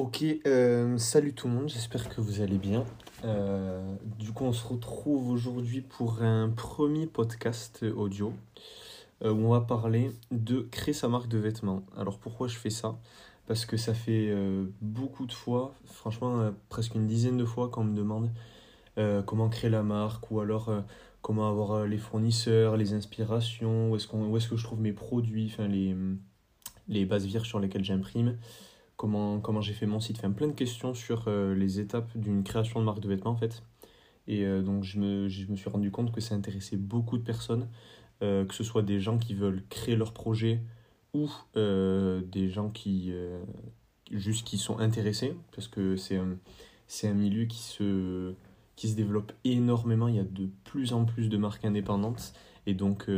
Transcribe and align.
Ok, 0.00 0.24
euh, 0.46 0.96
salut 0.96 1.34
tout 1.34 1.46
le 1.46 1.52
monde, 1.52 1.68
j'espère 1.68 2.08
que 2.08 2.22
vous 2.22 2.40
allez 2.40 2.56
bien. 2.56 2.86
Euh, 3.26 3.82
du 4.18 4.32
coup, 4.32 4.44
on 4.44 4.52
se 4.54 4.66
retrouve 4.66 5.28
aujourd'hui 5.28 5.82
pour 5.82 6.22
un 6.22 6.48
premier 6.48 7.06
podcast 7.06 7.82
audio 7.82 8.32
euh, 9.22 9.30
où 9.30 9.48
on 9.48 9.50
va 9.50 9.60
parler 9.60 10.10
de 10.30 10.62
créer 10.70 10.94
sa 10.94 11.08
marque 11.08 11.28
de 11.28 11.36
vêtements. 11.36 11.82
Alors 11.98 12.18
pourquoi 12.18 12.48
je 12.48 12.56
fais 12.56 12.70
ça? 12.70 12.98
Parce 13.46 13.66
que 13.66 13.76
ça 13.76 13.92
fait 13.92 14.34
beaucoup 14.80 15.26
de 15.26 15.32
fois, 15.32 15.74
franchement 15.84 16.50
presque 16.70 16.94
une 16.94 17.06
dizaine 17.06 17.36
de 17.36 17.44
fois 17.44 17.68
qu'on 17.68 17.84
me 17.84 17.94
demande 17.94 18.30
comment 19.26 19.50
créer 19.50 19.68
la 19.68 19.82
marque 19.82 20.30
ou 20.30 20.40
alors 20.40 20.72
comment 21.20 21.46
avoir 21.46 21.84
les 21.84 21.98
fournisseurs, 21.98 22.78
les 22.78 22.94
inspirations, 22.94 23.90
où 23.90 23.96
est-ce 23.96 24.06
est-ce 24.36 24.48
que 24.48 24.56
je 24.56 24.64
trouve 24.64 24.80
mes 24.80 24.94
produits, 24.94 25.50
enfin 25.52 25.68
les, 25.68 25.94
les 26.88 27.04
bases 27.04 27.26
vierges 27.26 27.48
sur 27.48 27.60
lesquelles 27.60 27.84
j'imprime 27.84 28.38
comment, 29.00 29.40
comment 29.40 29.62
j'ai 29.62 29.72
fait 29.72 29.86
mon 29.86 29.98
site, 29.98 30.18
enfin 30.18 30.30
plein 30.30 30.48
de 30.48 30.52
questions 30.52 30.92
sur 30.92 31.24
euh, 31.26 31.54
les 31.54 31.80
étapes 31.80 32.14
d'une 32.18 32.44
création 32.44 32.80
de 32.80 32.84
marque 32.84 33.00
de 33.00 33.08
vêtements 33.08 33.30
en 33.30 33.36
fait. 33.36 33.62
Et 34.26 34.44
euh, 34.44 34.60
donc 34.60 34.84
je 34.84 35.00
me, 35.00 35.26
je 35.26 35.46
me 35.46 35.56
suis 35.56 35.70
rendu 35.70 35.90
compte 35.90 36.12
que 36.12 36.20
ça 36.20 36.34
intéressait 36.34 36.76
beaucoup 36.76 37.16
de 37.16 37.22
personnes, 37.22 37.66
euh, 38.22 38.44
que 38.44 38.54
ce 38.54 38.62
soit 38.62 38.82
des 38.82 39.00
gens 39.00 39.16
qui 39.16 39.32
veulent 39.32 39.62
créer 39.70 39.96
leur 39.96 40.12
projet 40.12 40.60
ou 41.14 41.30
des 41.54 42.50
gens 42.50 42.68
qui 42.68 43.12
juste 44.12 44.46
qui 44.46 44.58
sont 44.58 44.78
intéressés, 44.78 45.34
parce 45.52 45.66
que 45.66 45.96
c'est 45.96 46.16
un, 46.16 46.36
un 47.04 47.14
milieu 47.14 47.46
qui 47.46 47.58
se, 47.58 48.34
qui 48.76 48.88
se 48.90 48.94
développe 48.94 49.32
énormément, 49.44 50.06
il 50.08 50.16
y 50.16 50.20
a 50.20 50.24
de 50.24 50.48
plus 50.62 50.92
en 50.92 51.06
plus 51.06 51.28
de 51.28 51.36
marques 51.36 51.64
indépendantes, 51.64 52.32
et 52.66 52.74
donc 52.74 53.08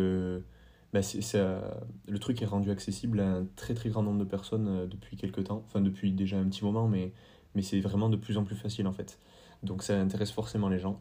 euh, 0.94 0.98
bah, 0.98 1.02
c'est, 1.02 1.22
ça, 1.22 1.60
le 2.08 2.18
truc 2.18 2.42
est 2.42 2.46
rendu 2.46 2.70
accessible 2.70 3.20
à 3.20 3.36
un 3.36 3.46
très 3.56 3.74
très 3.74 3.90
grand 3.90 4.02
nombre 4.02 4.18
de 4.18 4.24
personnes 4.24 4.68
euh, 4.68 4.86
depuis 4.86 5.16
quelques 5.16 5.44
temps, 5.44 5.62
enfin 5.66 5.80
depuis 5.80 6.12
déjà 6.12 6.38
un 6.38 6.44
petit 6.48 6.64
moment, 6.64 6.88
mais, 6.88 7.12
mais 7.54 7.62
c'est 7.62 7.80
vraiment 7.80 8.08
de 8.08 8.16
plus 8.16 8.36
en 8.38 8.44
plus 8.44 8.56
facile 8.56 8.86
en 8.86 8.92
fait. 8.92 9.18
Donc 9.62 9.82
ça 9.82 9.98
intéresse 10.00 10.30
forcément 10.32 10.68
les 10.68 10.78
gens. 10.78 11.00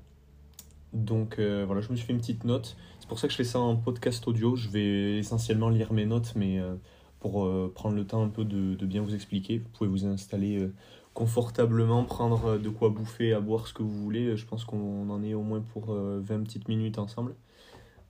Donc 0.94 1.40
euh, 1.40 1.64
voilà, 1.66 1.82
je 1.82 1.90
me 1.90 1.96
suis 1.96 2.06
fait 2.06 2.14
une 2.14 2.20
petite 2.20 2.44
note. 2.44 2.76
C'est 3.00 3.08
pour 3.08 3.20
ça 3.20 3.28
que 3.28 3.32
je 3.32 3.38
fais 3.38 3.44
ça 3.44 3.60
en 3.60 3.76
podcast 3.76 4.28
audio. 4.28 4.56
Je 4.56 4.70
vais 4.70 5.18
essentiellement 5.18 5.70
lire 5.70 5.94
mes 5.94 6.06
notes, 6.06 6.34
mais 6.36 6.60
euh, 6.60 6.76
pour 7.20 7.46
euh, 7.46 7.72
prendre 7.74 7.96
le 7.96 8.06
temps 8.06 8.24
un 8.24 8.30
peu 8.30 8.44
de, 8.46 8.76
de 8.76 8.86
bien 8.86 9.02
vous 9.02 9.16
expliquer, 9.16 9.60
vous 9.60 9.70
pouvez 9.70 9.90
vous 9.90 10.06
installer 10.06 10.60
euh, 10.60 10.74
confortablement, 11.14 12.04
prendre 12.04 12.46
euh, 12.46 12.58
de 12.58 12.70
quoi 12.70 12.90
bouffer, 12.90 13.34
à 13.34 13.40
boire 13.40 13.68
ce 13.68 13.74
que 13.74 13.84
vous 13.84 14.04
voulez. 14.04 14.36
Je 14.36 14.46
pense 14.46 14.66
qu'on 14.66 15.10
en 15.10 15.24
est 15.24 15.34
au 15.34 15.44
moins 15.44 15.62
pour 15.62 15.92
euh, 15.94 16.20
20 16.22 16.44
petites 16.44 16.68
minutes 16.68 16.98
ensemble. 17.00 17.36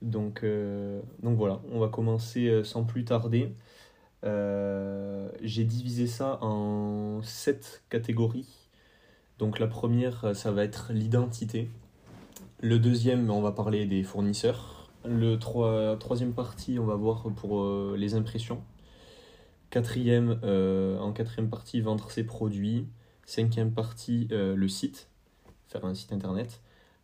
Donc, 0.02 0.42
euh, 0.42 1.00
donc 1.22 1.38
voilà, 1.38 1.60
on 1.70 1.78
va 1.78 1.88
commencer 1.88 2.48
euh, 2.48 2.64
sans 2.64 2.82
plus 2.84 3.04
tarder. 3.04 3.54
Euh, 4.24 5.30
j'ai 5.42 5.64
divisé 5.64 6.06
ça 6.06 6.38
en 6.42 7.22
sept 7.22 7.84
catégories. 7.88 8.68
Donc 9.38 9.58
la 9.58 9.68
première, 9.68 10.36
ça 10.36 10.50
va 10.50 10.64
être 10.64 10.92
l'identité. 10.92 11.70
Le 12.60 12.78
deuxième, 12.78 13.30
on 13.30 13.40
va 13.40 13.52
parler 13.52 13.86
des 13.86 14.02
fournisseurs. 14.02 14.90
Le 15.04 15.36
troi- 15.36 15.96
troisième 15.98 16.32
partie, 16.32 16.78
on 16.78 16.84
va 16.84 16.94
voir 16.94 17.24
pour 17.34 17.94
les 17.96 18.14
impressions. 18.14 18.62
Quatrième, 19.70 20.38
en 20.42 21.12
quatrième 21.12 21.48
partie, 21.48 21.80
vendre 21.80 22.10
ses 22.12 22.22
produits. 22.22 22.86
Cinquième 23.26 23.72
partie, 23.72 24.28
le 24.30 24.68
site, 24.68 25.08
faire 25.66 25.84
un 25.84 25.94
site 25.94 26.12
internet. 26.12 26.60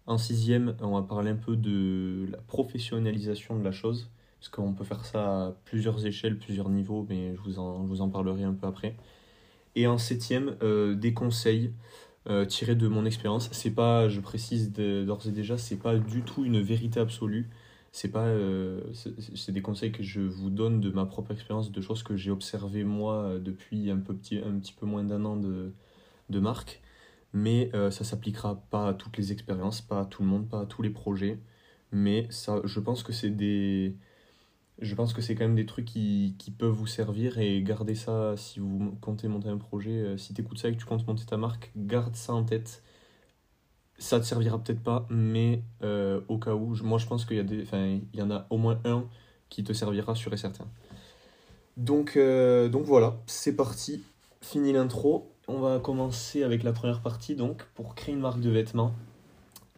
En 0.08 0.16
sixième, 0.16 0.74
on 0.80 0.98
va 0.98 1.02
parler 1.02 1.32
un 1.32 1.36
peu 1.36 1.54
de 1.54 2.26
la 2.32 2.38
professionnalisation 2.38 3.58
de 3.58 3.62
la 3.62 3.72
chose, 3.72 4.08
parce 4.40 4.48
qu'on 4.48 4.72
peut 4.72 4.84
faire 4.84 5.04
ça 5.04 5.48
à 5.48 5.52
plusieurs 5.66 6.06
échelles, 6.06 6.38
plusieurs 6.38 6.70
niveaux, 6.70 7.04
mais 7.10 7.36
je 7.36 7.40
vous 7.42 7.58
en, 7.58 7.82
je 7.84 7.88
vous 7.88 8.00
en 8.00 8.08
parlerai 8.08 8.44
un 8.44 8.54
peu 8.54 8.66
après. 8.66 8.96
Et 9.76 9.86
en 9.86 9.98
septième, 9.98 10.56
euh, 10.62 10.94
des 10.94 11.12
conseils 11.12 11.74
euh, 12.26 12.46
tirés 12.46 12.74
de 12.74 12.88
mon 12.88 13.04
expérience. 13.04 13.50
C'est 13.52 13.70
pas, 13.70 14.08
je 14.08 14.20
précise 14.20 14.72
d'ores 14.72 15.26
et 15.26 15.30
déjà, 15.30 15.58
c'est 15.58 15.76
pas 15.76 15.98
du 15.98 16.22
tout 16.22 16.42
une 16.42 16.62
vérité 16.62 17.00
absolue. 17.00 17.50
C'est 17.92 18.08
pas, 18.10 18.24
euh, 18.24 18.80
c'est 18.94 19.52
des 19.52 19.62
conseils 19.62 19.92
que 19.92 20.02
je 20.02 20.22
vous 20.22 20.48
donne 20.48 20.80
de 20.80 20.90
ma 20.90 21.04
propre 21.04 21.32
expérience, 21.32 21.70
de 21.70 21.80
choses 21.82 22.02
que 22.02 22.16
j'ai 22.16 22.30
observées 22.30 22.84
moi 22.84 23.34
depuis 23.40 23.90
un 23.90 23.98
petit, 23.98 24.40
peu 24.80 24.86
moins 24.86 25.04
d'un 25.04 25.26
an 25.26 25.36
de 25.36 26.40
marque. 26.40 26.80
Mais 27.32 27.70
euh, 27.74 27.90
ça 27.90 28.04
s'appliquera 28.04 28.56
pas 28.70 28.88
à 28.88 28.94
toutes 28.94 29.16
les 29.18 29.32
expériences, 29.32 29.80
pas 29.82 30.00
à 30.00 30.04
tout 30.06 30.22
le 30.22 30.28
monde, 30.28 30.48
pas 30.48 30.60
à 30.62 30.66
tous 30.66 30.82
les 30.82 30.90
projets. 30.90 31.38
Mais 31.92 32.26
ça, 32.30 32.60
je 32.64 32.80
pense 32.80 33.02
que 33.02 33.12
c'est 33.12 33.30
des, 33.30 33.96
je 34.80 34.94
pense 34.94 35.12
que 35.14 35.22
c'est 35.22 35.34
quand 35.34 35.44
même 35.44 35.56
des 35.56 35.66
trucs 35.66 35.86
qui, 35.86 36.34
qui 36.38 36.50
peuvent 36.50 36.72
vous 36.72 36.86
servir 36.86 37.38
et 37.38 37.62
garder 37.62 37.94
ça 37.94 38.36
si 38.36 38.60
vous 38.60 38.92
comptez 39.00 39.28
monter 39.28 39.48
un 39.48 39.58
projet. 39.58 39.92
euh, 39.92 40.16
Si 40.18 40.34
tu 40.34 40.42
écoutes 40.42 40.58
ça 40.58 40.68
et 40.68 40.72
que 40.72 40.78
tu 40.78 40.86
comptes 40.86 41.06
monter 41.06 41.26
ta 41.26 41.36
marque, 41.36 41.72
garde 41.76 42.16
ça 42.16 42.34
en 42.34 42.44
tête. 42.44 42.82
Ça 43.98 44.20
te 44.20 44.24
servira 44.24 44.62
peut-être 44.62 44.82
pas, 44.82 45.06
mais 45.10 45.62
euh, 45.82 46.20
au 46.28 46.38
cas 46.38 46.54
où, 46.54 46.76
moi 46.84 46.98
je 46.98 47.06
pense 47.06 47.24
qu'il 47.24 47.36
y 47.36 47.40
a 47.40 47.42
des, 47.42 47.66
il 48.12 48.18
y 48.18 48.22
en 48.22 48.30
a 48.30 48.46
au 48.50 48.56
moins 48.56 48.80
un 48.84 49.04
qui 49.48 49.64
te 49.64 49.72
servira 49.72 50.14
sûr 50.14 50.32
et 50.32 50.36
certain. 50.36 50.66
Donc, 51.76 52.18
donc 52.18 52.84
voilà, 52.84 53.16
c'est 53.26 53.54
parti. 53.56 54.02
Fini 54.40 54.72
l'intro. 54.72 55.32
On 55.48 55.60
va 55.60 55.78
commencer 55.78 56.42
avec 56.42 56.62
la 56.62 56.74
première 56.74 57.00
partie. 57.00 57.34
Donc, 57.34 57.64
pour 57.74 57.94
créer 57.94 58.14
une 58.14 58.20
marque 58.20 58.40
de 58.40 58.50
vêtements, 58.50 58.94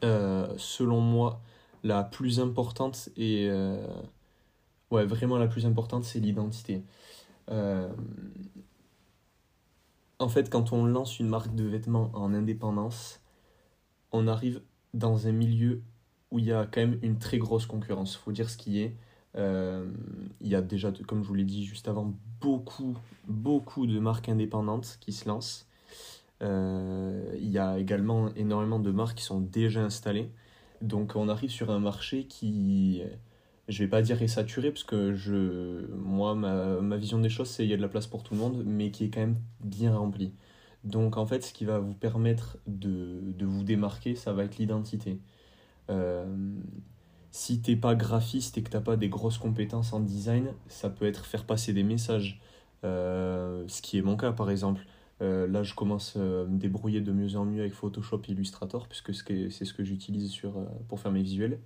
euh, 0.02 0.52
selon 0.56 1.00
moi, 1.00 1.40
la 1.84 2.02
plus 2.02 2.40
importante 2.40 3.08
et 3.16 3.48
euh, 3.48 3.86
ouais, 4.90 5.04
vraiment 5.06 5.38
la 5.38 5.46
plus 5.46 5.66
importante, 5.66 6.02
c'est 6.04 6.18
l'identité. 6.18 6.82
Euh, 7.50 7.88
en 10.18 10.28
fait, 10.28 10.50
quand 10.50 10.72
on 10.72 10.84
lance 10.84 11.20
une 11.20 11.28
marque 11.28 11.54
de 11.54 11.64
vêtements 11.64 12.10
en 12.14 12.34
indépendance, 12.34 13.20
on 14.10 14.26
arrive 14.26 14.60
dans 14.92 15.28
un 15.28 15.32
milieu 15.32 15.82
où 16.32 16.40
il 16.40 16.46
y 16.46 16.52
a 16.52 16.66
quand 16.66 16.80
même 16.80 16.98
une 17.02 17.18
très 17.18 17.38
grosse 17.38 17.66
concurrence. 17.66 18.16
Faut 18.16 18.32
dire 18.32 18.50
ce 18.50 18.56
qui 18.56 18.80
est. 18.80 18.96
Euh, 19.36 19.86
il 20.40 20.48
y 20.48 20.54
a 20.54 20.62
déjà, 20.62 20.92
comme 21.06 21.22
je 21.22 21.28
vous 21.28 21.34
l'ai 21.34 21.44
dit 21.44 21.64
juste 21.64 21.88
avant, 21.88 22.14
beaucoup, 22.40 22.96
beaucoup 23.28 23.86
de 23.86 23.98
marques 23.98 24.28
indépendantes 24.28 24.98
qui 25.00 25.12
se 25.12 25.28
lancent. 25.28 25.68
Euh, 26.42 27.34
il 27.38 27.50
y 27.50 27.58
a 27.58 27.78
également 27.78 28.34
énormément 28.34 28.78
de 28.80 28.90
marques 28.90 29.18
qui 29.18 29.24
sont 29.24 29.40
déjà 29.40 29.82
installées. 29.82 30.30
Donc 30.82 31.14
on 31.14 31.28
arrive 31.28 31.50
sur 31.50 31.70
un 31.70 31.78
marché 31.78 32.24
qui, 32.24 33.02
je 33.68 33.84
vais 33.84 33.88
pas 33.88 34.02
dire 34.02 34.22
est 34.22 34.28
saturé, 34.28 34.70
parce 34.70 34.84
que 34.84 35.14
je, 35.14 35.86
moi, 35.94 36.34
ma, 36.34 36.80
ma 36.80 36.96
vision 36.96 37.18
des 37.18 37.28
choses, 37.28 37.48
c'est 37.48 37.62
qu'il 37.62 37.70
y 37.70 37.74
a 37.74 37.76
de 37.76 37.82
la 37.82 37.88
place 37.88 38.06
pour 38.06 38.22
tout 38.22 38.34
le 38.34 38.40
monde, 38.40 38.62
mais 38.64 38.90
qui 38.90 39.04
est 39.04 39.10
quand 39.10 39.20
même 39.20 39.38
bien 39.60 39.96
rempli. 39.96 40.32
Donc 40.84 41.18
en 41.18 41.26
fait, 41.26 41.44
ce 41.44 41.52
qui 41.52 41.64
va 41.66 41.78
vous 41.78 41.94
permettre 41.94 42.58
de, 42.66 43.20
de 43.22 43.46
vous 43.46 43.64
démarquer, 43.64 44.14
ça 44.16 44.32
va 44.32 44.44
être 44.44 44.56
l'identité. 44.58 45.20
Euh, 45.90 46.24
si 47.30 47.60
t'es 47.60 47.76
pas 47.76 47.94
graphiste 47.94 48.58
et 48.58 48.62
que 48.62 48.70
t'as 48.70 48.80
pas 48.80 48.96
des 48.96 49.08
grosses 49.08 49.38
compétences 49.38 49.92
en 49.92 50.00
design, 50.00 50.52
ça 50.68 50.90
peut 50.90 51.06
être 51.06 51.24
faire 51.26 51.44
passer 51.44 51.72
des 51.72 51.82
messages. 51.82 52.40
Euh, 52.84 53.64
ce 53.68 53.82
qui 53.82 53.98
est 53.98 54.02
mon 54.02 54.16
cas 54.16 54.32
par 54.32 54.50
exemple. 54.50 54.82
Euh, 55.22 55.46
là, 55.46 55.62
je 55.62 55.74
commence 55.74 56.14
euh, 56.16 56.44
à 56.44 56.48
me 56.48 56.58
débrouiller 56.58 57.02
de 57.02 57.12
mieux 57.12 57.36
en 57.36 57.44
mieux 57.44 57.60
avec 57.60 57.74
Photoshop 57.74 58.22
et 58.28 58.32
Illustrator, 58.32 58.88
puisque 58.88 59.14
c'est 59.14 59.50
ce 59.50 59.74
que, 59.74 59.84
j'utilise 59.84 60.30
sur, 60.30 60.54
pour 60.88 60.98
faire 61.00 61.12
mes 61.12 61.22
visuels. 61.22 61.60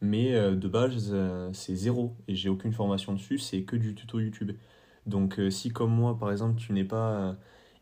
Mais 0.00 0.32
de 0.32 0.68
base, 0.68 1.14
c'est 1.52 1.74
zéro 1.76 2.16
et 2.26 2.34
j'ai 2.34 2.48
aucune 2.48 2.72
formation 2.72 3.12
dessus, 3.12 3.38
c'est 3.38 3.62
que 3.64 3.76
du 3.76 3.94
tuto 3.94 4.18
YouTube. 4.18 4.52
Donc, 5.06 5.38
si 5.50 5.70
comme 5.70 5.92
moi, 5.92 6.18
par 6.18 6.32
exemple, 6.32 6.58
tu 6.58 6.72
n'es 6.72 6.84
pas 6.84 7.36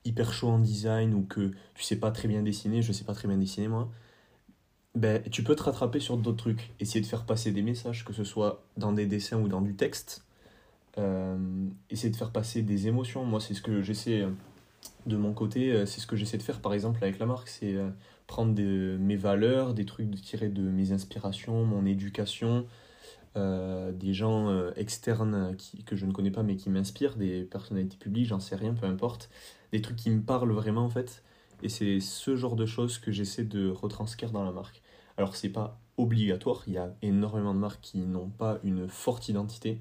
hyper 0.05 0.33
chaud 0.33 0.49
en 0.49 0.59
design 0.59 1.15
ou 1.15 1.23
que 1.23 1.53
tu 1.75 1.83
sais 1.85 1.97
pas 1.97 2.11
très 2.11 2.29
bien 2.29 2.43
dessiner, 2.43 2.83
je 2.83 2.93
sais 2.93 3.05
pas 3.05 3.15
très 3.15 3.29
bien 3.29 3.39
dessiner 3.39 3.69
moi, 3.69 3.91
ben, 4.95 5.23
tu 5.31 5.43
peux 5.45 5.55
te 5.55 5.63
rattraper 5.63 6.01
sur 6.01 6.17
d'autres 6.17 6.39
trucs. 6.39 6.73
Essayer 6.81 7.01
de 7.01 7.07
faire 7.07 7.25
passer 7.25 7.53
des 7.53 7.63
messages, 7.63 8.05
que 8.05 8.13
ce 8.13 8.25
soit 8.25 8.63
dans 8.77 8.93
des 8.93 9.07
dessins 9.07 9.39
ou 9.39 9.49
dans 9.49 9.61
du 9.61 9.75
texte. 9.75 10.25
Euh, 10.99 11.37
essayer 11.91 12.11
de 12.11 12.17
faire 12.17 12.33
passer 12.33 12.63
des 12.63 12.89
émotions. 12.89 13.25
Moi, 13.25 13.41
c'est 13.41 13.55
ce 13.55 13.63
que 13.63 13.83
j'essaie 13.83 14.23
euh, 14.23 14.31
de 15.07 15.17
mon 15.17 15.33
côté, 15.33 15.73
euh, 15.73 15.87
c'est 15.87 16.01
ce 16.01 16.07
que 16.07 16.17
j'essaie 16.17 16.39
de 16.39 16.43
faire 16.43 16.61
par 16.61 16.75
exemple 16.75 16.99
avec 17.03 17.19
la 17.19 17.27
marque, 17.27 17.49
c'est 17.49 17.77
prendre 18.27 18.55
de, 18.55 18.97
mes 19.01 19.17
valeurs, 19.17 19.75
des 19.75 19.85
trucs 19.87 20.11
de, 20.11 20.17
tirés 20.17 20.49
de 20.49 20.63
mes 20.63 20.93
inspirations, 20.93 21.65
mon 21.65 21.87
éducation, 21.87 22.67
des 23.37 24.15
gens 24.15 24.73
externes 24.75 25.55
qui, 25.57 25.85
que 25.85 25.95
je 25.95 26.07
ne 26.07 26.13
connais 26.13 26.33
pas 26.33 26.43
mais 26.43 26.57
qui 26.57 26.71
m'inspirent, 26.71 27.15
des 27.15 27.45
personnalités 27.45 27.97
publiques, 27.97 28.27
j'en 28.27 28.41
sais 28.41 28.57
rien, 28.57 28.75
peu 28.75 28.87
importe, 28.87 29.31
des 29.71 29.81
trucs 29.81 29.97
qui 29.97 30.11
me 30.11 30.23
parlent 30.23 30.51
vraiment 30.51 30.85
en 30.85 30.91
fait. 30.91 31.23
Et 31.63 31.69
c'est 31.69 32.01
ce 32.01 32.37
genre 32.37 32.57
de 32.57 32.67
choses 32.67 32.99
que 32.99 33.11
j'essaie 33.11 33.45
de 33.45 33.69
retranscrire 33.69 34.31
dans 34.31 34.45
la 34.45 34.53
marque. 34.53 34.83
Alors 35.17 35.37
c'est 35.37 35.49
pas 35.49 35.81
obligatoire, 35.97 36.63
il 36.69 36.75
y 36.75 36.79
a 36.79 36.95
énormément 37.03 37.55
de 37.55 37.59
marques 37.59 37.81
qui 37.81 37.99
n'ont 37.99 38.29
pas 38.29 38.61
une 38.63 38.89
forte 38.89 39.29
identité, 39.29 39.81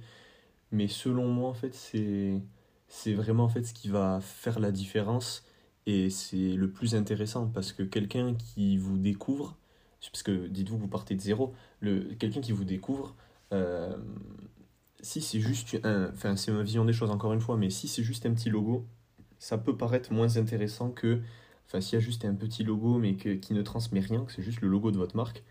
mais 0.72 0.88
selon 0.88 1.28
moi 1.28 1.50
en 1.50 1.54
fait 1.54 1.76
c'est 1.76 2.42
c'est 2.88 3.14
vraiment 3.14 3.44
en 3.44 3.50
fait 3.50 3.64
ce 3.64 3.74
qui 3.74 3.90
va 3.90 4.20
faire 4.22 4.60
la 4.60 4.72
différence 4.72 5.46
et 5.86 6.10
c'est 6.10 6.54
le 6.54 6.72
plus 6.72 6.96
intéressant 6.96 7.48
parce 7.48 7.72
que 7.74 7.84
quelqu'un 7.84 8.34
qui 8.36 8.78
vous 8.78 8.98
découvre, 8.98 9.58
parce 10.12 10.24
que 10.24 10.48
dites-vous 10.48 10.78
vous 10.78 10.88
partez 10.88 11.16
de 11.16 11.22
zéro, 11.22 11.54
le, 11.82 12.16
quelqu'un 12.16 12.42
qui 12.42 12.52
vous 12.52 12.66
découvre, 12.66 13.16
euh, 13.54 13.96
si 15.02 15.22
c'est 15.22 15.40
juste 15.40 15.78
un, 15.84 16.10
enfin 16.10 16.36
c'est 16.36 16.52
ma 16.52 16.64
vision 16.64 16.86
des 16.86 16.94
choses 16.94 17.12
encore 17.12 17.34
une 17.34 17.42
fois, 17.42 17.58
mais 17.58 17.70
si 17.70 17.88
c'est 17.88 18.04
juste 18.04 18.26
un 18.26 18.34
petit 18.34 18.50
logo, 18.50 18.86
ça 19.40 19.58
peut 19.58 19.78
paraître 19.78 20.12
moins 20.12 20.38
intéressant 20.38 20.90
que, 20.92 21.22
enfin, 21.68 21.82
s'il 21.82 22.00
y 22.00 22.02
a 22.02 22.06
juste 22.06 22.26
un 22.26 22.34
petit 22.34 22.64
logo 22.64 22.98
mais 22.98 23.16
que, 23.16 23.30
qui 23.30 23.54
ne 23.54 23.62
transmet 23.62 24.00
rien, 24.00 24.26
que 24.26 24.32
c'est 24.32 24.42
juste 24.44 24.62
le 24.62 24.68
logo 24.68 24.92
de 24.92 24.98
votre 24.98 25.16
marque, 25.16 25.44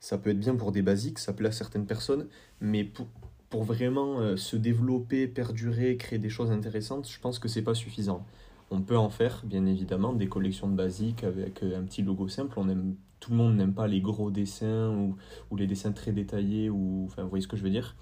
ça 0.00 0.18
peut 0.18 0.30
être 0.30 0.40
bien 0.40 0.56
pour 0.56 0.72
des 0.72 0.82
basiques, 0.82 1.18
ça 1.18 1.32
plaît 1.32 1.48
à 1.48 1.52
certaines 1.52 1.86
personnes, 1.86 2.26
mais 2.60 2.84
pour, 2.84 3.06
pour 3.50 3.64
vraiment 3.64 4.20
euh, 4.20 4.36
se 4.36 4.56
développer, 4.56 5.28
perdurer, 5.28 5.96
créer 5.96 6.18
des 6.18 6.30
choses 6.30 6.50
intéressantes, 6.50 7.08
je 7.08 7.20
pense 7.20 7.38
que 7.38 7.48
c'est 7.48 7.62
pas 7.62 7.74
suffisant. 7.74 8.24
On 8.70 8.80
peut 8.80 8.96
en 8.96 9.10
faire, 9.10 9.42
bien 9.44 9.66
évidemment, 9.66 10.12
des 10.12 10.28
collections 10.28 10.68
de 10.68 10.74
basiques 10.74 11.24
avec 11.24 11.62
euh, 11.62 11.78
un 11.78 11.82
petit 11.82 12.02
logo 12.02 12.28
simple. 12.28 12.58
On 12.58 12.68
aime, 12.68 12.94
tout 13.18 13.32
le 13.32 13.36
monde 13.36 13.56
n'aime 13.56 13.74
pas 13.74 13.88
les 13.88 14.00
gros 14.00 14.30
dessins 14.30 14.90
ou, 14.90 15.16
ou, 15.50 15.56
les 15.56 15.66
dessins 15.66 15.92
très 15.92 16.12
détaillés, 16.12 16.70
ou, 16.70 17.04
enfin, 17.06 17.22
vous 17.24 17.28
voyez 17.28 17.42
ce 17.42 17.48
que 17.48 17.56
je 17.56 17.62
veux 17.62 17.70
dire. 17.70 17.96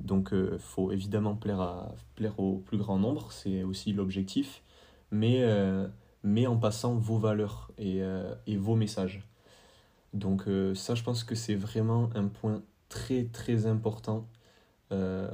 Donc, 0.00 0.28
il 0.32 0.38
euh, 0.38 0.58
faut 0.58 0.92
évidemment 0.92 1.34
plaire, 1.34 1.60
à, 1.60 1.94
plaire 2.14 2.38
au 2.40 2.58
plus 2.58 2.78
grand 2.78 2.98
nombre, 2.98 3.32
c'est 3.32 3.64
aussi 3.64 3.92
l'objectif, 3.92 4.62
mais, 5.10 5.44
mais 6.24 6.46
en 6.46 6.56
passant 6.56 6.96
vos 6.96 7.18
valeurs 7.18 7.70
et, 7.78 8.00
et 8.46 8.56
vos 8.56 8.74
messages. 8.74 9.28
Donc, 10.12 10.44
ça, 10.74 10.94
je 10.94 11.02
pense 11.02 11.22
que 11.24 11.34
c'est 11.34 11.54
vraiment 11.54 12.10
un 12.14 12.26
point 12.28 12.62
très, 12.88 13.24
très 13.24 13.66
important 13.66 14.26
euh, 14.92 15.28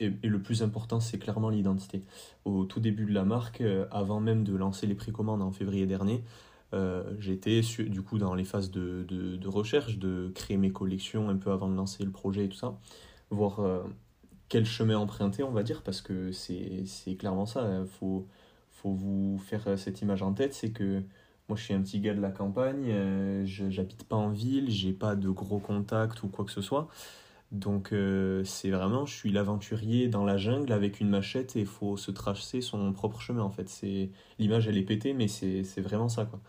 et, 0.00 0.10
le 0.22 0.40
plus 0.40 0.62
important, 0.62 1.00
c'est 1.00 1.18
clairement 1.18 1.50
l'identité. 1.50 2.02
Au 2.44 2.64
tout 2.64 2.80
début 2.80 3.04
de 3.04 3.12
la 3.12 3.24
marque, 3.24 3.60
euh, 3.60 3.86
avant 3.90 4.20
même 4.20 4.44
de 4.44 4.56
lancer 4.56 4.86
les 4.86 4.94
précommandes 4.94 5.42
en 5.42 5.52
février 5.52 5.86
dernier, 5.86 6.24
euh, 6.74 7.04
j'étais 7.18 7.60
du 7.60 8.02
coup 8.02 8.18
dans 8.18 8.34
les 8.34 8.44
phases 8.44 8.70
de, 8.70 9.04
de, 9.08 9.36
de, 9.36 9.48
recherche, 9.48 9.98
de 9.98 10.32
créer 10.34 10.56
mes 10.56 10.72
collections 10.72 11.28
un 11.28 11.36
peu 11.36 11.52
avant 11.52 11.68
de 11.68 11.76
lancer 11.76 12.04
le 12.04 12.10
projet 12.10 12.46
et 12.46 12.48
tout 12.48 12.56
ça, 12.56 12.78
voir 13.30 13.60
quel 14.48 14.64
chemin 14.64 14.96
emprunter, 14.98 15.42
on 15.42 15.52
va 15.52 15.62
dire, 15.62 15.82
parce 15.82 16.00
que 16.00 16.32
c'est 16.32 17.14
clairement 17.18 17.46
ça. 17.46 17.62
Il 17.62 17.74
hein. 17.74 17.86
faut, 18.00 18.26
faut 18.82 18.92
vous 18.92 19.38
faire 19.38 19.78
cette 19.78 20.02
image 20.02 20.22
en 20.22 20.32
tête, 20.32 20.54
c'est 20.54 20.70
que 20.70 21.02
moi 21.48 21.56
je 21.56 21.64
suis 21.64 21.74
un 21.74 21.82
petit 21.82 22.00
gars 22.00 22.14
de 22.14 22.20
la 22.20 22.30
campagne, 22.30 22.88
je 23.44 23.70
j'habite 23.70 24.04
pas 24.04 24.16
en 24.16 24.30
ville, 24.30 24.70
j'ai 24.70 24.92
pas 24.92 25.16
de 25.16 25.28
gros 25.30 25.58
contacts 25.58 26.22
ou 26.22 26.28
quoi 26.28 26.44
que 26.44 26.52
ce 26.52 26.60
soit. 26.62 26.88
Donc 27.52 27.92
euh, 27.92 28.42
c'est 28.44 28.70
vraiment, 28.70 29.04
je 29.04 29.14
suis 29.14 29.30
l'aventurier 29.30 30.08
dans 30.08 30.24
la 30.24 30.38
jungle 30.38 30.72
avec 30.72 31.00
une 31.00 31.10
machette 31.10 31.54
et 31.54 31.60
il 31.60 31.66
faut 31.66 31.98
se 31.98 32.10
tracer 32.10 32.62
son 32.62 32.92
propre 32.94 33.20
chemin 33.20 33.42
en 33.42 33.50
fait. 33.50 33.68
C'est 33.68 34.10
L'image 34.38 34.68
elle 34.68 34.78
est 34.78 34.82
pétée 34.82 35.12
mais 35.12 35.28
c'est 35.28 35.62
vraiment 35.82 36.08
ça 36.08 36.24
quoi. 36.24 36.40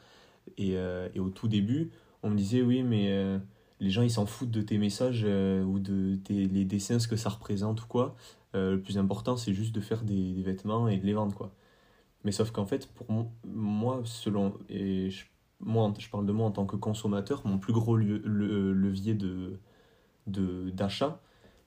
Et, 0.58 0.78
euh, 0.78 1.10
et, 1.16 1.20
au 1.20 1.30
tout 1.30 1.48
début, 1.48 1.92
on 2.24 2.30
me 2.30 2.38
disait 2.38 2.62
oui 2.62 2.84
mais 2.84 3.12
euh, 3.12 3.38
les 3.82 3.90
gens 3.90 4.02
ils 4.02 4.12
s'en 4.12 4.26
foutent 4.26 4.52
de 4.52 4.62
tes 4.62 4.78
messages 4.78 5.24
ou 5.24 5.80
de 5.80 6.16
tes, 6.16 6.48
les 6.48 6.66
dessins, 6.66 7.00
ce 7.00 7.08
que 7.10 7.18
ça 7.18 7.30
représente 7.30 7.84
ou 7.84 7.88
quoi. 7.88 8.16
le 8.54 8.78
plus 8.78 8.98
important 8.98 9.36
c'est 9.38 9.54
juste 9.54 9.76
de 9.76 9.82
faire 9.82 10.04
des, 10.04 10.34
des, 10.34 10.44
vêtements 10.44 10.88
et 10.88 10.98
de 10.98 11.06
les 11.06 11.14
vendre 11.14 11.36
quoi. 11.36 11.54
Mais 12.24 12.31
sauf 12.31 12.52
qu'en 12.52 12.66
fait 12.66 12.88
pour 12.88 13.08
moi, 13.46 14.02
selon, 14.06 14.54
et 14.70 15.10
je, 15.10 15.25
moi 15.60 15.92
je 15.98 16.10
parle 16.10 16.25
de 16.25 16.31
moi 16.31 16.48
en 16.48 16.52
tant 16.52 16.66
que 16.66 16.75
consommateur, 16.75 17.42
mon 17.46 17.58
plus 17.58 17.74
gros 17.74 17.96
levier 17.98 19.14
de 19.14 19.60
d'achat, 20.25 21.20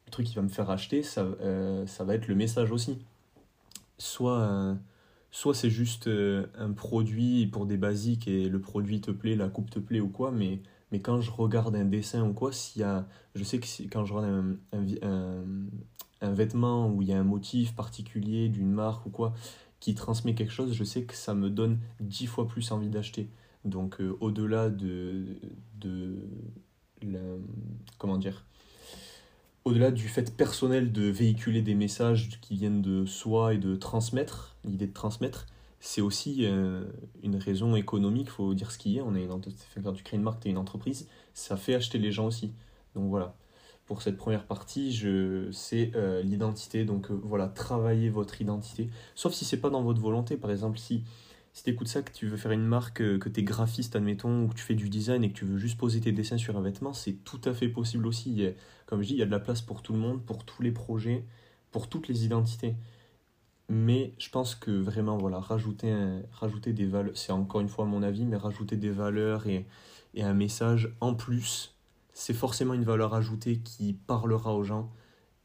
le 0.06 0.10
truc 0.10 0.26
qui 0.26 0.34
va 0.34 0.42
me 0.42 0.48
faire 0.48 0.70
acheter, 0.70 1.02
ça, 1.02 1.22
euh, 1.22 1.86
ça 1.86 2.04
va 2.04 2.14
être 2.14 2.28
le 2.28 2.34
message 2.34 2.70
aussi. 2.70 2.98
Soit, 3.98 4.38
euh, 4.38 4.74
soit 5.30 5.54
c'est 5.54 5.70
juste 5.70 6.06
euh, 6.06 6.46
un 6.56 6.72
produit 6.72 7.46
pour 7.46 7.66
des 7.66 7.76
basiques 7.76 8.28
et 8.28 8.48
le 8.48 8.60
produit 8.60 9.00
te 9.00 9.10
plaît, 9.10 9.36
la 9.36 9.48
coupe 9.48 9.70
te 9.70 9.78
plaît 9.78 10.00
ou 10.00 10.08
quoi, 10.08 10.30
mais, 10.30 10.60
mais 10.92 11.00
quand 11.00 11.20
je 11.20 11.30
regarde 11.30 11.74
un 11.74 11.84
dessin 11.84 12.22
ou 12.26 12.32
quoi, 12.32 12.52
s'il 12.52 12.82
y 12.82 12.84
a, 12.84 13.06
je 13.34 13.42
sais 13.42 13.58
que 13.58 13.66
quand 13.90 14.04
je 14.04 14.14
regarde 14.14 14.56
un, 14.72 14.78
un, 15.02 15.44
un, 16.20 16.32
vêtement 16.32 16.88
où 16.88 17.02
il 17.02 17.08
y 17.08 17.12
a 17.12 17.18
un 17.18 17.24
motif 17.24 17.74
particulier 17.74 18.48
d'une 18.48 18.70
marque 18.70 19.06
ou 19.06 19.10
quoi, 19.10 19.34
qui 19.80 19.94
transmet 19.94 20.34
quelque 20.34 20.52
chose, 20.52 20.72
je 20.72 20.84
sais 20.84 21.04
que 21.04 21.14
ça 21.14 21.34
me 21.34 21.50
donne 21.50 21.78
dix 22.00 22.26
fois 22.26 22.46
plus 22.48 22.72
envie 22.72 22.88
d'acheter. 22.88 23.28
Donc 23.64 24.00
au-delà 24.20 24.70
de, 24.70 25.24
de 25.80 26.16
comment 27.98 28.16
dire 28.16 28.44
au-delà 29.66 29.90
du 29.90 30.08
fait 30.08 30.34
personnel 30.36 30.92
de 30.92 31.02
véhiculer 31.02 31.60
des 31.60 31.74
messages 31.74 32.40
qui 32.40 32.54
viennent 32.54 32.82
de 32.82 33.04
soi 33.04 33.52
et 33.52 33.58
de 33.58 33.74
transmettre, 33.74 34.54
l'idée 34.64 34.86
de 34.86 34.92
transmettre, 34.92 35.46
c'est 35.80 36.00
aussi 36.00 36.46
euh, 36.46 36.84
une 37.24 37.34
raison 37.34 37.74
économique, 37.74 38.28
il 38.28 38.30
faut 38.30 38.54
dire 38.54 38.70
ce 38.70 38.78
qui 38.78 38.96
est. 38.96 39.00
On 39.00 39.16
est 39.16 39.26
quand 39.26 39.40
tu 39.92 40.04
crées 40.04 40.16
une 40.16 40.22
marque, 40.22 40.40
tu 40.40 40.48
une 40.48 40.56
entreprise, 40.56 41.08
ça 41.34 41.56
fait 41.56 41.74
acheter 41.74 41.98
les 41.98 42.12
gens 42.12 42.26
aussi. 42.26 42.52
Donc 42.94 43.10
voilà, 43.10 43.34
pour 43.86 44.02
cette 44.02 44.16
première 44.16 44.44
partie, 44.46 44.92
je 44.92 45.48
c'est 45.52 45.92
euh, 45.94 46.22
l'identité. 46.22 46.84
Donc 46.84 47.10
euh, 47.10 47.20
voilà, 47.22 47.48
travaillez 47.48 48.10
votre 48.10 48.40
identité. 48.40 48.90
Sauf 49.14 49.32
si 49.32 49.44
c'est 49.44 49.60
pas 49.60 49.70
dans 49.70 49.82
votre 49.82 50.00
volonté. 50.00 50.36
Par 50.36 50.50
exemple, 50.50 50.78
si 50.78 51.04
si 51.52 51.62
tu 51.62 51.70
écoutes 51.70 51.88
ça, 51.88 52.02
que 52.02 52.12
tu 52.12 52.26
veux 52.26 52.36
faire 52.36 52.50
une 52.52 52.66
marque, 52.66 53.00
euh, 53.00 53.18
que 53.18 53.30
tu 53.30 53.40
es 53.40 53.42
graphiste, 53.42 53.96
admettons, 53.96 54.42
ou 54.44 54.48
que 54.48 54.54
tu 54.54 54.62
fais 54.62 54.74
du 54.74 54.90
design 54.90 55.24
et 55.24 55.30
que 55.30 55.38
tu 55.38 55.46
veux 55.46 55.56
juste 55.56 55.78
poser 55.78 56.00
tes 56.00 56.12
dessins 56.12 56.36
sur 56.36 56.56
un 56.58 56.60
vêtement, 56.60 56.92
c'est 56.92 57.14
tout 57.24 57.40
à 57.44 57.54
fait 57.54 57.68
possible 57.68 58.06
aussi. 58.06 58.44
comme 58.86 59.02
je 59.02 59.08
dis, 59.08 59.14
il 59.14 59.18
y 59.18 59.22
a 59.22 59.26
de 59.26 59.30
la 59.30 59.40
place 59.40 59.62
pour 59.62 59.82
tout 59.82 59.92
le 59.94 59.98
monde, 59.98 60.22
pour 60.22 60.44
tous 60.44 60.62
les 60.62 60.72
projets, 60.72 61.24
pour 61.70 61.88
toutes 61.88 62.08
les 62.08 62.24
identités. 62.26 62.74
Mais 63.68 64.14
je 64.18 64.28
pense 64.30 64.54
que 64.54 64.70
vraiment, 64.70 65.16
voilà, 65.16 65.40
rajouter, 65.40 65.92
des 66.72 66.86
valeurs, 66.86 67.16
c'est 67.16 67.32
encore 67.32 67.60
une 67.60 67.68
fois 67.68 67.84
mon 67.86 68.02
avis, 68.02 68.24
mais 68.26 68.36
rajouter 68.36 68.76
des 68.76 68.90
valeurs 68.90 69.46
et 69.46 69.66
un 70.18 70.34
message 70.34 70.94
en 71.00 71.14
plus, 71.14 71.75
c'est 72.18 72.32
forcément 72.32 72.72
une 72.72 72.82
valeur 72.82 73.12
ajoutée 73.12 73.58
qui 73.58 73.92
parlera 73.92 74.54
aux 74.54 74.64
gens 74.64 74.90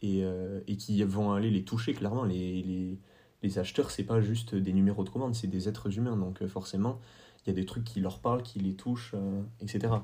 et, 0.02 0.24
euh, 0.24 0.62
et 0.68 0.78
qui 0.78 1.04
vont 1.04 1.34
aller 1.34 1.52
les 1.52 1.66
toucher 1.66 1.94
clairement. 1.94 2.24
Les, 2.24 2.64
les, 2.64 2.98
les 3.44 3.60
acheteurs, 3.60 3.92
c'est 3.92 4.06
pas 4.06 4.22
juste 4.22 4.56
des 4.56 4.72
numéros 4.72 5.04
de 5.04 5.10
commande, 5.10 5.36
c'est 5.36 5.48
des 5.48 5.68
êtres 5.68 5.98
humains. 5.98 6.16
Donc 6.16 6.42
euh, 6.42 6.48
forcément, 6.48 7.02
il 7.44 7.50
y 7.50 7.52
a 7.52 7.54
des 7.54 7.66
trucs 7.66 7.84
qui 7.84 8.00
leur 8.00 8.20
parlent, 8.20 8.42
qui 8.42 8.60
les 8.60 8.74
touchent, 8.74 9.12
euh, 9.16 9.42
etc. 9.60 9.96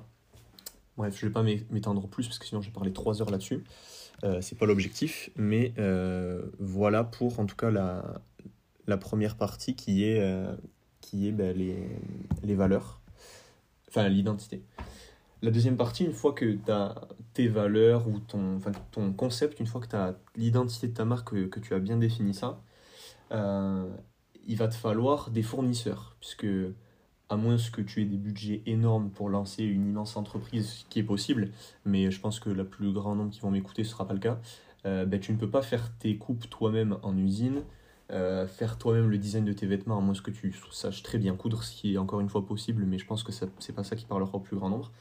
Bref, 0.97 1.17
je 1.17 1.25
vais 1.25 1.31
pas 1.31 1.41
m'étendre 1.41 2.05
plus 2.09 2.27
parce 2.27 2.37
que 2.37 2.45
sinon 2.45 2.61
je 2.61 2.67
vais 2.67 2.73
parler 2.73 2.91
trois 2.91 3.21
heures 3.21 3.31
là-dessus. 3.31 3.63
C'est 4.41 4.57
pas 4.57 4.65
l'objectif, 4.65 5.29
mais 5.35 5.73
voilà 6.59 7.03
pour 7.03 7.39
en 7.39 7.45
tout 7.45 7.55
cas 7.55 7.69
la, 7.69 8.19
la 8.87 8.97
première 8.97 9.37
partie 9.37 9.75
qui 9.75 10.03
est, 10.03 10.19
qui 11.01 11.27
est 11.27 11.31
ben, 11.31 11.55
les, 11.55 11.87
les 12.41 12.55
valeurs, 12.55 12.99
enfin 13.87 14.09
l'identité. 14.09 14.63
La 15.41 15.51
deuxième 15.51 15.77
partie, 15.77 16.03
une 16.03 16.13
fois 16.13 16.33
que 16.33 16.45
tu 16.45 16.71
as 16.71 17.07
tes 17.33 17.47
valeurs 17.47 18.07
ou 18.07 18.19
ton, 18.19 18.57
enfin, 18.57 18.71
ton 18.91 19.13
concept, 19.13 19.59
une 19.59 19.67
fois 19.67 19.81
que 19.81 19.87
tu 19.87 19.95
as 19.95 20.15
l'identité 20.35 20.87
de 20.87 20.93
ta 20.93 21.05
marque, 21.05 21.29
que, 21.29 21.45
que, 21.45 21.59
tu 21.59 21.75
as 21.75 21.79
bien 21.79 21.97
défini 21.97 22.33
ça, 22.33 22.61
euh, 23.31 23.87
il 24.47 24.57
va 24.57 24.67
te 24.67 24.75
falloir 24.75 25.29
des 25.29 25.43
fournisseurs, 25.43 26.15
puisque 26.19 26.47
à 27.29 27.35
moins 27.35 27.57
que 27.71 27.81
tu 27.81 28.01
aies 28.01 28.05
des 28.05 28.17
budgets 28.17 28.63
énormes 28.65 29.11
pour 29.11 29.29
lancer 29.29 29.63
une 29.63 29.87
immense 29.87 30.17
entreprise, 30.17 30.85
qui 30.89 30.99
est 30.99 31.03
possible, 31.03 31.51
mais 31.85 32.09
je 32.09 32.19
pense 32.19 32.39
que 32.39 32.49
la 32.49 32.63
plus 32.63 32.91
grand 32.91 33.15
nombre 33.15 33.31
qui 33.31 33.41
vont 33.41 33.51
m'écouter, 33.51 33.83
ce 33.83 33.89
ne 33.89 33.91
sera 33.93 34.07
pas 34.07 34.13
le 34.13 34.19
cas, 34.19 34.39
euh, 34.85 35.05
ben, 35.05 35.19
tu 35.19 35.31
ne 35.33 35.37
peux 35.37 35.49
pas 35.49 35.61
faire 35.61 35.95
tes 35.99 36.17
coupes 36.17 36.49
toi-même 36.49 36.97
en 37.03 37.17
usine, 37.17 37.63
euh, 38.11 38.47
faire 38.47 38.77
toi-même 38.77 39.09
le 39.09 39.17
design 39.17 39.43
de 39.43 39.53
tes 39.53 39.67
vêtements, 39.67 39.97
à 39.97 40.01
moins 40.01 40.15
que 40.15 40.31
tu 40.31 40.55
saches 40.71 41.03
très 41.03 41.17
bien 41.17 41.35
coudre, 41.35 41.63
ce 41.63 41.75
qui 41.75 41.95
est 41.95 41.97
encore 41.97 42.21
une 42.21 42.29
fois 42.29 42.45
possible, 42.45 42.85
mais 42.85 42.97
je 42.97 43.05
pense 43.05 43.23
que 43.23 43.31
ce 43.31 43.45
n'est 43.45 43.75
pas 43.75 43.83
ça 43.83 43.95
qui 43.95 44.05
parlera 44.05 44.35
au 44.35 44.39
plus 44.39 44.55
grand 44.55 44.69
nombre. 44.69 44.91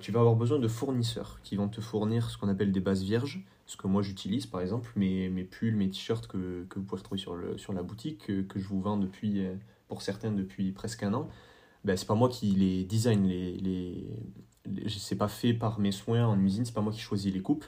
Tu 0.00 0.12
vas 0.12 0.20
avoir 0.20 0.36
besoin 0.36 0.58
de 0.58 0.68
fournisseurs 0.68 1.40
qui 1.42 1.56
vont 1.56 1.68
te 1.68 1.80
fournir 1.80 2.30
ce 2.30 2.38
qu'on 2.38 2.48
appelle 2.48 2.72
des 2.72 2.80
bases 2.80 3.02
vierges, 3.02 3.44
ce 3.66 3.76
que 3.76 3.86
moi 3.86 4.02
j'utilise 4.02 4.46
par 4.46 4.60
exemple, 4.60 4.90
mes, 4.96 5.28
mes 5.28 5.44
pulls, 5.44 5.76
mes 5.76 5.90
t-shirts 5.90 6.26
que, 6.26 6.64
que, 6.68 6.78
vous 6.78 6.84
pouvez 6.84 6.98
retrouver 6.98 7.20
sur, 7.20 7.34
le, 7.34 7.56
sur 7.58 7.72
la 7.72 7.82
boutique, 7.82 8.26
que, 8.26 8.42
que, 8.42 8.58
je 8.58 8.68
vous 8.68 8.80
vends 8.80 8.96
depuis, 8.98 9.44
euh, 9.44 9.54
pour 9.88 10.02
certains 10.02 10.32
depuis 10.32 10.72
presque 10.72 11.02
un 11.02 11.14
an, 11.14 11.28
ben, 11.84 11.96
c'est 11.96 12.06
pas 12.06 12.14
moi 12.14 12.28
qui 12.28 12.46
les 12.46 12.84
design, 12.84 13.26
les, 13.26 13.52
les, 13.58 14.06
les 14.66 14.88
c'est 14.88 15.16
pas 15.16 15.28
fait 15.28 15.54
par 15.54 15.80
mes 15.80 15.92
soins 15.92 16.26
en 16.26 16.38
usine, 16.40 16.64
c'est 16.64 16.74
pas 16.74 16.80
moi 16.80 16.92
qui 16.92 17.00
choisis 17.00 17.32
les 17.32 17.40
coupes. 17.40 17.64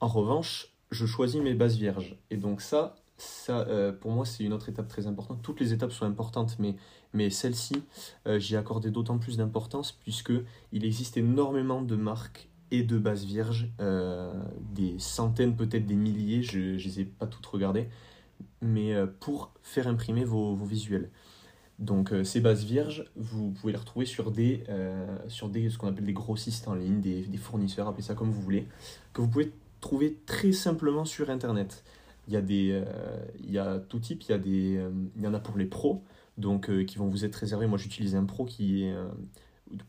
En 0.00 0.08
revanche, 0.08 0.72
je 0.90 1.04
choisis 1.06 1.40
mes 1.40 1.54
bases 1.54 1.76
vierges. 1.76 2.16
Et 2.30 2.36
donc 2.36 2.62
ça, 2.62 2.96
ça 3.18 3.66
euh, 3.68 3.92
pour 3.92 4.12
moi, 4.12 4.24
c'est 4.24 4.44
une 4.44 4.52
autre 4.52 4.68
étape 4.68 4.88
très 4.88 5.06
importante. 5.06 5.42
Toutes 5.42 5.60
les 5.60 5.72
étapes 5.72 5.92
sont 5.92 6.06
importantes, 6.06 6.56
mais, 6.58 6.76
mais 7.12 7.30
celle-ci, 7.30 7.82
euh, 8.26 8.38
j'y 8.38 8.54
ai 8.54 8.56
accordé 8.56 8.90
d'autant 8.90 9.18
plus 9.18 9.36
d'importance 9.36 9.92
puisque 9.92 10.32
il 10.72 10.84
existe 10.84 11.16
énormément 11.16 11.82
de 11.82 11.96
marques 11.96 12.48
et 12.70 12.82
de 12.82 12.98
bases 12.98 13.24
vierges, 13.24 13.70
euh, 13.80 14.32
des 14.72 14.98
centaines, 14.98 15.56
peut-être 15.56 15.86
des 15.86 15.96
milliers, 15.96 16.42
je 16.42 16.58
ne 16.58 16.76
les 16.76 17.00
ai 17.00 17.04
pas 17.04 17.26
toutes 17.26 17.46
regardées, 17.46 17.88
mais 18.62 18.94
pour 19.20 19.52
faire 19.62 19.88
imprimer 19.88 20.24
vos, 20.24 20.54
vos 20.54 20.66
visuels. 20.66 21.10
Donc 21.78 22.12
ces 22.24 22.40
bases 22.40 22.64
vierges, 22.64 23.10
vous 23.16 23.50
pouvez 23.50 23.72
les 23.72 23.78
retrouver 23.78 24.04
sur 24.04 24.30
des, 24.30 24.64
sur 25.28 25.48
des 25.48 25.70
ce 25.70 25.78
qu'on 25.78 25.88
appelle 25.88 26.04
des 26.04 26.12
grossistes 26.12 26.68
en 26.68 26.74
ligne, 26.74 27.00
des, 27.00 27.22
des, 27.22 27.38
fournisseurs, 27.38 27.88
appelez 27.88 28.02
ça 28.02 28.14
comme 28.14 28.30
vous 28.30 28.42
voulez, 28.42 28.68
que 29.12 29.22
vous 29.22 29.28
pouvez 29.28 29.52
trouver 29.80 30.18
très 30.26 30.52
simplement 30.52 31.04
sur 31.04 31.30
Internet. 31.30 31.82
Il 32.28 32.34
y 32.34 32.36
a, 32.36 32.42
des, 32.42 32.84
il 33.40 33.50
y 33.50 33.58
a 33.58 33.78
tout 33.78 33.98
type, 33.98 34.22
il 34.24 34.30
y, 34.30 34.34
a 34.34 34.38
des, 34.38 34.80
il 35.16 35.22
y 35.22 35.26
en 35.26 35.34
a 35.34 35.40
pour 35.40 35.56
les 35.56 35.64
pros, 35.66 36.04
donc 36.36 36.70
qui 36.84 36.98
vont 36.98 37.08
vous 37.08 37.24
être 37.24 37.34
réservés. 37.36 37.66
Moi 37.66 37.78
j'utilise 37.78 38.14
un 38.14 38.24
pro 38.24 38.44
qui 38.44 38.84
est 38.84 38.94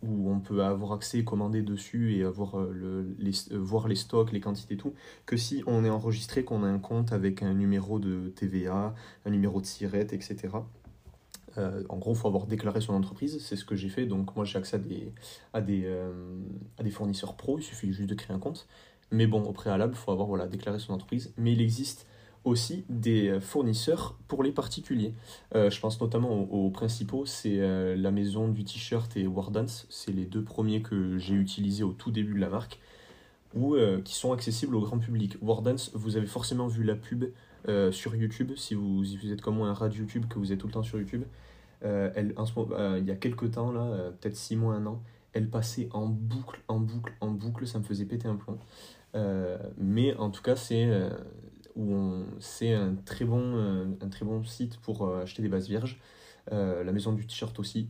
où 0.01 0.31
on 0.31 0.39
peut 0.39 0.63
avoir 0.63 0.93
accès, 0.93 1.23
commander 1.23 1.61
dessus 1.61 2.15
et 2.15 2.23
avoir 2.23 2.57
le, 2.57 3.15
les, 3.17 3.31
voir 3.51 3.87
les 3.87 3.95
stocks, 3.95 4.31
les 4.31 4.39
quantités, 4.39 4.77
tout, 4.77 4.93
que 5.25 5.37
si 5.37 5.63
on 5.67 5.85
est 5.85 5.89
enregistré, 5.89 6.43
qu'on 6.43 6.63
a 6.63 6.67
un 6.67 6.79
compte 6.79 7.13
avec 7.13 7.43
un 7.43 7.53
numéro 7.53 7.99
de 7.99 8.29
TVA, 8.29 8.93
un 9.25 9.29
numéro 9.29 9.61
de 9.61 9.65
SIRET, 9.65 10.07
etc. 10.11 10.49
en 11.57 11.97
gros, 11.97 12.13
il 12.13 12.17
faut 12.17 12.27
avoir 12.27 12.45
déclaré 12.45 12.81
son 12.81 12.93
entreprise, 12.93 13.43
c'est 13.43 13.55
ce 13.55 13.65
que 13.65 13.75
j'ai 13.75 13.89
fait. 13.89 14.05
Donc, 14.05 14.35
moi, 14.35 14.45
j'ai 14.45 14.57
accès 14.57 14.77
à 14.77 14.79
des, 14.79 15.13
à, 15.53 15.61
des, 15.61 15.87
à 16.77 16.83
des 16.83 16.91
fournisseurs 16.91 17.35
pro, 17.35 17.59
il 17.59 17.63
suffit 17.63 17.91
juste 17.91 18.09
de 18.09 18.15
créer 18.15 18.35
un 18.35 18.39
compte. 18.39 18.67
Mais 19.11 19.27
bon, 19.27 19.41
au 19.43 19.51
préalable, 19.51 19.93
il 19.95 19.97
faut 19.97 20.11
avoir 20.11 20.27
voilà, 20.27 20.47
déclaré 20.47 20.79
son 20.79 20.93
entreprise. 20.93 21.33
Mais 21.35 21.53
il 21.53 21.61
existe 21.61 22.05
aussi 22.49 22.83
des 22.89 23.39
fournisseurs 23.39 24.17
pour 24.27 24.43
les 24.43 24.51
particuliers. 24.51 25.13
Euh, 25.55 25.69
je 25.69 25.79
pense 25.79 26.01
notamment 26.01 26.31
aux, 26.31 26.69
principaux, 26.69 27.25
c'est 27.25 27.59
euh, 27.59 27.95
la 27.95 28.11
maison 28.11 28.47
du 28.49 28.63
t-shirt 28.63 29.15
et 29.15 29.27
Wardance. 29.27 29.85
C'est 29.89 30.11
les 30.11 30.25
deux 30.25 30.43
premiers 30.43 30.81
que 30.81 31.17
j'ai 31.17 31.35
utilisés 31.35 31.83
au 31.83 31.93
tout 31.93 32.11
début 32.11 32.33
de 32.33 32.39
la 32.39 32.49
marque, 32.49 32.79
ou 33.55 33.75
euh, 33.75 34.01
qui 34.01 34.15
sont 34.15 34.33
accessibles 34.33 34.75
au 34.75 34.81
grand 34.81 34.99
public. 34.99 35.37
Wardance, 35.41 35.91
vous 35.93 36.17
avez 36.17 36.27
forcément 36.27 36.67
vu 36.67 36.83
la 36.83 36.95
pub 36.95 37.25
sur 37.91 38.15
YouTube, 38.15 38.53
si 38.55 38.73
vous, 38.73 39.03
vous 39.03 39.31
êtes 39.31 39.41
comme 39.41 39.57
moi 39.57 39.67
un 39.67 39.73
rat 39.73 39.89
YouTube, 39.89 40.25
que 40.27 40.39
vous 40.39 40.51
êtes 40.51 40.57
tout 40.57 40.65
le 40.65 40.73
temps 40.73 40.81
sur 40.81 40.97
YouTube. 40.97 41.23
elle, 41.81 42.33
il 42.97 43.05
y 43.05 43.11
a 43.11 43.15
quelques 43.15 43.51
temps, 43.51 43.71
là, 43.71 44.11
peut-être 44.19 44.37
six 44.37 44.55
mois, 44.55 44.73
un 44.73 44.85
an, 44.87 45.03
elle 45.33 45.49
passait 45.49 45.87
en 45.91 46.07
boucle, 46.07 46.61
en 46.67 46.79
boucle, 46.79 47.13
en 47.21 47.27
boucle, 47.27 47.67
ça 47.67 47.77
me 47.77 47.83
faisait 47.83 48.05
péter 48.05 48.27
un 48.27 48.37
plomb. 48.37 48.57
mais 49.77 50.15
en 50.15 50.31
tout 50.31 50.41
cas, 50.41 50.55
c'est 50.55 50.89
c'est 52.39 52.73
un, 52.73 52.95
très 53.05 53.25
bon, 53.25 53.55
euh, 53.55 53.85
un 54.01 54.09
très 54.09 54.25
bon 54.25 54.43
site 54.43 54.77
pour 54.77 55.07
euh, 55.07 55.23
acheter 55.23 55.41
des 55.41 55.49
bases 55.49 55.67
vierges. 55.67 55.99
Euh, 56.51 56.83
la 56.83 56.91
maison 56.91 57.13
du 57.13 57.25
t-shirt 57.25 57.57
aussi. 57.59 57.87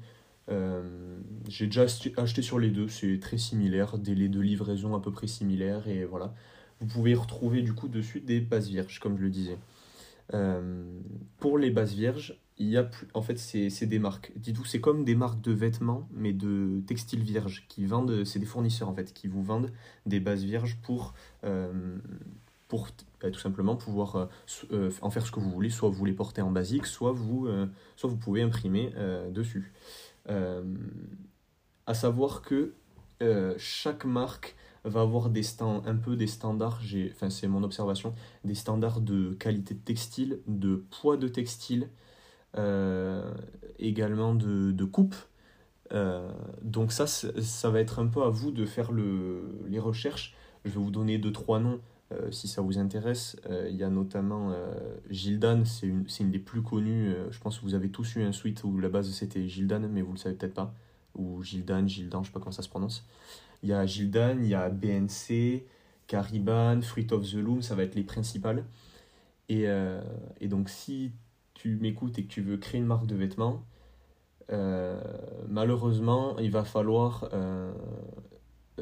J'ai 1.48 1.68
déjà 1.68 1.84
acheté 1.84 2.42
sur 2.42 2.58
les 2.58 2.72
deux, 2.72 2.88
c'est 2.88 3.20
très 3.20 3.38
similaire, 3.38 4.00
délai 4.00 4.30
de 4.30 4.40
livraison 4.40 4.96
à 4.96 5.00
peu 5.00 5.12
près 5.12 5.28
similaire 5.28 5.88
et 5.88 6.06
voilà. 6.06 6.34
Vous 6.80 6.88
pouvez 6.88 7.14
retrouver 7.14 7.62
du 7.62 7.74
coup 7.74 7.88
dessus 7.88 8.20
des 8.20 8.40
bases 8.40 8.68
vierges, 8.68 9.00
comme 9.00 9.16
je 9.16 9.22
le 9.22 9.30
disais. 9.30 9.60
pour 11.38 11.60
les 11.60 11.70
bases 11.70 11.94
vierges, 11.94 12.40
il 12.58 12.68
y 12.68 12.78
a 12.78 12.84
plus, 12.84 13.08
en 13.14 13.22
fait 13.22 13.38
c'est 13.38 13.86
des 13.86 14.00
marques. 14.00 14.32
Dites-vous, 14.38 14.66
c'est 14.66 14.82
comme 14.82 15.04
des 15.06 15.14
marques 15.14 15.42
de 15.42 15.52
vêtements, 15.52 16.10
mais 16.12 16.34
de 16.34 16.82
textiles 16.88 17.22
vierges 17.22 17.66
qui 17.68 17.86
vendent, 17.86 18.24
c'est 18.24 18.40
des 18.40 18.48
fournisseurs 18.48 18.90
en 18.90 18.96
fait 18.96 19.14
qui 19.14 19.28
vous 19.28 19.44
vendent 19.44 19.72
des 20.08 20.20
bases 20.20 20.44
vierges 20.44 20.80
pour 20.82 21.14
pour 22.70 22.88
bah, 23.20 23.30
tout 23.32 23.40
simplement 23.40 23.76
pouvoir 23.76 24.16
euh, 24.16 24.26
euh, 24.72 24.92
en 25.02 25.10
faire 25.10 25.26
ce 25.26 25.32
que 25.32 25.42
vous 25.42 25.52
voulez. 25.52 25.70
Soit 25.70 25.90
vous 25.90 26.06
les 26.06 26.14
portez 26.14 26.42
en 26.42 26.52
basique, 26.52 26.86
soit 26.86 27.12
vous, 27.12 27.48
euh, 27.48 27.68
soit 27.98 28.10
vous 28.10 28.16
pouvez 28.16 28.42
imprimer 28.42 28.94
dessus. 29.32 29.74
à 31.86 31.94
savoir 31.94 32.42
que 32.42 32.74
chaque 33.58 34.06
marque 34.06 34.56
va 34.86 35.02
avoir 35.02 35.30
des 35.30 35.44
stands, 35.44 35.84
un 35.86 35.96
peu 35.96 36.16
des 36.16 36.28
standards, 36.28 36.82
enfin 37.12 37.30
c'est 37.30 37.48
mon 37.48 37.64
observation, 37.64 38.14
des 38.46 38.56
standards 38.56 39.02
de 39.02 39.34
qualité 39.34 39.74
de 39.74 39.80
textile, 39.80 40.40
de 40.48 40.86
poids 40.92 41.18
de 41.18 41.28
textile, 41.28 41.90
également 43.80 44.36
de, 44.36 44.72
de 44.72 44.86
coupe. 44.86 45.16
donc 46.62 46.92
ça, 46.92 47.08
ça 47.08 47.70
va 47.72 47.80
être 47.80 47.98
un 48.00 48.08
peu 48.08 48.22
à 48.22 48.30
vous 48.30 48.52
de 48.52 48.66
faire 48.66 48.92
le, 48.92 49.66
les 49.68 49.80
recherches. 49.80 50.36
Je 50.66 50.72
vais 50.72 50.80
vous 50.80 50.92
donner 50.92 51.18
deux, 51.18 51.32
trois 51.32 51.60
noms 51.60 51.80
euh, 52.12 52.32
si 52.32 52.48
ça 52.48 52.62
vous 52.62 52.80
intéresse, 52.80 53.38
euh, 53.50 53.68
il 53.70 53.76
y 53.76 53.84
a 53.84 53.90
notamment 53.90 54.52
euh, 54.52 54.74
Gildan, 55.12 55.64
c'est 55.64 55.86
une, 55.86 56.06
une, 56.20 56.32
des 56.32 56.40
plus 56.40 56.64
connues. 56.64 57.14
je 57.30 57.40
pense 57.40 57.60
que 57.60 57.64
vous 57.64 57.76
avez 57.76 57.90
tous 57.90 58.16
eu 58.16 58.24
un 58.24 58.32
suite 58.32 58.64
où 58.64 58.80
la 58.80 58.90
base 58.90 59.12
c'était 59.12 59.48
Gildan, 59.48 59.88
mais 59.88 60.02
vous 60.02 60.14
le 60.14 60.18
savez 60.18 60.36
peut-être 60.36 60.56
pas. 60.56 60.74
Ou 61.16 61.44
Gildan, 61.44 61.88
Gildan, 61.88 62.24
je 62.24 62.30
sais 62.30 62.34
pas 62.34 62.40
comment 62.40 62.52
ça 62.52 62.64
se 62.64 62.70
prononce. 62.70 63.06
Il 63.62 63.70
y 63.70 63.74
a 63.74 63.86
Gildan, 63.86 64.40
il 64.42 64.48
y 64.48 64.56
a 64.56 64.70
BNC, 64.70 65.66
Cariban, 66.08 66.82
Fruit 66.82 67.08
of 67.12 67.30
the 67.30 67.36
Loom, 67.36 67.62
ça 67.62 67.76
va 67.76 67.84
être 67.84 67.96
les 67.96 68.04
principales. 68.04 68.66
Et, 69.50 69.66
et 70.40 70.48
donc 70.48 70.70
si 70.70 71.12
tu 71.56 71.76
m'écoutes 71.78 72.20
et 72.20 72.24
que 72.24 72.28
tu 72.28 72.42
veux 72.42 72.58
créer 72.58 72.80
une 72.80 72.86
marque 72.86 73.08
de 73.08 73.16
vêtements, 73.16 73.64
malheureusement, 75.48 76.38
il 76.40 76.52
va 76.52 76.64
falloir 76.64 77.30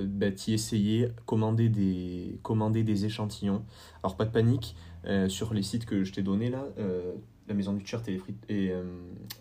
bah, 0.05 0.31
t'y 0.31 0.53
essayer, 0.53 1.09
commander 1.25 1.69
des, 1.69 2.39
commander 2.43 2.83
des 2.83 3.05
échantillons. 3.05 3.63
Alors 4.03 4.17
pas 4.17 4.25
de 4.25 4.31
panique, 4.31 4.75
euh, 5.05 5.29
sur 5.29 5.53
les 5.53 5.63
sites 5.63 5.85
que 5.85 6.03
je 6.03 6.11
t'ai 6.11 6.21
donnés 6.21 6.49
là, 6.49 6.65
euh, 6.79 7.13
la 7.47 7.53
maison 7.53 7.73
du 7.73 7.83
t-shirt 7.83 8.07
et, 8.09 8.21
et 8.49 8.73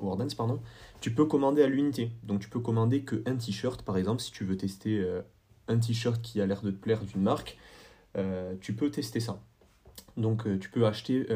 Wardens, 0.01 0.29
pardon, 0.37 0.61
tu 1.01 1.13
peux 1.13 1.25
commander 1.25 1.63
à 1.63 1.67
l'unité. 1.67 2.13
Donc 2.23 2.41
tu 2.41 2.49
peux 2.49 2.61
commander 2.61 3.03
que 3.03 3.23
un 3.27 3.35
t-shirt 3.35 3.83
par 3.83 3.97
exemple, 3.97 4.23
si 4.23 4.31
tu 4.31 4.45
veux 4.45 4.57
tester 4.57 5.05
un 5.67 5.79
t-shirt 5.79 6.23
qui 6.23 6.41
a 6.41 6.47
l'air 6.47 6.63
de 6.63 6.71
te 6.71 6.77
plaire 6.77 7.03
d'une 7.05 7.23
marque, 7.23 7.59
tu 8.61 8.75
peux 8.75 8.91
tester 8.93 9.19
ça. 9.19 9.43
Donc 10.17 10.47
tu 10.61 10.71
peux 10.71 10.87
acheter, 10.87 11.27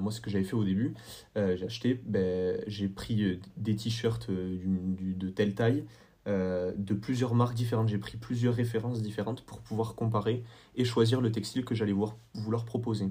moi 0.00 0.12
ce 0.12 0.20
que 0.20 0.30
j'avais 0.30 0.44
fait 0.44 0.54
au 0.54 0.62
début, 0.62 0.94
j'ai 1.34 1.64
acheté, 1.64 2.00
ben, 2.06 2.62
j'ai 2.68 2.88
pris 2.88 3.40
des 3.56 3.74
t-shirts 3.74 4.30
de 4.30 5.30
telle 5.30 5.56
taille, 5.56 5.84
euh, 6.30 6.70
de 6.76 6.94
plusieurs 6.94 7.34
marques 7.34 7.54
différentes. 7.54 7.88
J'ai 7.88 7.98
pris 7.98 8.16
plusieurs 8.16 8.54
références 8.54 9.02
différentes 9.02 9.42
pour 9.42 9.58
pouvoir 9.60 9.96
comparer 9.96 10.44
et 10.76 10.84
choisir 10.84 11.20
le 11.20 11.32
textile 11.32 11.64
que 11.64 11.74
j'allais 11.74 11.94
vouloir 12.34 12.64
proposer. 12.64 13.10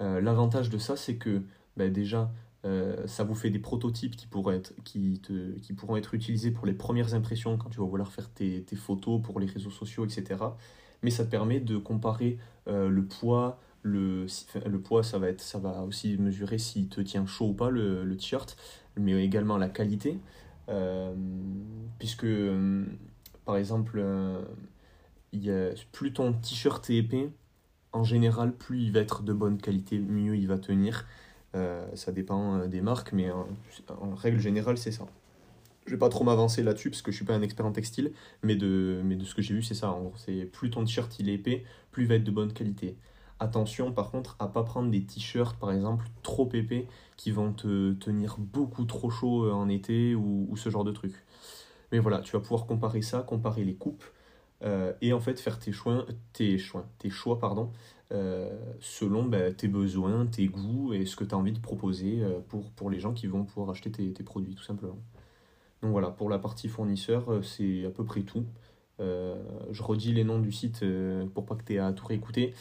Euh, 0.00 0.20
l'avantage 0.20 0.68
de 0.68 0.78
ça, 0.78 0.96
c'est 0.96 1.16
que 1.16 1.42
bah, 1.76 1.88
déjà, 1.88 2.32
euh, 2.64 3.06
ça 3.06 3.22
vous 3.22 3.36
fait 3.36 3.50
des 3.50 3.60
prototypes 3.60 4.16
qui, 4.16 4.26
pourront 4.26 5.96
être 5.96 6.14
utilisés 6.14 6.50
pour 6.50 6.66
les 6.66 6.72
premières 6.72 7.14
impressions 7.14 7.56
quand 7.58 7.70
tu 7.70 7.78
vas 7.78 7.86
vouloir 7.86 8.10
faire 8.10 8.28
tes, 8.28 8.64
photos 8.74 9.22
pour 9.22 9.38
les 9.38 9.46
réseaux 9.46 9.70
sociaux, 9.70 10.04
etc. 10.04 10.40
Mais 11.02 11.10
ça 11.10 11.24
te 11.24 11.30
permet 11.30 11.60
de 11.60 11.76
comparer 11.76 12.38
le 12.66 13.04
poids, 13.04 13.60
le, 13.82 14.26
poids, 14.82 15.04
ça 15.04 15.18
va, 15.18 15.28
être, 15.28 15.42
ça 15.42 15.58
va 15.58 15.82
aussi 15.82 16.16
mesurer 16.16 16.58
s'il 16.58 16.88
te 16.88 17.00
tient 17.00 17.24
chaud 17.26 17.50
ou 17.50 17.54
pas 17.54 17.70
le 17.70 18.16
t-shirt, 18.16 18.56
mais 18.96 19.24
également 19.24 19.58
la 19.58 19.68
qualité. 19.68 20.18
Euh, 20.68 21.14
puisque, 21.98 22.24
euh, 22.24 22.84
par 23.44 23.56
exemple, 23.56 23.98
euh, 23.98 24.42
plus 25.92 26.12
ton 26.12 26.32
t-shirt 26.32 26.88
est 26.90 26.96
épais, 26.96 27.30
en 27.92 28.04
général, 28.04 28.52
plus 28.56 28.82
il 28.82 28.92
va 28.92 29.00
être 29.00 29.22
de 29.22 29.32
bonne 29.32 29.58
qualité, 29.58 29.98
mieux 29.98 30.36
il 30.36 30.48
va 30.48 30.58
tenir. 30.58 31.06
ça 31.94 32.12
dépend 32.12 32.66
des 32.66 32.80
marques, 32.80 33.12
mais 33.12 33.30
en, 33.30 33.46
règle 34.14 34.38
générale, 34.38 34.78
c'est 34.78 34.92
ça. 34.92 35.06
Je 35.86 35.92
vais 35.92 35.98
pas 35.98 36.08
trop 36.08 36.24
m'avancer 36.24 36.62
là-dessus 36.62 36.90
parce 36.90 37.02
que 37.02 37.10
je 37.10 37.16
suis 37.16 37.24
pas 37.24 37.34
un 37.34 37.42
expert 37.42 37.66
en 37.66 37.72
textile, 37.72 38.12
mais 38.42 38.56
de, 38.56 39.02
mais 39.04 39.16
de 39.16 39.24
ce 39.24 39.34
que 39.34 39.42
j'ai 39.42 39.54
vu, 39.54 39.62
c'est 39.62 39.74
ça. 39.74 39.90
En 39.90 40.12
c'est 40.16 40.44
plus 40.46 40.70
ton 40.70 40.84
t-shirt 40.84 41.18
il 41.18 41.28
est 41.28 41.34
épais, 41.34 41.64
plus 41.90 42.04
il 42.04 42.08
va 42.08 42.14
être 42.16 42.24
de 42.24 42.30
bonne 42.30 42.52
qualité. 42.52 42.96
Attention 43.40 43.92
par 43.92 44.10
contre 44.10 44.36
à 44.38 44.48
pas 44.48 44.62
prendre 44.62 44.90
des 44.90 45.04
t-shirts 45.04 45.58
par 45.58 45.72
exemple 45.72 46.06
trop 46.22 46.48
épais 46.54 46.86
qui 47.22 47.30
vont 47.30 47.52
te 47.52 47.92
tenir 47.92 48.36
beaucoup 48.36 48.84
trop 48.84 49.08
chaud 49.08 49.44
euh, 49.44 49.52
en 49.52 49.68
été 49.68 50.16
ou, 50.16 50.52
ce 50.56 50.70
genre 50.70 50.82
de 50.82 50.90
truc. 50.90 51.14
Mais 51.92 52.00
voilà, 52.00 52.18
tu 52.18 52.32
vas 52.32 52.40
pouvoir 52.40 52.66
comparer 52.66 53.00
ça, 53.00 53.20
comparer 53.20 53.62
les 53.62 53.76
coupes 53.76 54.02
euh, 54.64 54.92
et 55.00 55.12
en 55.12 55.20
fait 55.20 55.38
faire 55.38 55.60
tes 55.60 55.70
choix, 55.70 56.04
tes 56.32 56.58
choix, 56.58 56.84
tes 56.98 57.10
choix 57.10 57.38
pardon, 57.38 57.70
euh, 58.10 58.50
selon 58.80 59.22
bah, 59.22 59.52
tes 59.52 59.68
besoins, 59.68 60.26
tes 60.26 60.48
goûts 60.48 60.94
et 60.94 61.06
ce 61.06 61.14
que 61.14 61.22
tu 61.22 61.32
as 61.32 61.38
envie 61.38 61.52
de 61.52 61.60
proposer 61.60 62.24
pour, 62.48 62.90
les 62.90 62.98
gens 62.98 63.12
qui 63.12 63.28
vont 63.28 63.44
pouvoir 63.44 63.70
acheter 63.70 63.92
tes, 63.92 64.24
produits 64.24 64.56
tout 64.56 64.64
simplement. 64.64 64.98
Donc 65.80 65.92
voilà, 65.92 66.10
pour 66.10 66.28
la 66.28 66.40
partie 66.40 66.68
fournisseur, 66.68 67.44
c'est 67.44 67.86
à 67.86 67.90
peu 67.90 68.04
près 68.04 68.22
tout. 68.22 68.46
Je 68.98 69.82
redis 69.82 70.12
les 70.12 70.24
noms 70.24 70.40
du 70.40 70.50
site 70.50 70.84
pour 71.34 71.46
pas 71.46 71.54
que 71.54 71.62
tu 71.62 71.74
aies 71.74 71.78
à 71.78 71.92
tout 71.92 72.06
réécouter. 72.06 72.54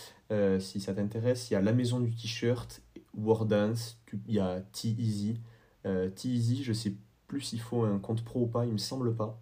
Si 0.59 0.79
ça 0.79 0.93
t'intéresse, 0.93 1.49
il 1.49 1.55
y 1.55 1.63
La 1.63 1.73
Maison 1.73 1.99
du 1.99 2.11
T-shirt, 2.11 2.81
Wordance, 3.17 3.99
il 4.27 4.33
y 4.33 4.39
a 4.39 4.61
T-Easy. 4.71 5.39
T-Easy, 5.83 6.63
je 6.63 6.73
sais 6.73 6.93
plus 7.27 7.41
s'il 7.41 7.61
faut 7.61 7.83
un 7.83 7.99
compte 7.99 8.23
pro 8.23 8.41
ou 8.41 8.47
pas, 8.47 8.65
il 8.65 8.73
me 8.73 8.77
semble 8.77 9.15
pas. 9.15 9.39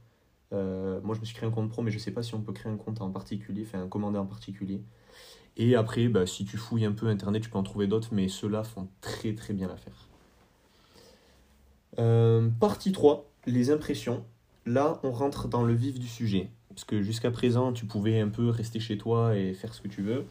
moi, 0.51 1.15
je 1.15 1.19
me 1.19 1.25
suis 1.25 1.35
créé 1.35 1.47
un 1.47 1.51
compte 1.51 1.69
pro, 1.69 1.81
mais 1.81 1.91
je 1.91 1.99
sais 1.99 2.11
pas 2.11 2.23
si 2.23 2.35
on 2.35 2.41
peut 2.41 2.53
créer 2.53 2.71
un 2.71 2.77
compte 2.77 3.01
en 3.01 3.11
particulier, 3.11 3.63
enfin 3.65 3.81
un 3.81 3.87
commandé 3.87 4.17
en 4.17 4.25
particulier. 4.25 4.81
Et 5.57 5.75
après, 5.75 6.07
bah, 6.07 6.25
si 6.25 6.45
tu 6.45 6.57
fouilles 6.57 6.85
un 6.85 6.93
peu 6.93 7.07
Internet, 7.07 7.43
tu 7.43 7.49
peux 7.49 7.57
en 7.57 7.63
trouver 7.63 7.87
d'autres, 7.87 8.09
mais 8.13 8.27
ceux-là 8.29 8.63
font 8.63 8.87
très 9.01 9.33
très 9.33 9.53
bien 9.53 9.67
l'affaire. 9.67 10.07
partie 12.59 12.91
3, 12.91 13.29
les 13.45 13.71
impressions. 13.71 14.23
Là, 14.65 14.99
on 15.03 15.11
rentre 15.11 15.47
dans 15.47 15.63
le 15.63 15.73
vif 15.73 15.99
du 15.99 16.07
sujet. 16.07 16.49
Parce 16.69 16.83
que 16.85 17.01
jusqu'à 17.01 17.31
présent, 17.31 17.73
tu 17.73 17.85
pouvais 17.85 18.19
un 18.19 18.29
peu 18.29 18.49
rester 18.49 18.79
chez 18.79 18.97
toi 18.97 19.35
et 19.35 19.53
faire 19.53 19.73
ce 19.73 19.81
que 19.81 19.87
tu 19.87 20.01
veux, 20.01 20.25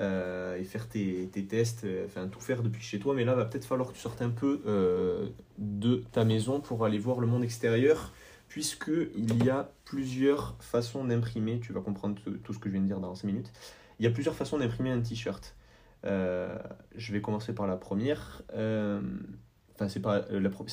euh, 0.00 0.58
et 0.58 0.64
faire 0.64 0.88
tes, 0.88 1.28
tes, 1.28 1.44
tests, 1.44 1.84
euh, 1.84 2.06
enfin 2.06 2.26
tout 2.26 2.40
faire 2.40 2.64
depuis 2.64 2.82
chez 2.82 2.98
toi. 2.98 3.14
Mais 3.14 3.24
là, 3.24 3.34
va 3.34 3.44
peut-être 3.44 3.64
falloir 3.64 3.88
que 3.88 3.94
tu 3.94 4.00
sortes 4.00 4.22
un 4.22 4.30
peu 4.30 4.60
euh, 4.66 5.28
de 5.58 6.02
ta 6.10 6.24
maison 6.24 6.60
pour 6.60 6.84
aller 6.84 6.98
voir 6.98 7.20
le 7.20 7.28
monde 7.28 7.44
extérieur, 7.44 8.12
puisqu'il 8.48 9.44
y 9.44 9.50
a 9.50 9.70
plusieurs 9.84 10.56
façons 10.58 11.04
d'imprimer. 11.04 11.60
Tu 11.60 11.72
vas 11.72 11.80
comprendre 11.80 12.20
tout 12.42 12.52
ce 12.52 12.58
que 12.58 12.68
je 12.68 12.72
viens 12.72 12.82
de 12.82 12.86
dire 12.86 12.98
dans 12.98 13.14
5 13.14 13.28
minutes. 13.28 13.52
Il 14.00 14.04
y 14.04 14.08
a 14.08 14.10
plusieurs 14.10 14.34
façons 14.34 14.58
d'imprimer 14.58 14.90
un 14.90 15.00
t-shirt. 15.00 15.54
je 16.02 17.12
vais 17.12 17.20
commencer 17.20 17.54
par 17.54 17.68
la 17.68 17.76
première. 17.76 18.42
enfin 18.52 19.88
c'est 19.88 20.02
pas, 20.02 20.24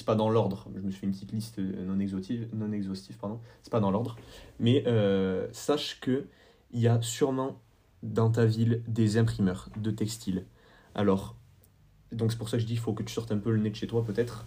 pas 0.07 0.15
dans 0.15 0.29
l'ordre, 0.31 0.67
je 0.75 0.81
me 0.81 0.89
suis 0.89 1.01
fait 1.01 1.05
une 1.05 1.13
petite 1.13 1.31
liste 1.31 1.59
non 1.59 1.99
exhaustive, 1.99 2.47
non 2.53 2.71
exhaustive 2.71 3.17
c'est 3.61 3.71
pas 3.71 3.79
dans 3.79 3.91
l'ordre, 3.91 4.15
mais 4.59 4.83
sache 5.51 5.99
que 5.99 6.25
il 6.71 6.79
y 6.79 6.87
a 6.87 6.99
sûrement 7.03 7.59
dans 8.03 8.29
ta 8.29 8.45
ville 8.45 8.83
des 8.87 9.17
imprimeurs 9.17 9.69
de 9.77 9.91
textiles. 9.91 10.45
Alors, 10.95 11.35
donc 12.11 12.31
c'est 12.31 12.37
pour 12.37 12.49
ça 12.49 12.57
que 12.57 12.61
je 12.61 12.67
dis 12.67 12.73
il 12.73 12.79
faut 12.79 12.93
que 12.93 13.03
tu 13.03 13.13
sortes 13.13 13.31
un 13.31 13.37
peu 13.37 13.51
le 13.51 13.59
nez 13.59 13.69
de 13.69 13.75
chez 13.75 13.87
toi 13.87 14.03
peut-être, 14.03 14.45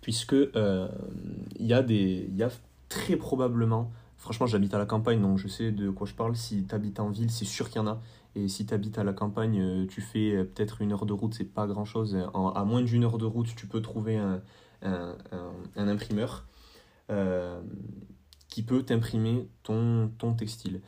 puisque 0.00 0.34
il 0.34 1.66
y, 1.66 1.72
a 1.72 1.82
des, 1.82 2.30
y 2.32 2.42
a 2.42 2.50
très 2.88 3.16
probablement 3.16 3.90
Franchement, 4.26 4.46
j'habite 4.46 4.74
à 4.74 4.78
la 4.78 4.86
campagne, 4.86 5.20
donc 5.20 5.38
je 5.38 5.46
sais 5.46 5.70
de 5.70 5.90
quoi 5.90 6.06
je 6.06 6.14
parle. 6.14 6.34
Si 6.36 6.64
tu 6.64 6.74
habites 6.74 6.98
en 7.00 7.10
ville, 7.10 7.30
c'est 7.30 7.44
sûr 7.44 7.68
qu'il 7.68 7.76
y 7.76 7.84
en 7.84 7.86
a. 7.86 8.00
Et 8.34 8.48
si 8.48 8.66
tu 8.66 8.74
habites 8.74 8.98
à 8.98 9.04
la 9.04 9.12
campagne, 9.12 9.60
euh, 9.60 9.86
tu 9.86 10.00
fais 10.00 10.34
euh, 10.34 10.44
peut-être 10.44 10.82
une 10.82 10.92
heure 10.92 11.06
de 11.06 11.12
route, 11.12 11.34
c'est 11.34 11.44
pas 11.44 11.66
grand-chose. 11.66 12.16
À 12.34 12.64
moins 12.64 12.82
d'une 12.82 13.04
heure 13.04 13.18
de 13.18 13.24
route, 13.24 13.54
tu 13.54 13.66
peux 13.66 13.80
trouver 13.80 14.16
un, 14.16 14.40
imprimeur 15.76 16.46
euh, 17.10 17.60
qui 18.48 18.62
peut 18.62 18.82
t'imprimer 18.82 19.48
ton, 19.62 20.10
ton 20.18 20.34
textile. 20.34 20.80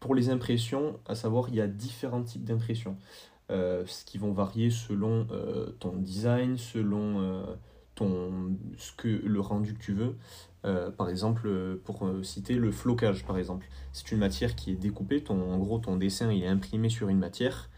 pour 0.00 0.14
les 0.14 0.30
impressions, 0.30 0.98
à 1.06 1.14
savoir, 1.14 1.48
il 1.48 1.56
y 1.56 1.60
a 1.60 1.66
différents 1.66 2.22
types 2.22 2.44
d'impressions. 2.44 2.96
ce 3.50 4.04
qui 4.04 4.18
vont 4.18 4.32
varier 4.32 4.70
selon 4.70 5.26
ton 5.80 5.96
design, 5.96 6.56
selon 6.56 7.44
ton, 7.94 8.56
ce 8.76 8.92
que, 8.92 9.08
le 9.08 9.40
rendu 9.40 9.74
que 9.74 9.82
tu 9.82 9.92
veux. 9.92 10.16
Euh, 10.64 10.90
par 10.90 11.10
exemple, 11.10 11.42
euh, 11.46 11.80
pour 11.84 12.06
euh, 12.06 12.22
citer 12.22 12.54
le 12.54 12.70
flocage, 12.70 13.24
par 13.24 13.36
exemple. 13.36 13.66
C'est 13.92 14.12
une 14.12 14.18
matière 14.18 14.54
qui 14.54 14.72
est 14.72 14.76
découpée. 14.76 15.22
Ton, 15.22 15.52
en 15.52 15.58
gros, 15.58 15.78
ton 15.78 15.96
dessin 15.96 16.32
il 16.32 16.42
est 16.42 16.48
imprimé 16.48 16.88
sur 16.88 17.08
une 17.08 17.18
matière 17.18 17.68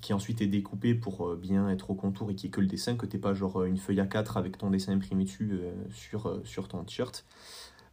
qui 0.00 0.12
ensuite 0.12 0.42
est 0.42 0.46
découpée 0.46 0.94
pour 0.94 1.34
bien 1.36 1.68
être 1.70 1.90
au 1.90 1.94
contour 1.94 2.30
et 2.30 2.34
qui 2.34 2.48
est 2.48 2.50
que 2.50 2.60
le 2.60 2.66
dessin, 2.66 2.94
que 2.96 3.06
t'es 3.06 3.18
pas 3.18 3.32
genre 3.32 3.64
une 3.64 3.78
feuille 3.78 4.00
A4 4.00 4.36
avec 4.36 4.58
ton 4.58 4.70
dessin 4.70 4.92
imprimé 4.92 5.24
dessus 5.24 5.58
sur, 5.90 6.40
sur 6.44 6.68
ton 6.68 6.84
t-shirt. 6.84 7.24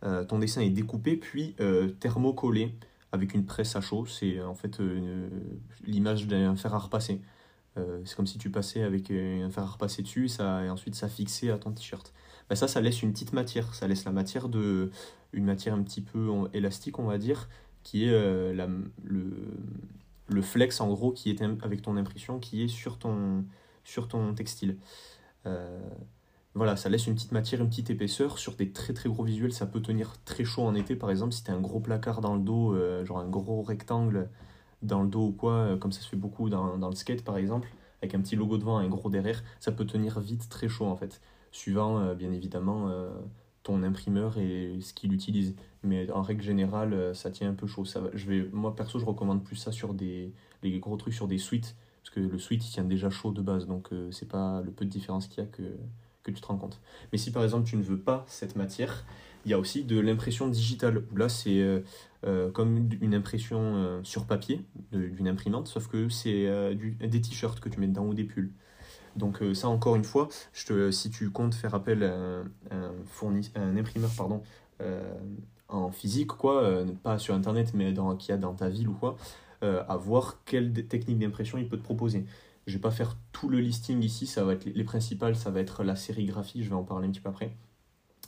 ton 0.02 0.40
dessin 0.40 0.62
est 0.62 0.70
découpé 0.70 1.16
puis 1.16 1.56
thermocollé 2.02 2.76
avec 3.14 3.34
une 3.34 3.46
presse 3.46 3.78
à 3.78 3.82
chaud. 3.82 4.06
C'est 4.06 4.42
en 4.42 4.56
fait 4.56 4.82
l'image 5.86 6.28
d'un 6.28 6.56
fer 6.58 6.74
à 6.74 6.80
repasser. 6.80 7.22
c'est 7.78 8.16
comme 8.16 8.28
si 8.28 8.38
tu 8.38 8.50
passais 8.50 8.84
avec 8.84 9.10
un 9.10 9.50
fer 9.50 9.64
à 9.64 9.68
repasser 9.68 10.02
dessus 10.02 10.30
et 10.40 10.70
ensuite 10.70 10.96
ça 10.96 11.08
fixait 11.08 11.50
à 11.50 11.58
ton 11.58 11.72
t-shirt. 11.72 12.14
Bah, 12.52 12.58
ça, 12.58 12.68
ça 12.68 12.82
laisse 12.82 13.02
une 13.02 13.14
petite 13.14 13.32
matière. 13.32 13.74
Ça 13.74 13.88
laisse 13.88 14.04
la 14.04 14.12
matière 14.12 14.50
de. 14.50 14.92
Une 15.32 15.46
matière 15.46 15.74
un 15.74 15.82
petit 15.84 16.02
peu 16.02 16.30
élastique, 16.52 17.00
on 17.00 17.06
va 17.06 17.18
dire, 17.18 17.48
qui 17.82 18.04
est 18.04 18.12
euh, 18.12 18.54
la, 18.54 18.68
le, 19.06 19.32
le 20.32 20.42
flex, 20.42 20.82
en 20.82 20.90
gros, 20.90 21.12
qui 21.12 21.30
est 21.30 21.42
avec 21.42 21.82
ton 21.82 21.98
impression, 21.98 22.40
qui 22.40 22.64
est 22.64 22.68
sur 22.68 22.98
ton, 22.98 23.46
sur 23.84 24.08
ton 24.08 24.34
textile. 24.34 24.78
Euh, 25.46 25.80
voilà, 26.54 26.76
ça 26.76 26.90
laisse 26.90 27.08
une 27.08 27.16
petite 27.16 27.32
matière, 27.32 27.62
une 27.62 27.70
petite 27.70 27.90
épaisseur. 27.90 28.38
Sur 28.38 28.56
des 28.56 28.72
très 28.72 28.94
très 28.94 29.10
gros 29.10 29.24
visuels, 29.24 29.54
ça 29.54 29.66
peut 29.66 29.82
tenir 29.82 30.14
très 30.26 30.44
chaud 30.44 30.64
en 30.64 30.76
été, 30.76 30.96
par 30.96 31.10
exemple, 31.10 31.34
si 31.34 31.44
tu 31.44 31.52
un 31.52 31.62
gros 31.62 31.80
placard 31.80 32.22
dans 32.22 32.36
le 32.36 32.42
dos, 32.42 32.74
euh, 32.76 33.06
genre 33.06 33.20
un 33.20 33.30
gros 33.30 33.62
rectangle 33.62 34.30
dans 34.82 35.04
le 35.04 35.10
dos 35.10 35.28
ou 35.28 35.32
quoi, 35.32 35.78
comme 35.80 35.92
ça 35.92 36.02
se 36.02 36.10
fait 36.10 36.18
beaucoup 36.18 36.50
dans, 36.50 36.78
dans 36.78 36.90
le 36.90 36.96
skate, 36.96 37.24
par 37.24 37.38
exemple, 37.38 37.72
avec 38.02 38.16
un 38.16 38.22
petit 38.22 38.36
logo 38.36 38.58
devant 38.58 38.82
et 38.82 38.86
un 38.86 38.90
gros 38.90 39.10
derrière, 39.10 39.44
ça 39.60 39.72
peut 39.72 39.86
tenir 39.86 40.20
vite 40.20 40.50
très 40.50 40.68
chaud 40.68 40.86
en 40.86 40.96
fait 40.96 41.22
suivant 41.52 42.00
euh, 42.00 42.14
bien 42.16 42.32
évidemment 42.32 42.90
euh, 42.90 43.10
ton 43.64 43.84
imprimeur 43.84 44.38
et 44.38 44.80
ce 44.82 44.94
qu'il 44.94 45.14
utilise. 45.14 45.56
Mais 45.84 46.12
en 46.12 46.22
règle 46.22 46.42
générale, 46.42 46.94
euh, 46.94 47.14
ça 47.14 47.32
tient 47.32 47.50
un 47.50 47.54
peu 47.54 47.68
chaud. 47.68 47.86
Ça 47.86 48.02
je 48.14 48.28
vais, 48.28 48.48
moi 48.52 48.76
perso, 48.76 49.00
je 49.00 49.06
recommande 49.06 49.44
plus 49.44 49.56
ça 49.56 49.72
sur 49.72 49.94
des 49.94 50.34
les 50.64 50.80
gros 50.80 50.98
trucs 50.98 51.14
sur 51.14 51.28
des 51.28 51.38
suites 51.38 51.76
parce 52.04 52.16
que 52.16 52.20
le 52.20 52.40
suite 52.40 52.66
il 52.68 52.72
tient 52.72 52.84
déjà 52.84 53.10
chaud 53.10 53.32
de 53.32 53.42
base, 53.42 53.68
donc 53.68 53.90
c'est 54.10 54.28
pas 54.28 54.62
le 54.62 54.72
peu 54.72 54.86
de 54.86 54.90
différence 54.90 55.28
qu'il 55.28 55.44
y 55.44 55.46
a 55.46 55.50
que, 55.50 55.62
que 56.24 56.32
tu 56.32 56.42
te 56.42 56.48
rends 56.48 56.58
compte. 56.58 56.82
Mais 57.12 57.20
si 57.20 57.32
par 57.32 57.44
exemple 57.44 57.68
tu 57.68 57.78
ne 57.78 57.84
veux 57.84 58.00
pas 58.00 58.26
cette 58.28 58.56
matière, 58.56 59.06
il 59.46 59.52
y 59.52 59.54
a 59.54 59.60
aussi 59.60 59.84
de 59.84 60.00
l'impression 60.00 60.48
digitale 60.48 61.04
où 61.12 61.16
là 61.16 61.30
c'est 61.30 61.84
comme 62.54 62.90
une 63.02 63.14
impression 63.14 64.02
sur 64.04 64.26
papier 64.26 64.66
d'une 64.92 65.28
imprimante, 65.28 65.68
sauf 65.68 65.88
que 65.88 66.10
c'est 66.10 66.76
des 66.76 67.22
t-shirts 67.22 67.60
que 67.60 67.70
tu 67.70 67.80
mets 67.80 67.88
dedans 67.88 68.08
ou 68.08 68.16
des 68.16 68.24
pulls. 68.24 68.52
Donc 69.16 69.42
euh, 69.42 69.54
ça, 69.54 69.68
encore 69.68 69.96
une 69.96 70.04
fois, 70.04 70.30
je 70.54 70.66
te, 70.66 70.92
si 70.92 71.10
tu 71.10 71.30
comptes 71.32 71.56
faire 71.56 71.76
appel 71.76 72.04
à 72.04 72.44
un, 72.72 72.94
un 73.56 73.78
imprimeur 73.78 74.12
pardon, 74.16 74.42
euh, 74.82 75.14
en 75.68 75.92
physique, 75.92 76.28
quoi, 76.30 76.64
euh, 76.64 76.86
pas 77.04 77.18
sur 77.18 77.34
Internet, 77.34 77.74
mais 77.74 77.94
qu'il 78.20 78.30
y 78.30 78.32
a 78.32 78.38
dans 78.38 78.54
ta 78.54 78.70
ville 78.70 78.90
ou 78.90 78.94
quoi, 78.94 79.18
à 79.62 79.96
voir 79.96 80.40
quelle 80.44 80.74
technique 80.88 81.20
d'impression 81.20 81.60
il 81.60 81.70
peut 81.70 81.78
te 81.78 81.84
proposer. 81.84 82.26
Je 82.66 82.74
vais 82.74 82.82
pas 82.82 82.92
faire 82.92 83.16
tout 83.32 83.48
le 83.48 83.60
listing 83.60 84.02
ici, 84.04 84.26
ça 84.26 84.44
va 84.44 84.54
être 84.54 84.66
les, 84.66 84.84
principales, 84.84 85.36
ça 85.36 85.52
va 85.52 85.60
être 85.60 85.84
la 85.84 85.96
sérigraphie, 85.96 86.64
je 86.64 86.70
vais 86.70 86.76
en 86.76 86.84
parler 86.84 87.08
un 87.08 87.12
petit 87.12 87.20
peu 87.20 87.30
après, 87.30 87.56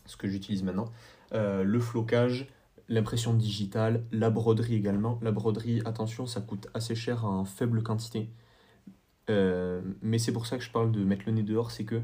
ce 0.06 0.16
que 0.16 0.28
j'utilise 0.28 0.62
maintenant, 0.62 0.86
le 1.32 1.80
flocage, 1.80 2.48
l'impression 2.88 3.34
digitale, 3.34 4.04
la 4.12 4.30
broderie 4.30 4.76
également. 4.76 5.20
La 5.24 5.32
broderie, 5.32 5.82
attention, 5.86 6.28
ça 6.28 6.40
coûte 6.40 6.68
assez 6.76 6.94
cher 6.94 7.26
en 7.26 7.46
faible 7.46 7.82
quantité. 7.82 8.30
Euh, 9.30 9.82
mais 10.02 10.20
c'est 10.20 10.34
pour 10.34 10.46
ça 10.46 10.58
que 10.58 10.64
je 10.64 10.72
parle 10.72 10.92
de 10.92 11.04
mettre 11.04 11.24
le 11.26 11.34
nez 11.34 11.44
dehors, 11.44 11.72
c'est 11.72 11.86
que 11.86 12.02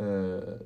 euh, 0.00 0.58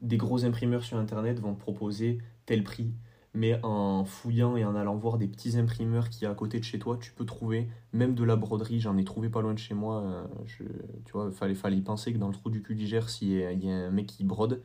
des 0.00 0.16
gros 0.16 0.44
imprimeurs 0.44 0.84
sur 0.84 0.96
Internet 0.98 1.40
vont 1.40 1.54
proposer 1.54 2.18
tel 2.46 2.64
prix, 2.64 2.92
mais 3.34 3.58
en 3.62 4.04
fouillant 4.04 4.56
et 4.56 4.64
en 4.64 4.74
allant 4.74 4.96
voir 4.96 5.18
des 5.18 5.28
petits 5.28 5.58
imprimeurs 5.58 6.08
qui 6.08 6.24
y 6.24 6.26
a 6.26 6.30
à 6.30 6.34
côté 6.34 6.58
de 6.58 6.64
chez 6.64 6.78
toi, 6.78 6.98
tu 7.00 7.12
peux 7.12 7.26
trouver 7.26 7.68
même 7.92 8.14
de 8.14 8.24
la 8.24 8.36
broderie. 8.36 8.80
J'en 8.80 8.96
ai 8.96 9.04
trouvé 9.04 9.28
pas 9.28 9.42
loin 9.42 9.54
de 9.54 9.58
chez 9.58 9.74
moi. 9.74 10.02
Euh, 10.02 10.24
je, 10.46 10.64
tu 11.04 11.12
vois, 11.12 11.30
fallait, 11.30 11.54
fallait 11.54 11.76
y 11.76 11.82
penser 11.82 12.12
que 12.12 12.18
dans 12.18 12.28
le 12.28 12.34
trou 12.34 12.50
du 12.50 12.62
cul 12.62 12.74
d'Iger, 12.74 13.08
s'il 13.08 13.32
y, 13.32 13.70
a 13.70 13.74
un 13.74 13.90
mec 13.90 14.06
qui 14.06 14.24
brode, 14.24 14.62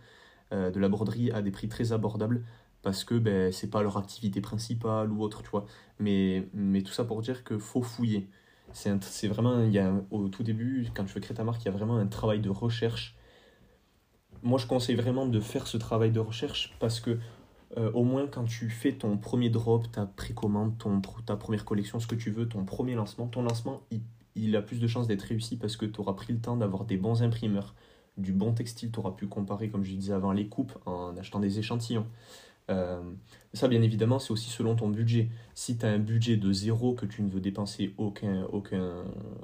de 0.52 0.80
la 0.80 0.89
broderie 0.89 1.30
à 1.30 1.44
des 1.44 1.52
prix 1.52 1.68
très 1.68 1.92
abordables 1.94 2.44
parce 2.82 3.04
que 3.04 3.15
ben, 3.15 3.52
c'est 3.52 3.70
pas 3.70 3.84
leur 3.84 3.98
activité 3.98 4.42
principale 4.42 5.12
ou 5.12 5.22
autre, 5.22 5.44
tu 5.44 5.50
vois. 5.50 5.65
Mais, 6.00 6.48
mais 6.54 6.82
tout 6.82 6.94
ça 6.94 7.04
pour 7.04 7.22
dire 7.22 7.44
que 7.44 7.58
faut 7.58 7.82
fouiller. 7.82 8.30
C'est 8.74 9.28
vraiment, 9.28 9.64
il 9.64 9.72
y 9.72 9.80
a, 9.80 9.94
au 10.12 10.30
tout 10.30 10.44
début, 10.44 10.90
quand 10.94 11.04
tu 11.06 11.14
veux 11.14 11.22
créer 11.22 11.36
ta 11.36 11.44
marque, 11.44 11.62
il 11.64 11.66
y 11.66 11.70
a 11.70 11.72
vraiment 11.72 11.98
un 11.98 12.08
travail 12.08 12.40
de 12.40 12.50
recherche. 12.50 13.16
Moi, 14.44 14.58
je 14.58 14.68
conseille 14.68 14.96
vraiment 14.96 15.26
de 15.26 15.40
faire 15.40 15.68
ce 15.68 15.78
travail 15.78 16.12
de 16.12 16.20
recherche 16.20 16.76
parce 16.80 17.00
que, 17.00 17.20
euh, 17.78 17.92
au 17.94 18.04
moins, 18.04 18.28
quand 18.28 18.46
tu 18.46 18.70
fais 18.70 18.94
ton 18.94 19.18
premier 19.18 19.50
drop, 19.50 19.92
ta 19.92 20.06
précommande, 20.06 20.78
ton, 20.78 21.02
ta 21.26 21.36
première 21.36 21.66
collection, 21.66 22.00
ce 22.00 22.08
que 22.08 22.16
tu 22.16 22.32
veux, 22.32 22.48
ton 22.48 22.64
premier 22.64 22.96
lancement, 22.96 23.28
ton 23.28 23.44
lancement, 23.44 23.82
il, 23.92 24.02
il 24.36 24.56
a 24.56 24.62
plus 24.62 24.80
de 24.80 24.88
chances 24.88 25.08
d'être 25.08 25.24
réussi 25.24 25.58
parce 25.58 25.76
que 25.76 25.86
tu 25.86 26.00
auras 26.00 26.14
pris 26.14 26.34
le 26.34 26.40
temps 26.40 26.58
d'avoir 26.58 26.86
des 26.86 26.98
bons 26.98 27.22
imprimeurs, 27.22 27.76
du 28.18 28.32
bon 28.34 28.54
textile, 28.54 28.92
tu 28.92 29.00
auras 29.00 29.12
pu 29.12 29.28
comparer, 29.28 29.70
comme 29.70 29.84
je 29.84 29.94
disais 29.94 30.14
avant, 30.14 30.32
les 30.32 30.48
coupes 30.48 30.78
en 30.86 31.16
achetant 31.18 31.40
des 31.40 31.60
échantillons. 31.60 32.08
Euh, 32.70 33.02
ça, 33.54 33.68
bien 33.68 33.82
évidemment, 33.82 34.20
c'est 34.20 34.32
aussi 34.32 34.50
selon 34.50 34.76
ton 34.76 34.90
budget. 34.90 35.30
Si 35.56 35.78
tu 35.78 35.86
un 35.86 36.00
budget 36.00 36.38
de 36.38 36.52
zéro, 36.52 36.94
que 36.94 37.06
tu 37.06 37.22
ne 37.22 37.30
veux 37.30 37.42
dépenser 37.42 37.94
aucun, 37.98 38.44
aucun, 38.52 39.04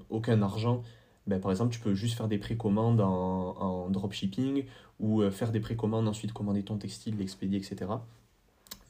aucun 0.10 0.42
argent, 0.42 0.84
ben, 1.28 1.40
par 1.42 1.52
exemple, 1.52 1.74
tu 1.74 1.80
peux 1.80 1.96
juste 1.96 2.16
faire 2.16 2.28
des 2.28 2.38
précommandes 2.38 3.02
en, 3.02 3.90
dropshipping 3.90 4.66
ou 5.00 5.22
euh, 5.22 5.32
faire 5.32 5.52
des 5.52 5.60
précommandes, 5.60 6.08
ensuite 6.08 6.34
commander 6.34 6.64
ton 6.64 6.78
textile, 6.78 7.18
l'expédier, 7.18 7.58
etc. 7.58 7.92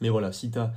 Mais 0.00 0.10
voilà, 0.10 0.32
si 0.32 0.50
tu 0.50 0.58
as 0.58 0.72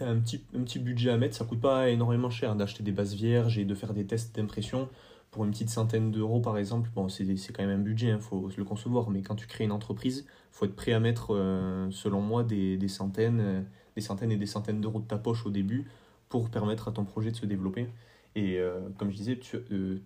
un, 0.00 0.18
petit, 0.18 0.42
un 0.56 0.62
petit 0.62 0.80
budget 0.80 1.10
à 1.10 1.16
mettre, 1.16 1.36
ça 1.36 1.44
coûte 1.44 1.60
pas 1.60 1.90
énormément 1.90 2.30
cher 2.30 2.56
d'acheter 2.56 2.82
des 2.82 2.90
bases 2.92 3.14
vierges 3.14 3.58
et 3.58 3.64
de 3.64 3.74
faire 3.74 3.94
des 3.94 4.04
tests 4.04 4.34
d'impression 4.34 4.88
pour 5.34 5.44
une 5.44 5.50
petite 5.50 5.70
centaine 5.70 6.12
d'euros 6.12 6.38
par 6.38 6.56
exemple, 6.58 6.88
bon, 6.94 7.08
c'est 7.08 7.26
quand 7.52 7.66
même 7.66 7.80
un 7.80 7.82
budget, 7.82 8.06
il 8.06 8.12
hein, 8.12 8.20
faut 8.20 8.48
le 8.56 8.64
concevoir, 8.64 9.10
mais 9.10 9.20
quand 9.20 9.34
tu 9.34 9.48
crées 9.48 9.64
une 9.64 9.72
entreprise, 9.72 10.26
il 10.28 10.56
faut 10.56 10.64
être 10.64 10.76
prêt 10.76 10.92
à 10.92 11.00
mettre, 11.00 11.34
euh, 11.34 11.90
selon 11.90 12.20
moi, 12.20 12.44
des, 12.44 12.78
centaines, 12.86 13.40
euh, 13.40 13.60
des 13.96 14.00
centaines 14.00 14.30
et 14.30 14.36
des 14.36 14.46
centaines 14.46 14.80
d'euros 14.80 15.00
de 15.00 15.08
ta 15.08 15.18
poche 15.18 15.44
au 15.44 15.50
début 15.50 15.90
pour 16.28 16.50
permettre 16.50 16.86
à 16.86 16.92
ton 16.92 17.04
projet 17.04 17.32
de 17.32 17.36
se 17.36 17.46
développer. 17.46 17.88
Et 18.36 18.60
euh, 18.60 18.78
comme 18.96 19.10
je 19.10 19.16
disais, 19.16 19.40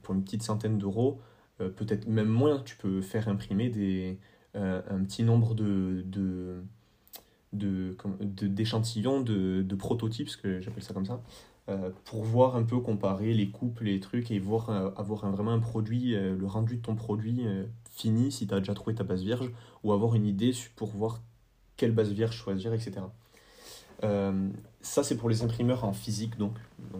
pour 0.00 0.14
une 0.14 0.24
petite 0.24 0.42
centaine 0.42 0.78
d'euros, 0.78 1.20
peut-être 1.58 2.08
même 2.08 2.28
moins, 2.28 2.60
tu 2.60 2.76
peux 2.76 3.02
faire 3.02 3.28
imprimer 3.28 3.68
des, 3.68 4.18
un 4.54 5.04
petit 5.04 5.24
nombre 5.24 5.54
de, 5.54 6.62
d'échantillons, 7.52 9.20
de, 9.20 9.74
prototypes, 9.74 10.30
que 10.42 10.62
j'appelle 10.62 10.82
ça 10.82 10.94
comme 10.94 11.04
ça, 11.04 11.20
pour 12.04 12.22
voir 12.22 12.56
un 12.56 12.62
peu 12.62 12.78
comparer 12.80 13.34
les 13.34 13.50
coupes, 13.50 13.80
les 13.80 14.00
trucs 14.00 14.30
et 14.30 14.38
voir 14.38 14.70
euh, 14.70 14.90
avoir 14.96 15.30
vraiment 15.30 15.52
un 15.52 15.58
produit, 15.58 16.14
euh, 16.14 16.34
le 16.34 16.46
rendu 16.46 16.76
de 16.76 16.82
ton 16.82 16.94
produit 16.94 17.44
fini 17.90 18.32
si 18.32 18.46
tu 18.46 18.54
as 18.54 18.60
déjà 18.60 18.74
trouvé 18.74 18.94
ta 18.94 19.04
base 19.04 19.22
vierge 19.22 19.50
ou 19.84 19.92
avoir 19.92 20.14
une 20.14 20.26
idée 20.26 20.52
pour 20.76 20.88
voir 20.88 21.20
quelle 21.76 21.92
base 21.92 22.10
vierge 22.10 22.34
choisir, 22.34 22.72
etc. 22.72 23.02
ça, 24.80 25.02
c'est 25.02 25.16
pour 25.16 25.28
les 25.28 25.42
imprimeurs 25.42 25.84
en 25.84 25.92
physique, 25.92 26.38
donc 26.38 26.54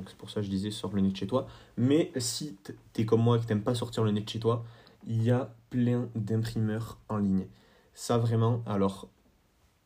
c'est 0.06 0.16
pour 0.16 0.28
ça 0.28 0.40
que 0.40 0.46
je 0.46 0.50
disais 0.50 0.70
sors 0.70 0.92
le 0.94 1.00
nez 1.00 1.10
de 1.10 1.16
chez 1.16 1.26
toi. 1.26 1.46
Mais 1.76 2.12
si 2.16 2.58
tu 2.64 3.00
es 3.00 3.06
comme 3.06 3.22
moi 3.22 3.38
et 3.38 3.40
que 3.40 3.46
tu 3.46 3.58
pas 3.60 3.74
sortir 3.74 4.04
le 4.04 4.10
nez 4.10 4.20
de 4.20 4.28
chez 4.28 4.40
toi, 4.40 4.64
il 5.06 5.22
y 5.22 5.30
a 5.30 5.54
plein 5.70 6.08
d'imprimeurs 6.14 6.98
en 7.08 7.18
ligne. 7.18 7.46
Ça, 7.94 8.18
vraiment, 8.18 8.62
alors, 8.66 9.08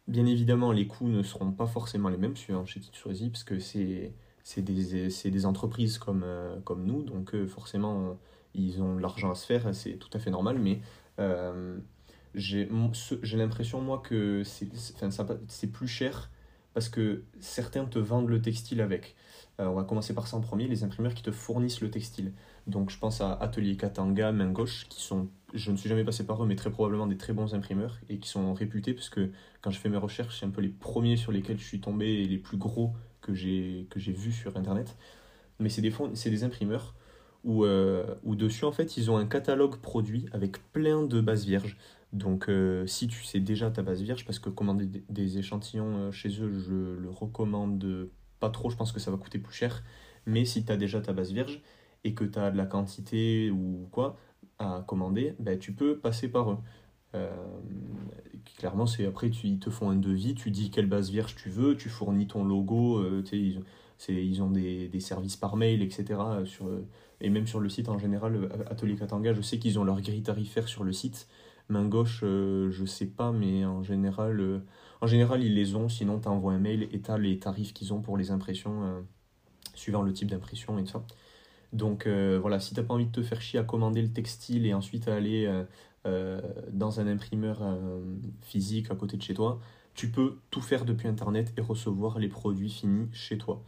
bien 0.09 0.27
évidemment, 0.27 0.73
les 0.73 0.87
coûts 0.87 1.09
ne 1.09 1.23
seront 1.23 1.53
pas 1.53 1.67
forcément 1.67 2.09
les 2.09 2.17
mêmes 2.17 2.37
suivant 2.37 2.67
chez 2.67 2.81
qui 2.81 2.91
tu 2.91 3.01
choisis, 3.01 3.29
parce 3.29 3.45
que 3.45 3.59
c'est 3.59 4.13
c'est 4.43 4.63
des, 4.63 5.09
des, 5.09 5.47
entreprises 5.47 5.99
comme, 5.99 6.23
euh, 6.25 6.59
comme 6.61 6.85
nous, 6.85 7.03
donc 7.03 7.35
euh, 7.35 7.47
forcément, 7.47 8.19
ils 8.55 8.83
ont 8.83 8.97
de 8.97 9.01
l'argent 9.01 9.31
à 9.31 9.35
se 9.35 9.47
faire, 9.47 9.75
c'est 9.75 9.93
tout 9.95 10.11
à 10.13 10.19
fait 10.19 10.31
normal, 10.31 10.59
mais 10.59 10.81
j'ai 12.35 12.67
l'impression, 13.37 13.81
moi, 13.81 14.03
que 14.05 14.43
c'est 14.45 15.73
plus 15.73 15.89
cher 15.89 16.31
parce 16.75 16.89
que 16.89 17.25
certains 17.41 17.85
te 17.85 17.99
vendent 17.99 18.29
le 18.29 18.41
textile 18.41 18.81
avec. 18.81 19.15
Euh, 19.61 19.67
on 19.67 19.75
va 19.75 19.85
commencer 19.85 20.15
par 20.15 20.27
ça 20.27 20.37
en 20.37 20.41
premier, 20.41 20.67
les 20.67 20.85
imprimeurs 20.85 21.15
qui 21.15 21.23
te 21.23 21.31
fournissent 21.31 21.81
le 21.81 21.91
textile. 21.91 22.33
Donc 22.67 22.91
je 22.91 22.99
pense 22.99 23.21
à 23.21 23.33
Atelier 23.35 23.77
Katanga, 23.77 24.33
Main 24.33 24.51
Gauche, 24.51 24.87
qui 24.89 25.03
sont, 25.03 25.29
je 25.53 25.71
ne 25.71 25.77
suis 25.77 25.89
jamais 25.89 26.05
passé 26.05 26.25
par 26.25 26.43
eux, 26.43 26.47
mais 26.47 26.57
très 26.57 26.71
probablement 26.71 27.07
des 27.07 27.19
très 27.19 27.33
bons 27.33 27.55
imprimeurs 27.55 27.99
et 28.09 28.19
qui 28.19 28.29
sont 28.29 28.55
réputés 28.55 28.95
parce 28.95 29.11
que 29.11 29.31
quand 29.61 29.71
je 29.71 29.79
fais 29.79 29.91
mes 29.91 29.99
recherches, 29.99 30.41
c'est 30.41 30.47
un 30.47 30.51
peu 30.51 30.63
les 30.63 30.71
premiers 30.71 31.17
sur 31.17 31.33
lesquels 31.33 31.59
je 31.59 31.65
suis 31.65 31.81
tombé 31.81 32.07
et 32.07 32.25
les 32.25 32.39
plus 32.39 32.57
gros 32.57 32.95
que 33.23 33.33
j'ai 33.35 33.87
vus 33.97 34.33
sur 34.33 34.57
Internet. 34.57 34.97
Mais 35.59 35.69
c'est 35.71 35.81
des, 35.81 35.93
des 35.93 36.45
imprimeurs 36.45 36.95
où, 37.45 37.65
euh, 37.65 38.15
où 38.25 38.37
dessus, 38.37 38.65
en 38.65 38.73
fait, 38.73 38.97
ils 38.97 39.11
ont 39.11 39.17
un 39.17 39.27
catalogue 39.27 39.77
produit 39.77 40.27
avec 40.33 40.59
plein 40.73 41.03
de 41.03 41.21
bases 41.21 41.47
vierges. 41.47 41.77
Donc 42.13 42.51
euh, 42.51 42.87
si 42.87 43.09
tu 43.09 43.25
sais 43.25 43.41
déjà 43.41 43.71
ta 43.71 43.83
base 43.83 44.03
vierge, 44.03 44.27
parce 44.27 44.39
que 44.39 44.51
commander 44.51 44.87
des 45.09 45.39
échantillons 45.39 46.13
chez 46.13 46.29
eux, 46.43 46.53
je 46.53 46.75
le 47.01 47.09
recommande 47.09 48.11
pas 48.39 48.51
trop, 48.51 48.69
je 48.69 48.77
pense 48.77 48.93
que 48.93 49.01
ça 49.01 49.11
va 49.11 49.17
coûter 49.17 49.39
plus 49.39 49.55
cher. 49.55 49.83
Mais 50.27 50.45
si 50.45 50.65
tu 50.65 50.73
as 50.73 50.77
déjà 50.77 51.01
ta 51.01 51.13
base 51.15 51.33
vierge 51.33 51.63
et 52.05 52.15
que 52.15 52.25
tu 52.25 52.39
as 52.39 52.51
de 52.51 52.57
la 52.57 52.67
quantité 52.67 53.51
ou 53.51 53.89
quoi 53.91 54.19
à 54.59 54.85
commander, 54.87 55.35
ben, 55.39 55.59
tu 55.59 55.73
peux 55.73 55.99
passer 55.99 56.29
par 56.29 56.51
eux. 56.51 56.59
Euh, 57.15 57.31
clairement, 58.59 58.87
c'est 58.87 59.07
après, 59.07 59.31
tu, 59.31 59.47
ils 59.49 59.59
te 59.59 59.71
font 59.71 59.91
un 59.91 59.97
devis, 59.97 60.35
tu 60.35 60.51
dis 60.51 60.71
quelle 60.71 60.87
base 60.87 61.11
vierge 61.11 61.35
tu 61.37 61.49
veux, 61.51 61.77
tu 61.77 61.89
fournis 61.89 62.27
ton 62.27 62.45
logo, 62.45 62.99
euh, 62.99 63.23
ils, 63.33 63.61
ils, 64.09 64.43
ont 64.43 64.51
des, 64.51 64.89
des, 64.89 65.01
services 65.01 65.37
par 65.37 65.57
mail, 65.57 65.83
etc. 65.83 66.21
Sur, 66.45 66.67
et 67.21 67.31
même 67.31 67.47
sur 67.47 67.61
le 67.61 67.69
site 67.69 67.89
en 67.89 67.99
général, 67.99 68.49
Atelier 68.71 68.97
Katanga, 68.97 69.33
je 69.35 69.43
sais 69.43 69.59
qu'ils 69.59 69.79
ont 69.79 69.85
leur 69.85 70.01
grille 70.01 70.23
tarifaire 70.23 70.69
sur 70.69 70.85
le 70.85 70.93
site. 70.93 71.29
Main 71.69 71.87
gauche, 71.87 72.21
euh, 72.25 72.71
je 72.71 72.85
sais 72.85 73.07
pas, 73.07 73.33
mais 73.33 73.65
en 73.65 73.83
général, 73.83 74.63
en 75.03 75.09
général, 75.09 75.43
ils 75.43 75.55
les 75.55 75.75
ont, 75.75 75.89
sinon 75.89 76.21
tu 76.21 76.29
envoies 76.29 76.53
un 76.53 76.61
mail 76.61 76.89
et 76.93 77.01
tu 77.03 77.19
les 77.19 77.39
tarifs 77.41 77.75
qu'ils 77.75 77.93
ont 77.93 78.01
pour 78.01 78.17
les 78.17 78.31
impressions, 78.31 78.85
euh, 78.85 79.01
suivant 79.75 80.03
le 80.03 80.13
type 80.13 80.31
d'impression 80.31 80.79
et 80.79 80.85
tout 80.85 80.93
ça. 80.93 81.05
Donc 81.73 82.07
euh, 82.07 82.39
voilà, 82.41 82.61
si 82.61 82.73
t'as 82.73 82.85
pas 82.85 82.95
envie 82.95 83.07
de 83.07 83.11
te 83.11 83.23
faire 83.23 83.41
chier 83.41 83.59
à 83.59 83.65
commander 83.65 84.01
le 84.01 84.13
textile 84.13 84.65
et 84.65 84.75
ensuite 84.75 85.09
à 85.09 85.17
aller 85.17 85.47
euh, 85.47 85.65
dans 86.05 87.01
un 87.01 87.07
imprimeur 87.07 87.63
physique 88.41 88.91
à 88.91 88.97
côté 88.97 89.17
de 89.17 89.23
chez 89.23 89.35
toi, 89.35 89.61
tu 89.95 90.11
peux 90.11 90.39
tout 90.51 90.61
faire 90.61 90.85
depuis 90.85 91.09
Internet 91.09 91.53
et 91.57 91.61
recevoir 91.61 92.19
les 92.19 92.29
produits 92.29 92.71
finis 92.71 93.09
chez 93.13 93.39
toi. 93.39 93.63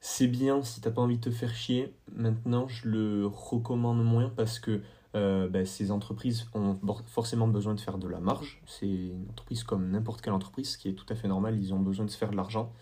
c'est 0.00 0.26
bien 0.28 0.62
si 0.62 0.80
t'as 0.80 0.90
pas 0.90 1.02
envie 1.02 1.16
de 1.16 1.22
te 1.22 1.30
faire 1.30 1.54
chier. 1.54 1.94
Maintenant, 2.14 2.68
je 2.68 2.88
le 2.88 3.26
recommande 3.26 4.04
moins 4.04 4.30
parce 4.36 4.58
que 4.58 4.80
euh, 5.14 5.48
ben, 5.48 5.66
ces 5.66 5.90
entreprises 5.90 6.46
ont 6.54 6.78
forcément 7.06 7.46
besoin 7.46 7.74
de 7.74 7.80
faire 7.80 7.98
de 7.98 8.08
la 8.08 8.20
marge. 8.20 8.62
C'est 8.66 8.86
une 8.86 9.26
entreprise 9.30 9.62
comme 9.64 9.90
n'importe 9.90 10.22
quelle 10.22 10.32
entreprise, 10.32 10.70
ce 10.70 10.78
qui 10.78 10.88
est 10.88 10.94
tout 10.94 11.06
à 11.08 11.14
fait 11.14 11.28
normal, 11.28 11.58
ils 11.58 11.74
ont 11.74 11.80
besoin 11.80 12.06
de 12.06 12.10
se 12.10 12.16
faire 12.16 12.30
de 12.30 12.36
l'argent. 12.36 12.72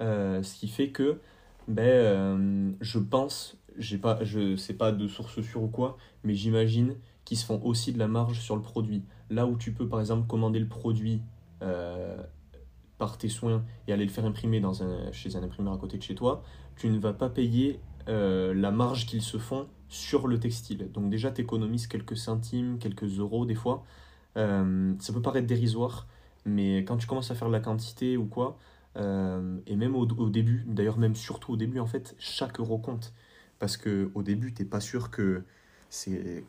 Euh, 0.00 0.42
ce 0.42 0.54
qui 0.56 0.68
fait 0.68 0.90
que 0.90 1.20
ben, 1.68 1.86
euh, 1.86 2.72
je 2.80 2.98
pense, 2.98 3.56
j'ai 3.78 3.98
pas, 3.98 4.22
je 4.24 4.56
sais 4.56 4.74
pas 4.74 4.92
de 4.92 5.06
source 5.08 5.40
sûre 5.40 5.62
ou 5.62 5.68
quoi, 5.68 5.96
mais 6.24 6.34
j'imagine 6.34 6.96
qu'ils 7.24 7.38
se 7.38 7.46
font 7.46 7.60
aussi 7.62 7.92
de 7.92 7.98
la 7.98 8.08
marge 8.08 8.40
sur 8.40 8.56
le 8.56 8.62
produit. 8.62 9.02
Là 9.30 9.46
où 9.46 9.56
tu 9.56 9.72
peux 9.72 9.88
par 9.88 10.00
exemple 10.00 10.26
commander 10.26 10.58
le 10.58 10.68
produit 10.68 11.22
par 12.98 13.18
tes 13.18 13.28
soins 13.28 13.64
et 13.86 13.92
aller 13.92 14.04
le 14.04 14.10
faire 14.10 14.24
imprimer 14.24 14.60
dans 14.60 14.82
un, 14.82 15.10
chez 15.12 15.36
un 15.36 15.42
imprimeur 15.42 15.74
à 15.74 15.78
côté 15.78 15.98
de 15.98 16.02
chez 16.02 16.14
toi, 16.14 16.42
tu 16.76 16.88
ne 16.88 16.98
vas 16.98 17.12
pas 17.12 17.28
payer 17.28 17.80
la 18.06 18.70
marge 18.70 19.06
qu'ils 19.06 19.22
se 19.22 19.38
font 19.38 19.66
sur 19.88 20.28
le 20.28 20.38
textile. 20.38 20.90
Donc 20.92 21.10
déjà, 21.10 21.30
tu 21.30 21.40
économises 21.42 21.86
quelques 21.86 22.16
centimes, 22.16 22.78
quelques 22.78 23.18
euros 23.18 23.46
des 23.46 23.54
fois. 23.54 23.84
Euh, 24.36 24.94
ça 25.00 25.12
peut 25.12 25.22
paraître 25.22 25.46
dérisoire, 25.46 26.06
mais 26.44 26.78
quand 26.78 26.96
tu 26.96 27.06
commences 27.06 27.30
à 27.30 27.34
faire 27.34 27.48
de 27.48 27.52
la 27.52 27.60
quantité 27.60 28.16
ou 28.16 28.26
quoi, 28.26 28.58
euh, 28.96 29.58
et 29.66 29.76
même 29.76 29.96
au, 29.96 30.06
début, 30.28 30.64
d'ailleurs 30.66 30.98
même 30.98 31.14
surtout 31.14 31.52
au 31.52 31.56
début, 31.56 31.80
en 31.80 31.86
fait, 31.86 32.14
chaque 32.18 32.60
euro 32.60 32.78
compte. 32.78 33.12
Parce 33.58 33.76
que 33.76 34.10
au 34.14 34.22
début, 34.22 34.52
t'es 34.52 34.64
pas 34.64 34.80
sûr 34.80 35.10
que 35.10 35.42
c'est 35.90 36.44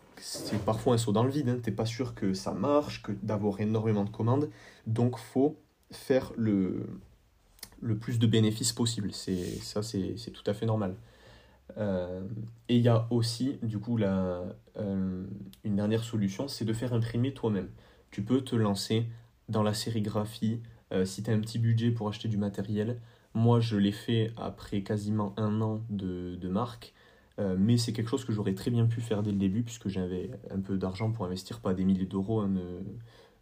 parfois 0.66 0.96
un 0.96 0.98
saut 0.98 1.12
dans 1.12 1.24
le 1.24 1.32
vide, 1.32 1.50
hein. 1.50 1.60
t'es 1.62 1.72
pas 1.72 1.86
sûr 1.86 2.14
que 2.14 2.34
ça 2.34 2.54
marche, 2.54 3.02
que 3.04 3.12
d'avoir 3.24 3.60
énormément 3.62 4.04
de 4.04 4.10
commandes, 4.10 4.50
donc 4.86 5.18
faut 5.18 5.58
faire 5.92 6.34
le, 6.38 6.86
le 7.82 7.98
plus 7.98 8.20
de 8.20 8.28
bénéfices 8.28 8.74
possible. 8.74 9.12
Ça, 9.14 9.82
c'est 9.82 10.32
tout 10.32 10.44
à 10.46 10.54
fait 10.54 10.66
normal. 10.66 10.96
Euh, 11.78 12.22
et 12.68 12.76
il 12.78 12.82
y 12.82 12.90
a 12.90 13.08
aussi, 13.12 13.58
du 13.62 13.80
coup, 13.80 13.98
la, 13.98 14.44
euh, 14.78 15.26
une 15.64 15.76
dernière 15.76 16.04
solution, 16.04 16.48
c'est 16.48 16.66
de 16.66 16.74
faire 16.74 16.94
imprimer 16.94 17.34
toi-même. 17.34 17.70
Tu 18.12 18.24
peux 18.24 18.42
te 18.42 18.56
lancer 18.56 19.06
dans 19.50 19.64
la 19.64 19.74
sérigraphie 19.74 20.62
euh, 20.92 21.06
si 21.06 21.24
tu 21.24 21.30
as 21.30 21.34
un 21.34 21.40
petit 21.40 21.60
budget 21.60 21.92
pour 21.92 22.08
acheter 22.10 22.28
du 22.28 22.38
matériel. 22.38 23.00
Moi, 23.36 23.60
je 23.60 23.78
l'ai 23.78 23.92
fait 23.92 24.34
après 24.36 24.82
quasiment 24.82 25.34
un 25.38 25.62
an 25.62 25.82
de, 25.90 26.36
de 26.36 26.50
marque, 26.50 26.94
mais 27.58 27.78
c'est 27.78 27.94
quelque 27.94 28.10
chose 28.10 28.26
que 28.26 28.34
j'aurais 28.34 28.54
très 28.54 28.72
bien 28.72 28.86
pu 28.86 29.02
faire 29.02 29.24
dès 29.24 29.32
le 29.32 29.38
début, 29.38 29.64
puisque 29.64 29.88
j'avais 29.88 30.30
un 30.52 30.60
peu 30.60 30.78
d'argent 30.78 31.12
pour 31.12 31.26
investir, 31.26 31.60
pas 31.60 31.74
des 31.74 31.86
milliers 31.86 32.06
d'euros. 32.06 32.42
Hein, 32.42 32.50
ne... 32.50 32.62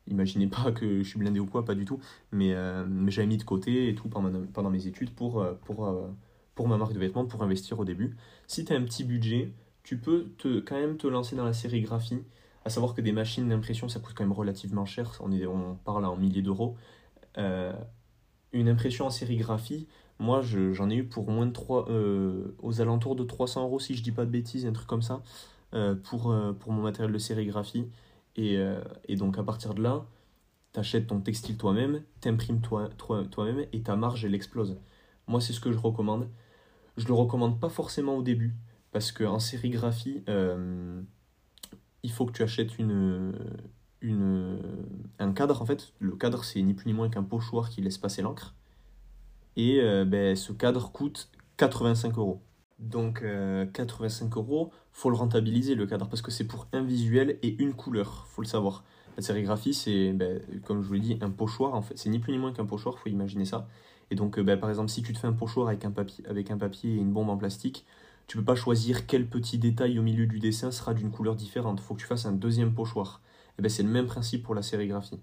Imaginez 0.10 0.48
pas 0.48 0.72
que 0.72 1.04
je 1.04 1.08
suis 1.10 1.20
blindé 1.20 1.40
ou 1.40 1.46
quoi, 1.46 1.66
pas 1.66 1.76
du 1.76 1.84
tout, 1.84 2.00
mais, 2.32 2.56
mais 2.88 3.12
j'avais 3.12 3.28
mis 3.28 3.38
de 3.38 3.44
côté 3.44 3.90
et 3.90 3.96
tout 3.96 4.08
pendant, 4.08 4.70
mes 4.70 4.88
études 4.88 5.10
pour, 5.10 5.46
pour 6.56 6.68
ma 6.68 6.78
marque 6.78 6.94
de 6.94 7.00
vêtements 7.00 7.26
pour 7.26 7.44
investir 7.44 7.80
au 7.80 7.86
début. 7.86 8.16
Si 8.48 8.64
tu 8.64 8.74
as 8.74 8.78
un 8.78 8.84
petit 8.84 9.04
budget, 9.04 9.52
tu 9.84 9.98
peux 9.98 10.34
quand 10.66 10.76
même 10.76 10.98
te 10.98 11.08
lancer 11.08 11.38
dans 11.38 11.46
la 11.46 11.54
sérigraphie, 11.54 12.20
à 12.66 12.70
savoir 12.70 12.94
que 12.94 13.00
des 13.00 13.14
machines 13.14 13.48
d'impression, 13.48 13.88
ça 13.88 14.02
coûte 14.02 14.14
quand 14.14 14.26
même 14.26 14.34
relativement 14.34 14.86
cher, 14.86 15.10
on, 15.22 15.76
parle 15.86 16.04
en 16.04 16.18
milliers 16.18 16.42
d'euros. 16.42 16.76
Euh, 17.38 17.72
une 18.52 18.68
impression 18.68 19.06
en 19.06 19.10
sérigraphie, 19.10 19.88
moi 20.20 20.42
j'en 20.42 20.90
ai 20.90 20.96
eu 20.96 21.06
pour 21.06 21.30
moins 21.30 21.46
de 21.46 21.52
3, 21.52 21.90
euh, 21.90 22.56
aux 22.60 22.82
alentours 22.82 23.16
de 23.16 23.24
300 23.24 23.64
euros 23.64 23.80
si 23.80 23.96
je 23.96 24.04
dis 24.04 24.12
pas 24.12 24.26
de 24.26 24.32
bêtises, 24.32 24.66
un 24.66 24.74
truc 24.74 24.88
comme 24.88 25.02
ça, 25.02 25.22
euh, 25.74 25.96
pour, 25.96 26.36
pour 26.60 26.72
mon 26.72 26.82
matériel 26.82 27.14
de 27.14 27.18
sérigraphie. 27.20 27.88
Et, 28.36 28.58
donc 29.16 29.38
à 29.38 29.44
partir 29.44 29.74
de 29.74 29.82
là, 29.82 30.06
tu 30.74 30.80
achètes 30.80 31.08
ton 31.08 31.20
textile 31.22 31.58
toi-même, 31.58 32.04
t'imprimes 32.22 32.62
toi, 32.62 32.90
toi, 32.98 33.24
toi-même 33.26 33.66
et 33.74 33.82
ta 33.82 33.96
marge 33.96 34.26
elle 34.26 34.36
explose. 34.36 34.78
Moi 35.28 35.42
c'est 35.42 35.54
ce 35.54 35.60
que 35.60 35.72
je 35.72 35.78
recommande. 35.78 36.30
Je 36.98 37.08
le 37.08 37.14
recommande 37.14 37.60
pas 37.60 37.70
forcément 37.70 38.16
au 38.16 38.24
début, 38.24 38.56
parce 38.92 39.12
qu'en 39.12 39.40
sérigraphie, 39.40 40.24
euh, 40.30 41.02
il 42.04 42.12
faut 42.12 42.26
que 42.26 42.32
tu 42.32 42.44
achètes 42.44 42.80
une, 42.80 43.34
une, 44.02 44.60
un 45.20 45.34
cadre. 45.34 45.62
En 45.62 45.66
fait, 45.66 45.94
le 46.00 46.16
cadre, 46.16 46.44
c'est 46.44 46.62
ni 46.62 46.74
plus 46.74 46.88
ni 46.88 46.94
moins 46.94 47.10
qu'un 47.10 47.24
pochoir 47.24 47.70
qui 47.70 47.82
laisse 47.82 47.98
passer 47.98 48.22
l'encre. 48.22 48.56
Et 49.58 49.82
euh, 49.82 50.06
ben, 50.06 50.36
ce 50.36 50.54
cadre 50.54 50.92
coûte 50.92 51.30
85 51.58 52.18
euros. 52.18 52.42
Donc 52.80 53.24
85 53.74 54.26
euh, 54.26 54.40
euros, 54.40 54.72
faut 54.92 55.10
le 55.10 55.16
rentabiliser 55.16 55.74
le 55.74 55.88
cadre 55.88 56.08
parce 56.08 56.22
que 56.22 56.32
c'est 56.32 56.46
pour 56.46 56.68
un 56.74 56.84
visuel 56.84 57.40
et 57.42 57.62
une 57.62 57.74
couleur, 57.74 58.28
faut 58.30 58.44
le 58.44 58.48
savoir. 58.48 58.84
La 59.18 59.24
sérigraphie, 59.24 59.74
c'est, 59.74 60.14
ben, 60.14 60.40
comme 60.64 60.84
je 60.84 60.88
vous 60.88 60.94
l'ai 60.94 61.00
dit, 61.00 61.18
un 61.22 61.32
pochoir. 61.32 61.74
En 61.74 61.82
fait, 61.82 61.98
c'est 61.98 62.10
ni 62.10 62.20
plus 62.20 62.32
ni 62.32 62.38
moins 62.38 62.54
qu'un 62.54 62.66
pochoir, 62.68 63.00
faut 63.00 63.10
imaginer 63.10 63.46
ça. 63.46 63.68
Et 64.12 64.16
donc, 64.16 64.38
euh, 64.38 64.44
bah, 64.44 64.58
par 64.58 64.70
exemple, 64.70 64.90
si 64.90 65.02
tu 65.02 65.12
te 65.12 65.18
fais 65.18 65.28
un 65.28 65.34
pochoir 65.34 65.68
avec 65.70 65.86
un, 65.86 65.92
papier, 65.92 66.24
avec 66.28 66.52
un 66.52 66.58
papier 66.58 66.92
et 66.92 66.96
une 66.98 67.12
bombe 67.12 67.30
en 67.30 67.38
plastique, 67.38 67.86
tu 68.28 68.38
peux 68.38 68.44
pas 68.44 68.56
choisir 68.56 69.08
quel 69.08 69.28
petit 69.28 69.58
détail 69.58 69.98
au 69.98 70.04
milieu 70.04 70.28
du 70.28 70.40
dessin 70.40 70.70
sera 70.70 70.94
d'une 70.94 71.10
couleur 71.10 71.36
différente. 71.36 71.80
Faut 71.80 71.96
que 71.96 72.02
tu 72.02 72.06
fasses 72.06 72.28
un 72.28 72.34
deuxième 72.34 72.74
pochoir. 72.76 73.22
Et 73.58 73.64
ben, 73.64 73.70
c'est 73.70 73.84
le 73.84 73.90
même 73.90 74.06
principe 74.06 74.44
pour 74.44 74.54
la 74.54 74.62
sérigraphie. 74.62 75.20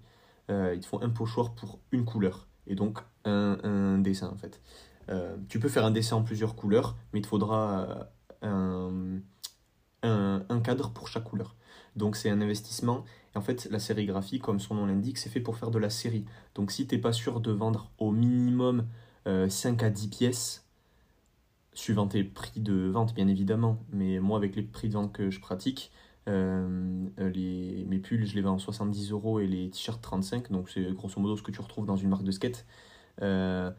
Euh, 0.49 0.73
il 0.75 0.81
te 0.81 0.85
faut 0.85 1.01
un 1.01 1.09
pochoir 1.09 1.55
pour 1.55 1.79
une 1.91 2.05
couleur 2.05 2.47
et 2.67 2.75
donc 2.75 2.99
un, 3.25 3.97
dessin 3.99 4.27
en 4.27 4.37
fait. 4.37 4.61
Euh, 5.09 5.35
tu 5.49 5.59
peux 5.59 5.69
faire 5.69 5.85
un 5.85 5.91
dessin 5.91 6.15
en 6.17 6.23
plusieurs 6.23 6.55
couleurs, 6.55 6.95
mais 7.13 7.19
il 7.19 7.21
te 7.23 7.27
faudra 7.27 8.09
un, 8.41 9.19
un 10.03 10.59
cadre 10.61 10.91
pour 10.91 11.07
chaque 11.07 11.23
couleur. 11.23 11.55
Donc 11.95 12.15
c'est 12.15 12.29
un 12.29 12.41
investissement 12.41 13.03
en 13.35 13.41
fait, 13.41 13.67
la 13.69 13.79
sérigraphie, 13.79 14.39
comme 14.39 14.59
son 14.59 14.75
nom 14.75 14.85
l'indique, 14.85 15.17
c'est 15.17 15.29
fait 15.29 15.41
pour 15.41 15.57
faire 15.57 15.71
de 15.71 15.79
la 15.79 15.89
série. 15.89 16.25
Donc 16.55 16.71
si 16.71 16.87
tu 16.87 16.95
n'es 16.95 17.01
pas 17.01 17.11
sûr 17.11 17.41
de 17.41 17.51
vendre 17.51 17.91
au 17.97 18.11
minimum 18.11 18.87
5 19.25 19.83
euh, 19.83 19.85
à 19.85 19.89
10 19.89 20.07
pièces, 20.07 20.65
suivant 21.73 22.07
tes 22.07 22.23
prix 22.23 22.61
de 22.61 22.87
vente 22.87 23.13
bien 23.13 23.27
évidemment, 23.27 23.83
mais 23.91 24.19
moi 24.19 24.37
avec 24.37 24.55
les 24.55 24.63
prix 24.63 24.87
de 24.87 24.93
vente 24.93 25.11
que 25.11 25.29
je 25.29 25.41
pratique, 25.41 25.91
euh, 26.27 27.07
les, 27.17 27.85
mes 27.87 27.99
pulls 27.99 28.25
je 28.25 28.35
les 28.35 28.41
vends 28.41 28.53
en 28.53 28.59
70 28.59 29.11
euros 29.11 29.39
et 29.39 29.47
les 29.47 29.69
t-shirts 29.69 30.01
35, 30.01 30.51
donc 30.51 30.69
c'est 30.69 30.93
grosso 30.93 31.19
modo 31.19 31.35
ce 31.35 31.43
que 31.43 31.51
tu 31.51 31.59
retrouves 31.59 31.85
dans 31.85 31.97
une 31.97 32.09
marque 32.09 32.23
de 32.23 32.31
skate. 32.31 32.65
Euh, 33.21 33.71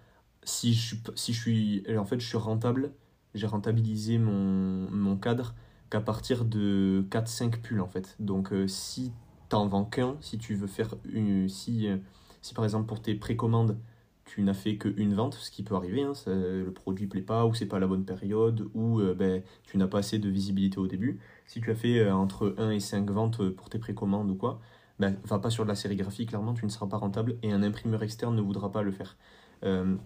si, 0.42 0.74
je, 0.74 0.96
suis 1.32 1.84
en 1.96 2.04
fait 2.04 2.20
je 2.20 2.26
suis 2.26 2.38
rentable, 2.38 2.92
j'ai 3.34 3.46
rentabilisé 3.46 4.18
mon, 4.18 4.90
mon 4.90 5.16
cadre 5.16 5.54
qu'à 5.90 6.00
partir 6.00 6.44
de 6.44 7.04
4-5 7.10 7.60
pulls 7.60 7.80
en 7.80 7.88
fait. 7.88 8.16
Donc 8.20 8.52
si 8.66 9.12
t'en 9.48 9.66
vends 9.66 9.84
qu'un, 9.84 10.16
si 10.20 10.38
tu 10.38 10.54
veux 10.54 10.66
faire 10.66 10.94
une. 11.12 11.48
Si, 11.48 11.88
euh, 11.88 11.96
si 12.42 12.54
par 12.54 12.64
exemple 12.64 12.86
pour 12.86 13.00
tes 13.00 13.14
précommandes, 13.14 13.78
tu 14.24 14.42
n'as 14.42 14.54
fait 14.54 14.76
qu'une 14.76 15.14
vente, 15.14 15.34
ce 15.34 15.50
qui 15.50 15.62
peut 15.62 15.76
arriver, 15.76 16.02
hein, 16.02 16.12
le 16.26 16.70
produit 16.70 17.06
plaît 17.06 17.22
pas, 17.22 17.46
ou 17.46 17.54
c'est 17.54 17.66
pas 17.66 17.78
la 17.78 17.86
bonne 17.86 18.04
période, 18.04 18.68
ou 18.74 19.00
euh, 19.00 19.14
ben, 19.14 19.42
tu 19.64 19.78
n'as 19.78 19.86
pas 19.86 19.98
assez 19.98 20.18
de 20.18 20.28
visibilité 20.28 20.78
au 20.78 20.88
début. 20.88 21.20
Si 21.46 21.60
tu 21.60 21.70
as 21.70 21.76
fait 21.76 22.00
euh, 22.00 22.14
entre 22.14 22.54
1 22.58 22.70
et 22.70 22.80
5 22.80 23.08
ventes 23.10 23.48
pour 23.50 23.70
tes 23.70 23.78
précommandes 23.78 24.30
ou 24.30 24.34
quoi, 24.34 24.60
ben, 24.98 25.16
va 25.24 25.38
pas 25.38 25.50
sur 25.50 25.64
de 25.64 25.68
la 25.68 25.74
sérigraphie, 25.74 26.26
clairement, 26.26 26.54
tu 26.54 26.64
ne 26.64 26.70
seras 26.70 26.86
pas 26.86 26.96
rentable 26.96 27.36
et 27.42 27.52
un 27.52 27.62
imprimeur 27.62 28.02
externe 28.02 28.34
ne 28.34 28.40
voudra 28.40 28.72
pas 28.72 28.82
le 28.82 28.92
faire. 28.92 29.16
Euh, 29.64 29.96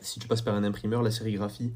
si 0.00 0.20
tu 0.20 0.28
passes 0.28 0.42
par 0.42 0.54
un 0.54 0.64
imprimeur, 0.64 1.02
la 1.02 1.10
sérigraphie, 1.10 1.72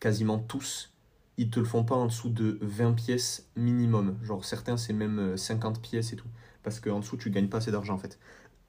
quasiment 0.00 0.38
tous, 0.38 0.92
ils 1.38 1.50
te 1.50 1.60
le 1.60 1.66
font 1.66 1.84
pas 1.84 1.94
en 1.94 2.06
dessous 2.06 2.28
de 2.28 2.58
20 2.60 2.92
pièces 2.94 3.48
minimum. 3.56 4.18
Genre 4.22 4.44
certains, 4.44 4.76
c'est 4.76 4.92
même 4.92 5.36
50 5.36 5.80
pièces 5.80 6.12
et 6.12 6.16
tout. 6.16 6.28
Parce 6.62 6.80
qu'en 6.80 7.00
dessous, 7.00 7.16
tu 7.16 7.30
gagnes 7.30 7.48
pas 7.48 7.58
assez 7.58 7.70
d'argent 7.70 7.94
en 7.94 7.98
fait. 7.98 8.18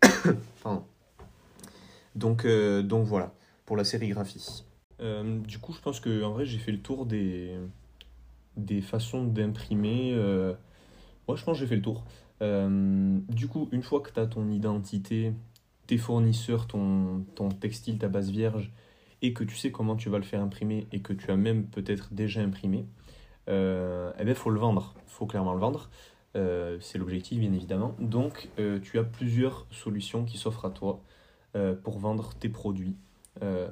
Pardon. 0.63 0.85
Donc, 2.15 2.45
euh, 2.45 2.83
donc 2.83 3.05
voilà, 3.05 3.33
pour 3.65 3.77
la 3.77 3.83
sérigraphie. 3.83 4.63
Euh, 4.99 5.39
du 5.39 5.59
coup, 5.59 5.73
je 5.73 5.81
pense 5.81 5.99
que 5.99 6.23
en 6.23 6.31
vrai, 6.31 6.45
j'ai 6.45 6.59
fait 6.59 6.71
le 6.71 6.81
tour 6.81 7.05
des, 7.05 7.57
des 8.57 8.81
façons 8.81 9.23
d'imprimer. 9.25 10.13
Euh... 10.13 10.53
Moi, 11.27 11.37
je 11.37 11.43
pense 11.43 11.57
que 11.57 11.63
j'ai 11.63 11.67
fait 11.67 11.75
le 11.75 11.81
tour. 11.81 12.03
Euh, 12.43 13.19
du 13.29 13.47
coup, 13.47 13.67
une 13.71 13.81
fois 13.81 14.01
que 14.01 14.11
tu 14.11 14.19
as 14.19 14.27
ton 14.27 14.51
identité, 14.51 15.33
tes 15.87 15.97
fournisseurs, 15.97 16.67
ton, 16.67 17.25
textile, 17.59 17.97
ta 17.97 18.07
base 18.07 18.29
vierge, 18.29 18.71
et 19.23 19.33
que 19.33 19.43
tu 19.43 19.55
sais 19.55 19.71
comment 19.71 19.95
tu 19.95 20.09
vas 20.09 20.17
le 20.17 20.23
faire 20.23 20.41
imprimer, 20.41 20.85
et 20.91 21.01
que 21.01 21.13
tu 21.13 21.31
as 21.31 21.37
même 21.37 21.65
peut-être 21.65 22.13
déjà 22.13 22.41
imprimé, 22.41 22.85
euh, 23.49 24.11
eh 24.19 24.25
ben, 24.25 24.35
faut 24.35 24.51
le 24.51 24.59
vendre. 24.59 24.93
Faut 25.07 25.25
clairement 25.25 25.53
le 25.53 25.59
vendre. 25.59 25.89
c'est 26.35 26.97
l'objectif, 26.99 27.39
bien 27.39 27.53
évidemment. 27.53 27.95
Donc, 27.99 28.49
tu 28.83 28.99
as 28.99 29.03
plusieurs 29.03 29.65
solutions 29.71 30.25
qui 30.25 30.37
s'offrent 30.37 30.65
à 30.65 30.69
toi. 30.69 31.01
Euh, 31.55 31.75
pour 31.75 31.99
vendre 31.99 32.33
tes 32.33 32.49
produits 32.49 32.95
euh, 33.43 33.69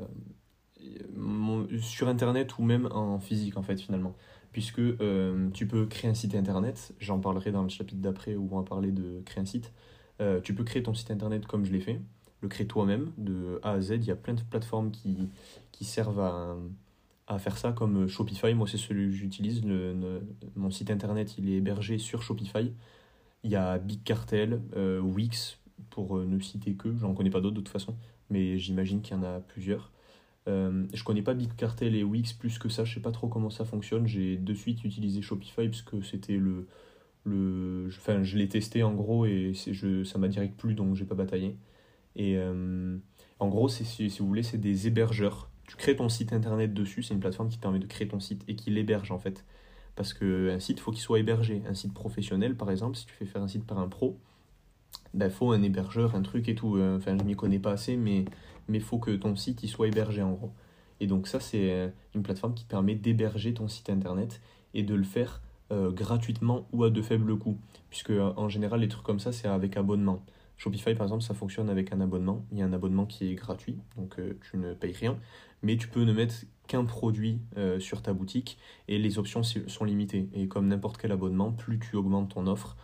sur 1.81 2.07
internet 2.07 2.60
ou 2.60 2.63
même 2.63 2.88
en 2.91 3.19
physique 3.19 3.57
en 3.57 3.63
fait 3.63 3.81
finalement 3.81 4.13
puisque 4.51 4.79
euh, 4.79 5.49
tu 5.51 5.67
peux 5.67 5.85
créer 5.85 6.09
un 6.09 6.13
site 6.13 6.35
internet 6.35 6.93
j'en 6.99 7.19
parlerai 7.19 7.51
dans 7.51 7.63
le 7.63 7.69
chapitre 7.69 8.01
d'après 8.01 8.35
où 8.35 8.49
on 8.51 8.59
va 8.59 8.63
parler 8.63 8.91
de 8.91 9.21
créer 9.25 9.41
un 9.41 9.45
site. 9.45 9.71
Tu 10.43 10.53
peux 10.53 10.63
créer 10.63 10.83
ton 10.83 10.93
site 10.93 11.09
internet 11.09 11.47
comme 11.47 11.65
je 11.65 11.71
l'ai 11.71 11.79
fait 11.79 11.99
le 12.41 12.47
créer 12.47 12.67
toi-même 12.67 13.11
de 13.17 13.59
A 13.63 13.71
à 13.71 13.81
Z. 13.81 13.93
Il 13.93 14.05
y 14.05 14.11
a 14.11 14.15
plein 14.15 14.35
de 14.35 14.41
plateformes 14.41 14.91
qui, 14.91 15.29
qui 15.71 15.83
servent 15.83 16.19
à, 16.19 16.55
à 17.25 17.39
faire 17.39 17.57
ça 17.57 17.71
comme 17.71 18.07
Shopify. 18.07 18.53
Moi 18.53 18.67
c'est 18.67 18.77
celui 18.77 19.07
que 19.07 19.15
j'utilise. 19.15 19.63
Mon 20.55 20.69
site 20.69 20.91
internet 20.91 21.39
il 21.39 21.49
est 21.49 21.53
hébergé 21.53 21.97
sur 21.97 22.21
Shopify. 22.21 22.71
Il 23.43 23.49
y 23.49 23.55
a 23.55 23.79
Big 23.79 24.03
Cartel 24.03 24.61
Wix 25.01 25.57
pour 25.89 26.17
euh, 26.17 26.25
ne 26.25 26.39
citer 26.39 26.73
que, 26.73 26.95
j'en 26.97 27.13
connais 27.13 27.29
pas 27.29 27.41
d'autres 27.41 27.55
de 27.55 27.61
toute 27.61 27.69
façon, 27.69 27.95
mais 28.29 28.57
j'imagine 28.57 29.01
qu'il 29.01 29.15
y 29.15 29.19
en 29.19 29.23
a 29.23 29.39
plusieurs. 29.39 29.91
Euh, 30.47 30.86
je 30.93 31.04
connais 31.04 31.21
pas 31.21 31.34
Big 31.34 31.56
Cartel 31.56 31.95
et 31.95 32.04
Wix 32.04 32.34
plus 32.34 32.58
que 32.58 32.67
ça, 32.69 32.84
je 32.84 32.95
sais 32.95 32.99
pas 32.99 33.12
trop 33.12 33.27
comment 33.27 33.49
ça 33.49 33.65
fonctionne. 33.65 34.08
J'ai 34.08 34.38
de 34.38 34.54
suite 34.54 34.84
utilisé 34.84 35.21
Shopify 35.21 35.67
parce 35.67 35.82
que 35.84 36.01
c'était 36.01 36.38
le. 36.38 36.67
le 37.25 37.88
enfin, 37.89 38.23
je 38.23 38.38
l'ai 38.38 38.47
testé 38.47 38.84
en 38.84 38.93
gros 38.93 39.25
et 39.25 39.54
je, 39.54 40.04
ça 40.04 40.17
m'a 40.17 40.27
direct 40.27 40.58
plu 40.60 40.73
donc 40.73 40.95
j'ai 40.95 41.06
pas 41.06 41.15
bataillé. 41.15 41.58
Et 42.15 42.38
euh, 42.38 42.97
en 43.39 43.47
gros, 43.47 43.69
si, 43.69 43.86
si 43.86 44.19
vous 44.19 44.27
voulez, 44.27 44.43
c'est 44.43 44.58
des 44.58 44.88
hébergeurs. 44.88 45.49
Tu 45.67 45.77
crées 45.77 45.95
ton 45.95 46.10
site 46.10 46.34
internet 46.34 46.73
dessus, 46.73 47.04
c'est 47.04 47.13
une 47.13 47.19
plateforme 47.21 47.49
qui 47.49 47.58
te 47.58 47.62
permet 47.62 47.80
de 47.80 47.86
créer 47.86 48.08
ton 48.08 48.19
site 48.19 48.43
et 48.47 48.56
qui 48.56 48.71
l'héberge 48.71 49.12
en 49.12 49.19
fait. 49.19 49.45
Parce 49.95 50.13
qu'un 50.13 50.60
site, 50.60 50.80
il 50.80 50.82
faut 50.82 50.91
qu'il 50.91 51.01
soit 51.01 51.19
hébergé. 51.19 51.62
Un 51.67 51.73
site 51.73 51.93
professionnel, 51.93 52.56
par 52.56 52.71
exemple, 52.71 52.97
si 52.97 53.06
tu 53.06 53.13
fais 53.13 53.25
faire 53.25 53.41
un 53.41 53.47
site 53.47 53.65
par 53.65 53.80
un 53.80 53.88
pro, 53.88 54.19
il 55.13 55.19
ben, 55.19 55.30
faut 55.30 55.51
un 55.51 55.62
hébergeur, 55.62 56.15
un 56.15 56.21
truc 56.21 56.47
et 56.49 56.56
tout. 56.56 56.77
Euh, 56.77 56.97
enfin, 56.97 57.17
je 57.17 57.23
m'y 57.23 57.36
connais 57.36 57.60
pas 57.60 57.71
assez, 57.71 57.97
mais 57.97 58.25
il 58.69 58.82
faut 58.82 59.00
que 59.00 59.12
ton 59.12 59.36
site 59.36 59.63
il 59.63 59.67
soit 59.67 59.88
hébergé 59.88 60.21
en 60.21 60.32
gros. 60.32 60.52
Et 61.00 61.08
donc 61.08 61.28
ça, 61.28 61.39
c'est 61.39 61.71
euh, 61.71 61.89
une 62.15 62.24
plateforme 62.24 62.54
qui 62.54 62.65
permet 62.65 62.95
d'héberger 62.95 63.54
ton 63.54 63.67
site 63.67 63.89
internet 63.89 64.41
et 64.74 64.84
de 64.84 64.93
le 64.93 65.04
faire 65.04 65.41
euh, 65.71 65.91
gratuitement 65.91 66.67
ou 66.71 66.84
à 66.84 66.89
de 66.89 67.02
faibles 67.02 67.38
coûts. 67.38 67.58
Puisque 67.89 68.12
en 68.12 68.50
général, 68.50 68.82
les 68.82 68.88
trucs 68.88 69.04
comme 69.04 69.19
ça, 69.19 69.32
c'est 69.32 69.47
avec 69.47 69.78
abonnement. 69.78 70.24
Shopify, 70.58 70.93
par 70.93 71.08
exemple, 71.08 71.24
ça 71.24 71.34
fonctionne 71.34 71.69
avec 71.69 71.91
un 71.91 72.02
abonnement. 72.02 72.45
Il 72.52 72.60
y 72.60 72.62
a 72.62 72.65
un 72.65 72.74
abonnement 72.74 73.08
qui 73.08 73.32
est 73.32 73.34
gratuit, 73.34 73.80
donc 73.97 74.15
tu 74.41 74.58
ne 74.58 74.76
payes 74.76 74.93
rien. 74.93 75.17
Mais 75.63 75.76
tu 75.76 75.88
peux 75.88 76.04
ne 76.04 76.13
mettre 76.13 76.36
qu'un 76.67 76.86
produit 76.86 77.39
sur 77.80 78.04
ta 78.04 78.13
boutique 78.13 78.60
et 78.88 79.00
les 79.00 79.17
options 79.17 79.41
sont 79.41 79.84
limitées. 79.84 80.30
Et 80.36 80.47
comme 80.47 80.67
n'importe 80.67 80.97
quel 81.02 81.12
abonnement, 81.12 81.52
plus 81.52 81.80
tu 81.80 81.95
augmentes 81.95 82.36
ton 82.36 82.45
offre, 82.45 82.78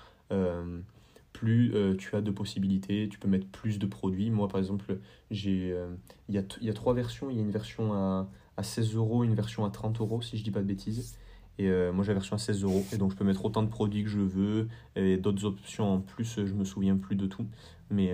plus 1.37 1.71
euh, 1.75 1.95
tu 1.95 2.15
as 2.15 2.21
de 2.21 2.31
possibilités, 2.31 3.07
tu 3.09 3.19
peux 3.19 3.27
mettre 3.27 3.45
plus 3.47 3.77
de 3.77 3.85
produits. 3.85 4.31
Moi, 4.31 4.47
par 4.47 4.57
exemple, 4.57 4.85
euh, 4.89 4.95
il 5.29 6.35
y, 6.35 6.37
a, 6.37 6.43
y, 6.61 6.69
a, 6.69 6.73
trois 6.73 6.95
versions. 6.95 7.29
Il 7.29 7.35
y 7.35 7.39
a 7.39 7.43
une 7.43 7.51
version 7.51 7.93
à, 7.93 8.27
à 8.57 8.63
16 8.63 8.95
euros, 8.95 9.23
une 9.23 9.35
version 9.35 9.63
à 9.63 9.69
30 9.69 10.01
euros, 10.01 10.21
si 10.23 10.37
je 10.37 10.43
dis 10.43 10.49
pas 10.49 10.61
de 10.61 10.65
bêtises. 10.65 11.15
Et 11.59 11.69
euh, 11.69 11.93
moi, 11.93 12.03
j'ai 12.03 12.09
la 12.09 12.15
version 12.15 12.35
à 12.35 12.39
16 12.39 12.63
euros. 12.63 12.83
Et 12.91 12.97
donc, 12.97 13.11
je 13.11 13.15
peux 13.15 13.23
mettre 13.23 13.45
autant 13.45 13.61
de 13.61 13.69
produits 13.69 14.03
que 14.03 14.09
je 14.09 14.19
veux. 14.19 14.67
Et 14.95 15.17
d'autres 15.17 15.45
options 15.45 15.93
en 15.93 15.99
plus, 15.99 16.43
je 16.43 16.53
me 16.53 16.65
souviens 16.65 16.97
plus 16.97 17.15
de 17.15 17.27
tout. 17.27 17.45
Mais, 17.91 18.13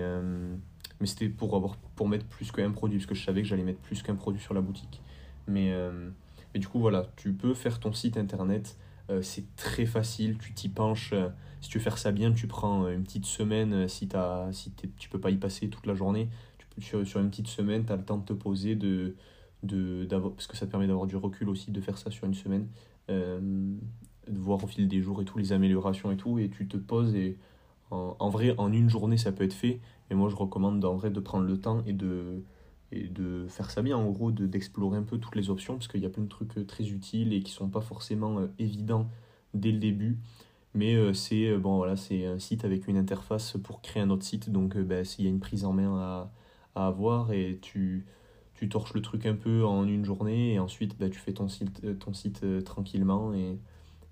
mais 1.00 1.06
c'était 1.06 1.30
pour, 1.30 1.76
pour 1.96 2.08
mettre 2.08 2.26
plus 2.26 2.52
qu'un 2.52 2.72
produit, 2.72 2.98
parce 2.98 3.06
que 3.06 3.14
je 3.14 3.24
savais 3.24 3.40
que 3.40 3.48
j'allais 3.48 3.64
mettre 3.64 3.80
plus 3.80 4.02
qu'un 4.02 4.16
produit 4.16 4.40
sur 4.40 4.52
la 4.52 4.60
boutique. 4.60 5.00
Mais, 5.48 5.74
mais 6.52 6.60
du 6.60 6.68
coup, 6.68 6.78
voilà, 6.78 7.06
tu 7.16 7.32
peux 7.32 7.54
faire 7.54 7.80
ton 7.80 7.92
site 7.92 8.18
internet 8.18 8.76
c'est 9.22 9.54
très 9.56 9.86
facile, 9.86 10.38
tu 10.38 10.52
t'y 10.52 10.68
penches. 10.68 11.12
Euh, 11.12 11.28
si 11.60 11.70
tu 11.70 11.78
veux 11.78 11.84
faire 11.84 11.98
ça 11.98 12.12
bien, 12.12 12.32
tu 12.32 12.46
prends 12.46 12.84
euh, 12.84 12.94
une 12.94 13.04
petite 13.04 13.26
semaine. 13.26 13.88
Si, 13.88 14.08
as, 14.14 14.48
si 14.52 14.72
tu 14.98 15.08
peux 15.08 15.20
pas 15.20 15.30
y 15.30 15.36
passer 15.36 15.68
toute 15.68 15.86
la 15.86 15.94
journée, 15.94 16.28
sur, 16.78 17.06
sur 17.06 17.20
une 17.20 17.30
petite 17.30 17.48
semaine, 17.48 17.84
tu 17.84 17.92
as 17.92 17.96
le 17.96 18.04
temps 18.04 18.18
de 18.18 18.24
te 18.24 18.32
poser, 18.32 18.74
de, 18.74 19.14
de, 19.62 20.06
parce 20.06 20.46
que 20.46 20.56
ça 20.56 20.66
te 20.66 20.70
permet 20.70 20.86
d'avoir 20.86 21.06
du 21.06 21.16
recul 21.16 21.48
aussi, 21.48 21.70
de 21.70 21.80
faire 21.80 21.98
ça 21.98 22.10
sur 22.10 22.26
une 22.26 22.34
semaine, 22.34 22.66
de 23.08 23.78
voir 24.28 24.62
au 24.62 24.66
fil 24.66 24.88
des 24.88 25.00
jours 25.00 25.22
et 25.22 25.24
tout, 25.24 25.38
les 25.38 25.52
améliorations 25.52 26.10
et 26.10 26.16
tout, 26.16 26.38
et 26.38 26.48
tu 26.48 26.66
te 26.66 26.76
poses 26.76 27.14
et 27.14 27.38
en, 27.90 28.16
en 28.18 28.28
vrai, 28.28 28.54
en 28.58 28.72
une 28.72 28.90
journée, 28.90 29.16
ça 29.16 29.30
peut 29.30 29.44
être 29.44 29.54
fait. 29.54 29.80
Et 30.10 30.14
moi, 30.14 30.28
je 30.28 30.36
recommande 30.36 30.84
en 30.84 30.94
vrai 30.94 31.10
de 31.10 31.20
prendre 31.20 31.44
le 31.44 31.58
temps 31.58 31.82
et 31.86 31.92
de, 31.92 32.42
de 33.10 33.46
faire 33.48 33.70
ça 33.70 33.82
bien, 33.82 33.96
en 33.96 34.10
gros, 34.10 34.30
d'explorer 34.30 34.98
un 34.98 35.02
peu 35.02 35.18
toutes 35.18 35.36
les 35.36 35.50
options, 35.50 35.74
parce 35.74 35.88
qu'il 35.88 36.00
y 36.00 36.06
a 36.06 36.10
plein 36.10 36.24
de 36.24 36.28
trucs 36.28 36.56
euh, 36.58 36.64
très 36.64 36.88
utiles 36.90 37.32
et 37.32 37.42
qui 37.42 37.52
sont 37.52 37.68
pas 37.68 37.80
forcément 37.80 38.38
euh, 38.38 38.46
évidents 38.58 39.08
dès 39.54 39.72
le 39.72 39.78
début. 39.78 40.18
Mais 40.74 40.94
euh, 40.96 41.12
c'est 41.14 41.56
bon, 41.58 41.76
voilà, 41.78 41.94
un 41.94 42.38
site 42.38 42.64
avec 42.64 42.88
une 42.88 42.96
interface 42.96 43.56
pour 43.62 43.80
créer 43.80 44.02
un 44.02 44.10
autre 44.10 44.24
site, 44.24 44.50
donc 44.50 44.76
ben, 44.78 45.04
s'il 45.04 45.24
y 45.24 45.28
a 45.28 45.30
une 45.30 45.40
prise 45.40 45.64
en 45.64 45.72
main 45.72 45.96
à, 45.98 46.32
à 46.74 46.86
avoir 46.88 47.32
et 47.32 47.58
tu, 47.62 48.06
tu 48.54 48.68
torches 48.68 48.94
le 48.94 49.02
truc 49.02 49.26
un 49.26 49.36
peu 49.36 49.64
en 49.64 49.86
une 49.86 50.04
journée 50.04 50.54
et 50.54 50.58
ensuite 50.58 50.98
ben, 50.98 51.10
tu 51.10 51.20
fais 51.20 51.32
ton 51.32 51.48
site, 51.48 51.98
ton 52.00 52.12
site 52.12 52.44
tranquillement. 52.64 53.32
Et, 53.34 53.58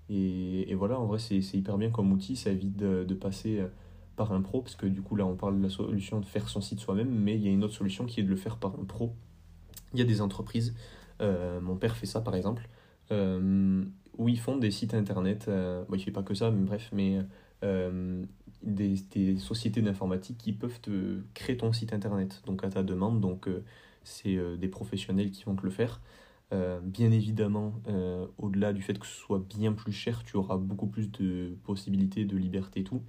et, 0.09 0.75
voilà, 0.75 0.99
en 0.99 1.05
vrai, 1.05 1.19
c'est 1.19 1.39
hyper 1.53 1.77
bien 1.77 1.89
comme 1.89 2.11
outil, 2.11 2.35
ça 2.35 2.51
évite 2.51 2.77
de 2.77 3.13
passer 3.13 3.61
par 4.15 4.31
un 4.31 4.41
pro, 4.41 4.61
parce 4.61 4.75
que 4.75 4.85
du 4.85 5.01
coup 5.01 5.15
là 5.15 5.25
on 5.25 5.35
parle 5.35 5.57
de 5.57 5.63
la 5.63 5.69
solution 5.69 6.19
de 6.19 6.25
faire 6.25 6.49
son 6.49 6.61
site 6.61 6.79
soi-même, 6.79 7.09
mais 7.09 7.35
il 7.35 7.41
y 7.41 7.47
a 7.47 7.51
une 7.51 7.63
autre 7.63 7.73
solution 7.73 8.05
qui 8.05 8.19
est 8.19 8.23
de 8.23 8.29
le 8.29 8.35
faire 8.35 8.57
par 8.57 8.73
un 8.79 8.85
pro. 8.85 9.13
Il 9.93 9.99
y 9.99 10.01
a 10.01 10.05
des 10.05 10.21
entreprises, 10.21 10.75
euh, 11.21 11.59
mon 11.61 11.75
père 11.75 11.95
fait 11.95 12.05
ça 12.05 12.21
par 12.21 12.35
exemple, 12.35 12.67
euh, 13.11 13.83
où 14.17 14.29
ils 14.29 14.39
font 14.39 14.57
des 14.57 14.71
sites 14.71 14.93
internet, 14.93 15.45
euh, 15.47 15.83
il 15.93 16.03
fait 16.03 16.11
pas 16.11 16.23
que 16.23 16.33
ça, 16.33 16.51
mais 16.51 16.63
bref, 16.63 16.89
mais 16.93 17.19
des, 18.61 18.95
des, 19.11 19.37
sociétés 19.37 19.81
d'informatique 19.81 20.37
qui 20.37 20.51
peuvent 20.51 20.81
te 20.81 21.21
créer 21.33 21.55
ton 21.57 21.71
site 21.71 21.93
internet, 21.93 22.41
donc 22.45 22.63
à 22.63 22.69
ta 22.69 22.83
demande, 22.83 23.21
donc 23.21 23.47
c'est 24.03 24.37
des 24.57 24.67
professionnels 24.67 25.31
qui 25.31 25.45
vont 25.45 25.55
te 25.55 25.63
le 25.63 25.69
faire. 25.69 26.01
bien 26.83 27.11
évidemment, 27.11 27.73
au-delà 28.37 28.73
du 28.73 28.81
fait 28.81 28.99
que 28.99 29.07
ce 29.07 29.15
soit 29.15 29.39
bien 29.39 29.71
plus 29.71 29.93
cher, 29.93 30.23
tu 30.23 30.35
auras 30.35 30.57
beaucoup 30.57 30.87
plus 30.87 31.09
de 31.09 31.55
possibilités, 31.63 32.25
de 32.25 32.35
liberté 32.35 32.81
et 32.81 32.83
tout 32.83 33.01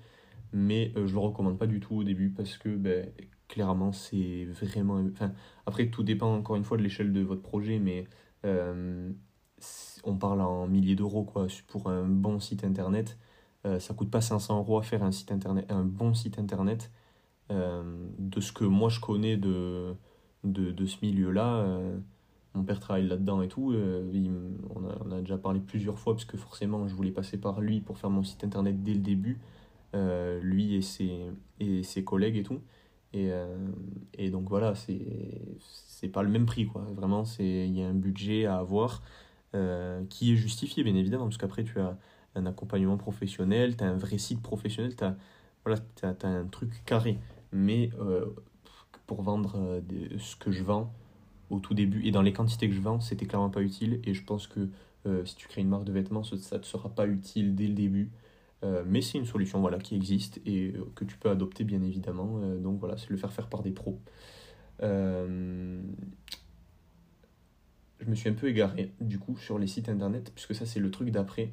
mais 0.52 0.92
euh, 0.96 1.06
je 1.06 1.12
le 1.12 1.18
recommande 1.18 1.58
pas 1.58 1.66
du 1.66 1.80
tout 1.80 1.96
au 1.96 2.04
début 2.04 2.30
parce 2.30 2.56
que 2.58 2.68
ben, 2.68 3.08
clairement 3.48 3.92
c'est 3.92 4.44
vraiment 4.44 5.02
enfin 5.12 5.32
après 5.66 5.88
tout 5.90 6.02
dépend 6.02 6.34
encore 6.34 6.56
une 6.56 6.64
fois 6.64 6.76
de 6.76 6.82
l'échelle 6.82 7.12
de 7.12 7.20
votre 7.20 7.42
projet 7.42 7.78
mais 7.78 8.06
euh, 8.44 9.10
on 10.04 10.16
parle 10.16 10.40
en 10.40 10.66
milliers 10.66 10.96
d'euros 10.96 11.24
quoi 11.24 11.46
pour 11.68 11.88
un 11.88 12.04
bon 12.04 12.40
site 12.40 12.64
internet. 12.64 13.18
Euh, 13.66 13.80
ça 13.80 13.94
coûte 13.94 14.10
pas 14.10 14.20
500 14.20 14.58
euros 14.58 14.78
à 14.78 14.82
faire 14.82 15.02
un 15.02 15.12
site 15.12 15.32
internet 15.32 15.66
un 15.70 15.84
bon 15.84 16.14
site 16.14 16.38
internet. 16.38 16.90
De 17.50 18.40
ce 18.40 18.52
que 18.52 18.64
moi 18.64 18.88
je 18.88 19.00
connais 19.00 19.36
de 19.36 19.94
de, 20.44 20.72
de 20.72 20.86
ce 20.86 20.96
milieu 21.02 21.30
là 21.30 21.64
mon 22.54 22.64
père 22.64 22.80
travaille 22.80 23.06
là-dedans 23.06 23.42
et 23.42 23.48
tout 23.48 23.74
on, 24.74 24.88
a, 24.88 24.96
on 25.04 25.12
a 25.12 25.20
déjà 25.20 25.36
parlé 25.38 25.60
plusieurs 25.60 25.98
fois 25.98 26.14
parce 26.14 26.24
que 26.24 26.38
forcément 26.38 26.88
je 26.88 26.94
voulais 26.94 27.10
passer 27.12 27.38
par 27.38 27.60
lui 27.60 27.80
pour 27.80 27.98
faire 27.98 28.10
mon 28.10 28.24
site 28.24 28.44
internet 28.44 28.82
dès 28.82 28.94
le 28.94 29.00
début 29.00 29.40
euh, 29.94 30.40
lui 30.40 30.74
et 30.74 30.82
ses, 30.82 31.20
et 31.60 31.84
ses 31.84 32.02
collègues 32.02 32.36
et 32.36 32.42
tout. 32.42 32.60
Et, 33.12 33.30
euh, 33.30 33.56
et 34.14 34.30
donc 34.30 34.48
voilà, 34.48 34.74
c'est 34.74 36.08
pas 36.08 36.22
le 36.22 36.30
même 36.30 36.46
prix, 36.46 36.66
quoi. 36.66 36.84
Vraiment, 36.96 37.22
il 37.38 37.78
y 37.78 37.82
a 37.82 37.86
un 37.86 37.94
budget 37.94 38.46
à 38.46 38.56
avoir 38.56 39.02
euh, 39.54 40.04
qui 40.10 40.32
est 40.32 40.36
justifié, 40.36 40.82
bien 40.82 40.96
évidemment, 40.96 41.24
parce 41.24 41.36
qu'après, 41.36 41.62
tu 41.62 41.78
as 41.78 41.96
un 42.34 42.46
accompagnement 42.46 42.96
professionnel, 42.96 43.76
tu 43.76 43.84
as 43.84 43.86
un 43.86 43.96
vrai 43.96 44.18
site 44.18 44.42
professionnel, 44.42 44.96
tu 44.96 45.04
as, 45.04 45.16
voilà, 45.64 45.80
as, 46.02 46.26
un 46.26 46.46
truc 46.46 46.84
carré. 46.84 47.18
Mais 47.52 47.90
pour 49.06 49.22
vendre 49.22 49.80
ce 50.18 50.34
que 50.34 50.50
je 50.50 50.64
vends 50.64 50.92
au 51.50 51.60
tout 51.60 51.74
début 51.74 52.04
et 52.04 52.10
dans 52.10 52.22
les 52.22 52.32
quantités 52.32 52.68
que 52.68 52.74
je 52.74 52.80
vends, 52.80 52.98
c'était 52.98 53.26
clairement 53.26 53.50
pas 53.50 53.62
utile. 53.62 54.00
Et 54.04 54.12
je 54.12 54.24
pense 54.24 54.48
que 54.48 54.68
si 55.24 55.36
tu 55.36 55.46
crées 55.46 55.60
une 55.60 55.68
marque 55.68 55.84
de 55.84 55.92
vêtements, 55.92 56.24
ça 56.24 56.34
ne 56.34 56.60
te 56.60 56.66
sera 56.66 56.88
pas 56.88 57.06
utile 57.06 57.54
dès 57.54 57.68
le 57.68 57.74
début. 57.74 58.10
Mais 58.86 59.00
c'est 59.02 59.18
une 59.18 59.26
solution 59.26 59.60
voilà, 59.60 59.78
qui 59.78 59.94
existe 59.94 60.40
et 60.46 60.74
que 60.94 61.04
tu 61.04 61.16
peux 61.18 61.30
adopter 61.30 61.64
bien 61.64 61.82
évidemment. 61.82 62.40
donc 62.58 62.78
voilà, 62.80 62.96
c'est 62.96 63.10
le 63.10 63.16
faire 63.16 63.32
faire 63.32 63.48
par 63.48 63.62
des 63.62 63.72
pros. 63.72 64.00
je 64.80 64.86
me 68.06 68.14
suis 68.14 68.28
un 68.28 68.34
peu 68.34 68.48
égaré 68.48 68.92
du 69.00 69.18
coup 69.18 69.36
sur 69.36 69.58
les 69.58 69.66
sites 69.66 69.88
internet, 69.88 70.32
puisque 70.34 70.54
ça 70.54 70.66
c'est 70.66 70.80
le 70.80 70.90
truc 70.90 71.10
d'après. 71.10 71.52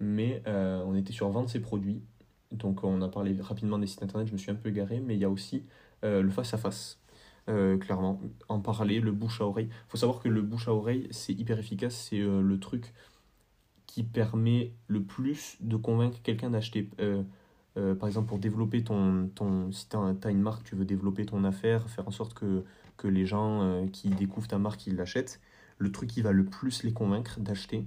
Mais 0.00 0.42
on 0.46 0.94
était 0.94 1.12
sur 1.12 1.28
vendre 1.28 1.48
ses 1.50 1.60
produits 1.60 2.02
donc 2.52 2.84
on 2.84 3.00
a 3.02 3.08
parlé 3.08 3.36
rapidement 3.40 3.78
des 3.78 3.86
sites 3.86 4.02
internet, 4.02 4.28
je 4.28 4.32
me 4.32 4.38
suis 4.38 4.50
un 4.50 4.54
peu 4.54 4.68
égaré, 4.70 5.00
mais 5.00 5.14
il 5.14 5.20
y 5.20 5.24
a 5.24 5.30
aussi 5.30 5.64
euh, 6.04 6.22
le 6.22 6.30
face-à-face. 6.30 6.98
Euh, 7.48 7.78
clairement, 7.78 8.20
en 8.48 8.60
parler, 8.60 9.00
le 9.00 9.12
bouche 9.12 9.40
à 9.40 9.44
oreille. 9.44 9.68
Il 9.70 9.90
faut 9.90 9.96
savoir 9.96 10.20
que 10.20 10.28
le 10.28 10.42
bouche 10.42 10.68
à 10.68 10.74
oreille, 10.74 11.08
c'est 11.10 11.32
hyper 11.32 11.58
efficace, 11.58 12.08
c'est 12.10 12.20
euh, 12.20 12.42
le 12.42 12.60
truc 12.60 12.92
qui 13.90 14.02
permet 14.02 14.72
le 14.86 15.02
plus 15.02 15.56
de 15.60 15.76
convaincre 15.76 16.18
quelqu'un 16.22 16.50
d'acheter. 16.50 16.88
par 17.74 18.08
exemple, 18.08 18.28
pour 18.28 18.38
développer 18.38 18.84
ton, 18.84 19.28
ton 19.34 19.72
si 19.72 19.88
tu 19.88 19.96
as, 19.96 20.30
une 20.30 20.40
marque, 20.40 20.64
tu 20.64 20.76
veux 20.76 20.84
développer 20.84 21.26
ton 21.26 21.44
affaire, 21.44 21.88
faire 21.90 22.06
en 22.06 22.10
sorte 22.10 22.34
que, 22.34 22.64
que 22.96 23.08
les 23.08 23.26
gens 23.26 23.86
qui 23.92 24.08
découvrent 24.10 24.48
ta 24.48 24.58
marque, 24.58 24.86
ils 24.86 24.96
l'achètent, 24.96 25.40
le 25.78 25.90
truc 25.90 26.10
qui 26.10 26.22
va 26.22 26.32
le 26.32 26.44
plus 26.44 26.82
les 26.84 26.92
convaincre 26.92 27.40
d'acheter, 27.40 27.86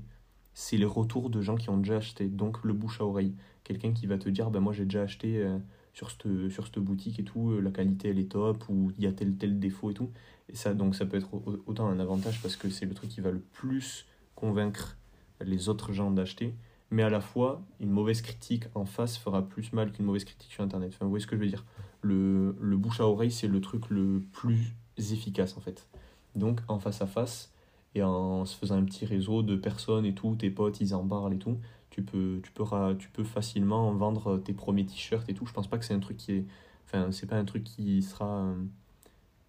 c'est 0.53 0.77
les 0.77 0.85
retours 0.85 1.29
de 1.29 1.41
gens 1.41 1.55
qui 1.55 1.69
ont 1.69 1.77
déjà 1.77 1.97
acheté, 1.97 2.27
donc 2.27 2.63
le 2.63 2.73
bouche 2.73 3.01
à 3.01 3.05
oreille 3.05 3.35
quelqu'un 3.63 3.93
qui 3.93 4.07
va 4.07 4.17
te 4.17 4.29
dire 4.29 4.51
ben 4.51 4.59
moi 4.59 4.73
j'ai 4.73 4.85
déjà 4.85 5.03
acheté 5.03 5.37
euh, 5.37 5.57
sur 5.93 6.11
cette 6.11 6.49
sur 6.49 6.65
cette 6.65 6.79
boutique 6.79 7.19
et 7.19 7.23
tout 7.23 7.51
euh, 7.51 7.61
la 7.61 7.71
qualité 7.71 8.09
elle 8.09 8.19
est 8.19 8.31
top 8.31 8.67
ou 8.69 8.91
il 8.97 9.03
y 9.03 9.07
a 9.07 9.11
tel 9.11 9.35
tel 9.35 9.59
défaut 9.59 9.91
et 9.91 9.93
tout 9.93 10.11
et 10.49 10.55
ça 10.55 10.73
donc 10.73 10.95
ça 10.95 11.05
peut 11.05 11.17
être 11.17 11.29
autant 11.65 11.87
un 11.87 11.99
avantage 11.99 12.41
parce 12.41 12.55
que 12.55 12.69
c'est 12.69 12.85
le 12.85 12.93
truc 12.93 13.09
qui 13.09 13.21
va 13.21 13.31
le 13.31 13.39
plus 13.39 14.05
convaincre 14.35 14.97
les 15.45 15.69
autres 15.69 15.93
gens 15.93 16.11
d'acheter 16.11 16.53
mais 16.91 17.03
à 17.03 17.09
la 17.09 17.21
fois 17.21 17.61
une 17.79 17.89
mauvaise 17.89 18.21
critique 18.21 18.65
en 18.75 18.85
face 18.85 19.17
fera 19.17 19.41
plus 19.41 19.73
mal 19.73 19.91
qu'une 19.91 20.05
mauvaise 20.05 20.25
critique 20.25 20.51
sur 20.51 20.63
internet 20.63 20.91
enfin 20.93 21.05
vous 21.05 21.11
voyez 21.11 21.23
ce 21.23 21.27
que 21.27 21.35
je 21.35 21.41
veux 21.41 21.47
dire 21.47 21.65
le, 22.01 22.55
le 22.59 22.77
bouche 22.77 22.99
à 22.99 23.07
oreille 23.07 23.31
c'est 23.31 23.47
le 23.47 23.61
truc 23.61 23.89
le 23.89 24.21
plus 24.31 24.73
efficace 24.97 25.57
en 25.57 25.61
fait 25.61 25.87
donc 26.35 26.61
en 26.67 26.79
face 26.79 27.01
à 27.01 27.07
face 27.07 27.53
et 27.95 28.03
en 28.03 28.45
se 28.45 28.55
faisant 28.57 28.75
un 28.75 28.83
petit 28.83 29.05
réseau 29.05 29.43
de 29.43 29.55
personnes 29.55 30.05
et 30.05 30.13
tout, 30.13 30.35
tes 30.35 30.49
potes 30.49 30.81
ils 30.81 30.95
en 30.95 31.05
parlent 31.07 31.33
et 31.33 31.37
tout, 31.37 31.57
tu 31.89 32.01
peux, 32.01 32.39
tu 32.43 32.51
peux, 32.51 32.63
tu 32.97 33.09
peux 33.09 33.23
facilement 33.23 33.93
vendre 33.93 34.37
tes 34.37 34.53
premiers 34.53 34.85
t-shirts 34.85 35.29
et 35.29 35.33
tout. 35.33 35.45
Je 35.45 35.53
pense 35.53 35.67
pas 35.67 35.77
que 35.77 35.85
c'est 35.85 35.93
un 35.93 35.99
truc 35.99 36.17
qui 36.17 36.31
est. 36.33 36.45
Enfin, 36.85 37.11
c'est 37.11 37.27
pas 37.27 37.37
un 37.37 37.45
truc 37.45 37.63
qui 37.63 38.01
sera 38.01 38.27
euh, 38.27 38.55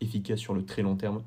efficace 0.01 0.39
sur 0.39 0.55
le 0.55 0.65
très 0.65 0.83
long 0.83 0.97
terme, 0.97 1.23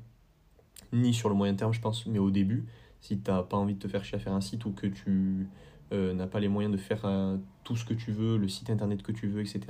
ni 0.92 1.12
sur 1.12 1.28
le 1.28 1.34
moyen 1.34 1.54
terme, 1.54 1.72
je 1.72 1.80
pense, 1.80 2.06
mais 2.06 2.18
au 2.18 2.30
début, 2.30 2.66
si 3.00 3.20
tu 3.20 3.30
n'as 3.30 3.42
pas 3.42 3.56
envie 3.56 3.74
de 3.74 3.78
te 3.78 3.88
faire 3.88 4.04
chier 4.04 4.16
à 4.16 4.18
faire 4.18 4.32
un 4.32 4.40
site 4.40 4.64
ou 4.64 4.72
que 4.72 4.86
tu 4.86 5.48
euh, 5.92 6.14
n'as 6.14 6.26
pas 6.26 6.40
les 6.40 6.48
moyens 6.48 6.72
de 6.72 6.78
faire 6.78 7.04
euh, 7.04 7.36
tout 7.64 7.76
ce 7.76 7.84
que 7.84 7.94
tu 7.94 8.12
veux, 8.12 8.36
le 8.36 8.48
site 8.48 8.70
internet 8.70 9.02
que 9.02 9.12
tu 9.12 9.28
veux, 9.28 9.40
etc., 9.40 9.60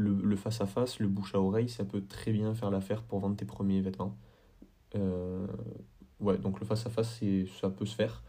le 0.00 0.36
face 0.36 0.60
à 0.60 0.66
face, 0.66 1.00
le 1.00 1.08
bouche 1.08 1.34
à 1.34 1.40
oreille, 1.40 1.68
ça 1.68 1.84
peut 1.84 2.04
très 2.08 2.30
bien 2.30 2.54
faire 2.54 2.70
l'affaire 2.70 3.02
pour 3.02 3.18
vendre 3.18 3.34
tes 3.34 3.44
premiers 3.44 3.80
vêtements. 3.80 4.16
ouais, 6.20 6.38
donc 6.38 6.60
le 6.60 6.66
face 6.66 6.86
à 6.86 6.90
face, 6.90 7.20
ça 7.60 7.68
peut 7.68 7.84
se 7.84 7.96
faire. 7.96 8.22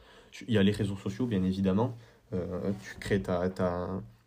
Il 0.48 0.54
y 0.54 0.58
a 0.58 0.64
les 0.64 0.72
réseaux 0.72 0.96
sociaux, 0.96 1.28
bien 1.28 1.44
évidemment. 1.44 1.96
Euh, 2.34 2.72
tu 2.84 2.96
crées 3.00 3.22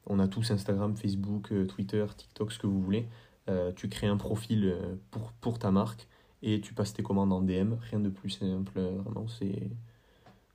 On 0.06 0.18
a 0.18 0.28
tous 0.28 0.50
Instagram, 0.50 0.96
Facebook, 0.96 1.52
euh, 1.52 1.66
Twitter, 1.66 2.04
TikTok, 2.16 2.52
ce 2.52 2.58
que 2.58 2.66
vous 2.66 2.80
voulez. 2.80 3.06
Euh, 3.48 3.72
tu 3.74 3.88
crées 3.88 4.06
un 4.06 4.16
profil 4.16 4.76
pour, 5.10 5.32
pour 5.32 5.58
ta 5.58 5.70
marque 5.70 6.06
et 6.42 6.60
tu 6.60 6.74
passes 6.74 6.92
tes 6.92 7.02
commandes 7.02 7.32
en 7.32 7.40
DM. 7.40 7.74
Rien 7.90 8.00
de 8.00 8.08
plus 8.08 8.30
simple, 8.30 8.80
vraiment. 8.80 9.26
C'est. 9.28 9.70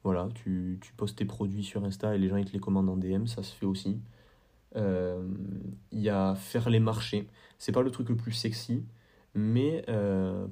Voilà, 0.04 0.30
tu, 0.36 0.78
tu 0.82 0.94
postes 0.94 1.18
tes 1.18 1.26
produits 1.26 1.64
sur 1.64 1.84
Insta 1.84 2.16
et 2.16 2.18
les 2.18 2.30
gens 2.30 2.38
ils 2.38 2.46
te 2.46 2.54
les 2.54 2.60
commandent 2.60 2.90
en 2.90 2.98
DM, 2.98 3.26
ça 3.26 3.44
se 3.44 3.54
fait 3.54 3.66
aussi. 3.66 4.00
Il 4.76 6.00
y 6.00 6.10
a 6.10 6.36
faire 6.36 6.70
les 6.70 6.80
marchés. 6.80 7.28
C'est 7.58 7.72
pas 7.72 7.82
le 7.82 7.90
truc 7.90 8.10
le 8.10 8.16
plus 8.16 8.32
sexy, 8.32 8.84
mais 9.34 9.84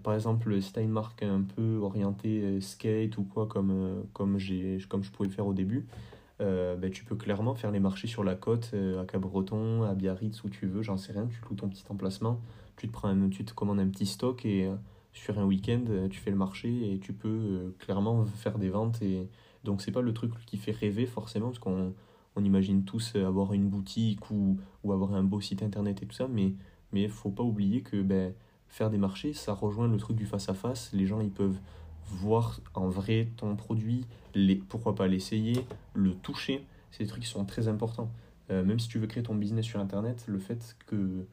par 0.04 0.16
exemple, 0.16 0.60
si 0.62 0.74
un 0.80 1.42
peu 1.42 1.78
orientée 1.78 2.60
skate 2.60 3.18
ou 3.18 3.24
quoi, 3.24 3.48
comme, 3.48 4.04
comme, 4.14 4.38
comme 4.90 5.04
je 5.04 5.12
pouvais 5.12 5.30
le 5.30 5.36
faire 5.36 5.46
au 5.46 5.54
début, 5.54 5.86
euh, 6.42 6.76
ben, 6.76 6.92
tu 6.92 7.06
peux 7.06 7.16
clairement 7.16 7.56
faire 7.56 7.72
les 7.72 7.80
marchés 7.80 8.08
sur 8.08 8.24
la 8.24 8.36
côte, 8.36 8.72
euh, 8.74 9.02
à 9.02 9.06
Cabreton, 9.06 9.84
à 9.84 9.94
Biarritz, 9.94 10.44
où 10.44 10.50
tu 10.50 10.68
veux, 10.68 10.82
j'en 10.82 10.98
sais 10.98 11.14
rien, 11.14 11.28
tu 11.28 11.40
loues 11.50 11.56
ton 11.56 11.70
petit 11.70 11.86
emplacement, 11.90 12.42
tu 12.76 12.88
te, 12.88 12.92
prends 12.92 13.30
tu 13.30 13.46
te 13.46 13.54
commandes 13.54 13.80
un 13.80 13.88
petit 13.88 14.06
stock 14.06 14.46
et 14.46 14.66
euh, 14.66 14.76
sur 15.16 15.40
un 15.40 15.46
week-end, 15.46 15.84
tu 16.10 16.20
fais 16.20 16.30
le 16.30 16.38
marché 16.38 16.94
et 16.94 17.00
tu 17.00 17.14
peux 17.14 17.74
clairement 17.80 18.26
faire 18.26 18.60
des 18.60 18.70
ventes. 18.70 19.02
Et... 19.02 19.28
Donc 19.64 19.82
c'est 19.82 19.92
pas 19.92 20.02
le 20.02 20.14
truc 20.14 20.32
qui 20.46 20.58
fait 20.58 20.72
rêver 20.72 21.08
forcément, 21.08 21.48
parce 21.48 21.60
qu'on 21.60 21.94
on 22.36 22.44
imagine 22.44 22.84
tous 22.84 23.16
avoir 23.16 23.54
une 23.54 23.68
boutique 23.68 24.30
ou, 24.30 24.60
ou 24.84 24.94
avoir 24.94 25.16
un 25.16 25.24
beau 25.24 25.42
site 25.42 25.64
internet 25.64 26.04
et 26.04 26.06
tout 26.06 26.14
ça, 26.14 26.28
mais 26.28 26.54
il 26.94 27.10
faut 27.10 27.32
pas 27.32 27.44
oublier 27.44 27.82
que 27.82 28.02
ben, 28.02 28.34
faire 28.68 28.90
des 28.90 28.98
marchés, 28.98 29.34
ça 29.34 29.54
rejoint 29.54 29.88
le 29.88 29.98
truc 29.98 30.18
du 30.18 30.26
face-à-face, 30.26 30.92
les 30.94 31.06
gens 31.06 31.22
ils 31.22 31.32
peuvent 31.32 31.58
voir 32.08 32.60
en 32.74 32.88
vrai 32.88 33.30
ton 33.38 33.56
produit, 33.56 34.06
les, 34.34 34.56
pourquoi 34.56 34.96
pas 34.96 35.08
l'essayer, 35.08 35.66
le 35.94 36.14
toucher. 36.14 36.66
C'est 36.92 37.04
des 37.04 37.10
trucs 37.10 37.24
qui 37.24 37.30
sont 37.30 37.46
très 37.46 37.68
importants. 37.68 38.12
Euh, 38.52 38.64
même 38.64 38.80
si 38.80 38.88
tu 38.88 39.00
veux 39.00 39.08
créer 39.08 39.24
ton 39.24 39.36
business 39.36 39.66
sur 39.66 39.80
Internet, 39.80 40.26
le 40.28 40.38
fait 40.38 40.78
que, 40.86 41.26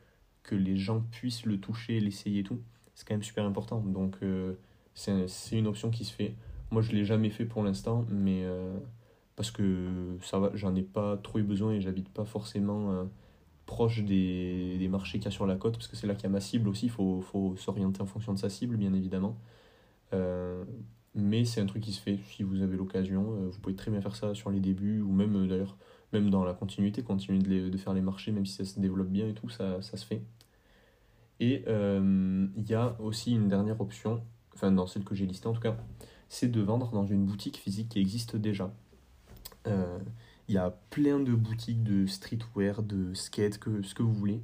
que 0.43 0.55
les 0.55 0.77
gens 0.77 1.03
puissent 1.11 1.45
le 1.45 1.61
toucher, 1.61 2.01
l'essayer 2.01 2.41
et 2.41 2.43
tout, 2.43 2.61
c'est 2.95 3.07
quand 3.07 3.15
même 3.15 3.23
super 3.23 3.45
important. 3.45 3.81
Donc 3.81 4.17
euh, 4.23 4.55
c'est 4.95 5.59
une 5.59 5.67
option 5.67 5.91
qui 5.91 6.05
se 6.05 6.13
fait. 6.13 6.35
Moi, 6.71 6.83
je 6.83 6.93
ne 6.93 6.97
l'ai 6.97 7.05
jamais 7.05 7.31
fait 7.31 7.45
pour 7.45 7.63
l'instant, 7.63 8.07
mais 8.09 8.45
euh, 8.45 8.79
parce 9.37 9.51
que 9.51 10.17
ça 10.23 10.39
va, 10.39 10.51
j'en 10.55 10.75
ai 10.75 10.83
pas 10.83 11.17
trop 11.19 11.39
eu 11.39 11.43
besoin 11.43 11.73
et 11.73 11.81
j'habite 11.81 12.09
pas 12.09 12.25
forcément 12.25 13.07
proche 13.67 14.03
des, 14.05 14.77
des 14.79 14.89
marchés 14.89 15.19
qu'il 15.19 15.27
y 15.27 15.29
a 15.29 15.31
sur 15.31 15.47
la 15.47 15.57
côte, 15.57 15.75
parce 15.75 15.89
que 15.89 15.97
c'est 15.97 16.07
là 16.07 16.15
qu'il 16.15 16.25
y 16.25 16.27
a 16.27 16.31
ma 16.31 16.41
cible 16.41 16.69
aussi. 16.69 16.87
Il 16.87 16.91
faut, 16.91 17.21
faut 17.21 17.57
s'orienter 17.57 18.03
en 18.03 18.07
fonction 18.07 18.33
de 18.33 18.39
sa 18.39 18.51
cible, 18.51 18.77
bien 18.77 18.93
évidemment. 18.93 19.37
Euh, 20.13 20.65
mais 21.15 21.45
c'est 21.45 21.61
un 21.61 21.67
truc 21.67 21.83
qui 21.83 21.93
se 21.93 22.01
fait 22.01 22.19
si 22.29 22.43
vous 22.43 22.63
avez 22.63 22.77
l'occasion. 22.77 23.35
Euh, 23.35 23.49
vous 23.51 23.59
pouvez 23.61 23.77
très 23.77 23.91
bien 23.91 24.01
faire 24.01 24.17
ça 24.17 24.35
sur 24.35 24.51
les 24.51 24.61
débuts 24.61 25.01
ou 25.01 25.13
même 25.13 25.37
euh, 25.37 25.47
d'ailleurs 25.47 25.77
même 26.13 26.29
dans 26.29 26.45
la 26.45 26.53
continuité, 26.53 27.03
continuer 27.03 27.39
de, 27.39 27.71
de, 27.71 27.79
faire 27.79 27.95
les 27.95 28.03
marchés, 28.03 28.33
même 28.33 28.45
si 28.45 28.57
ça 28.57 28.65
se 28.67 28.79
développe 28.79 29.09
bien 29.09 29.27
et 29.29 29.33
tout, 29.33 29.49
ça, 29.49 29.81
ça 29.81 29.97
se 29.97 30.05
fait. 30.05 30.23
Et 31.41 31.65
il 31.67 32.69
y 32.69 32.75
a 32.75 32.97
aussi 33.01 33.33
une 33.33 33.49
dernière 33.49 33.81
option, 33.81 34.23
enfin 34.55 34.71
dans 34.71 34.87
celle 34.87 35.03
que 35.03 35.15
j'ai 35.15 35.27
listée 35.27 35.49
en 35.49 35.53
tout 35.53 35.61
cas, 35.61 35.77
c'est 36.29 36.49
de 36.49 36.61
vendre 36.61 36.93
dans 36.93 37.05
une 37.05 37.25
boutique 37.25 37.57
physique 37.57 37.89
qui 37.89 37.99
existe 37.99 38.37
déjà. 38.37 38.73
Il 39.67 40.55
y 40.55 40.59
a 40.59 40.71
plein 40.91 41.19
de 41.19 41.33
boutiques 41.33 41.83
de 41.83 42.07
streetwear, 42.07 42.83
de 42.83 43.13
skate, 43.15 43.59
que, 43.59 43.83
ce 43.83 43.95
que 43.95 44.05
vous 44.05 44.13
voulez, 44.13 44.43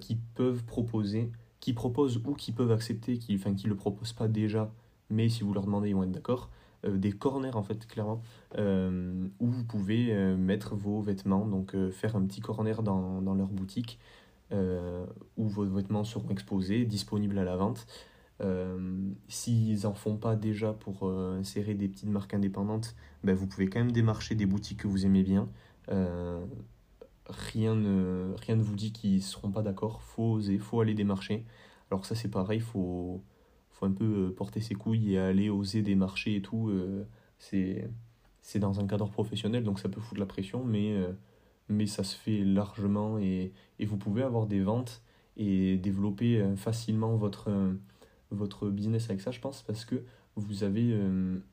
qui 0.00 0.16
peuvent 0.34 0.64
proposer, 0.64 1.30
qui 1.60 1.72
proposent 1.72 2.16
ou 2.16 2.34
qui 2.34 2.50
peuvent 2.50 2.72
accepter, 2.72 3.18
qui 3.18 3.34
ne 3.34 3.54
qui 3.54 3.68
le 3.68 3.76
proposent 3.76 4.12
pas 4.12 4.26
déjà 4.26 4.72
mais 5.10 5.28
si 5.28 5.44
vous 5.44 5.52
leur 5.52 5.64
demandez, 5.64 5.90
ils 5.90 5.94
vont 5.94 6.04
être 6.04 6.12
d'accord. 6.12 6.50
Euh, 6.84 6.96
des 6.96 7.12
corners 7.12 7.54
en 7.56 7.62
fait 7.62 7.86
clairement 7.86 8.20
euh, 8.58 9.26
où 9.40 9.46
vous 9.46 9.64
pouvez 9.64 10.12
euh, 10.12 10.36
mettre 10.36 10.74
vos 10.74 11.00
vêtements 11.00 11.46
donc 11.46 11.74
faire 11.90 12.16
un 12.16 12.26
petit 12.26 12.42
corner 12.42 12.82
dans, 12.82 13.22
dans 13.22 13.34
leur 13.34 13.48
boutique 13.48 13.98
où 14.52 15.48
vos 15.48 15.64
vêtements 15.64 16.04
seront 16.04 16.28
exposés 16.30 16.84
disponibles 16.84 17.38
à 17.38 17.44
la 17.44 17.56
vente. 17.56 17.86
S'ils 19.28 19.82
n'en 19.82 19.94
font 19.94 20.16
pas 20.16 20.36
déjà 20.36 20.72
pour 20.72 21.10
insérer 21.10 21.74
des 21.74 21.88
petites 21.88 22.08
marques 22.08 22.34
indépendantes 22.34 22.94
ben, 23.24 23.34
vous 23.34 23.46
pouvez 23.46 23.68
quand 23.68 23.80
même 23.80 23.92
démarcher 23.92 24.34
des 24.34 24.46
boutiques 24.46 24.80
que 24.80 24.88
vous 24.88 25.04
aimez 25.04 25.22
bien. 25.22 25.48
Rien 27.28 27.74
ne, 27.74 28.34
rien 28.36 28.56
ne 28.56 28.62
vous 28.62 28.76
dit 28.76 28.92
qu'ils 28.92 29.16
ne 29.16 29.20
seront 29.20 29.50
pas 29.50 29.62
d'accord. 29.62 30.02
Faut 30.02 30.34
oser 30.34 30.58
faut 30.58 30.80
aller 30.80 30.94
démarcher. 30.94 31.44
Alors 31.90 32.04
ça 32.06 32.14
c'est 32.14 32.30
pareil 32.30 32.60
faut 32.60 33.22
faut 33.76 33.86
un 33.86 33.92
peu 33.92 34.04
euh, 34.04 34.34
porter 34.34 34.60
ses 34.60 34.74
couilles 34.74 35.14
et 35.14 35.18
aller 35.18 35.50
oser 35.50 35.82
des 35.82 35.94
marchés 35.94 36.36
et 36.36 36.42
tout. 36.42 36.70
Euh, 36.70 37.06
c'est 37.38 38.58
dans 38.58 38.80
un 38.80 38.86
cadre 38.86 39.08
professionnel, 39.10 39.64
donc 39.64 39.80
ça 39.80 39.88
peut 39.88 40.00
foutre 40.00 40.20
la 40.20 40.26
pression, 40.26 40.64
mais, 40.64 40.92
euh, 40.94 41.12
mais 41.68 41.86
ça 41.86 42.04
se 42.04 42.16
fait 42.16 42.44
largement 42.44 43.18
et, 43.18 43.52
et 43.78 43.86
vous 43.86 43.96
pouvez 43.96 44.22
avoir 44.22 44.46
des 44.46 44.60
ventes 44.60 45.02
et 45.36 45.76
développer 45.76 46.42
facilement 46.56 47.16
votre, 47.16 47.50
votre 48.30 48.70
business 48.70 49.10
avec 49.10 49.20
ça, 49.20 49.30
je 49.30 49.40
pense, 49.40 49.62
parce 49.62 49.84
que 49.84 50.02
vous 50.36 50.64
avez 50.64 50.98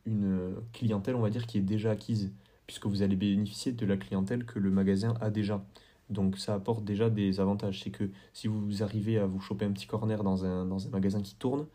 une 0.05 0.55
clientèle, 0.71 1.15
on 1.15 1.21
va 1.21 1.29
dire, 1.29 1.45
qui 1.47 1.57
est 1.57 1.61
déjà 1.61 1.91
acquise, 1.91 2.31
puisque 2.65 2.85
vous 2.85 3.01
allez 3.01 3.15
bénéficier 3.15 3.71
de 3.71 3.85
la 3.85 3.97
clientèle 3.97 4.45
que 4.45 4.59
le 4.59 4.71
magasin 4.71 5.15
a 5.21 5.29
déjà. 5.29 5.65
Donc 6.09 6.37
ça 6.37 6.53
apporte 6.53 6.83
déjà 6.83 7.09
des 7.09 7.39
avantages. 7.39 7.81
C'est 7.83 7.91
que 7.91 8.09
si 8.33 8.47
vous 8.47 8.83
arrivez 8.83 9.17
à 9.17 9.25
vous 9.25 9.39
choper 9.39 9.65
un 9.65 9.71
petit 9.71 9.87
corner 9.87 10.23
dans 10.23 10.45
un, 10.45 10.65
dans 10.65 10.87
un 10.87 10.89
magasin 10.89 11.21
qui 11.21 11.35
tourne, 11.35 11.65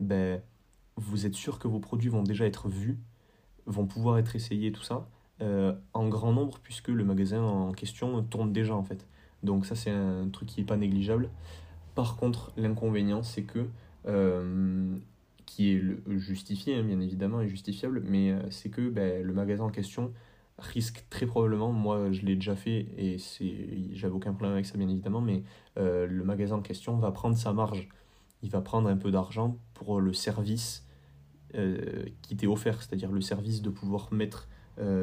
ben, 0.00 0.40
vous 0.96 1.26
êtes 1.26 1.34
sûr 1.34 1.58
que 1.58 1.68
vos 1.68 1.80
produits 1.80 2.08
vont 2.08 2.22
déjà 2.22 2.46
être 2.46 2.68
vus, 2.68 2.98
vont 3.66 3.86
pouvoir 3.86 4.18
être 4.18 4.36
essayés, 4.36 4.72
tout 4.72 4.82
ça, 4.82 4.94
euh, 4.94 5.00
en 5.40 6.08
grand 6.08 6.32
nombre, 6.32 6.58
puisque 6.62 6.88
le 6.88 7.04
magasin 7.04 7.42
en 7.42 7.72
question 7.72 8.22
tourne 8.22 8.52
déjà 8.52 8.74
en 8.74 8.82
fait. 8.82 9.06
Donc 9.42 9.66
ça 9.66 9.74
c'est 9.74 9.90
un 9.90 10.28
truc 10.30 10.48
qui 10.48 10.60
n'est 10.60 10.66
pas 10.66 10.76
négligeable. 10.76 11.28
Par 11.94 12.16
contre, 12.16 12.52
l'inconvénient, 12.56 13.22
c'est 13.22 13.42
que, 13.42 13.68
euh, 14.06 14.96
qui 15.46 15.72
est 15.72 15.82
justifié, 16.18 16.74
hein, 16.76 16.82
bien 16.82 17.00
évidemment, 17.00 17.40
et 17.40 17.48
justifiable, 17.48 18.02
mais 18.04 18.32
euh, 18.32 18.40
c'est 18.50 18.68
que 18.68 18.88
ben, 18.88 19.22
le 19.22 19.32
magasin 19.32 19.64
en 19.64 19.70
question 19.70 20.12
risque 20.58 21.04
très 21.10 21.26
probablement, 21.26 21.72
moi 21.72 22.12
je 22.12 22.22
l'ai 22.22 22.36
déjà 22.36 22.54
fait 22.54 22.86
et 22.96 23.16
j'avais 23.92 24.14
aucun 24.14 24.32
problème 24.32 24.52
avec 24.52 24.66
ça 24.66 24.78
bien 24.78 24.88
évidemment, 24.88 25.20
mais 25.20 25.42
euh, 25.78 26.06
le 26.06 26.22
magasin 26.22 26.56
en 26.56 26.62
question 26.62 26.96
va 26.96 27.10
prendre 27.10 27.36
sa 27.36 27.52
marge. 27.52 27.88
Il 28.42 28.50
va 28.50 28.60
prendre 28.60 28.88
un 28.88 28.96
peu 28.96 29.10
d'argent 29.10 29.58
pour 29.74 30.00
le 30.00 30.12
service 30.12 30.86
qui 32.22 32.36
t'est 32.36 32.48
offert, 32.48 32.82
c'est-à-dire 32.82 33.12
le 33.12 33.20
service 33.20 33.62
de 33.62 33.70
pouvoir 33.70 34.12
mettre, 34.12 34.48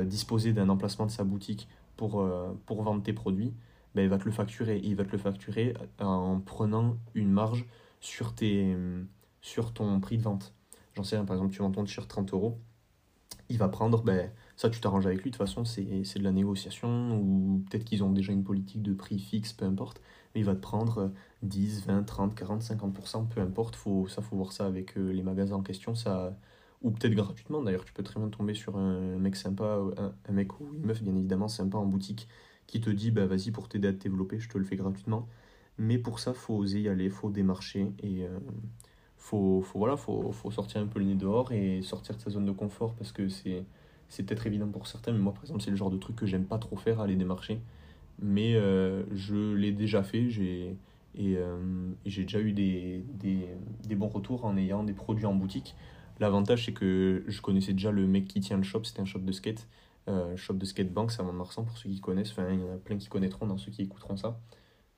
disposer 0.05 0.53
d'un 0.53 0.69
emplacement 0.69 1.05
de 1.05 1.11
sa 1.11 1.23
boutique 1.23 1.67
pour, 1.97 2.27
pour 2.65 2.83
vendre 2.83 3.03
tes 3.03 3.13
produits 3.13 3.53
ben, 3.95 4.03
il 4.03 4.09
va 4.09 4.17
te 4.17 4.25
le 4.25 4.31
facturer. 4.31 4.79
Il 4.83 4.95
va 4.95 5.03
te 5.03 5.11
le 5.11 5.17
facturer 5.17 5.73
en 5.99 6.39
prenant 6.39 6.97
une 7.13 7.31
marge 7.31 7.65
sur, 7.99 8.33
tes, 8.33 8.75
sur 9.41 9.73
ton 9.73 9.99
prix 9.99 10.17
de 10.17 10.23
vente. 10.23 10.53
J'en 10.95 11.03
sais 11.03 11.15
rien, 11.15 11.25
par 11.25 11.35
exemple, 11.35 11.53
tu 11.53 11.59
vends 11.61 11.71
ton 11.71 11.83
t-shirt 11.83 12.07
30 12.07 12.33
euros, 12.33 12.59
il 13.49 13.57
va 13.57 13.69
prendre, 13.69 14.03
ben, 14.03 14.31
ça 14.55 14.69
tu 14.69 14.79
t'arranges 14.79 15.05
avec 15.05 15.23
lui, 15.23 15.31
de 15.31 15.37
toute 15.37 15.45
façon 15.45 15.65
c'est 15.65 15.83
de 15.83 16.23
la 16.23 16.31
négociation, 16.31 17.17
ou 17.19 17.63
peut-être 17.69 17.83
qu'ils 17.85 18.03
ont 18.03 18.11
déjà 18.11 18.31
une 18.31 18.43
politique 18.43 18.81
de 18.81 18.93
prix 18.93 19.19
fixe, 19.19 19.53
peu 19.53 19.65
importe, 19.65 20.01
mais 20.33 20.41
il 20.41 20.45
va 20.45 20.55
te 20.55 20.61
prendre 20.61 21.11
10, 21.43 21.85
20, 21.85 22.03
30, 22.03 22.35
40, 22.35 22.61
50%, 22.61 23.27
peu 23.27 23.41
importe, 23.41 23.75
faut, 23.75 24.07
ça 24.07 24.21
faut 24.21 24.35
voir 24.37 24.51
ça 24.53 24.65
avec 24.65 24.97
euh, 24.97 25.11
les 25.11 25.23
magasins 25.23 25.57
en 25.57 25.63
question, 25.63 25.95
ça, 25.95 26.37
ou 26.81 26.91
peut-être 26.91 27.13
gratuitement 27.15 27.61
d'ailleurs, 27.61 27.85
tu 27.85 27.93
peux 27.93 28.03
très 28.03 28.19
bien 28.19 28.29
tomber 28.29 28.53
sur 28.53 28.77
un 28.77 29.17
mec 29.17 29.35
sympa, 29.35 29.79
un, 29.97 30.13
un 30.27 30.31
mec 30.33 30.59
ou 30.59 30.73
une 30.73 30.85
meuf 30.85 31.01
bien 31.03 31.15
évidemment 31.15 31.47
sympa 31.47 31.77
en 31.77 31.85
boutique 31.85 32.27
qui 32.67 32.81
te 32.81 32.89
dit 32.89 33.11
bah 33.11 33.25
vas-y 33.25 33.51
pour 33.51 33.69
t'aider 33.69 33.89
à 33.89 33.93
te 33.93 33.99
développer, 33.99 34.39
je 34.39 34.49
te 34.49 34.57
le 34.57 34.63
fais 34.63 34.75
gratuitement. 34.77 35.27
Mais 35.77 35.97
pour 35.97 36.19
ça, 36.19 36.33
faut 36.33 36.55
oser 36.55 36.81
y 36.81 36.89
aller, 36.89 37.09
faut 37.09 37.29
démarcher 37.29 37.91
et 38.03 38.23
euh, 38.25 38.39
faut, 39.17 39.61
faut, 39.61 39.79
voilà, 39.79 39.97
faut, 39.97 40.31
faut 40.31 40.51
sortir 40.51 40.81
un 40.81 40.87
peu 40.87 40.99
le 40.99 41.05
nez 41.05 41.15
dehors 41.15 41.51
et 41.51 41.81
sortir 41.81 42.15
de 42.17 42.21
sa 42.21 42.29
zone 42.29 42.45
de 42.45 42.51
confort 42.51 42.95
parce 42.95 43.11
que 43.11 43.29
c'est 43.29 43.65
c'est 44.09 44.23
peut-être 44.23 44.45
évident 44.47 44.67
pour 44.67 44.87
certains, 44.87 45.13
mais 45.13 45.19
moi 45.19 45.33
par 45.33 45.43
exemple 45.43 45.61
c'est 45.61 45.69
le 45.71 45.77
genre 45.77 45.89
de 45.89 45.97
truc 45.97 46.17
que 46.17 46.25
j'aime 46.25 46.45
pas 46.45 46.57
trop 46.57 46.75
faire, 46.75 46.99
aller 46.99 47.15
démarcher. 47.15 47.61
Mais 48.19 48.55
euh, 48.55 49.03
je 49.13 49.53
l'ai 49.55 49.71
déjà 49.71 50.03
fait, 50.03 50.29
j'ai 50.29 50.75
et, 51.15 51.35
euh, 51.37 51.91
j'ai 52.05 52.23
déjà 52.23 52.39
eu 52.39 52.53
des, 52.53 53.03
des, 53.15 53.47
des, 53.87 53.95
bons 53.95 54.07
retours 54.07 54.45
en 54.45 54.55
ayant 54.57 54.83
des 54.83 54.93
produits 54.93 55.25
en 55.25 55.33
boutique. 55.33 55.75
L'avantage 56.21 56.65
c'est 56.65 56.71
que 56.71 57.23
je 57.27 57.41
connaissais 57.41 57.73
déjà 57.73 57.91
le 57.91 58.05
mec 58.05 58.27
qui 58.27 58.41
tient 58.41 58.55
le 58.55 58.61
shop, 58.61 58.83
c'était 58.83 59.01
un 59.01 59.05
shop 59.05 59.19
de 59.19 59.31
skate. 59.31 59.67
Euh, 60.07 60.37
shop 60.37 60.53
de 60.53 60.65
skatebank, 60.65 61.11
c'est 61.11 61.19
à 61.19 61.23
Mont-de-Marsan 61.23 61.63
pour 61.63 61.75
ceux 61.79 61.89
qui 61.89 61.99
connaissent. 61.99 62.29
Enfin, 62.29 62.47
il 62.51 62.59
y 62.59 62.63
en 62.63 62.71
a 62.71 62.77
plein 62.77 62.95
qui 62.95 63.07
connaîtront 63.07 63.47
dans 63.47 63.57
ceux 63.57 63.71
qui 63.71 63.81
écouteront 63.81 64.17
ça, 64.17 64.39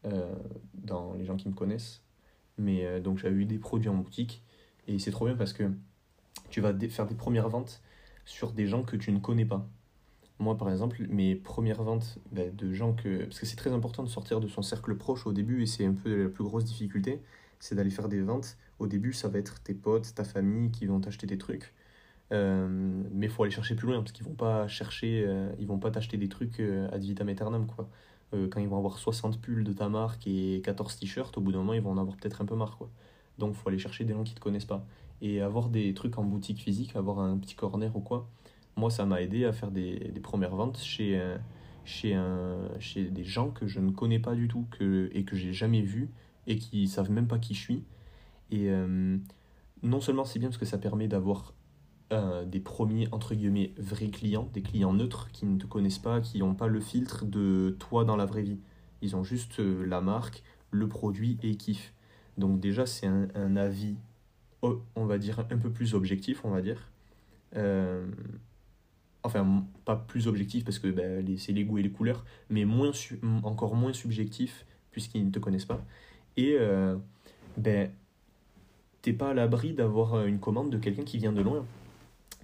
euh, 0.05 0.36
dans 0.74 1.13
les 1.13 1.24
gens 1.24 1.38
qui 1.38 1.47
me 1.47 1.53
connaissent. 1.53 2.01
Mais 2.57 2.86
euh, 2.86 2.99
donc, 2.99 3.19
j'avais 3.19 3.36
eu 3.36 3.45
des 3.45 3.57
produits 3.57 3.88
en 3.88 3.95
boutique 3.95 4.43
et 4.86 4.99
c'est 4.99 5.11
trop 5.11 5.26
bien 5.26 5.36
parce 5.36 5.53
que 5.53 5.71
tu 6.49 6.59
vas 6.59 6.78
faire 6.89 7.07
des 7.07 7.15
premières 7.15 7.47
ventes 7.47 7.82
sur 8.26 8.51
des 8.51 8.67
gens 8.67 8.84
que 8.84 8.97
tu 8.97 9.13
ne 9.13 9.19
connais 9.19 9.45
pas. 9.45 9.65
Moi, 10.39 10.57
par 10.57 10.69
exemple, 10.71 11.05
mes 11.07 11.36
premières 11.36 11.84
ventes 11.84 12.19
ben, 12.34 12.53
de 12.53 12.74
gens 12.74 12.91
que. 12.91 13.24
Parce 13.24 13.39
que 13.39 13.45
c'est 13.45 13.55
très 13.55 13.71
important 13.71 14.03
de 14.03 14.09
sortir 14.09 14.41
de 14.41 14.49
son 14.49 14.61
cercle 14.61 14.97
proche 14.97 15.26
au 15.26 15.32
début 15.32 15.63
et 15.63 15.67
c'est 15.67 15.86
un 15.86 15.93
peu 15.93 16.24
la 16.24 16.30
plus 16.30 16.43
grosse 16.43 16.65
difficulté 16.65 17.21
c'est 17.63 17.76
d'aller 17.76 17.91
faire 17.91 18.09
des 18.09 18.19
ventes. 18.19 18.57
Au 18.84 18.88
début, 18.88 19.13
ça 19.13 19.29
va 19.29 19.39
être 19.39 19.63
tes 19.63 19.73
potes, 19.73 20.13
ta 20.13 20.25
famille 20.25 20.69
qui 20.69 20.88
vont 20.88 20.99
t'acheter 20.99 21.25
des 21.25 21.38
trucs. 21.38 21.73
Euh, 22.34 22.67
mais 23.13 23.27
il 23.27 23.31
faut 23.31 23.43
aller 23.43 23.51
chercher 23.51 23.75
plus 23.75 23.88
loin 23.88 24.01
parce 24.01 24.11
qu'ils 24.11 24.25
vont 24.25 24.34
pas 24.36 24.67
chercher, 24.67 25.23
euh, 25.25 25.53
ils 25.57 25.67
vont 25.67 25.79
pas 25.79 25.89
t'acheter 25.89 26.17
des 26.17 26.27
trucs 26.27 26.59
euh, 26.59 26.89
ad 26.91 27.01
vitam 27.01 27.29
aeternam 27.29 27.65
quoi. 27.65 27.89
quand 28.31 28.59
ils 28.59 28.67
vont 28.67 28.77
avoir 28.77 28.97
60 28.97 29.39
pulls 29.39 29.63
de 29.63 29.71
ta 29.71 29.88
marque 29.88 30.27
et 30.27 30.61
14 30.65 30.97
t-shirts, 30.97 31.38
au 31.38 31.41
bout 31.41 31.53
d'un 31.53 31.59
moment 31.59 31.73
ils 31.73 31.81
vont 31.81 31.91
en 31.91 31.97
avoir 31.97 32.17
peut-être 32.17 32.41
un 32.41 32.45
peu 32.45 32.55
marre 32.55 32.77
quoi. 32.77 32.89
Donc 33.38 33.53
faut 33.55 33.69
aller 33.69 33.77
chercher 33.77 34.03
des 34.03 34.13
gens 34.13 34.23
qui 34.23 34.36
te 34.36 34.41
connaissent 34.41 34.65
pas. 34.65 34.86
Et 35.21 35.41
avoir 35.41 35.69
des 35.69 35.93
trucs 35.93 36.17
en 36.17 36.23
boutique 36.25 36.59
physique, 36.59 36.95
avoir 36.97 37.19
un 37.19 37.38
petit 37.38 37.55
corner 37.55 37.95
ou 37.95 38.01
quoi, 38.01 38.27
moi 38.75 38.89
ça 38.89 39.05
m'a 39.05 39.21
aidé 39.21 39.45
à 39.45 39.53
faire 39.53 39.71
des, 39.71 40.11
des 40.13 40.19
premières 40.19 40.55
ventes 40.55 40.79
chez, 40.79 41.21
chez, 41.86 42.15
un, 42.15 42.57
chez 42.79 43.05
des 43.05 43.23
gens 43.23 43.49
que 43.49 43.65
je 43.65 43.79
ne 43.79 43.91
connais 43.91 44.19
pas 44.19 44.36
du 44.36 44.49
tout 44.49 44.65
que, 44.71 45.09
et 45.13 45.23
que 45.23 45.38
j'ai 45.38 45.53
jamais 45.53 45.81
vu 45.81 46.09
et 46.47 46.57
qui 46.57 46.88
savent 46.89 47.11
même 47.11 47.27
pas 47.27 47.39
qui 47.39 47.53
je 47.53 47.61
suis. 47.61 47.84
Et 48.54 48.70
non 49.82 49.99
seulement 49.99 50.26
c'est 50.26 50.39
bien 50.39 50.49
parce 50.49 50.58
que 50.58 50.66
ça 50.66 50.78
permet 50.78 51.08
d'avoir 51.08 51.54
euh, 52.14 52.45
des 52.45 52.60
premiers, 52.60 53.08
entre 53.12 53.34
guillemets, 53.34 53.74
vrais 53.78 54.10
clients, 54.10 54.47
des 54.54 54.62
clients 54.62 54.93
neutres 54.93 55.32
qui 55.32 55.47
ne 55.47 55.58
te 55.58 55.66
connaissent 55.66 55.99
pas, 55.99 56.22
qui 56.22 56.39
n'ont 56.39 56.54
pas 56.54 56.68
le 56.68 56.80
filtre 56.80 57.26
de 57.26 57.76
toi 57.80 58.06
dans 58.06 58.16
la 58.16 58.26
vraie 58.26 58.43
vie. 58.43 58.60
Ils 59.01 59.16
ont 59.16 59.24
juste 59.24 59.60
euh, 59.60 59.84
la 59.86 59.99
marque, 59.99 60.43
le 60.70 60.88
produit 60.88 61.39
et 61.41 61.56
kiffent. 61.56 61.93
Donc 62.38 62.60
déjà, 62.60 62.86
c'est 62.86 63.08
un, 63.08 63.56
avis, 63.56 63.95
on 64.62 65.06
va 65.06 65.18
dire, 65.18 65.39
un 65.39 65.58
peu 65.58 65.72
plus 65.72 65.95
objectif, 65.95 66.45
on 66.45 66.51
va 66.51 66.62
dire. 66.62 66.91
Euh, 67.56 68.06
enfin, 69.24 69.66
pas 69.86 69.95
plus 69.95 70.28
objectif 70.28 70.66
parce 70.66 70.80
que 70.80 70.89
ben, 70.89 71.26
c'est 71.38 71.51
les 71.51 71.64
goûts 71.64 71.80
et 71.80 71.84
les 71.84 71.91
couleurs, 71.91 72.26
mais 72.49 72.66
encore 73.43 73.76
moins 73.76 73.93
subjectif 73.93 74.66
puisqu'ils 74.91 75.26
ne 75.26 75.32
te 75.32 75.39
connaissent 75.39 75.66
pas. 75.66 75.84
Et 76.38 76.58
ben, 77.58 77.91
t'es 79.04 79.14
pas 79.14 79.30
à 79.30 79.34
l'abri 79.36 79.74
d'avoir 79.74 80.26
une 80.26 80.39
commande 80.39 80.72
de 80.72 80.80
quelqu'un 80.80 81.04
qui 81.04 81.20
vient 81.20 81.34
de 81.34 81.41
loin. 81.41 81.66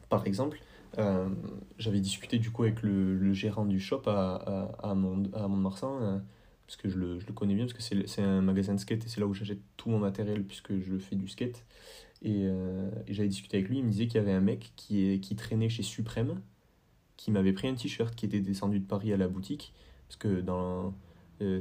Par 0.09 0.27
exemple, 0.27 0.59
euh, 0.97 1.29
j'avais 1.77 2.01
discuté 2.01 2.37
du 2.37 2.51
coup 2.51 2.63
avec 2.63 2.83
le, 2.83 3.33
gérant 3.33 3.65
du 3.65 3.79
shop 3.79 4.03
à, 4.07 4.35
à, 4.35 4.89
à, 4.91 4.93
Mont, 4.93 5.23
Mont-de-Marsan, 5.33 5.99
euh, 6.01 6.19
parce 6.67 6.75
que 6.75 6.89
je 6.89 6.97
le, 6.97 7.19
connais 7.33 7.55
bien, 7.55 7.65
parce 7.65 7.73
que 7.73 8.07
c'est 8.07 8.21
un 8.21 8.41
magasin 8.41 8.73
de 8.75 8.79
skate 8.79 9.05
et 9.05 9.07
c'est 9.07 9.21
là 9.21 9.25
où 9.25 9.33
j'achète 9.33 9.61
tout 9.77 9.89
mon 9.89 9.99
matériel, 9.99 10.43
puisque 10.43 10.77
je 10.79 10.97
fais 10.97 11.15
du 11.15 11.27
skate. 11.29 11.65
Et, 12.21 12.43
euh, 12.43 12.89
j'avais 13.07 13.29
discuté 13.29 13.57
avec 13.57 13.69
lui, 13.69 13.79
il 13.79 13.85
me 13.85 13.89
disait 13.91 14.07
qu'il 14.07 14.15
y 14.15 14.23
avait 14.23 14.33
un 14.33 14.41
mec 14.41 14.73
qui, 14.75 15.19
qui 15.21 15.35
traînait 15.37 15.69
chez 15.69 15.83
Suprême, 15.83 16.41
qui 17.15 17.31
m'avait 17.31 17.53
pris 17.53 17.69
un 17.69 17.75
t-shirt 17.75 18.13
qui 18.15 18.25
était 18.25 18.41
descendu 18.41 18.79
de 18.79 18.85
Paris 18.85 19.13
à 19.13 19.17
la 19.17 19.29
boutique, 19.29 19.73
parce 20.07 20.17
que 20.17 20.41
dans 20.41 20.93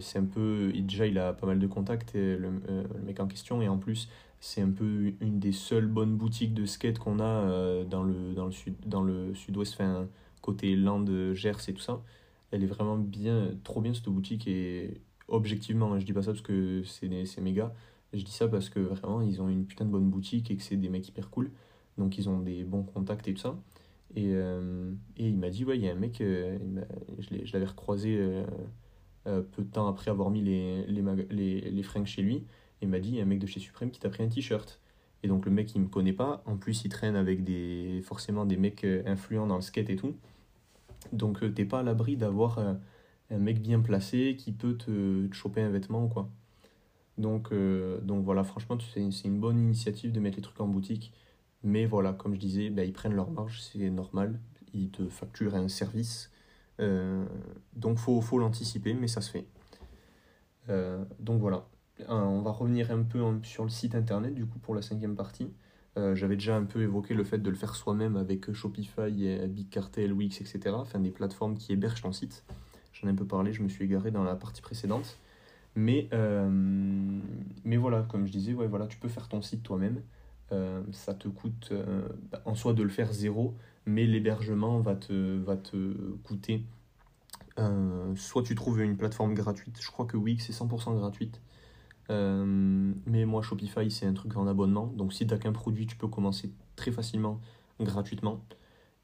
c'est 0.01 0.19
un 0.19 0.25
peu 0.25 0.73
déjà 0.75 1.07
il 1.07 1.19
a 1.19 1.33
pas 1.33 1.47
mal 1.47 1.59
de 1.59 1.67
contacts 1.67 2.15
le, 2.15 2.37
le, 2.37 3.01
mec 3.05 3.21
en 3.21 3.27
question 3.27 3.63
et 3.63 3.69
en 3.69 3.79
plus 3.79 4.09
c'est 4.41 4.63
un 4.63 4.71
peu 4.71 5.13
une 5.21 5.39
des 5.39 5.53
seules 5.53 5.87
bonnes 5.87 6.17
boutiques 6.17 6.55
de 6.55 6.65
skate 6.67 6.99
qu'on 6.99 7.19
a 7.19 7.25
euh, 7.25 7.85
dans 7.85 8.03
le, 8.03 8.35
dans 8.35 8.47
le 8.47 8.53
sud 8.53 8.75
dans 8.87 9.03
le 9.03 9.35
sud-ouest 9.35 9.75
enfin 9.75 10.07
côté 10.43 10.77
Land 10.77 11.35
Gers 11.35 11.69
et 11.69 11.75
tout 11.75 11.81
ça. 11.81 12.01
Elle 12.51 12.63
est 12.63 12.67
vraiment 12.67 12.97
bien 12.97 13.51
trop 13.65 13.81
bien 13.81 13.93
cette 13.95 14.09
boutique 14.09 14.47
et 14.47 15.01
objectivement 15.27 15.99
je 15.99 16.05
dis 16.07 16.13
pas 16.13 16.23
ça 16.23 16.33
parce 16.33 16.43
que 16.43 16.83
c'est 16.85 17.41
méga 17.41 17.75
je 18.15 18.23
dis 18.23 18.33
ça 18.33 18.49
parce 18.49 18.71
que 18.71 18.81
vraiment 18.81 19.21
ils 19.21 19.43
ont 19.43 19.49
une 19.49 19.67
putain 19.67 19.85
de 19.85 19.91
bonne 19.91 20.09
boutique 20.09 20.51
et 20.51 20.57
que 20.57 20.63
c'est 20.63 20.77
des 20.77 20.89
mecs 20.89 21.09
hyper 21.09 21.31
cool. 21.31 21.51
Donc 21.99 22.17
ils 22.17 22.29
ont 22.29 22.39
des 22.39 22.65
bons 22.65 22.85
contacts 22.85 23.27
et 23.29 23.35
tout 23.35 23.41
ça. 23.41 23.59
Et, 24.15 24.33
euh, 24.35 24.93
et 25.19 25.29
il 25.29 25.37
m'a 25.37 25.51
dit 25.51 25.65
ouais 25.65 25.77
il 25.77 25.85
y 25.85 25.89
a 25.89 25.93
un 25.93 25.97
mec 25.97 26.21
euh, 26.23 26.57
je 27.19 27.53
l'avais 27.53 27.67
recroisé 27.67 28.17
peu 29.53 29.63
de 29.63 29.71
temps 29.71 29.89
après 29.89 30.11
avoir 30.11 30.31
mis 30.31 30.43
les, 30.43 30.85
les, 30.87 31.83
fringues 31.83 32.07
chez 32.07 32.23
lui 32.23 32.45
il 32.83 32.89
m'a 32.89 33.01
dit, 33.01 33.11
il 33.11 33.15
y 33.17 33.21
a 33.21 33.23
un 33.23 33.27
mec 33.27 33.39
de 33.39 33.47
chez 33.47 33.61
Supreme 33.61 33.91
qui 33.91 34.01
t'a 34.01 34.09
pris 34.09 34.23
un 34.23 34.29
t-shirt. 34.29 34.81
Et 35.23 35.29
donc 35.29 35.45
le 35.47 35.51
mec, 35.51 35.75
il 35.75 35.81
me 35.81 35.89
connaît 35.89 36.13
pas. 36.13 36.43
En 36.47 36.57
plus, 36.57 36.85
il 36.85 36.91
traîne 36.91 37.17
avec 37.17 37.43
des 37.45 38.01
forcément 38.05 38.47
des 38.47 38.57
mecs 38.57 38.85
euh, 38.85 39.03
influents 39.07 39.47
dans 39.47 39.57
le 39.57 39.63
skate 39.63 39.91
et 39.91 39.97
tout. 39.97 40.15
Donc 41.13 41.43
euh, 41.43 41.51
t'es 41.51 41.65
pas 41.65 41.81
à 41.81 41.83
l'abri 41.83 42.17
d'avoir 42.17 42.59
euh, 42.59 42.75
un 43.31 43.39
mec 43.39 43.61
bien 43.61 43.81
placé 43.81 44.37
qui 44.39 44.53
peut 44.53 44.77
te, 44.77 45.29
choper 45.33 45.63
un 45.63 45.71
vêtement 45.71 46.05
ou 46.05 46.09
quoi. 46.09 46.29
Donc, 47.19 47.53
donc 48.03 48.25
voilà, 48.25 48.45
franchement, 48.45 48.79
c'est 48.95 49.01
une 49.25 49.41
bonne 49.41 49.59
initiative 49.59 50.13
de 50.13 50.21
mettre 50.21 50.37
les 50.37 50.43
trucs 50.43 50.61
en 50.61 50.69
boutique. 50.69 51.13
Mais 51.65 51.85
voilà, 51.85 52.13
comme 52.13 52.35
je 52.35 52.39
disais, 52.39 52.71
bah, 52.71 52.85
ils 52.85 52.93
prennent 52.93 53.15
leur 53.15 53.33
marge, 53.33 53.61
c'est 53.61 53.91
normal. 53.91 54.39
Ils 54.73 54.91
te 54.91 55.09
facturent 55.09 55.57
un 55.57 55.67
service. 55.67 56.31
Donc 56.79 57.99
faut, 57.99 58.21
faut 58.21 58.39
l'anticiper, 58.39 58.95
mais 58.95 59.09
ça 59.09 59.21
se 59.21 59.31
fait. 59.31 59.47
donc 61.21 61.41
voilà. 61.41 61.67
Euh, 62.03 62.05
on 62.11 62.43
va 62.43 62.53
revenir 62.53 62.91
un 62.91 63.03
peu 63.03 63.21
sur 63.43 63.65
le 63.65 63.71
site 63.71 63.95
internet 63.95 64.35
du 64.35 64.47
coup 64.47 64.59
pour 64.59 64.75
la 64.75 64.83
cinquième 64.83 65.17
partie. 65.17 65.53
Euh, 65.97 66.15
j'avais 66.15 66.37
déjà 66.37 66.57
un 66.57 66.65
peu 66.65 66.83
évoqué 66.83 67.15
le 67.15 67.25
fait 67.25 67.39
de 67.39 67.51
le 67.51 67.57
faire 67.57 67.75
soi-même 67.75 68.17
avec 68.17 68.53
Shopify, 68.53 69.27
et 69.27 69.51
Cartel, 69.71 70.13
Wix, 70.13 70.41
etc. 70.41 70.75
Enfin 70.75 71.01
des 71.01 71.11
plateformes 71.11 71.57
qui 71.57 71.73
hébergent 71.73 72.03
ton 72.03 72.13
site. 72.13 72.45
J'en 72.93 73.09
ai 73.09 73.11
un 73.11 73.15
peu 73.15 73.27
parlé, 73.27 73.53
je 73.53 73.63
me 73.63 73.69
suis 73.69 73.85
égaré 73.85 74.11
dans 74.11 74.25
la 74.25 74.37
partie 74.37 74.63
précédente. 74.63 75.19
Mais, 75.75 76.09
euh, 76.13 77.21
voilà, 77.65 78.03
comme 78.03 78.27
je 78.27 78.33
disais, 78.33 78.53
voilà, 78.53 78.87
tu 78.87 78.99
peux 78.99 79.09
faire 79.09 79.29
ton 79.29 79.43
site 79.43 79.63
toi-même. 79.63 80.03
Ça 80.93 81.15
te 81.15 81.29
coûte 81.29 81.73
en 82.45 82.55
soi 82.55 82.73
de 82.73 82.83
le 82.83 82.89
faire 82.89 83.13
zéro, 83.13 83.55
mais 83.87 84.07
l'hébergement 84.07 84.81
va 84.81 84.97
te, 84.97 85.39
va 85.39 85.57
te 85.57 85.95
coûter. 86.25 86.65
soit 88.17 88.43
tu 88.43 88.55
trouves 88.55 88.81
une 88.81 88.97
plateforme 88.97 89.35
gratuite, 89.35 89.79
je 89.81 89.91
crois 89.91 90.07
que 90.07 90.17
Wix 90.17 90.49
est 90.49 90.59
100% 90.59 90.97
gratuite, 90.97 91.41
euh, 92.11 92.93
mais 93.07 93.25
moi, 93.25 93.43
Shopify, 93.43 93.91
c'est 93.91 94.07
un 94.07 94.15
truc 94.15 94.37
en 94.37 94.47
abonnement. 94.47 94.87
Donc, 94.87 95.13
si 95.13 95.27
tu 95.27 95.35
n'as 95.35 95.39
qu'un 95.39 95.53
produit, 95.53 95.87
tu 95.87 95.97
peux 95.97 96.09
commencer 96.09 96.53
très 96.77 96.93
facilement, 96.93 97.41
gratuitement. 97.81 98.45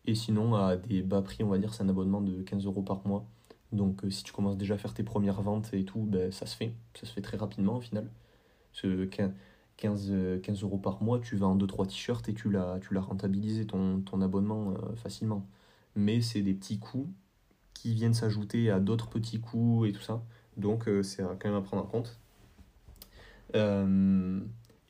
Et 0.07 0.15
sinon, 0.15 0.55
à 0.55 0.77
des 0.77 1.03
bas 1.03 1.23
prix, 1.23 1.45
on 1.45 1.49
va 1.49 1.59
dire, 1.59 1.75
c'est 1.75 1.83
un 1.83 1.89
abonnement 1.89 2.21
de 2.21 2.43
15 2.43 2.67
euros 2.67 2.83
par 2.83 3.07
mois. 3.07 3.27
Donc, 3.73 4.05
euh, 4.05 4.11
si 4.11 4.25
tu 4.25 4.33
commences 4.33 4.57
déjà 4.57 4.75
à 4.75 4.79
faire 4.79 4.95
tes 4.95 5.03
premières 5.03 5.43
ventes 5.43 5.73
et 5.75 5.85
tout, 5.85 6.03
ben, 6.03 6.33
ça 6.33 6.47
se 6.47 6.57
fait. 6.57 6.75
Ça 6.95 7.07
se 7.07 7.13
fait 7.13 7.23
très 7.23 7.37
rapidement 7.37 7.77
au 7.77 7.81
final. 7.81 8.11
15, 9.77 10.41
15 10.43 10.63
euros 10.63 10.79
par 10.79 11.03
mois, 11.03 11.19
tu 11.19 11.37
vends 11.37 11.57
2-3 11.57 11.87
t-shirts 11.87 12.29
et 12.29 12.35
tu 12.35 12.51
l'as, 12.51 12.81
rentabilisé 12.97 13.67
ton, 13.67 14.01
ton 14.01 14.21
abonnement 14.23 14.71
euh, 14.71 14.95
facilement. 14.97 15.47
Mais 15.97 16.21
c'est 16.21 16.43
des 16.43 16.55
petits 16.55 16.79
coûts 16.79 17.13
qui 17.75 17.93
viennent 17.93 18.15
s'ajouter 18.15 18.71
à 18.71 18.81
d'autres 18.81 19.09
petits 19.09 19.41
coûts 19.41 19.85
et 19.85 19.93
tout 19.93 20.01
ça. 20.01 20.23
Donc 20.57 20.89
euh, 20.89 21.03
c'est 21.03 21.23
quand 21.23 21.49
même 21.49 21.55
à 21.55 21.61
prendre 21.61 21.83
en 21.83 21.87
compte. 21.87 22.19
Euh, 23.57 24.41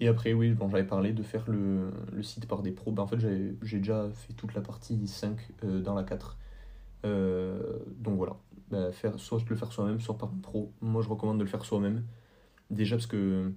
et 0.00 0.08
après, 0.08 0.32
oui, 0.32 0.52
bon, 0.52 0.68
j'avais 0.68 0.86
parlé 0.86 1.12
de 1.12 1.22
faire 1.22 1.44
le, 1.48 1.90
le 2.12 2.22
site 2.22 2.46
par 2.46 2.62
des 2.62 2.72
pros. 2.72 2.92
Ben, 2.92 3.02
en 3.02 3.06
fait, 3.06 3.18
j'ai 3.18 3.78
déjà 3.78 4.10
fait 4.12 4.32
toute 4.34 4.54
la 4.54 4.60
partie 4.60 5.06
5 5.06 5.38
dans 5.62 5.94
la 5.94 6.04
4. 6.04 6.36
donc 7.02 8.16
voilà, 8.16 8.36
ben, 8.70 8.92
faire, 8.92 9.18
soit 9.18 9.40
le 9.48 9.56
faire 9.56 9.72
soi-même, 9.72 10.00
soit 10.00 10.18
par 10.18 10.30
un 10.30 10.40
pro. 10.42 10.72
Moi, 10.80 11.02
je 11.02 11.08
recommande 11.08 11.38
de 11.38 11.44
le 11.44 11.48
faire 11.48 11.64
soi-même. 11.64 12.04
Déjà 12.70 12.96
parce 12.96 13.06
que 13.06 13.52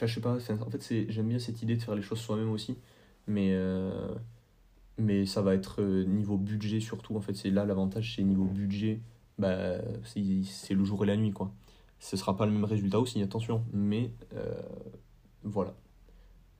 Enfin, 0.00 0.06
je 0.06 0.14
sais 0.14 0.20
pas, 0.22 0.38
en 0.64 0.70
fait, 0.70 1.10
j'aime 1.10 1.28
bien 1.28 1.38
cette 1.38 1.60
idée 1.60 1.76
de 1.76 1.82
faire 1.82 1.94
les 1.94 2.00
choses 2.00 2.20
soi-même 2.20 2.48
aussi, 2.48 2.78
mais, 3.26 3.50
euh, 3.52 4.14
mais 4.96 5.26
ça 5.26 5.42
va 5.42 5.54
être 5.54 5.82
euh, 5.82 6.04
niveau 6.04 6.38
budget 6.38 6.80
surtout. 6.80 7.16
En 7.16 7.20
fait, 7.20 7.34
c'est 7.34 7.50
là 7.50 7.66
l'avantage, 7.66 8.14
c'est 8.16 8.22
niveau 8.22 8.46
budget, 8.46 9.02
bah, 9.36 9.74
c'est 10.02 10.72
le 10.72 10.84
jour 10.84 11.04
et 11.04 11.06
la 11.06 11.18
nuit, 11.18 11.32
quoi. 11.32 11.52
Ce 11.98 12.16
sera 12.16 12.34
pas 12.34 12.46
le 12.46 12.52
même 12.52 12.64
résultat 12.64 12.98
aussi, 12.98 13.20
attention, 13.20 13.62
mais 13.74 14.14
euh, 14.32 14.62
voilà. 15.42 15.74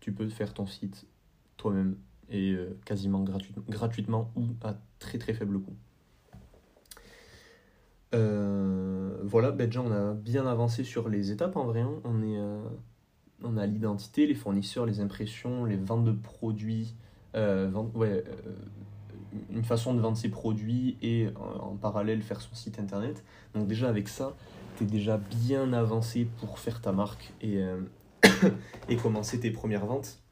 Tu 0.01 0.12
peux 0.12 0.28
faire 0.28 0.53
ton 0.53 0.66
site 0.66 1.07
toi-même 1.57 1.97
et 2.28 2.55
quasiment 2.84 3.22
gratuitement, 3.22 3.64
gratuitement 3.70 4.32
ou 4.36 4.49
à 4.62 4.74
très 4.99 5.16
très 5.16 5.32
faible 5.32 5.61
coût. 5.62 5.76
voilà, 8.12 9.51
ben 9.51 9.64
déjà 9.64 9.80
on 9.80 9.93
a 9.93 10.12
bien 10.12 10.47
avancé 10.47 10.84
sur 10.84 11.09
les 11.09 11.32
étapes 11.32 11.57
en 11.57 11.64
vrai. 11.64 11.80
Hein. 11.80 12.01
On 12.05 12.22
est 12.22 12.38
on 13.43 13.57
a 13.57 13.66
l'identité, 13.66 14.26
les 14.26 14.34
fournisseurs, 14.34 14.86
les 14.86 15.01
impressions, 15.01 15.64
les 15.64 15.76
ventes 15.76 16.05
de 16.05 16.12
produits, 16.12 16.95
euh, 17.34 17.70
euh, 17.97 18.22
une 19.51 19.64
façon 19.64 19.95
de 19.95 20.01
vendre 20.01 20.16
ses 20.16 20.28
produits 20.28 20.97
et 21.03 21.28
en, 21.36 21.76
parallèle 21.76 22.22
faire 22.22 22.41
son 22.41 22.55
site 22.55 22.78
internet. 22.78 23.24
Donc 23.55 23.66
déjà 23.66 23.88
avec 23.88 24.09
ça, 24.09 24.36
tu 24.76 24.84
es 24.84 24.86
déjà 24.86 25.18
bien 25.18 25.72
avancé 25.72 26.26
pour 26.38 26.59
faire 26.59 26.80
ta 26.80 26.93
marque 26.93 27.32
et, 27.41 27.59
euh, 27.59 27.80
et 28.88 28.97
commencer 28.97 29.41
tes 29.41 29.51
premières 29.51 29.86
ventes. 29.86 30.22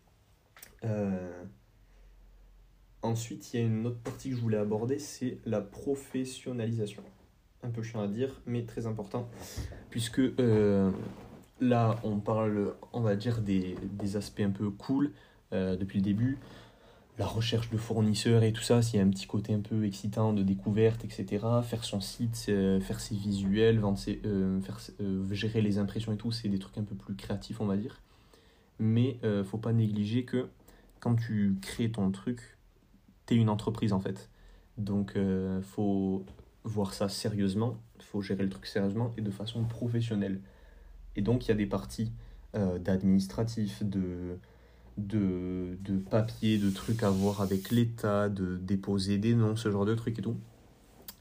ensuite, 3.02 3.52
il 3.52 3.60
y 3.60 3.62
a 3.62 3.66
une 3.66 3.86
autre 3.86 4.00
partie 4.00 4.30
que 4.30 4.36
je 4.36 4.40
voulais 4.40 4.58
aborder, 4.58 4.98
c'est 4.98 5.38
la 5.46 5.60
professionnalisation. 5.60 7.02
Un 7.62 7.70
peu 7.70 7.82
chiant 7.82 8.00
à 8.00 8.06
dire, 8.06 8.40
mais 8.46 8.64
très 8.64 8.86
important, 8.86 9.28
puisque 9.90 10.20
Là, 11.60 11.98
on 12.04 12.18
parle, 12.20 12.74
on 12.92 13.00
va 13.00 13.16
dire, 13.16 13.40
des, 13.40 13.76
aspects 14.16 14.40
un 14.40 14.50
peu 14.50 14.70
cool 14.70 15.12
euh, 15.52 15.76
depuis 15.76 15.98
le 15.98 16.04
début. 16.04 16.38
La 17.18 17.26
recherche 17.26 17.68
de 17.70 17.76
fournisseurs 17.76 18.44
et 18.44 18.52
tout 18.52 18.62
ça, 18.62 18.80
s'il 18.80 19.00
y 19.00 19.02
a 19.02 19.04
un 19.04 19.10
petit 19.10 19.26
côté 19.26 19.52
un 19.52 19.60
peu 19.60 19.84
excitant 19.84 20.32
de 20.32 20.44
découverte, 20.44 21.04
etc. 21.04 21.44
Faire 21.64 21.82
son 21.82 22.00
site, 22.00 22.46
euh, 22.48 22.78
faire 22.78 23.00
ses 23.00 23.16
visuels, 23.16 23.80
vendre 23.80 23.98
euh, 24.24 24.60
faire, 24.60 24.78
gérer 25.32 25.60
les 25.60 25.78
impressions 25.78 26.12
et 26.12 26.16
tout, 26.16 26.30
c'est 26.30 26.48
des 26.48 26.60
trucs 26.60 26.78
un 26.78 26.84
peu 26.84 26.94
plus 26.94 27.16
créatifs, 27.16 27.60
on 27.60 27.66
va 27.66 27.76
dire. 27.76 28.00
Mais 28.78 29.18
faut 29.44 29.58
pas 29.58 29.72
négliger 29.72 30.24
que 30.24 30.48
quand 31.00 31.16
tu 31.16 31.56
crées 31.60 31.90
ton 31.90 32.12
truc, 32.12 32.56
tu 33.26 33.34
es 33.34 33.36
une 33.36 33.48
entreprise 33.48 33.92
en 33.92 33.98
fait. 33.98 34.30
Donc, 34.76 35.18
faut 35.62 36.24
voir 36.62 36.94
ça 36.94 37.08
sérieusement, 37.08 37.76
faut 37.98 38.22
gérer 38.22 38.44
le 38.44 38.50
truc 38.50 38.66
sérieusement 38.66 39.12
et 39.16 39.22
de 39.22 39.32
façon 39.32 39.64
professionnelle. 39.64 40.40
Et 41.18 41.20
donc, 41.20 41.46
il 41.46 41.48
y 41.48 41.50
a 41.50 41.56
des 41.56 41.66
parties 41.66 42.12
euh, 42.54 42.78
d'administratif, 42.78 43.82
de, 43.82 44.38
de, 44.96 45.76
de 45.82 45.96
de 45.96 46.70
trucs 46.70 47.02
à 47.02 47.10
voir 47.10 47.40
avec 47.40 47.72
l'État, 47.72 48.28
de 48.28 48.56
déposer 48.56 49.18
des 49.18 49.34
noms, 49.34 49.56
ce 49.56 49.68
genre 49.68 49.84
de 49.84 49.96
trucs 49.96 50.20
et 50.20 50.22
tout, 50.22 50.36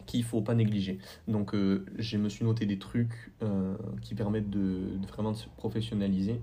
qu'il 0.06 0.24
faut 0.24 0.44
pas 0.44 0.54
négliger. 0.54 1.00
Donc, 1.28 1.56
euh, 1.56 1.84
je 1.98 2.18
me 2.18 2.30
suis 2.30 2.46
noté 2.46 2.68
des 2.68 2.78
trucs 2.78 3.34
euh, 3.42 3.76
qui 4.04 4.14
permettent 4.14 4.52
de, 4.52 5.00
vraiment 5.08 5.32
de 5.32 5.38
se 5.38 5.50
professionnaliser 5.58 6.40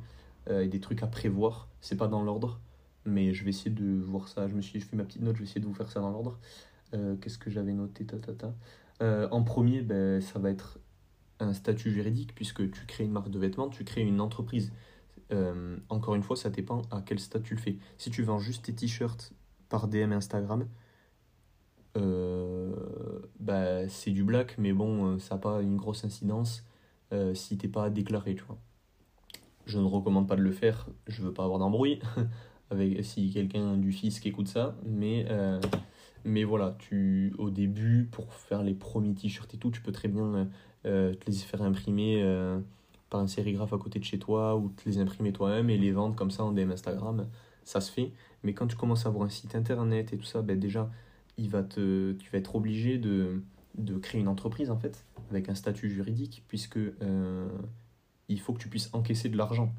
et 0.50 0.66
des 0.66 0.80
trucs 0.80 1.02
à 1.04 1.06
prévoir. 1.06 1.68
C'est 1.80 1.96
pas 1.96 2.08
dans 2.08 2.22
l'ordre, 2.24 2.60
mais 3.06 3.32
je 3.32 3.44
vais 3.44 3.50
essayer 3.50 3.70
de 3.70 4.00
voir 4.02 4.26
ça. 4.26 4.48
Je 4.48 4.54
me 4.54 4.60
suis 4.62 4.80
fait 4.80 4.96
ma 4.96 5.04
petite 5.04 5.22
note, 5.22 5.36
je 5.36 5.38
vais 5.38 5.44
essayer 5.44 5.60
de 5.60 5.66
vous 5.66 5.72
faire 5.74 5.90
ça 5.90 6.00
dans 6.00 6.10
l'ordre. 6.10 6.38
Qu'est-ce 6.92 7.38
que 7.38 7.50
j'avais 7.50 7.72
noté 7.72 8.04
ta, 8.04 8.18
ta, 8.18 8.32
ta? 8.34 8.52
En 9.30 9.42
premier, 9.42 9.80
ben, 9.80 10.20
ça 10.20 10.38
va 10.38 10.50
être 10.50 10.80
un 11.40 11.52
statut 11.52 11.90
juridique 11.90 12.34
puisque 12.34 12.70
tu 12.70 12.86
crées 12.86 13.04
une 13.04 13.12
marque 13.12 13.30
de 13.30 13.38
vêtements, 13.38 13.68
tu 13.68 13.84
crées 13.84 14.02
une 14.02 14.20
entreprise. 14.20 14.72
Euh, 15.32 15.76
encore 15.88 16.14
une 16.14 16.22
fois, 16.22 16.36
ça 16.36 16.50
dépend 16.50 16.82
à 16.90 17.02
quel 17.02 17.18
statut 17.18 17.48
tu 17.48 17.54
le 17.54 17.60
fais. 17.60 17.78
Si 17.98 18.10
tu 18.10 18.22
vends 18.22 18.38
juste 18.38 18.64
tes 18.66 18.74
t-shirts 18.74 19.32
par 19.68 19.88
DM 19.88 20.12
Instagram, 20.12 20.68
euh, 21.96 22.74
bah, 23.40 23.88
c'est 23.88 24.10
du 24.10 24.24
black, 24.24 24.56
mais 24.58 24.72
bon, 24.72 25.06
euh, 25.06 25.18
ça 25.18 25.34
n'a 25.34 25.40
pas 25.40 25.62
une 25.62 25.76
grosse 25.76 26.04
incidence 26.04 26.64
si 27.34 27.56
t'es 27.56 27.68
pas 27.68 27.90
déclaré, 27.90 28.34
tu 28.34 28.42
vois. 28.42 28.58
Je 29.66 29.78
ne 29.78 29.84
recommande 29.84 30.26
pas 30.26 30.34
de 30.34 30.40
le 30.40 30.50
faire, 30.50 30.88
je 31.06 31.22
veux 31.22 31.32
pas 31.32 31.44
avoir 31.44 31.60
d'embrouille 31.60 32.00
avec 32.70 33.04
si 33.04 33.30
quelqu'un 33.30 33.76
du 33.76 33.92
fisc 33.92 34.26
écoute 34.26 34.48
ça, 34.48 34.76
mais 34.84 35.24
mais 36.24 36.42
voilà, 36.42 36.74
tu 36.80 37.32
au 37.38 37.50
début 37.50 38.08
pour 38.10 38.34
faire 38.34 38.64
les 38.64 38.74
premiers 38.74 39.14
t-shirts 39.14 39.54
et 39.54 39.58
tout, 39.58 39.70
tu 39.70 39.80
peux 39.80 39.92
très 39.92 40.08
bien 40.08 40.48
euh, 40.86 41.14
te 41.14 41.30
les 41.30 41.36
faire 41.36 41.62
imprimer 41.62 42.22
euh, 42.22 42.58
par 43.10 43.20
un 43.20 43.26
sérigraphe 43.26 43.72
à 43.72 43.78
côté 43.78 43.98
de 43.98 44.04
chez 44.04 44.18
toi 44.18 44.56
ou 44.56 44.68
te 44.70 44.88
les 44.88 44.98
imprimer 44.98 45.32
toi-même 45.32 45.70
et 45.70 45.78
les 45.78 45.92
vendre 45.92 46.14
comme 46.14 46.30
ça 46.30 46.44
en 46.44 46.52
DM 46.52 46.72
Instagram, 46.72 47.26
ça 47.62 47.80
se 47.80 47.90
fait. 47.90 48.12
Mais 48.42 48.52
quand 48.52 48.66
tu 48.66 48.76
commences 48.76 49.06
à 49.06 49.08
avoir 49.08 49.24
un 49.24 49.30
site 49.30 49.54
internet 49.54 50.12
et 50.12 50.18
tout 50.18 50.24
ça, 50.24 50.42
ben 50.42 50.58
déjà, 50.58 50.90
il 51.38 51.48
va 51.48 51.62
te, 51.62 52.12
tu 52.12 52.30
vas 52.30 52.38
être 52.38 52.54
obligé 52.54 52.98
de, 52.98 53.42
de 53.76 53.96
créer 53.98 54.20
une 54.20 54.28
entreprise 54.28 54.70
en 54.70 54.78
fait, 54.78 55.04
avec 55.30 55.48
un 55.48 55.54
statut 55.54 55.88
juridique, 55.88 56.44
puisque 56.48 56.76
euh, 56.76 57.48
il 58.28 58.40
faut 58.40 58.52
que 58.52 58.60
tu 58.60 58.68
puisses 58.68 58.90
encaisser 58.92 59.28
de 59.28 59.36
l'argent 59.36 59.74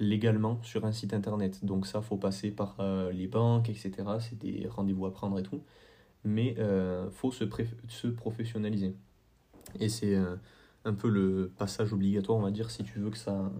légalement 0.00 0.60
sur 0.62 0.84
un 0.84 0.92
site 0.92 1.14
internet. 1.14 1.64
Donc 1.64 1.86
ça, 1.86 2.02
faut 2.02 2.16
passer 2.16 2.50
par 2.50 2.76
les 3.12 3.26
banques, 3.26 3.68
etc. 3.68 3.92
C'est 4.20 4.38
des 4.38 4.68
rendez-vous 4.68 5.06
à 5.06 5.12
prendre 5.12 5.38
et 5.38 5.42
tout. 5.42 5.62
Mais 6.24 6.54
il 6.56 7.10
faut 7.10 7.32
se, 7.32 7.44
se 7.88 8.06
professionnaliser. 8.06 8.94
Et 9.78 9.88
c'est 9.88 10.14
euh, 10.14 10.36
un 10.84 10.94
peu 10.94 11.08
le 11.08 11.52
passage 11.56 11.92
obligatoire, 11.92 12.38
on 12.38 12.42
va 12.42 12.50
dire, 12.50 12.70
si 12.70 12.84
tu 12.84 12.98
veux 12.98 13.10
que 13.10 13.18
ça, 13.18 13.52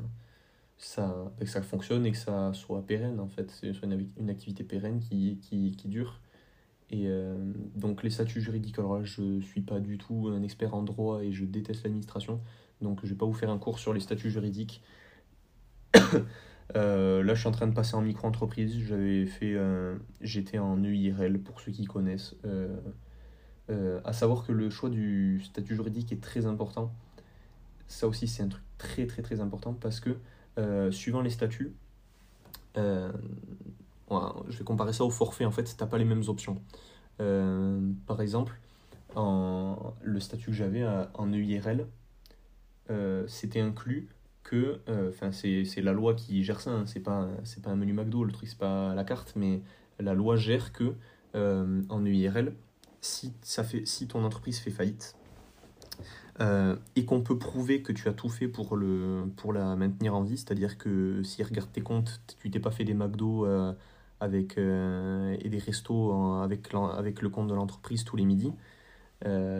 ça, 0.78 1.32
que 1.40 1.46
ça 1.46 1.62
fonctionne 1.62 2.06
et 2.06 2.12
que 2.12 2.18
ça 2.18 2.52
soit 2.52 2.82
pérenne, 2.86 3.20
en 3.20 3.28
fait. 3.28 3.50
C'est 3.50 3.72
une, 3.82 4.30
activité 4.30 4.64
pérenne 4.64 5.00
qui, 5.00 5.38
qui, 5.42 5.72
qui 5.72 5.88
dure. 5.88 6.20
Et 6.90 7.04
euh, 7.06 7.36
donc 7.74 8.02
les 8.02 8.11
statuts 8.11 8.40
juridiques, 8.40 8.78
alors 8.78 8.98
là, 8.98 9.04
je 9.04 9.20
ne 9.20 9.40
suis 9.40 9.61
pas 9.61 9.78
du 9.78 9.98
tout 9.98 10.30
un 10.34 10.42
expert 10.42 10.74
en 10.74 10.82
droit 10.82 11.22
et 11.22 11.32
je 11.32 11.44
déteste 11.44 11.84
l'administration. 11.84 12.40
Donc 12.80 13.00
je 13.02 13.06
ne 13.06 13.11
vais 13.11 13.18
pas 13.18 13.26
vous 13.26 13.34
faire 13.34 13.50
un 13.50 13.59
cours 13.59 13.78
sur 13.78 13.92
les 13.92 14.00
statuts 14.00 14.30
juridiques. 14.30 14.82
Euh, 16.76 17.22
là, 17.22 17.32
je 17.32 17.40
suis 17.40 17.48
en 17.48 17.52
train 17.52 17.66
de 17.66 17.72
passer 17.72 17.94
en 17.94 18.02
micro-entreprise. 18.02 18.78
J'avais 18.78 19.24
fait, 19.24 19.56
j'étais 20.20 20.59
en 20.59 20.84
EIRL 20.84 21.38
pour 21.38 21.62
ceux 21.62 21.72
qui 21.72 21.86
connaissent. 21.86 22.36
Euh, 23.71 24.01
à 24.05 24.12
savoir 24.14 24.47
que 24.47 24.53
le 24.53 24.71
choix 24.71 24.89
du 24.89 25.43
statut 25.45 25.75
juridique 25.75 26.11
est 26.12 26.23
très 26.23 26.47
important. 26.47 26.93
Ça 27.87 28.09
aussi, 28.09 28.27
c'est 28.27 28.43
un 28.43 28.49
truc 28.49 28.64
très 28.79 29.07
très 29.07 29.23
très 29.23 29.41
important 29.41 29.75
parce 29.75 30.01
que 30.01 30.16
euh, 30.59 30.91
suivant 30.91 31.21
les 31.21 31.31
statuts, 31.31 31.75
euh, 32.79 33.12
je 34.11 34.59
vais 34.59 34.64
comparer 34.64 34.93
ça 34.93 35.05
au 35.05 35.11
forfait. 35.11 35.45
En 35.45 35.51
fait, 35.51 35.64
tu 35.64 35.75
n'as 35.79 35.87
pas 35.87 35.99
les 35.99 36.05
mêmes 36.05 36.25
options. 36.29 36.62
par 37.19 38.21
exemple, 38.23 38.59
le 39.16 40.21
statut 40.21 40.47
que 40.47 40.57
j'avais 40.57 40.87
en 41.14 41.33
EIRL, 41.33 41.87
c'était 43.27 43.61
inclus 43.61 44.09
que, 44.45 44.81
enfin, 45.11 45.31
c'est 45.33 45.83
la 45.83 45.93
loi 45.93 46.14
qui 46.14 46.43
gère 46.43 46.61
ça, 46.61 46.71
hein. 46.71 46.87
c'est 46.87 47.01
pas, 47.01 47.29
pas 47.62 47.71
un 47.71 47.77
menu 47.77 47.93
McDo, 47.93 48.25
le 48.25 48.33
truc, 48.33 48.49
c'est 48.49 48.59
pas 48.59 48.95
la 48.95 49.05
carte, 49.05 49.35
mais 49.37 49.61
la 49.99 50.14
loi 50.14 50.37
gère 50.37 50.73
que 50.73 50.95
en 51.35 52.05
EIRL, 52.07 52.55
si, 53.01 53.32
ça 53.42 53.64
fait, 53.64 53.86
si 53.86 54.07
ton 54.07 54.24
entreprise 54.24 54.59
fait 54.59 54.70
faillite 54.70 55.14
euh, 56.40 56.76
et 56.96 57.05
qu'on 57.05 57.20
peut 57.20 57.38
prouver 57.38 57.82
que 57.82 57.92
tu 57.92 58.09
as 58.09 58.12
tout 58.12 58.28
fait 58.28 58.49
pour, 58.49 58.76
le, 58.76 59.24
pour 59.36 59.53
la 59.53 59.74
maintenir 59.76 60.14
en 60.14 60.22
vie, 60.22 60.36
c'est-à-dire 60.36 60.78
que 60.78 61.22
s'ils 61.22 61.44
regardent 61.44 61.72
tes 61.72 61.80
comptes, 61.80 62.20
tu 62.40 62.51
t'es 62.51 62.61
pas 62.61 62.70
fait 62.70 62.84
des 62.84 62.94
McDo 62.94 63.44
euh, 63.44 63.72
avec, 64.20 64.57
euh, 64.59 65.36
et 65.40 65.49
des 65.49 65.59
restos 65.59 66.12
avec, 66.42 66.72
avec 66.74 67.22
le 67.22 67.28
compte 67.28 67.49
de 67.49 67.55
l'entreprise 67.55 68.05
tous 68.05 68.16
les 68.16 68.24
midis, 68.24 68.53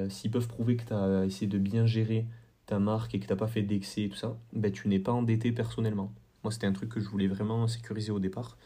s'ils 0.09 0.31
peuvent 0.31 0.49
prouver 0.49 0.77
que 0.77 0.85
tu 0.85 0.95
as 0.95 1.25
essayé 1.25 1.49
de 1.49 1.59
bien 1.59 1.85
gérer 1.87 2.27
ta 2.67 2.79
marque 2.79 3.15
et 3.15 3.19
que 3.19 3.27
tu 3.27 3.33
n'as 3.33 3.39
pas 3.39 3.49
fait 3.49 3.63
d'excès 3.63 4.03
et 4.03 4.09
tout 4.09 4.17
ça, 4.17 4.37
ben, 4.53 4.71
tu 4.71 4.89
n'es 4.89 5.01
pas 5.01 5.13
endetté 5.13 5.53
personnellement. 5.53 6.13
Moi, 6.45 6.53
c'était 6.53 6.67
un 6.67 6.73
truc 6.73 6.91
que 6.91 7.01
je 7.01 7.09
voulais 7.09 7.27
vraiment 7.27 7.67
sécuriser 7.67 8.13
au 8.13 8.21
départ. 8.21 8.57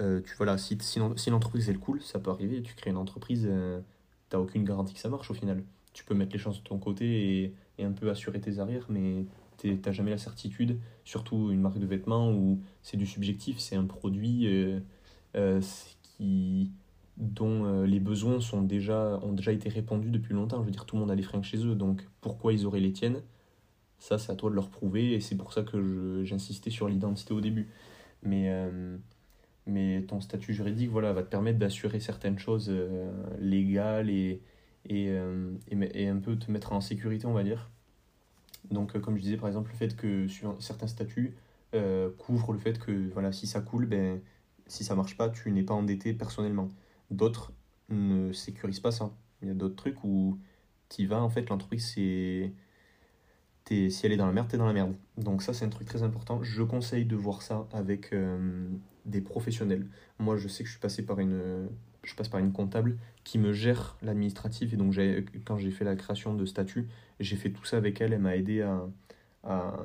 Euh, 0.00 0.20
tu, 0.20 0.34
voilà, 0.36 0.58
si, 0.58 0.78
si, 0.80 1.30
l'entreprise 1.30 1.68
est 1.70 1.74
cool, 1.74 2.02
ça 2.02 2.18
peut 2.18 2.30
arriver, 2.30 2.62
tu 2.62 2.74
crées 2.74 2.90
une 2.90 2.96
entreprise, 2.96 3.46
euh, 3.48 3.80
tu 4.30 4.36
n'as 4.36 4.42
aucune 4.42 4.64
garantie 4.64 4.94
que 4.94 5.00
ça 5.00 5.08
marche 5.08 5.30
au 5.30 5.34
final. 5.34 5.62
Tu 5.92 6.04
peux 6.04 6.14
mettre 6.14 6.32
les 6.32 6.38
chances 6.38 6.62
de 6.62 6.68
ton 6.68 6.78
côté 6.78 7.42
et, 7.42 7.54
et, 7.78 7.84
un 7.84 7.92
peu 7.92 8.10
assurer 8.10 8.40
tes 8.40 8.58
arrières, 8.60 8.86
mais 8.88 9.24
t'as 9.82 9.92
jamais 9.92 10.12
la 10.12 10.18
certitude, 10.18 10.78
surtout 11.04 11.50
une 11.50 11.60
marque 11.60 11.78
de 11.78 11.86
vêtements 11.86 12.30
où 12.32 12.60
c'est 12.82 12.96
du 12.96 13.06
subjectif, 13.06 13.58
c'est 13.58 13.74
un 13.74 13.86
produit 13.86 14.46
euh, 15.34 15.60
qui, 16.02 16.70
dont 17.16 17.82
les 17.82 17.98
besoins 17.98 18.40
sont 18.40 18.62
déjà, 18.62 19.18
ont 19.22 19.32
déjà 19.32 19.52
été 19.52 19.68
répandus 19.68 20.10
depuis 20.10 20.34
longtemps. 20.34 20.60
Je 20.60 20.66
veux 20.66 20.70
dire, 20.70 20.86
tout 20.86 20.94
le 20.94 21.00
monde 21.00 21.10
a 21.10 21.16
des 21.16 21.22
fringues 21.22 21.42
chez 21.42 21.64
eux, 21.66 21.74
donc 21.74 22.06
pourquoi 22.20 22.52
ils 22.52 22.66
auraient 22.66 22.80
les 22.80 22.92
tiennes? 22.92 23.22
Ça, 23.98 24.18
c'est 24.18 24.30
à 24.30 24.36
toi 24.36 24.50
de 24.50 24.54
leur 24.54 24.68
prouver, 24.70 25.14
et 25.14 25.20
c'est 25.20 25.36
pour 25.36 25.52
ça 25.52 25.62
que 25.64 26.22
j'insistais 26.24 26.70
sur 26.70 26.88
l'identité 26.88 27.34
au 27.34 27.40
début. 27.40 27.68
Mais, 28.22 28.48
mais 29.68 30.02
ton 30.08 30.20
statut 30.20 30.54
juridique 30.54 30.90
voilà, 30.90 31.12
va 31.12 31.22
te 31.22 31.28
permettre 31.28 31.58
d'assurer 31.58 32.00
certaines 32.00 32.38
choses 32.38 32.72
légales 33.38 34.10
et, 34.10 34.40
et, 34.88 35.06
et, 35.70 36.02
et 36.02 36.08
un 36.08 36.18
peu 36.18 36.36
te 36.36 36.50
mettre 36.50 36.72
en 36.72 36.80
sécurité, 36.80 37.26
on 37.26 37.34
va 37.34 37.44
dire. 37.44 37.70
Donc, 38.70 38.96
euh, 38.96 39.00
comme 39.00 39.16
je 39.16 39.22
disais, 39.22 39.36
par 39.36 39.48
exemple, 39.48 39.70
le 39.70 39.76
fait 39.76 39.96
que 39.96 40.26
certains 40.60 40.86
statuts 40.86 41.34
euh, 41.74 42.10
couvrent 42.18 42.52
le 42.52 42.58
fait 42.58 42.78
que 42.78 43.10
voilà, 43.12 43.32
si 43.32 43.46
ça 43.46 43.60
coule, 43.60 43.86
ben, 43.86 44.20
si 44.66 44.84
ça 44.84 44.94
marche 44.94 45.16
pas, 45.16 45.28
tu 45.30 45.50
n'es 45.50 45.62
pas 45.62 45.74
endetté 45.74 46.12
personnellement. 46.12 46.70
D'autres 47.10 47.52
ne 47.88 48.32
sécurisent 48.32 48.80
pas 48.80 48.92
ça. 48.92 49.12
Il 49.42 49.48
y 49.48 49.50
a 49.50 49.54
d'autres 49.54 49.76
trucs 49.76 50.04
où 50.04 50.38
tu 50.88 51.06
vas, 51.06 51.22
en 51.22 51.30
fait, 51.30 51.48
l'entreprise, 51.48 51.92
c'est. 51.94 52.52
Si 53.68 54.00
elle 54.04 54.12
est 54.12 54.16
dans 54.16 54.26
la 54.26 54.32
merde, 54.32 54.48
tu 54.48 54.54
es 54.54 54.58
dans 54.58 54.66
la 54.66 54.72
merde. 54.72 54.94
Donc, 55.18 55.42
ça, 55.42 55.52
c'est 55.52 55.64
un 55.64 55.68
truc 55.68 55.86
très 55.86 56.02
important. 56.02 56.42
Je 56.42 56.62
conseille 56.62 57.04
de 57.04 57.16
voir 57.16 57.42
ça 57.42 57.66
avec 57.72 58.12
euh, 58.12 58.68
des 59.04 59.20
professionnels. 59.20 59.86
Moi, 60.18 60.36
je 60.36 60.48
sais 60.48 60.62
que 60.62 60.68
je 60.68 60.72
suis 60.72 60.80
passé 60.80 61.04
par 61.04 61.20
une. 61.20 61.68
Je 62.02 62.14
passe 62.14 62.28
par 62.28 62.40
une 62.40 62.52
comptable 62.52 62.96
qui 63.24 63.38
me 63.38 63.52
gère 63.52 63.96
l'administratif. 64.00 64.72
Et 64.72 64.76
donc, 64.76 64.94
quand 65.44 65.58
j'ai 65.58 65.70
fait 65.70 65.84
la 65.84 65.96
création 65.96 66.34
de 66.34 66.46
statut, 66.46 66.88
j'ai 67.20 67.36
fait 67.36 67.50
tout 67.50 67.64
ça 67.64 67.76
avec 67.76 68.00
elle. 68.00 68.14
Elle 68.14 68.20
m'a 68.20 68.36
aidé 68.36 68.62
à, 68.62 68.86
à, 69.44 69.76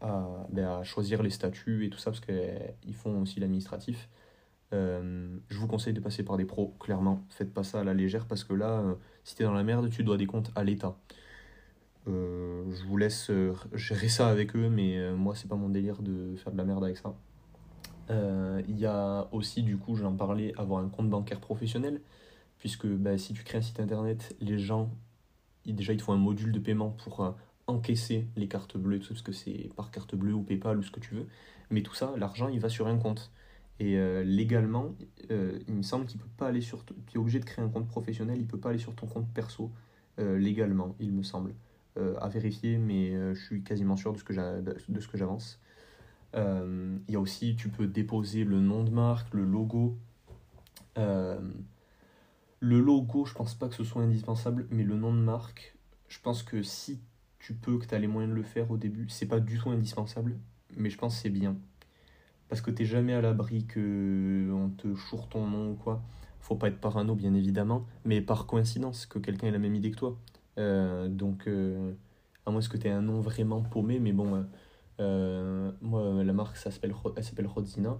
à, 0.00 0.46
ben, 0.52 0.82
choisir 0.84 1.22
les 1.22 1.30
statuts 1.30 1.86
et 1.86 1.90
tout 1.90 1.98
ça, 1.98 2.12
parce 2.12 2.20
qu'ils 2.20 2.94
font 2.94 3.22
aussi 3.22 3.40
l'administratif. 3.40 4.08
Euh, 4.72 5.38
je 5.48 5.58
vous 5.58 5.66
conseille 5.66 5.94
de 5.94 6.00
passer 6.00 6.22
par 6.22 6.36
des 6.36 6.44
pros, 6.44 6.76
clairement. 6.78 7.24
Faites 7.30 7.52
pas 7.52 7.64
ça 7.64 7.80
à 7.80 7.84
la 7.84 7.94
légère, 7.94 8.26
parce 8.26 8.44
que 8.44 8.54
là, 8.54 8.80
euh, 8.80 8.94
si 9.24 9.34
tu 9.34 9.42
es 9.42 9.46
dans 9.46 9.54
la 9.54 9.64
merde, 9.64 9.90
tu 9.90 10.04
dois 10.04 10.16
des 10.16 10.26
comptes 10.26 10.52
à 10.54 10.62
l'État. 10.62 10.96
Euh, 12.08 12.64
je 12.70 12.84
vous 12.84 12.96
laisse 12.96 13.30
gérer 13.74 14.08
ça 14.08 14.28
avec 14.28 14.56
eux, 14.56 14.68
mais 14.68 15.12
moi, 15.12 15.34
c'est 15.34 15.48
pas 15.48 15.56
mon 15.56 15.68
délire 15.68 16.02
de 16.02 16.36
faire 16.36 16.52
de 16.52 16.58
la 16.58 16.64
merde 16.64 16.84
avec 16.84 16.96
ça. 16.96 17.14
Il 18.68 18.78
y 18.78 18.86
a 18.86 19.28
aussi, 19.32 19.62
du 19.62 19.76
coup, 19.76 19.94
j'en 19.96 20.14
parlais, 20.14 20.52
avoir 20.56 20.82
un 20.82 20.88
compte 20.88 21.10
bancaire 21.10 21.40
professionnel, 21.40 22.00
puisque 22.58 22.86
ben, 22.86 23.18
si 23.18 23.32
tu 23.34 23.44
crées 23.44 23.58
un 23.58 23.62
site 23.62 23.80
internet, 23.80 24.34
les 24.40 24.58
gens 24.58 24.90
déjà, 25.72 25.92
il 25.92 25.98
te 25.98 26.02
faut 26.02 26.12
un 26.12 26.16
module 26.16 26.52
de 26.52 26.58
paiement 26.58 26.90
pour 26.90 27.20
euh, 27.20 27.30
encaisser 27.66 28.26
les 28.36 28.48
cartes 28.48 28.76
bleues, 28.76 29.00
tout 29.00 29.08
parce 29.08 29.22
que 29.22 29.32
c'est 29.32 29.70
par 29.76 29.90
carte 29.90 30.14
bleue 30.14 30.34
ou 30.34 30.42
PayPal 30.42 30.78
ou 30.78 30.82
ce 30.82 30.90
que 30.90 31.00
tu 31.00 31.14
veux. 31.14 31.26
Mais 31.70 31.82
tout 31.82 31.94
ça, 31.94 32.14
l'argent, 32.16 32.48
il 32.48 32.60
va 32.60 32.68
sur 32.68 32.86
un 32.86 32.96
compte. 32.96 33.30
Et 33.80 33.96
euh, 33.98 34.24
légalement, 34.24 34.94
euh, 35.30 35.58
il 35.68 35.74
me 35.74 35.82
semble 35.82 36.06
qu'il 36.06 36.18
peut 36.18 36.28
pas 36.36 36.48
aller 36.48 36.60
sur. 36.60 36.84
Tu 36.84 36.94
es 37.14 37.18
obligé 37.18 37.38
de 37.38 37.44
créer 37.44 37.64
un 37.64 37.68
compte 37.68 37.86
professionnel, 37.88 38.38
il 38.40 38.46
peut 38.46 38.58
pas 38.58 38.70
aller 38.70 38.78
sur 38.78 38.94
ton 38.94 39.06
compte 39.06 39.28
perso 39.32 39.70
légalement, 40.20 40.96
il 40.98 41.12
me 41.12 41.22
semble. 41.22 41.54
À 42.20 42.28
vérifier, 42.28 42.78
mais 42.78 43.12
je 43.34 43.40
suis 43.40 43.62
quasiment 43.62 43.96
sûr 43.96 44.12
de 44.12 44.18
ce 44.18 44.24
que 44.24 45.18
j'avance. 45.18 45.60
Il 46.34 47.00
y 47.08 47.16
a 47.16 47.20
aussi, 47.20 47.56
tu 47.56 47.68
peux 47.68 47.86
déposer 47.86 48.44
le 48.44 48.60
nom 48.60 48.84
de 48.84 48.90
marque, 48.90 49.32
le 49.34 49.44
logo. 49.44 49.96
Le 50.96 52.80
logo, 52.80 53.24
je 53.24 53.34
pense 53.34 53.54
pas 53.54 53.68
que 53.68 53.74
ce 53.74 53.84
soit 53.84 54.02
indispensable, 54.02 54.66
mais 54.70 54.82
le 54.82 54.96
nom 54.96 55.14
de 55.14 55.20
marque, 55.20 55.76
je 56.08 56.18
pense 56.20 56.42
que 56.42 56.62
si 56.62 57.00
tu 57.38 57.54
peux, 57.54 57.78
que 57.78 57.86
tu 57.86 57.94
as 57.94 57.98
les 57.98 58.08
moyens 58.08 58.32
de 58.32 58.36
le 58.36 58.42
faire 58.42 58.70
au 58.70 58.76
début, 58.76 59.08
c'est 59.08 59.26
pas 59.26 59.38
du 59.38 59.58
tout 59.58 59.70
indispensable, 59.70 60.36
mais 60.76 60.90
je 60.90 60.98
pense 60.98 61.14
que 61.14 61.22
c'est 61.22 61.30
bien. 61.30 61.56
Parce 62.48 62.60
que 62.60 62.70
t'es 62.72 62.84
jamais 62.84 63.12
à 63.12 63.20
l'abri 63.20 63.64
que 63.64 64.50
on 64.52 64.70
te 64.70 64.94
choure 64.96 65.28
ton 65.28 65.46
nom 65.46 65.70
ou 65.72 65.74
quoi. 65.74 66.02
Faut 66.40 66.56
pas 66.56 66.68
être 66.68 66.80
parano, 66.80 67.14
bien 67.14 67.34
évidemment, 67.34 67.86
mais 68.04 68.20
par 68.20 68.46
coïncidence, 68.46 69.06
que 69.06 69.18
quelqu'un 69.18 69.48
ait 69.48 69.52
la 69.52 69.58
même 69.58 69.74
idée 69.74 69.90
que 69.90 69.98
toi. 69.98 70.18
Euh, 70.58 71.08
donc, 71.08 71.46
euh, 71.46 71.92
à 72.46 72.50
moins 72.50 72.60
que 72.60 72.76
tu 72.76 72.86
aies 72.86 72.90
un 72.90 73.02
nom 73.02 73.20
vraiment 73.20 73.62
paumé, 73.62 73.98
mais 74.00 74.12
bon, 74.12 74.44
euh, 75.00 75.70
moi, 75.80 76.24
la 76.24 76.32
marque, 76.32 76.56
ça 76.56 76.70
s'appelle, 76.70 76.94
elle 77.16 77.24
s'appelle 77.24 77.46
Rodzina, 77.46 77.98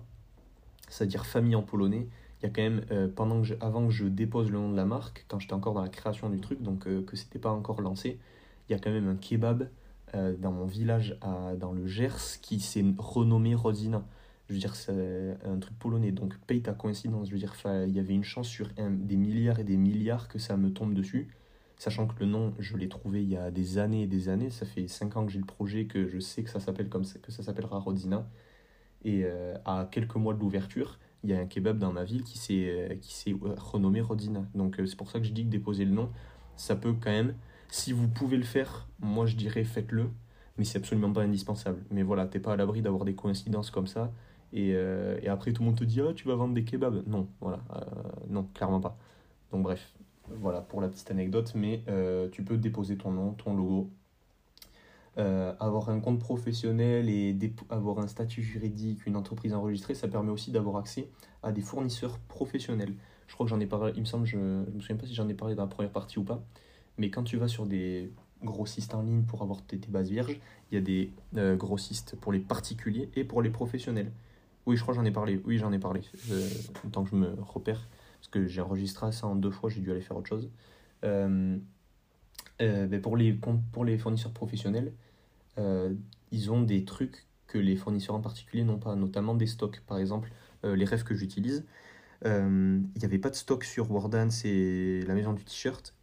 c'est-à-dire 0.89 1.27
famille 1.27 1.55
en 1.55 1.63
polonais 1.63 2.09
il 2.41 2.47
y 2.47 2.49
a 2.49 2.51
quand 2.51 2.63
même, 2.63 3.11
pendant 3.17 3.43
que 3.43 3.49
avant 3.61 3.89
que 3.89 3.93
je 3.93 4.05
dépose 4.07 4.49
le 4.53 4.59
nom 4.59 4.71
de 4.71 4.77
la 4.77 4.85
marque, 4.85 5.27
quand 5.27 5.41
j'étais 5.41 5.55
encore 5.55 5.75
dans 5.75 5.83
la 5.83 5.89
création 5.89 6.31
du 6.31 6.39
truc, 6.41 6.63
donc 6.63 6.85
que 6.85 7.17
c'était 7.17 7.41
pas 7.41 7.51
encore 7.51 7.81
lancé, 7.81 8.21
il 8.69 8.73
y 8.73 8.75
a 8.77 8.79
quand 8.79 8.93
même 8.93 9.09
un 9.09 9.17
kebab 9.17 9.69
dans 10.15 10.53
mon 10.53 10.65
village, 10.65 11.19
à, 11.21 11.57
dans 11.57 11.73
le 11.73 11.89
Gers, 11.89 12.39
qui 12.41 12.61
s'est 12.61 12.85
renommé 12.97 13.57
Rosina. 13.57 14.05
Je 14.49 14.55
veux 14.55 14.61
dire, 14.61 14.77
c'est 14.77 15.37
un 15.45 15.59
truc 15.59 15.77
polonais, 15.81 16.13
donc 16.13 16.39
paye 16.47 16.63
ta 16.63 16.75
coïncidence. 16.75 17.27
Je 17.27 17.33
veux 17.33 17.41
dire, 17.41 17.55
il 17.65 17.93
y 17.93 17.99
avait 17.99 18.15
une 18.15 18.23
chance 18.23 18.47
sur 18.47 18.69
des 18.77 19.17
milliards 19.17 19.59
et 19.59 19.65
des 19.65 19.77
milliards 19.77 20.29
que 20.29 20.39
ça 20.39 20.57
me 20.57 20.73
tombe 20.73 20.95
dessus. 20.95 21.27
Sachant 21.79 22.07
que 22.07 22.19
le 22.21 22.27
nom, 22.27 22.55
je 22.59 22.77
l'ai 22.77 22.89
trouvé 22.89 23.23
il 23.23 23.29
y 23.29 23.37
a 23.37 23.51
des 23.51 23.79
années 23.79 24.03
et 24.03 24.07
des 24.07 24.29
années. 24.29 24.51
Ça 24.51 24.67
fait 24.67 24.89
5 24.89 25.17
ans 25.17 25.27
que 25.27 25.33
j'ai 25.33 25.39
le 25.39 25.45
projet, 25.47 25.87
que 25.87 26.09
je 26.09 26.19
sais 26.19 26.43
que 26.43 26.51
ça 26.51 26.61
s'appelle 26.61 26.89
comme 26.89 27.05
ça, 27.05 27.19
que 27.21 27.31
ça 27.31 27.43
s'appellera 27.43 27.79
Rodina. 27.79 28.29
Et 29.05 29.25
à 29.65 29.89
quelques 29.91 30.17
mois 30.17 30.35
de 30.35 30.41
l'ouverture, 30.41 30.99
il 31.25 31.31
y 31.31 31.33
a 31.33 31.39
un 31.39 31.47
kebab 31.47 31.79
dans 31.79 31.93
ma 31.93 32.05
ville 32.05 32.23
qui 32.23 32.39
s'est 32.39 32.69
euh, 32.69 32.95
euh, 33.45 33.55
renommé 33.57 34.01
Rodina. 34.01 34.45
Donc 34.55 34.79
euh, 34.79 34.87
c'est 34.87 34.97
pour 34.97 35.11
ça 35.11 35.19
que 35.19 35.27
je 35.27 35.33
dis 35.33 35.45
que 35.45 35.51
déposer 35.51 35.85
le 35.85 35.93
nom, 35.93 36.11
ça 36.57 36.77
peut 36.77 36.93
quand 36.93 37.11
même. 37.11 37.35
Si 37.71 37.93
vous 37.93 38.09
pouvez 38.09 38.37
le 38.37 38.45
faire, 38.45 38.89
moi 39.01 39.27
je 39.27 39.37
dirais 39.37 39.65
faites-le, 39.65 40.11
mais 40.57 40.65
c'est 40.65 40.79
absolument 40.79 41.13
pas 41.13 41.23
indispensable. 41.23 41.83
Mais 41.91 42.03
voilà, 42.03 42.27
t'es 42.27 42.41
pas 42.41 42.53
à 42.53 42.57
l'abri 42.57 42.83
d'avoir 42.83 43.05
des 43.05 43.15
coïncidences 43.15 43.71
comme 43.71 43.87
ça. 43.87 44.13
Et, 44.53 44.71
et, 44.71 45.29
après 45.29 45.53
tout 45.53 45.63
le 45.63 45.67
monde 45.67 45.79
te 45.79 45.85
dit 45.85 46.01
ah 46.01 46.15
tu 46.15 46.27
vas 46.27 46.35
vendre 46.35 46.55
des 46.55 46.65
kebabs. 46.65 47.07
Non, 47.07 47.29
voilà, 47.41 47.61
non, 48.31 48.49
clairement 48.55 48.81
pas. 48.81 48.97
Donc 49.53 49.63
bref, 49.63 49.93
voilà 50.41 50.61
pour 50.61 50.81
la 50.81 50.89
petite 50.89 51.11
anecdote, 51.11 51.53
mais 51.55 51.83
tu 52.33 52.43
peux 52.43 52.57
déposer 52.57 52.97
ton 52.97 53.11
nom, 53.11 53.33
ton 53.33 53.55
logo, 53.55 53.91
euh, 55.19 55.53
avoir 55.59 55.89
un 55.89 55.99
compte 55.99 56.21
professionnel 56.21 57.09
et 57.09 57.37
avoir 57.71 57.99
un 57.99 58.07
statut 58.07 58.41
juridique, 58.41 59.05
une 59.05 59.17
entreprise 59.17 59.53
enregistrée, 59.53 59.95
ça 59.95 60.07
permet 60.07 60.31
aussi 60.31 60.53
d'avoir 60.53 60.77
accès 60.77 61.09
à 61.43 61.51
des 61.51 61.61
fournisseurs 61.61 62.21
professionnels. 62.29 62.95
Je 63.27 63.35
crois 63.35 63.45
que 63.45 63.51
j'en 63.51 63.59
ai 63.59 63.67
parlé, 63.67 63.93
il 63.97 64.01
me 64.01 64.05
semble, 64.05 64.27
je 64.27 64.37
ne 64.37 64.65
me 64.73 64.81
souviens 64.81 64.97
pas 64.97 65.07
si 65.07 65.15
j'en 65.15 65.29
ai 65.29 65.35
parlé 65.35 65.57
dans 65.57 65.65
la 65.65 65.69
première 65.69 65.91
partie 65.91 66.21
ou 66.21 66.23
pas, 66.23 66.41
mais 66.99 67.11
quand 67.11 67.25
tu 67.25 67.37
vas 67.37 67.49
sur 67.49 67.67
des 67.67 68.13
grossistes 68.45 68.95
en 68.95 69.03
ligne 69.03 69.23
pour 69.23 69.43
avoir 69.43 69.61
tes, 69.63 69.79
bases 69.89 70.09
vierges, 70.09 70.39
il 70.71 70.77
y 70.77 70.79
a 70.79 70.81
des 70.81 71.11
euh, 71.37 71.57
grossistes 71.57 72.15
pour 72.21 72.31
les 72.31 72.39
particuliers 72.39 73.11
et 73.17 73.25
pour 73.25 73.43
les 73.43 73.51
professionnels. 73.51 74.13
Oui, 74.67 74.77
je 74.77 74.83
crois 74.83 74.95
que 74.95 75.01
j'en 75.01 75.07
ai 75.07 75.11
parlé. 75.11 75.43
Oui, 75.47 75.59
j'en 75.59 75.73
ai 75.73 75.81
parlé. 75.81 76.03
Euh, 76.31 76.49
tant 76.93 77.03
que 77.03 77.11
je 77.11 77.17
me 77.17 77.35
repère, 77.41 77.89
parce 78.19 78.29
que 78.29 78.47
j'ai 78.47 78.61
enregistré 78.61 79.13
ça 79.13 79.27
en 79.27 79.37
deux 79.37 79.51
fois, 79.51 79.71
j'ai 79.71 79.81
dû 79.81 79.91
aller 79.91 80.01
faire 80.01 80.17
autre 80.17 80.29
chose. 80.29 80.51
Euh, 81.05 81.59
ben, 82.59 83.01
pour, 83.01 83.17
les, 83.17 83.33
pour 83.33 83.85
les 83.85 83.99
fournisseurs 83.99 84.33
professionnels, 84.33 84.93
euh, 85.59 85.95
ils 86.31 86.51
ont 86.51 86.63
des 86.63 86.85
trucs 86.85 87.27
que 87.47 87.59
les 87.59 87.77
fournisseurs 87.77 88.15
en 88.15 88.21
particulier 88.21 88.65
n'ont 88.65 88.79
pas, 88.79 88.95
notamment 88.95 89.35
des 89.35 89.47
stocks. 89.47 89.81
Par 89.87 89.99
exemple, 89.99 90.31
euh, 90.65 90.77
les 90.77 90.85
rêves 90.85 91.05
que 91.05 91.15
j'utilise, 91.15 91.65
euh, 92.25 92.81
il 92.95 92.99
n'y 92.99 93.05
avait 93.05 93.19
pas 93.19 93.31
de 93.31 93.35
stock 93.37 93.65
sur 93.65 93.91
Wardance 93.91 94.45
et 94.45 95.03
la 95.07 95.15
maison 95.15 95.33
du 95.33 95.45
t-shirt 95.45 95.95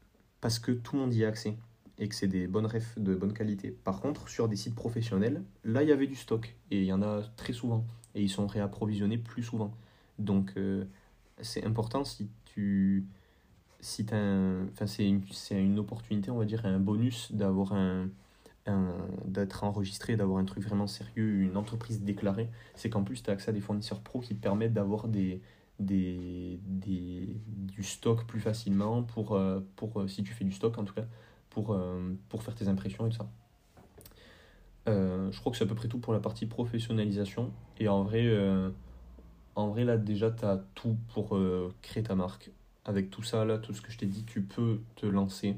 parce 0.42 0.60
que 0.60 0.72
tout 0.72 0.96
le 0.96 1.02
monde 1.02 1.14
y 1.14 1.26
a 1.26 1.28
accès 1.28 1.58
et 1.98 2.10
que 2.10 2.16
c'est 2.16 2.28
des 2.28 2.48
bonnes 2.48 2.66
refs 2.66 2.98
de 2.98 3.16
bonne 3.16 3.34
qualité. 3.34 3.72
Par 3.72 4.02
contre, 4.02 4.28
sur 4.28 4.50
des 4.50 4.56
sites 4.56 4.76
professionnels, 4.76 5.44
là, 5.64 5.84
il 5.84 5.90
y 5.90 5.92
avait 5.92 6.08
du 6.08 6.16
stock 6.16 6.56
et 6.72 6.82
il 6.82 6.86
y 6.86 6.94
en 6.94 7.02
a 7.02 7.22
très 7.38 7.54
souvent 7.54 7.86
et 8.16 8.22
ils 8.22 8.30
sont 8.30 8.48
réapprovisionnés 8.48 9.18
plus 9.18 9.44
souvent. 9.44 9.74
Donc, 10.20 10.54
c'est 11.42 11.66
important 11.66 12.04
si 12.06 12.30
tu. 12.46 13.06
Si 13.82 14.04
enfin, 14.04 14.88
c'est 14.88 15.08
une, 15.08 15.24
une 15.52 15.80
opportunité, 15.80 16.32
on 16.32 16.38
va 16.38 16.46
dire, 16.46 16.66
un 16.66 16.80
bonus 16.80 17.32
d'avoir 17.32 17.74
un, 17.74 18.10
d'être 19.26 19.64
enregistré, 19.64 20.16
d'avoir 20.16 20.40
un 20.40 20.46
truc 20.46 20.64
vraiment 20.64 20.88
sérieux, 20.88 21.42
une 21.42 21.58
entreprise 21.58 22.02
déclarée, 22.02 22.50
c'est 22.76 22.90
qu'en 22.90 23.04
plus 23.04 23.22
tu 23.22 23.30
as 23.30 23.34
accès 23.34 23.50
à 23.50 23.54
des 23.54 23.62
fournisseurs 23.62 24.02
pro 24.02 24.22
qui 24.22 24.36
te 24.36 24.42
permettent 24.42 24.74
d'avoir 24.74 25.08
des, 25.08 25.42
des, 25.80 26.60
des, 26.66 27.38
du 27.48 27.84
stock 27.84 28.26
plus 28.26 28.40
facilement 28.40 29.04
pour, 29.04 29.34
euh, 29.34 29.60
pour 29.76 30.02
euh, 30.02 30.08
si 30.08 30.24
tu 30.24 30.34
fais 30.34 30.46
du 30.46 30.52
stock 30.52 30.78
en 30.78 30.84
tout 30.84 30.96
cas, 30.96 31.06
pour, 31.50 31.74
euh, 31.74 32.16
pour 32.30 32.42
faire 32.44 32.56
tes 32.56 32.68
impressions 32.68 33.06
et 33.06 33.10
tout 33.10 33.18
ça. 33.18 33.30
je 34.88 35.40
crois 35.40 35.52
que 35.52 35.58
c'est 35.58 35.66
à 35.66 35.68
peu 35.68 35.76
près 35.76 35.88
tout 35.88 36.00
pour 36.00 36.14
la 36.14 36.20
partie 36.20 36.48
professionnalisation. 36.48 37.52
Et 37.80 37.88
en 37.88 38.04
vrai, 38.04 38.28
en 39.56 39.70
vrai 39.70 39.84
là 39.84 39.98
déjà 39.98 40.32
tu 40.32 40.46
as 40.46 40.62
tout 40.76 40.98
pour 41.14 41.38
créer 41.82 42.04
ta 42.04 42.16
marque. 42.16 42.52
Avec 42.86 43.10
tout 43.10 43.24
ça, 43.24 43.46
là, 43.46 43.58
tout 43.58 43.74
ce 43.74 43.82
que 43.82 43.92
je 43.92 43.98
t'ai 43.98 44.06
dit, 44.06 44.24
tu 44.26 44.42
peux 44.44 44.80
te 44.96 45.08
lancer. 45.08 45.58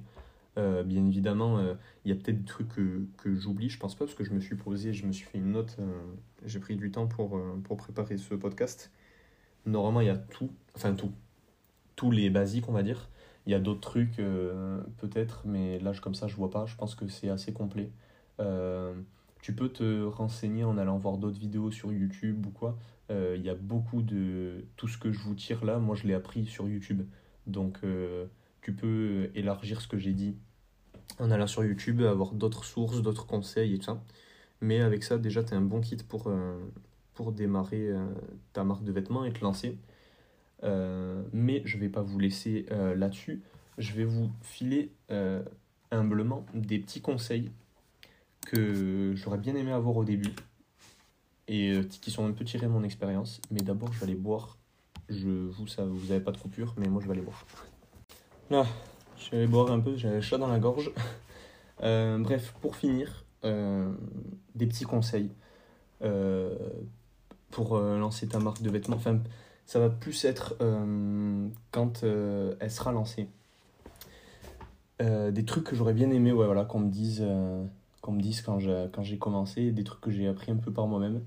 Euh, 0.58 0.84
bien 0.84 1.06
évidemment, 1.06 1.60
euh, 1.60 1.76
il 2.04 2.10
y 2.10 2.12
a 2.12 2.16
peut-être 2.16 2.39
des 2.39 2.45
trucs 2.45 2.70
que, 2.70 3.06
que 3.18 3.36
j'oublie, 3.36 3.70
je 3.70 3.78
pense 3.78 3.95
pas, 3.95 4.06
parce 4.06 4.16
que 4.16 4.24
je 4.24 4.34
me 4.34 4.39
suis 4.39 4.56
posé, 4.56 4.93
je 4.93 5.06
me 5.06 5.12
suis 5.12 5.26
fait 5.26 5.38
une 5.38 5.52
note, 5.52 5.76
euh, 5.80 5.86
j'ai 6.45 6.60
pris 6.60 6.76
du 6.76 6.89
temps 6.89 7.06
pour, 7.08 7.39
pour 7.64 7.78
préparer 7.78 8.18
ce 8.18 8.34
podcast. 8.34 8.91
Normalement, 9.66 10.02
il 10.02 10.08
y 10.08 10.10
a 10.10 10.18
tout, 10.18 10.50
enfin 10.76 10.95
tout, 10.95 11.12
tous 11.95 12.12
les 12.12 12.30
basiques, 12.30 12.70
on 12.70 12.74
va 12.74 12.84
dire. 12.84 13.10
Il 13.45 13.52
y 13.52 13.56
a 13.56 13.60
d'autres 13.60 13.82
trucs, 13.82 14.18
peut-être, 14.98 15.43
mais 15.45 15.80
là, 15.80 15.93
comme 16.02 16.16
ça, 16.16 16.28
je 16.28 16.36
vois 16.36 16.52
pas. 16.52 16.66
Je 16.66 16.76
pense 16.76 16.95
que 16.95 17.08
c'est 17.08 17.30
assez 17.30 17.54
complet. 17.54 17.91
Tu 19.41 19.53
peux 19.53 19.69
te 19.69 20.03
renseigner 20.03 20.63
en 20.63 20.77
allant 20.77 20.97
voir 20.97 21.17
d'autres 21.17 21.39
vidéos 21.39 21.71
sur 21.71 21.91
YouTube 21.93 22.45
ou 22.45 22.49
quoi. 22.49 22.77
Euh, 23.11 23.35
Il 23.38 23.45
y 23.45 23.49
a 23.49 23.55
beaucoup 23.55 24.01
de... 24.01 24.65
Tout 24.75 24.88
ce 24.88 24.97
que 24.97 25.11
je 25.11 25.19
vous 25.19 25.35
tire 25.35 25.63
là, 25.63 25.79
moi 25.79 25.95
je 25.95 26.07
l'ai 26.07 26.13
appris 26.13 26.45
sur 26.45 26.67
YouTube. 26.67 27.03
Donc 27.45 27.79
euh, 27.83 28.25
tu 28.61 28.73
peux 28.73 29.29
élargir 29.35 29.81
ce 29.81 29.88
que 29.88 29.97
j'ai 29.97 30.13
dit 30.13 30.35
en 31.19 31.31
allant 31.31 31.47
sur 31.47 31.63
YouTube, 31.63 32.01
avoir 32.01 32.33
d'autres 32.33 32.63
sources, 32.63 33.01
d'autres 33.01 33.25
conseils 33.25 33.73
et 33.73 33.77
tout 33.77 33.85
ça. 33.85 34.03
Mais 34.61 34.81
avec 34.81 35.03
ça, 35.03 35.17
déjà, 35.17 35.43
tu 35.43 35.53
as 35.53 35.57
un 35.57 35.61
bon 35.61 35.81
kit 35.81 35.97
pour, 35.97 36.27
euh, 36.27 36.59
pour 37.13 37.31
démarrer 37.31 37.89
euh, 37.89 38.05
ta 38.53 38.63
marque 38.63 38.83
de 38.83 38.91
vêtements 38.91 39.25
et 39.25 39.31
te 39.31 39.41
lancer. 39.43 39.77
Euh, 40.63 41.23
mais 41.33 41.61
je 41.65 41.77
vais 41.77 41.89
pas 41.89 42.01
vous 42.01 42.19
laisser 42.19 42.65
euh, 42.71 42.95
là-dessus. 42.95 43.41
Je 43.77 43.93
vais 43.93 44.05
vous 44.05 44.31
filer 44.41 44.91
euh, 45.11 45.43
humblement 45.91 46.45
des 46.53 46.79
petits 46.79 47.01
conseils 47.01 47.51
que 48.48 49.14
j'aurais 49.16 49.38
bien 49.38 49.56
aimé 49.56 49.72
avoir 49.72 49.98
au 49.98 50.04
début 50.04 50.34
et 51.48 51.72
euh, 51.72 51.84
qui 51.84 52.12
sont 52.12 52.26
un 52.26 52.32
peu 52.32 52.45
tirés 52.45 52.68
de 52.68 52.72
mon 52.72 52.84
expérience. 52.84 53.41
Mais 53.52 53.62
d'abord, 53.62 53.91
je 53.93 54.00
vais 54.00 54.06
aller 54.06 54.16
boire. 54.16 54.58
Je, 55.10 55.30
vous, 55.30 55.68
ça, 55.68 55.86
vous 55.86 56.12
avez 56.12 56.22
pas 56.22 56.32
de 56.32 56.38
coupure, 56.38 56.74
mais 56.78 56.88
moi, 56.88 57.02
je 57.02 57.08
vais 57.08 57.14
aller 57.14 57.22
boire. 57.22 57.45
Là, 58.50 58.66
je 59.18 59.32
vais 59.32 59.38
aller 59.38 59.48
boire 59.48 59.72
un 59.72 59.80
peu, 59.80 59.95
j'ai 59.95 60.22
chat 60.22 60.38
dans 60.38 60.48
la 60.48 60.60
gorge. 60.60 60.91
Euh, 61.84 62.18
bref, 62.18 62.56
pour 62.60 62.76
finir, 62.76 63.24
euh, 63.43 63.93
des 64.56 64.66
petits 64.66 64.84
conseils 64.84 65.30
pour 67.52 67.78
lancer 67.78 68.28
ta 68.28 68.39
marque 68.39 68.64
de 68.64 68.72
vêtements. 68.72 68.95
Enfin, 68.95 69.20
ça 69.68 69.80
va 69.80 69.91
plus 69.91 70.26
être 70.26 70.58
quand 71.70 72.02
elle 72.02 72.72
sera 72.72 72.91
lancée. 72.91 73.30
Des 75.00 75.45
trucs 75.45 75.66
que 75.66 75.76
j'aurais 75.76 75.93
bien 75.93 76.10
aimé 76.10 76.32
ouais, 76.32 76.48
voilà, 76.48 76.66
qu'on 76.66 76.80
me 76.80 76.89
dise, 76.89 77.24
qu'on 78.08 78.14
me 78.14 78.22
dise 78.22 78.41
quand 78.41 78.58
j'ai, 78.58 79.18
commencé, 79.20 79.72
des 79.72 79.84
trucs 79.84 79.99
que 79.99 80.12
j'ai 80.12 80.28
appris 80.28 80.49
un 80.49 80.55
peu 80.55 80.72
par 80.72 80.88
moi-même, 80.88 81.26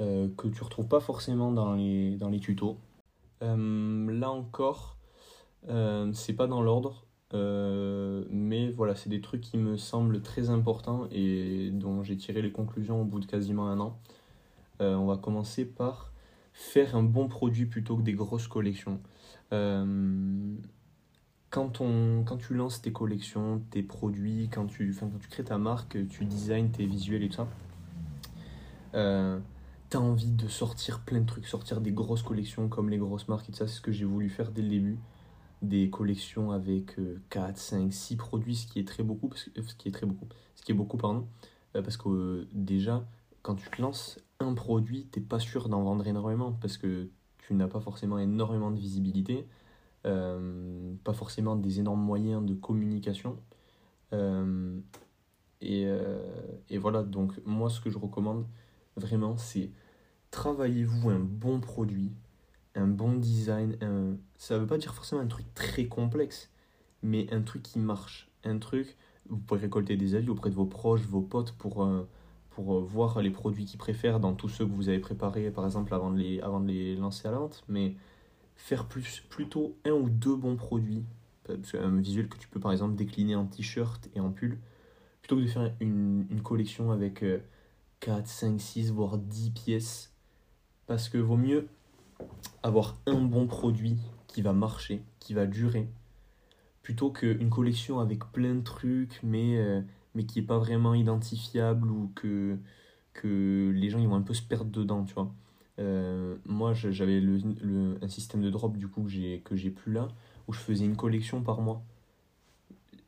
euh, 0.00 0.28
que 0.36 0.48
tu 0.48 0.64
retrouves 0.64 0.88
pas 0.88 0.98
forcément 0.98 1.52
dans 1.52 1.74
les, 1.74 2.16
dans 2.16 2.30
les 2.30 2.40
tutos. 2.40 2.78
Euh, 3.42 4.10
là 4.10 4.32
encore, 4.32 4.96
euh, 5.68 6.10
c'est 6.12 6.32
pas 6.32 6.48
dans 6.48 6.62
l'ordre, 6.62 7.06
mais 7.32 8.70
voilà, 8.72 8.96
c'est 8.96 9.08
des 9.08 9.20
trucs 9.20 9.40
qui 9.40 9.56
me 9.56 9.76
semblent 9.76 10.20
très 10.20 10.50
importants 10.50 11.06
et 11.12 11.70
dont 11.70 12.02
j'ai 12.02 12.16
tiré 12.16 12.42
les 12.42 12.50
conclusions 12.50 13.02
au 13.02 13.04
bout 13.04 13.20
de 13.20 13.26
quasiment 13.26 13.68
un 13.68 13.78
an. 13.78 14.00
On 14.80 15.06
va 15.06 15.16
commencer 15.18 15.64
par 15.64 16.12
faire 16.52 16.96
un 16.96 17.04
bon 17.04 17.28
produit 17.28 17.66
plutôt 17.66 17.96
que 17.96 18.02
des 18.02 18.14
grosses 18.14 18.48
collections. 18.48 19.00
Quand, 21.50 21.80
on, 21.80 22.24
quand 22.24 22.36
tu 22.36 22.54
lances 22.54 22.82
tes 22.82 22.92
collections, 22.92 23.62
tes 23.70 23.82
produits, 23.82 24.48
quand 24.52 24.66
tu, 24.66 24.94
quand 24.98 25.10
tu 25.18 25.28
crées 25.28 25.44
ta 25.44 25.58
marque, 25.58 25.96
tu 26.08 26.24
designs 26.24 26.68
tes 26.68 26.86
visuels 26.86 27.22
et 27.22 27.28
tout 27.28 27.36
ça, 27.36 27.48
euh, 28.94 29.38
t'as 29.88 29.98
envie 29.98 30.30
de 30.30 30.48
sortir 30.48 31.00
plein 31.00 31.20
de 31.20 31.26
trucs, 31.26 31.46
sortir 31.46 31.80
des 31.80 31.92
grosses 31.92 32.22
collections 32.22 32.68
comme 32.68 32.90
les 32.90 32.98
grosses 32.98 33.28
marques 33.28 33.48
et 33.48 33.52
tout 33.52 33.58
ça. 33.58 33.66
C'est 33.66 33.76
ce 33.76 33.80
que 33.80 33.92
j'ai 33.92 34.04
voulu 34.04 34.28
faire 34.28 34.50
dès 34.50 34.62
le 34.62 34.68
début. 34.68 34.98
Des 35.62 35.88
collections 35.88 36.50
avec 36.50 36.98
euh, 36.98 37.22
4, 37.30 37.56
5, 37.56 37.92
6 37.92 38.16
produits, 38.16 38.56
ce 38.56 38.66
qui 38.66 38.78
est 38.78 38.86
très 38.86 39.02
beaucoup, 39.02 39.28
parce 39.28 39.44
que, 39.44 39.60
euh, 39.60 39.62
ce 39.66 39.74
qui 39.74 39.88
est 39.88 39.92
très 39.92 40.06
beaucoup, 40.06 40.26
ce 40.54 40.62
qui 40.62 40.72
est 40.72 40.74
beaucoup, 40.74 40.96
pardon, 40.96 41.26
euh, 41.74 41.82
parce 41.82 41.96
que 41.96 42.46
déjà, 42.52 43.06
quand 43.42 43.54
tu 43.54 43.70
te 43.70 43.80
lances 43.80 44.20
un 44.38 44.52
produit, 44.54 45.06
t'es 45.06 45.20
pas 45.20 45.38
sûr 45.38 45.68
d'en 45.68 45.82
vendre 45.82 46.06
énormément, 46.06 46.52
parce 46.60 46.76
que 46.76 47.08
tu 47.38 47.54
n'as 47.54 47.68
pas 47.68 47.80
forcément 47.80 48.18
énormément 48.18 48.70
de 48.70 48.78
visibilité, 48.78 49.46
euh, 50.06 50.94
pas 51.04 51.12
forcément 51.12 51.56
des 51.56 51.80
énormes 51.80 52.02
moyens 52.02 52.44
de 52.44 52.54
communication. 52.54 53.38
Euh, 54.12 54.78
et, 55.60 55.84
euh, 55.86 56.20
et 56.68 56.78
voilà, 56.78 57.02
donc 57.02 57.32
moi 57.44 57.70
ce 57.70 57.80
que 57.80 57.90
je 57.90 57.98
recommande 57.98 58.46
vraiment, 58.96 59.36
c'est 59.36 59.70
travaillez-vous 60.30 61.10
un 61.10 61.18
bon 61.18 61.60
produit, 61.60 62.12
un 62.74 62.86
bon 62.86 63.14
design. 63.14 63.76
Ça 64.36 64.58
veut 64.58 64.66
pas 64.66 64.78
dire 64.78 64.94
forcément 64.94 65.22
un 65.22 65.26
truc 65.26 65.52
très 65.54 65.86
complexe, 65.86 66.50
mais 67.02 67.32
un 67.32 67.42
truc 67.42 67.62
qui 67.62 67.78
marche. 67.78 68.30
Un 68.44 68.58
truc, 68.58 68.96
vous 69.28 69.38
pouvez 69.38 69.60
récolter 69.60 69.96
des 69.96 70.14
avis 70.14 70.28
auprès 70.28 70.50
de 70.50 70.54
vos 70.54 70.66
proches, 70.66 71.02
vos 71.02 71.22
potes 71.22 71.52
pour, 71.52 71.88
pour 72.50 72.80
voir 72.80 73.20
les 73.22 73.30
produits 73.30 73.64
qu'ils 73.64 73.78
préfèrent 73.78 74.20
dans 74.20 74.34
tous 74.34 74.48
ceux 74.48 74.66
que 74.66 74.72
vous 74.72 74.88
avez 74.88 75.00
préparés, 75.00 75.50
par 75.50 75.64
exemple, 75.64 75.92
avant 75.94 76.10
de 76.12 76.18
les, 76.18 76.40
avant 76.40 76.60
de 76.60 76.68
les 76.68 76.96
lancer 76.96 77.26
à 77.26 77.32
la 77.32 77.38
vente. 77.38 77.64
Mais 77.68 77.96
faire 78.56 78.86
plus, 78.86 79.22
plutôt 79.28 79.76
un 79.84 79.92
ou 79.92 80.08
deux 80.08 80.36
bons 80.36 80.56
produits, 80.56 81.04
que 81.44 81.76
un 81.76 82.00
visuel 82.00 82.28
que 82.28 82.38
tu 82.38 82.48
peux 82.48 82.60
par 82.60 82.72
exemple 82.72 82.96
décliner 82.96 83.36
en 83.36 83.46
t-shirt 83.46 84.08
et 84.14 84.20
en 84.20 84.30
pull, 84.30 84.58
plutôt 85.20 85.36
que 85.36 85.42
de 85.42 85.46
faire 85.46 85.72
une, 85.80 86.26
une 86.30 86.42
collection 86.42 86.90
avec 86.90 87.22
euh, 87.22 87.38
4, 88.00 88.26
5, 88.26 88.60
6, 88.60 88.90
voire 88.92 89.18
10 89.18 89.50
pièces. 89.50 90.12
Parce 90.86 91.08
que 91.08 91.18
vaut 91.18 91.36
mieux 91.36 91.68
avoir 92.62 92.96
un 93.06 93.20
bon 93.22 93.46
produit 93.46 93.98
qui 94.26 94.42
va 94.42 94.52
marcher, 94.52 95.02
qui 95.18 95.34
va 95.34 95.46
durer, 95.46 95.88
plutôt 96.82 97.10
qu'une 97.10 97.50
collection 97.50 97.98
avec 97.98 98.24
plein 98.32 98.54
de 98.54 98.60
trucs, 98.60 99.20
mais, 99.22 99.58
euh, 99.58 99.82
mais 100.14 100.24
qui 100.24 100.40
n'est 100.40 100.46
pas 100.46 100.58
vraiment 100.58 100.94
identifiable 100.94 101.90
ou 101.90 102.12
que, 102.14 102.56
que 103.12 103.72
les 103.74 103.90
gens 103.90 103.98
ils 103.98 104.08
vont 104.08 104.14
un 104.14 104.22
peu 104.22 104.34
se 104.34 104.42
perdre 104.42 104.70
dedans, 104.70 105.04
tu 105.04 105.14
vois. 105.14 105.32
Euh, 105.78 106.36
moi, 106.46 106.72
j'avais 106.74 107.20
le, 107.20 107.98
un 108.00 108.08
système 108.08 108.42
de 108.42 108.50
drop 108.50 108.76
du 108.76 108.88
coup 108.88 109.02
que 109.44 109.56
j'ai 109.56 109.70
plus 109.70 109.92
là, 109.92 110.08
où 110.48 110.52
je 110.52 110.58
faisais 110.58 110.84
une 110.84 110.96
collection 110.96 111.42
par 111.42 111.60
mois. 111.60 111.82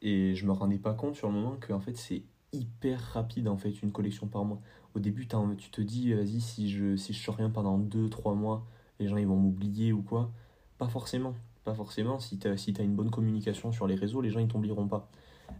Et 0.02 0.34
je 0.34 0.46
me 0.46 0.52
rendais 0.52 0.78
pas 0.78 0.94
compte 0.94 1.16
sur 1.16 1.28
le 1.28 1.34
moment 1.34 1.56
que 1.56 1.72
en 1.72 1.80
fait 1.80 1.96
c'est 1.96 2.22
hyper 2.52 3.00
rapide 3.00 3.48
en 3.48 3.56
fait 3.56 3.82
une 3.82 3.92
collection 3.92 4.26
par 4.26 4.44
mois. 4.44 4.60
Au 4.94 5.00
début, 5.00 5.26
tu 5.58 5.70
te 5.70 5.80
dis, 5.80 6.14
vas-y, 6.14 6.40
si 6.40 6.70
je, 6.70 6.96
si 6.96 7.12
je 7.12 7.22
sors 7.22 7.36
rien 7.36 7.50
pendant 7.50 7.78
deux 7.78 8.08
trois 8.08 8.34
mois, 8.34 8.64
les 9.00 9.08
gens 9.08 9.16
ils 9.16 9.26
vont 9.26 9.36
m'oublier 9.36 9.92
ou 9.92 10.02
quoi. 10.02 10.30
Pas 10.78 10.88
forcément. 10.88 11.34
Pas 11.64 11.74
forcément. 11.74 12.18
Si 12.18 12.38
t'as, 12.38 12.56
si 12.56 12.72
t'as 12.72 12.84
une 12.84 12.94
bonne 12.94 13.10
communication 13.10 13.72
sur 13.72 13.86
les 13.86 13.94
réseaux, 13.94 14.20
les 14.20 14.30
gens 14.30 14.40
ils 14.40 14.48
t'oublieront 14.48 14.88
pas. 14.88 15.10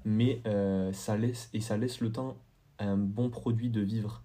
Mais 0.04 0.40
euh, 0.46 0.92
ça 0.92 1.16
laisse, 1.16 1.50
et 1.52 1.60
ça 1.60 1.76
laisse 1.76 2.00
le 2.00 2.12
temps 2.12 2.36
à 2.78 2.86
un 2.86 2.96
bon 2.96 3.30
produit 3.30 3.70
de 3.70 3.80
vivre. 3.80 4.22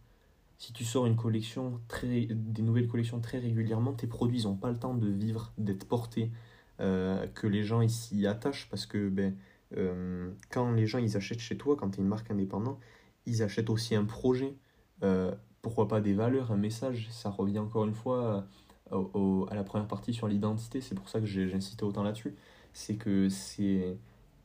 Si 0.58 0.72
tu 0.74 0.86
sors 0.86 1.06
une 1.06 1.16
collection 1.16 1.80
très, 1.88 2.26
des 2.30 2.62
nouvelles 2.62 2.88
collections 2.88 3.20
très 3.20 3.40
régulièrement, 3.40 3.94
tes 3.94 4.08
produits 4.08 4.40
ils 4.40 4.48
ont 4.48 4.56
pas 4.56 4.72
le 4.72 4.78
temps 4.78 4.94
de 4.94 5.08
vivre, 5.10 5.52
d'être 5.58 5.86
portés, 5.88 6.32
euh, 6.80 7.28
que 7.28 7.48
les 7.48 7.64
gens 7.64 7.88
s'y 7.88 8.26
attachent 8.28 8.68
parce 8.70 8.86
que 8.86 9.10
ben, 9.10 9.36
euh, 9.78 10.32
quand 10.50 10.72
les 10.72 10.86
gens 10.88 11.00
ils 11.00 11.18
achètent 11.18 11.40
chez 11.40 11.58
toi, 11.58 11.76
quand 11.76 11.90
tu 11.92 12.00
es 12.00 12.04
une 12.04 12.08
marque 12.08 12.32
indépendante, 12.32 12.80
ils 13.26 13.44
achètent 13.44 13.70
aussi 13.70 13.96
un 13.96 14.06
projet, 14.06 14.56
euh, 15.04 15.34
pourquoi 15.62 15.88
pas 15.88 16.02
des 16.02 16.14
valeurs, 16.14 16.52
un 16.52 16.58
message. 16.58 17.08
Ça 17.12 17.30
revient 17.30 17.60
encore 17.60 17.86
une 17.86 17.94
fois 17.94 18.48
au- 18.92 19.48
à 19.50 19.56
la 19.56 19.64
première 19.64 19.88
partie 19.88 20.14
sur 20.14 20.28
l'identité, 20.28 20.82
c'est 20.82 20.96
pour 20.96 21.10
ça 21.10 21.20
que 21.20 21.56
insisté 21.56 21.84
autant 21.84 22.04
là-dessus. 22.04 22.36
C'est 22.74 22.96
que 22.96 23.28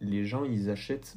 les 0.01 0.25
gens 0.25 0.45
ils 0.45 0.71
achètent, 0.71 1.17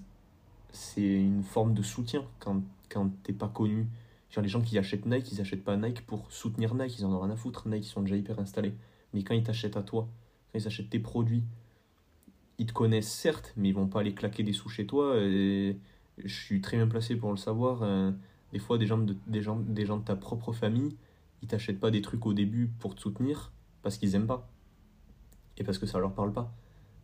c'est 0.71 1.01
une 1.01 1.43
forme 1.43 1.73
de 1.73 1.81
soutien 1.81 2.25
quand, 2.39 2.61
quand 2.89 3.09
t'es 3.23 3.33
pas 3.33 3.47
connu. 3.47 3.87
Genre 4.31 4.41
les 4.41 4.49
gens 4.49 4.61
qui 4.61 4.77
achètent 4.77 5.05
Nike, 5.05 5.31
ils 5.33 5.41
achètent 5.41 5.63
pas 5.63 5.77
Nike 5.77 6.05
pour 6.05 6.31
soutenir 6.31 6.73
Nike, 6.73 6.99
ils 6.99 7.05
en 7.05 7.11
ont 7.13 7.19
rien 7.19 7.31
à 7.31 7.35
foutre, 7.35 7.67
Nike 7.67 7.85
ils 7.85 7.89
sont 7.89 8.01
déjà 8.01 8.15
hyper 8.15 8.39
installés. 8.39 8.73
Mais 9.13 9.23
quand 9.23 9.33
ils 9.35 9.43
t'achètent 9.43 9.77
à 9.77 9.83
toi, 9.83 10.07
quand 10.51 10.59
ils 10.59 10.67
achètent 10.67 10.89
tes 10.89 10.99
produits, 10.99 11.43
ils 12.57 12.65
te 12.65 12.73
connaissent 12.73 13.11
certes, 13.11 13.53
mais 13.57 13.69
ils 13.69 13.75
vont 13.75 13.87
pas 13.87 13.99
aller 14.01 14.13
claquer 14.13 14.43
des 14.43 14.53
sous 14.53 14.69
chez 14.69 14.85
toi. 14.85 15.17
Et 15.17 15.77
je 16.17 16.33
suis 16.33 16.61
très 16.61 16.77
bien 16.77 16.87
placé 16.87 17.15
pour 17.15 17.31
le 17.31 17.37
savoir. 17.37 17.83
euh, 17.83 18.11
des 18.53 18.59
fois, 18.59 18.77
des 18.77 18.85
gens, 18.85 18.97
de, 18.97 19.15
des, 19.27 19.41
gens, 19.41 19.57
des 19.57 19.85
gens 19.85 19.97
de 19.97 20.03
ta 20.03 20.15
propre 20.15 20.53
famille, 20.53 20.95
ils 21.41 21.47
t'achètent 21.47 21.79
pas 21.79 21.91
des 21.91 22.01
trucs 22.01 22.25
au 22.25 22.33
début 22.33 22.67
pour 22.79 22.95
te 22.95 23.01
soutenir 23.01 23.51
parce 23.81 23.97
qu'ils 23.97 24.15
aiment 24.15 24.27
pas 24.27 24.49
et 25.57 25.63
parce 25.63 25.77
que 25.77 25.85
ça 25.85 25.99
leur 25.99 26.13
parle 26.13 26.33
pas. 26.33 26.53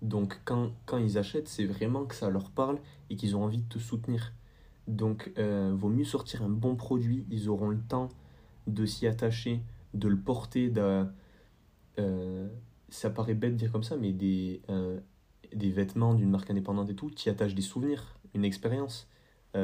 Donc, 0.02 0.40
quand, 0.46 0.72
quand 0.86 0.98
ils 0.98 1.18
achètent, 1.18 1.48
c'est 1.48 1.66
vraiment 1.66 2.06
que 2.06 2.16
ça 2.16 2.30
leur 2.30 2.52
parle 2.52 2.80
et 3.10 3.16
qu'ils 3.16 3.36
ont 3.36 3.44
envie 3.44 3.58
de 3.60 3.68
te 3.68 3.80
soutenir. 3.80 4.34
Donc, 4.88 5.32
euh, 5.38 5.74
vaut 5.76 5.90
mieux 5.90 6.06
sortir 6.06 6.44
un 6.44 6.50
bon 6.50 6.76
produit. 6.76 7.26
Ils 7.30 7.50
auront 7.50 7.70
le 7.70 7.80
temps 7.80 8.10
de 8.68 8.86
s'y 8.86 9.08
attacher, 9.08 9.62
de 9.94 10.08
le 10.08 10.18
porter. 10.18 10.72
euh, 12.00 12.48
ça 12.90 13.10
paraît 13.10 13.34
bête 13.34 13.54
de 13.54 13.58
dire 13.58 13.72
comme 13.72 13.84
ça, 13.84 13.98
mais 13.98 14.14
des, 14.14 14.62
euh, 14.70 15.00
des 15.54 15.72
vêtements 15.72 16.14
d'une 16.14 16.30
marque 16.30 16.50
indépendante 16.50 16.90
et 16.90 16.96
tout, 16.96 17.12
tu 17.12 17.30
attaches 17.30 17.56
des 17.56 17.62
souvenirs, 17.62 18.18
une 18.34 18.46
expérience. 18.46 19.08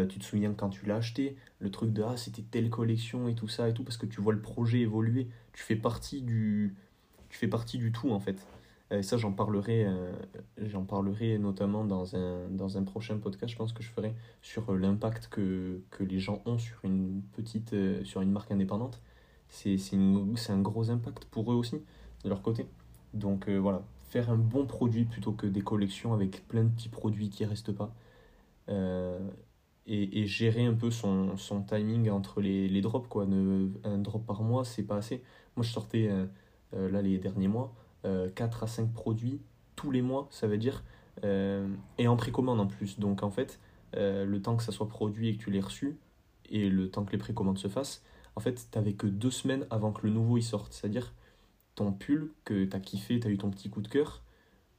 Tu 0.10 0.18
te 0.18 0.24
souviens 0.24 0.56
quand 0.56 0.70
tu 0.70 0.88
l'as 0.88 0.96
acheté, 0.96 1.36
le 1.60 1.70
truc 1.70 1.94
de 1.94 2.02
ah, 2.02 2.18
c'était 2.18 2.42
telle 2.42 2.72
collection 2.72 3.28
et 3.28 3.36
tout 3.36 3.48
ça 3.48 3.70
et 3.70 3.76
tout, 3.76 3.84
parce 3.84 3.98
que 3.98 4.08
tu 4.08 4.22
vois 4.22 4.34
le 4.34 4.42
projet 4.42 4.80
évoluer. 4.80 5.28
Tu 5.52 5.62
fais 5.62 5.76
partie 5.76 6.24
du, 6.24 6.74
tu 7.30 7.38
fais 7.38 7.48
partie 7.48 7.78
du 7.78 7.92
tout 7.92 8.10
en 8.10 8.20
fait. 8.20 8.44
Euh, 8.94 9.00
Et 9.00 9.04
ça, 9.04 9.18
j'en 9.18 9.32
parlerai, 9.34 9.86
euh, 9.86 10.14
j'en 10.58 10.84
parlerai 10.86 11.38
notamment 11.38 11.86
dans 11.86 12.16
un, 12.16 12.48
dans 12.50 12.78
un 12.78 12.84
prochain 12.84 13.18
podcast, 13.18 13.52
je 13.52 13.58
pense 13.58 13.74
que 13.74 13.84
je 13.84 13.90
ferai 13.90 14.14
sur 14.42 14.72
euh, 14.72 14.78
l'impact 14.78 15.28
que, 15.30 15.82
que 15.92 16.04
les 16.04 16.20
gens 16.20 16.42
ont 16.46 16.58
sur 16.58 16.78
une 16.84 17.22
petite, 17.36 17.74
euh, 17.74 18.04
sur 18.04 18.22
une 18.22 18.32
marque 18.32 18.52
indépendante. 18.52 19.02
C'est 19.50 19.78
un 20.50 20.62
gros 20.62 20.90
impact 20.90 21.26
pour 21.26 21.52
eux 21.52 21.56
aussi, 21.56 21.82
de 22.24 22.30
leur 22.30 22.42
côté. 22.42 22.68
Donc 23.14 23.48
euh, 23.50 23.58
voilà, 23.58 23.84
faire 24.10 24.30
un 24.32 24.38
bon 24.38 24.66
produit 24.66 25.06
plutôt 25.06 25.34
que 25.34 25.48
des 25.48 25.62
collections 25.62 26.14
avec 26.14 26.48
plein 26.48 26.64
de 26.64 26.70
petits 26.70 26.90
produits 26.90 27.30
qui 27.30 27.46
restent 27.46 27.72
pas. 27.74 27.94
Euh, 28.70 29.20
et, 29.88 30.26
gérer 30.28 30.66
un 30.66 30.74
peu 30.74 30.92
son, 30.92 31.38
son 31.38 31.62
timing 31.64 32.10
entre 32.10 32.42
les, 32.42 32.70
les 32.70 32.82
drops. 32.82 33.08
Quoi. 33.10 33.26
Ne, 33.26 33.70
un 33.84 33.98
drop 33.98 34.26
par 34.26 34.42
mois, 34.44 34.64
c'est 34.66 34.84
pas 34.84 34.98
assez. 34.98 35.24
Moi, 35.58 35.64
je 35.66 35.72
sortais 35.72 36.10
là 36.72 37.02
les 37.02 37.18
derniers 37.18 37.50
mois 37.50 37.74
4 38.36 38.64
à 38.64 38.68
5 38.68 38.94
produits 38.94 39.40
tous 39.76 39.92
les 39.92 40.02
mois, 40.02 40.28
ça 40.32 40.48
veut 40.48 40.58
dire, 40.58 40.84
et 41.24 42.08
en 42.08 42.16
précommande 42.16 42.60
en 42.60 42.68
plus. 42.68 43.00
Donc 43.00 43.24
en 43.24 43.30
fait, 43.30 43.60
le 43.94 44.38
temps 44.38 44.56
que 44.56 44.64
ça 44.64 44.72
soit 44.72 44.88
produit 44.88 45.30
et 45.30 45.38
que 45.38 45.44
tu 45.44 45.52
l'aies 45.52 45.62
reçu, 45.62 45.98
et 46.50 46.70
le 46.70 46.90
temps 46.90 47.06
que 47.06 47.12
les 47.12 47.18
précommandes 47.18 47.58
se 47.58 47.68
fassent, 47.68 48.04
en 48.36 48.40
fait, 48.40 48.68
t'avais 48.72 48.94
que 48.94 49.08
deux 49.08 49.32
semaines 49.32 49.66
avant 49.70 49.92
que 49.92 50.06
le 50.06 50.14
nouveau 50.14 50.38
il 50.38 50.44
sorte. 50.44 50.74
C'est-à-dire, 50.74 51.14
ton 51.76 51.92
pull 51.92 52.32
que 52.46 52.66
t'as 52.66 52.80
kiffé, 52.80 53.20
t'as 53.20 53.30
eu 53.30 53.38
ton 53.38 53.50
petit 53.50 53.70
coup 53.70 53.82
de 53.82 53.88
cœur, 53.88 54.24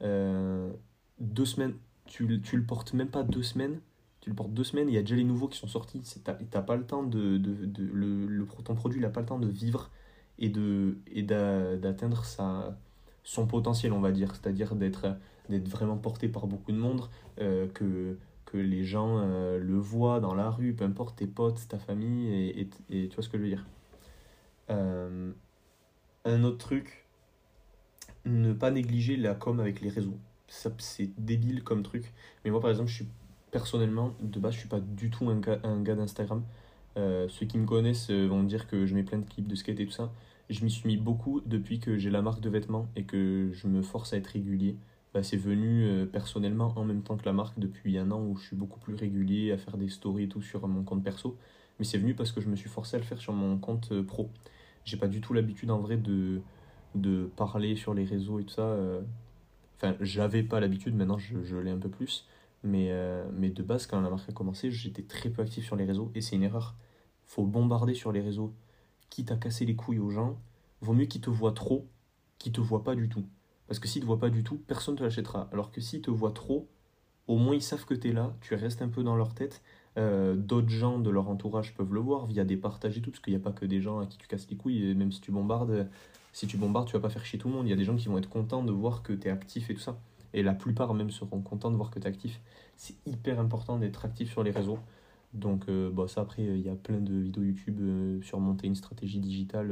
euh, 0.02 0.72
deux 1.20 1.44
semaines, 1.44 1.74
tu, 2.06 2.40
tu 2.42 2.56
le 2.56 2.64
portes 2.64 2.94
même 2.94 3.08
pas 3.08 3.22
deux 3.22 3.42
semaines, 3.42 3.80
tu 4.20 4.30
le 4.30 4.36
portes 4.36 4.52
deux 4.52 4.64
semaines, 4.64 4.88
il 4.88 4.94
y 4.94 4.98
a 4.98 5.02
déjà 5.02 5.16
les 5.16 5.24
nouveaux 5.24 5.48
qui 5.48 5.58
sont 5.58 5.68
sortis. 5.68 6.02
T'as 6.22 6.62
pas 6.62 6.76
le 6.76 6.84
temps 6.86 7.02
de. 7.02 7.38
de, 7.38 7.68
le, 7.82 8.46
ton 8.64 8.74
produit 8.74 9.00
n'a 9.00 9.10
pas 9.10 9.20
le 9.20 9.26
temps 9.26 9.38
de 9.38 9.48
vivre 9.48 9.90
et 10.38 10.48
d'atteindre 10.48 12.22
et 12.22 12.26
sa 12.26 12.78
son 13.24 13.46
potentiel, 13.46 13.92
on 13.92 14.00
va 14.00 14.12
dire. 14.12 14.34
C'est-à-dire 14.34 14.76
d'être 14.76 15.08
vraiment 15.48 15.96
porté 15.96 16.28
par 16.28 16.46
beaucoup 16.46 16.72
de 16.72 16.78
monde, 16.78 17.08
euh, 17.40 17.66
que 17.68 18.16
que 18.44 18.58
les 18.58 18.84
gens 18.84 19.18
euh, 19.18 19.58
le 19.58 19.76
voient 19.76 20.20
dans 20.20 20.34
la 20.34 20.50
rue, 20.50 20.74
peu 20.74 20.84
importe 20.84 21.16
tes 21.16 21.26
potes, 21.26 21.66
ta 21.66 21.78
famille, 21.78 22.32
et, 22.32 22.68
et, 22.90 23.08
tu 23.08 23.14
vois 23.16 23.24
ce 23.24 23.28
que 23.28 23.36
je 23.36 23.42
veux 23.42 23.48
dire. 23.48 23.64
Euh, 24.70 25.32
un 26.24 26.44
autre 26.44 26.58
truc, 26.58 27.06
ne 28.24 28.52
pas 28.52 28.70
négliger 28.70 29.16
la 29.16 29.34
com 29.34 29.58
avec 29.60 29.80
les 29.80 29.88
réseaux. 29.88 30.18
C'est 30.46 31.10
débile 31.18 31.64
comme 31.64 31.82
truc. 31.82 32.12
Mais 32.44 32.50
moi, 32.50 32.60
par 32.60 32.70
exemple, 32.70 32.90
je 32.90 32.94
suis 32.94 33.08
personnellement, 33.50 34.14
de 34.20 34.38
base, 34.38 34.54
je 34.54 34.60
suis 34.60 34.68
pas 34.68 34.80
du 34.80 35.10
tout 35.10 35.28
un 35.28 35.40
gars, 35.40 35.58
un 35.64 35.82
gars 35.82 35.94
d'Instagram. 35.94 36.44
Euh, 36.96 37.28
ceux 37.28 37.46
qui 37.46 37.58
me 37.58 37.66
connaissent 37.66 38.10
vont 38.10 38.42
dire 38.42 38.66
que 38.66 38.86
je 38.86 38.94
mets 38.94 39.02
plein 39.02 39.18
de 39.18 39.28
clips 39.28 39.48
de 39.48 39.54
skate 39.54 39.80
et 39.80 39.86
tout 39.86 39.92
ça. 39.92 40.12
Je 40.50 40.64
m'y 40.64 40.70
suis 40.70 40.86
mis 40.86 40.96
beaucoup 40.96 41.40
depuis 41.46 41.80
que 41.80 41.96
j'ai 41.96 42.10
la 42.10 42.22
marque 42.22 42.40
de 42.40 42.50
vêtements 42.50 42.86
et 42.96 43.04
que 43.04 43.50
je 43.52 43.66
me 43.66 43.82
force 43.82 44.12
à 44.12 44.18
être 44.18 44.28
régulier. 44.28 44.76
Bah, 45.14 45.22
c'est 45.22 45.36
venu 45.36 45.84
euh, 45.84 46.06
personnellement 46.06 46.72
en 46.76 46.84
même 46.84 47.02
temps 47.02 47.16
que 47.16 47.24
la 47.24 47.32
marque 47.32 47.58
depuis 47.58 47.96
un 47.98 48.10
an 48.10 48.20
où 48.20 48.36
je 48.36 48.46
suis 48.46 48.56
beaucoup 48.56 48.80
plus 48.80 48.96
régulier 48.96 49.52
à 49.52 49.58
faire 49.58 49.76
des 49.78 49.88
stories 49.88 50.24
et 50.24 50.28
tout 50.28 50.42
sur 50.42 50.66
mon 50.66 50.82
compte 50.82 51.04
perso. 51.04 51.38
Mais 51.78 51.84
c'est 51.84 51.98
venu 51.98 52.14
parce 52.14 52.32
que 52.32 52.40
je 52.40 52.48
me 52.48 52.56
suis 52.56 52.68
forcé 52.68 52.96
à 52.96 52.98
le 52.98 53.04
faire 53.04 53.20
sur 53.20 53.32
mon 53.32 53.56
compte 53.58 53.92
euh, 53.92 54.02
pro. 54.02 54.30
J'ai 54.84 54.96
pas 54.96 55.06
du 55.08 55.20
tout 55.20 55.32
l'habitude 55.32 55.70
en 55.70 55.78
vrai 55.78 55.96
de, 55.96 56.40
de 56.96 57.30
parler 57.36 57.76
sur 57.76 57.94
les 57.94 58.04
réseaux 58.04 58.40
et 58.40 58.44
tout 58.44 58.54
ça. 58.54 58.62
Euh. 58.62 59.02
Enfin, 59.76 59.96
j'avais 60.00 60.42
pas 60.42 60.60
l'habitude, 60.60 60.94
maintenant 60.96 61.18
je, 61.18 61.42
je 61.44 61.56
l'ai 61.56 61.70
un 61.70 61.78
peu 61.78 61.88
plus. 61.88 62.26
Mais, 62.64 62.90
mais 63.32 63.50
de 63.50 63.62
base, 63.62 63.86
quand 63.86 64.00
la 64.00 64.10
marque 64.10 64.28
a 64.28 64.32
commencé, 64.32 64.70
j'étais 64.70 65.02
très 65.02 65.28
peu 65.30 65.42
actif 65.42 65.64
sur 65.64 65.76
les 65.76 65.84
réseaux 65.84 66.10
et 66.14 66.20
c'est 66.20 66.34
une 66.34 66.42
erreur. 66.42 66.76
Faut 67.24 67.44
bombarder 67.44 67.94
sur 67.94 68.10
les 68.10 68.20
réseaux. 68.20 68.54
Quitte 69.10 69.30
à 69.30 69.36
casser 69.36 69.66
les 69.66 69.76
couilles 69.76 69.98
aux 69.98 70.10
gens, 70.10 70.38
vaut 70.80 70.94
mieux 70.94 71.04
qu'ils 71.04 71.20
te 71.20 71.30
voient 71.30 71.52
trop 71.52 71.86
qu'ils 72.44 72.52
te 72.52 72.60
voient 72.60 72.84
pas 72.84 72.94
du 72.94 73.08
tout. 73.08 73.24
Parce 73.66 73.78
que 73.78 73.88
s'ils 73.88 74.02
te 74.02 74.06
voient 74.06 74.18
pas 74.18 74.30
du 74.30 74.44
tout, 74.44 74.58
personne 74.66 74.94
ne 74.94 74.98
te 74.98 75.04
l'achètera. 75.04 75.48
Alors 75.52 75.70
que 75.70 75.80
s'ils 75.80 76.02
te 76.02 76.10
voient 76.10 76.32
trop, 76.32 76.68
au 77.26 77.38
moins 77.38 77.54
ils 77.54 77.62
savent 77.62 77.86
que 77.86 77.94
tu 77.94 78.10
es 78.10 78.12
là, 78.12 78.36
tu 78.42 78.54
restes 78.54 78.82
un 78.82 78.88
peu 78.88 79.02
dans 79.02 79.16
leur 79.16 79.34
tête. 79.34 79.62
Euh, 79.96 80.34
d'autres 80.36 80.68
gens 80.68 80.98
de 80.98 81.08
leur 81.08 81.28
entourage 81.28 81.74
peuvent 81.74 81.94
le 81.94 82.00
voir 82.00 82.26
via 82.26 82.44
des 82.44 82.56
partages 82.56 82.98
et 82.98 83.00
tout, 83.00 83.10
parce 83.10 83.20
qu'il 83.20 83.32
n'y 83.32 83.40
a 83.40 83.42
pas 83.42 83.52
que 83.52 83.64
des 83.64 83.80
gens 83.80 84.00
à 84.00 84.06
qui 84.06 84.18
tu 84.18 84.26
casses 84.26 84.48
les 84.50 84.56
couilles, 84.56 84.94
même 84.94 85.12
si 85.12 85.20
tu 85.20 85.32
bombardes, 85.32 85.88
si 86.32 86.46
tu 86.46 86.56
bombardes, 86.58 86.88
tu 86.88 86.94
vas 86.94 87.00
pas 87.00 87.08
faire 87.08 87.24
chier 87.24 87.38
tout 87.38 87.48
le 87.48 87.54
monde. 87.54 87.66
Il 87.66 87.70
y 87.70 87.72
a 87.72 87.76
des 87.76 87.84
gens 87.84 87.96
qui 87.96 88.08
vont 88.08 88.18
être 88.18 88.28
contents 88.28 88.62
de 88.62 88.72
voir 88.72 89.02
que 89.02 89.12
tu 89.12 89.28
es 89.28 89.30
actif 89.30 89.70
et 89.70 89.74
tout 89.74 89.80
ça. 89.80 89.98
Et 90.34 90.42
la 90.42 90.52
plupart 90.52 90.92
même 90.92 91.10
seront 91.10 91.40
contents 91.40 91.70
de 91.70 91.76
voir 91.76 91.90
que 91.90 91.98
tu 91.98 92.06
es 92.06 92.08
actif. 92.08 92.40
C'est 92.76 92.96
hyper 93.06 93.40
important 93.40 93.78
d'être 93.78 94.04
actif 94.04 94.30
sur 94.30 94.42
les 94.42 94.50
réseaux. 94.50 94.78
Donc 95.32 95.68
euh, 95.68 95.90
bah, 95.90 96.06
ça 96.08 96.20
après, 96.20 96.42
il 96.44 96.60
y 96.60 96.68
a 96.68 96.74
plein 96.74 96.98
de 97.00 97.14
vidéos 97.14 97.42
YouTube 97.42 97.78
euh, 97.80 98.20
sur 98.22 98.38
monter 98.40 98.66
une 98.66 98.74
stratégie 98.74 99.18
digitale 99.18 99.68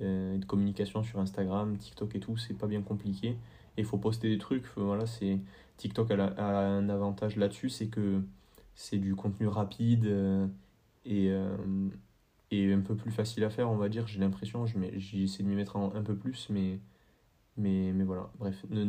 euh, 0.00 0.34
et 0.34 0.38
de 0.38 0.44
communication 0.44 1.02
sur 1.02 1.18
Instagram, 1.18 1.76
TikTok 1.76 2.14
et 2.14 2.20
tout, 2.20 2.36
c'est 2.36 2.54
pas 2.54 2.66
bien 2.68 2.82
compliqué. 2.82 3.28
Et 3.28 3.82
il 3.82 3.84
faut 3.84 3.98
poster 3.98 4.28
des 4.28 4.38
trucs. 4.38 4.66
Voilà, 4.76 5.06
c'est 5.06 5.40
TikTok 5.76 6.10
a, 6.10 6.38
un 6.38 6.88
avantage 6.88 7.36
là-dessus, 7.36 7.70
c'est 7.70 7.86
que 7.86 8.22
c'est 8.74 8.98
du 8.98 9.14
contenu 9.16 9.48
rapide 9.48 10.06
euh, 10.06 10.46
et, 11.04 11.30
euh, 11.30 11.56
et 12.50 12.72
un 12.72 12.80
peu 12.80 12.94
plus 12.96 13.10
facile 13.10 13.44
à 13.44 13.50
faire, 13.50 13.70
on 13.70 13.76
va 13.76 13.88
dire. 13.88 14.06
J'ai 14.06 14.20
l'impression, 14.20 14.66
j'essaie 14.66 15.42
de 15.42 15.48
m'y 15.48 15.56
mettre 15.56 15.76
un, 15.76 16.02
peu 16.02 16.16
plus, 16.16 16.48
mais, 16.50 16.78
mais, 17.58 17.92
mais 17.92 18.04
voilà. 18.04 18.30
Bref, 18.38 18.64
ne, 18.70 18.84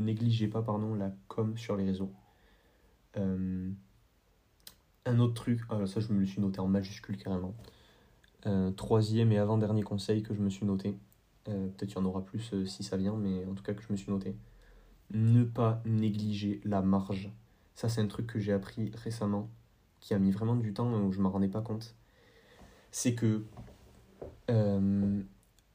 négligez 0.00 0.48
pas 0.48 0.62
pardon, 0.62 0.94
la 0.94 1.12
com 1.28 1.56
sur 1.56 1.76
les 1.76 1.84
réseaux. 1.84 2.12
un 3.16 3.74
autre 5.18 5.34
truc, 5.34 5.60
ah, 5.70 5.86
ça 5.86 6.00
je 6.00 6.12
me 6.12 6.20
le 6.20 6.26
suis 6.26 6.40
noté 6.40 6.60
en 6.60 6.68
majuscule 6.68 7.16
carrément 7.16 7.54
troisième 8.76 9.32
et 9.32 9.38
avant-dernier 9.38 9.82
conseil 9.82 10.22
que 10.22 10.34
je 10.34 10.40
me 10.40 10.50
suis 10.50 10.66
noté. 10.66 10.96
Euh, 11.48 11.68
peut-être 11.68 11.90
qu'il 11.90 11.98
y 11.98 12.00
en 12.00 12.04
aura 12.04 12.24
plus 12.24 12.52
euh, 12.54 12.64
si 12.64 12.84
ça 12.84 12.96
vient, 12.96 13.16
mais 13.16 13.44
en 13.46 13.54
tout 13.54 13.62
cas 13.62 13.74
que 13.74 13.82
je 13.82 13.92
me 13.92 13.96
suis 13.96 14.10
noté. 14.10 14.36
Ne 15.10 15.44
pas 15.44 15.82
négliger 15.84 16.60
la 16.64 16.82
marge. 16.82 17.30
Ça, 17.74 17.88
c'est 17.88 18.00
un 18.00 18.06
truc 18.06 18.26
que 18.26 18.38
j'ai 18.38 18.52
appris 18.52 18.90
récemment, 18.94 19.50
qui 20.00 20.14
a 20.14 20.18
mis 20.18 20.30
vraiment 20.30 20.56
du 20.56 20.72
temps 20.72 20.92
où 20.92 21.12
je 21.12 21.18
ne 21.18 21.22
m'en 21.22 21.30
rendais 21.30 21.48
pas 21.48 21.62
compte. 21.62 21.96
C'est 22.90 23.14
que 23.14 23.44
euh, 24.50 25.22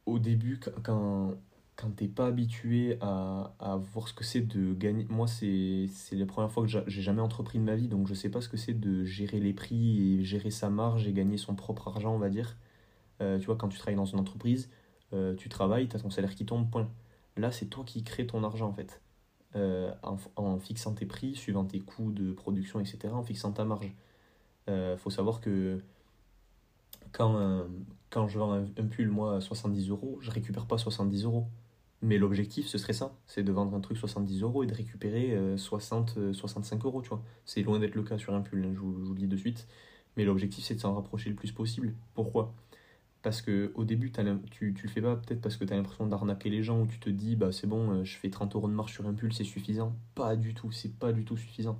au 0.05 0.19
début, 0.19 0.59
quand, 0.83 1.33
quand 1.77 1.91
t'es 1.95 2.07
pas 2.07 2.25
habitué 2.27 2.97
à, 3.01 3.53
à 3.59 3.77
voir 3.77 4.07
ce 4.07 4.13
que 4.13 4.23
c'est 4.23 4.41
de 4.41 4.73
gagner. 4.73 5.05
Moi, 5.09 5.27
c'est 5.27 5.87
la 6.11 6.25
première 6.25 6.51
fois 6.51 6.65
que 6.65 6.69
j'ai 6.69 7.01
jamais 7.01 7.21
entrepris 7.21 7.59
de 7.59 7.63
ma 7.63 7.75
vie, 7.75 7.87
donc 7.87 8.07
je 8.07 8.15
sais 8.15 8.29
pas 8.29 8.41
ce 8.41 8.49
que 8.49 8.57
c'est 8.57 8.73
de 8.73 9.05
gérer 9.05 9.39
les 9.39 9.53
prix 9.53 10.15
et 10.19 10.23
gérer 10.23 10.49
sa 10.49 10.69
marge 10.71 11.07
et 11.07 11.13
gagner 11.13 11.37
son 11.37 11.55
propre 11.55 11.87
argent, 11.87 12.13
on 12.13 12.19
va 12.19 12.29
dire. 12.29 12.57
Euh, 13.21 13.39
tu 13.39 13.45
vois, 13.45 13.55
quand 13.55 13.69
tu 13.69 13.77
travailles 13.77 13.95
dans 13.95 14.05
une 14.05 14.19
entreprise, 14.19 14.69
euh, 15.13 15.35
tu 15.35 15.49
travailles, 15.49 15.87
tu 15.87 15.95
as 15.95 15.99
ton 15.99 16.09
salaire 16.09 16.33
qui 16.35 16.45
tombe, 16.45 16.69
point. 16.69 16.89
Là, 17.37 17.51
c'est 17.51 17.67
toi 17.67 17.83
qui 17.85 18.03
crée 18.03 18.25
ton 18.25 18.43
argent, 18.43 18.67
en 18.67 18.73
fait. 18.73 19.01
Euh, 19.55 19.93
en, 20.35 20.59
fixant 20.59 20.93
tes 20.93 21.05
prix, 21.05 21.35
suivant 21.35 21.65
tes 21.65 21.79
coûts 21.79 22.11
de 22.11 22.31
production, 22.33 22.79
etc., 22.79 23.09
en 23.13 23.23
fixant 23.23 23.51
ta 23.51 23.65
marge. 23.65 23.93
Faut 24.97 25.09
savoir 25.09 25.39
que 25.41 25.79
quand, 27.13 27.65
quand 28.09 28.27
je 28.27 28.37
vends 28.39 28.53
un, 28.53 28.63
un 28.63 28.85
pull, 28.87 29.09
moi, 29.09 29.37
à 29.37 29.41
70 29.41 29.89
euros, 29.89 30.17
je 30.21 30.31
récupère 30.31 30.65
pas 30.65 30.77
70 30.77 31.23
euros 31.23 31.47
mais 32.01 32.17
l'objectif, 32.17 32.67
ce 32.67 32.77
serait 32.77 32.93
ça, 32.93 33.15
c'est 33.25 33.43
de 33.43 33.51
vendre 33.51 33.73
un 33.75 33.79
truc 33.81 33.97
70 33.97 34.41
euros 34.43 34.63
et 34.63 34.67
de 34.67 34.73
récupérer 34.73 35.35
60, 35.57 36.33
65 36.33 36.85
euros, 36.85 37.01
tu 37.01 37.09
vois. 37.09 37.23
C'est 37.45 37.61
loin 37.63 37.79
d'être 37.79 37.95
le 37.95 38.03
cas 38.03 38.17
sur 38.17 38.33
un 38.35 38.41
pull, 38.41 38.63
hein, 38.65 38.71
je, 38.73 38.79
vous, 38.79 39.13
le 39.13 39.19
dis 39.19 39.27
de 39.27 39.37
suite. 39.37 39.67
Mais 40.15 40.25
l'objectif, 40.25 40.65
c'est 40.65 40.75
de 40.75 40.79
s'en 40.79 40.95
rapprocher 40.95 41.29
le 41.29 41.35
plus 41.35 41.51
possible. 41.51 41.93
Pourquoi? 42.13 42.53
Parce 43.23 43.41
que 43.41 43.71
au 43.75 43.83
début, 43.83 44.11
tu, 44.51 44.73
tu 44.73 44.87
le 44.87 44.91
fais 44.91 45.01
pas 45.01 45.15
peut-être 45.15 45.41
parce 45.41 45.57
que 45.57 45.65
tu 45.65 45.73
as 45.73 45.75
l'impression 45.75 46.07
d'arnaquer 46.07 46.49
les 46.49 46.63
gens, 46.63 46.81
ou 46.81 46.87
tu 46.87 46.99
te 46.99 47.09
dis, 47.09 47.35
bah 47.35 47.51
c'est 47.51 47.67
bon, 47.67 47.91
euh, 47.91 48.03
je 48.03 48.17
fais 48.17 48.29
30 48.29 48.55
euros 48.55 48.67
de 48.67 48.73
marge 48.73 48.93
sur 48.93 49.07
un 49.07 49.13
pull, 49.13 49.33
c'est 49.33 49.43
suffisant. 49.43 49.95
Pas 50.15 50.35
du 50.35 50.53
tout, 50.53 50.71
c'est 50.71 50.93
pas 50.97 51.11
du 51.11 51.25
tout 51.25 51.37
suffisant. 51.37 51.79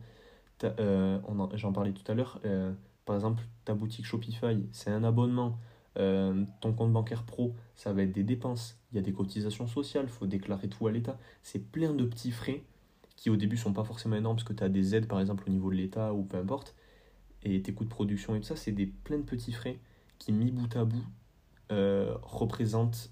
Euh, 0.64 1.20
J'en 1.56 1.72
parlais 1.74 1.94
tout 1.94 2.10
à 2.12 2.16
l'heure, 2.16 2.40
euh, 2.46 2.74
par 3.06 3.16
exemple, 3.16 3.44
ta 3.66 3.74
boutique 3.76 4.06
Shopify, 4.06 4.66
c'est 4.72 4.92
un 4.92 5.04
abonnement. 5.04 5.58
Euh, 5.98 6.46
ton 6.62 6.74
compte 6.74 6.94
bancaire 6.94 7.24
pro, 7.24 7.56
ça 7.76 7.94
va 7.94 8.04
être 8.04 8.12
des 8.12 8.24
dépenses. 8.24 8.78
Il 8.92 8.96
y 8.96 9.00
a 9.00 9.02
des 9.02 9.14
cotisations 9.14 9.68
sociales, 9.68 10.06
il 10.06 10.12
faut 10.12 10.28
déclarer 10.28 10.68
tout 10.68 10.88
à 10.88 10.92
l'État. 10.92 11.18
C'est 11.44 11.72
plein 11.72 11.94
de 11.94 12.06
petits 12.06 12.32
frais 12.32 12.64
qui 13.16 13.30
au 13.30 13.36
début 13.36 13.58
sont 13.58 13.74
pas 13.74 13.84
forcément 13.84 14.16
énormes 14.16 14.36
parce 14.36 14.48
que 14.48 14.54
tu 14.54 14.64
as 14.64 14.70
des 14.70 14.96
aides 14.96 15.08
par 15.08 15.20
exemple 15.20 15.46
au 15.48 15.50
niveau 15.50 15.72
de 15.72 15.76
l'État 15.76 16.14
ou 16.14 16.24
peu 16.24 16.38
importe. 16.38 16.76
Et 17.44 17.62
tes 17.62 17.74
coûts 17.74 17.86
de 17.86 17.90
production 17.90 18.36
et 18.36 18.40
tout 18.40 18.46
ça, 18.46 18.56
c'est 18.56 18.72
des 18.72 18.86
plein 18.86 19.18
de 19.18 19.24
petits 19.24 19.52
frais 19.52 19.80
qui 20.20 20.32
mis 20.32 20.52
bout 20.52 20.76
à 20.76 20.86
bout 20.86 21.06
euh, 21.72 22.16
représentent 22.22 23.12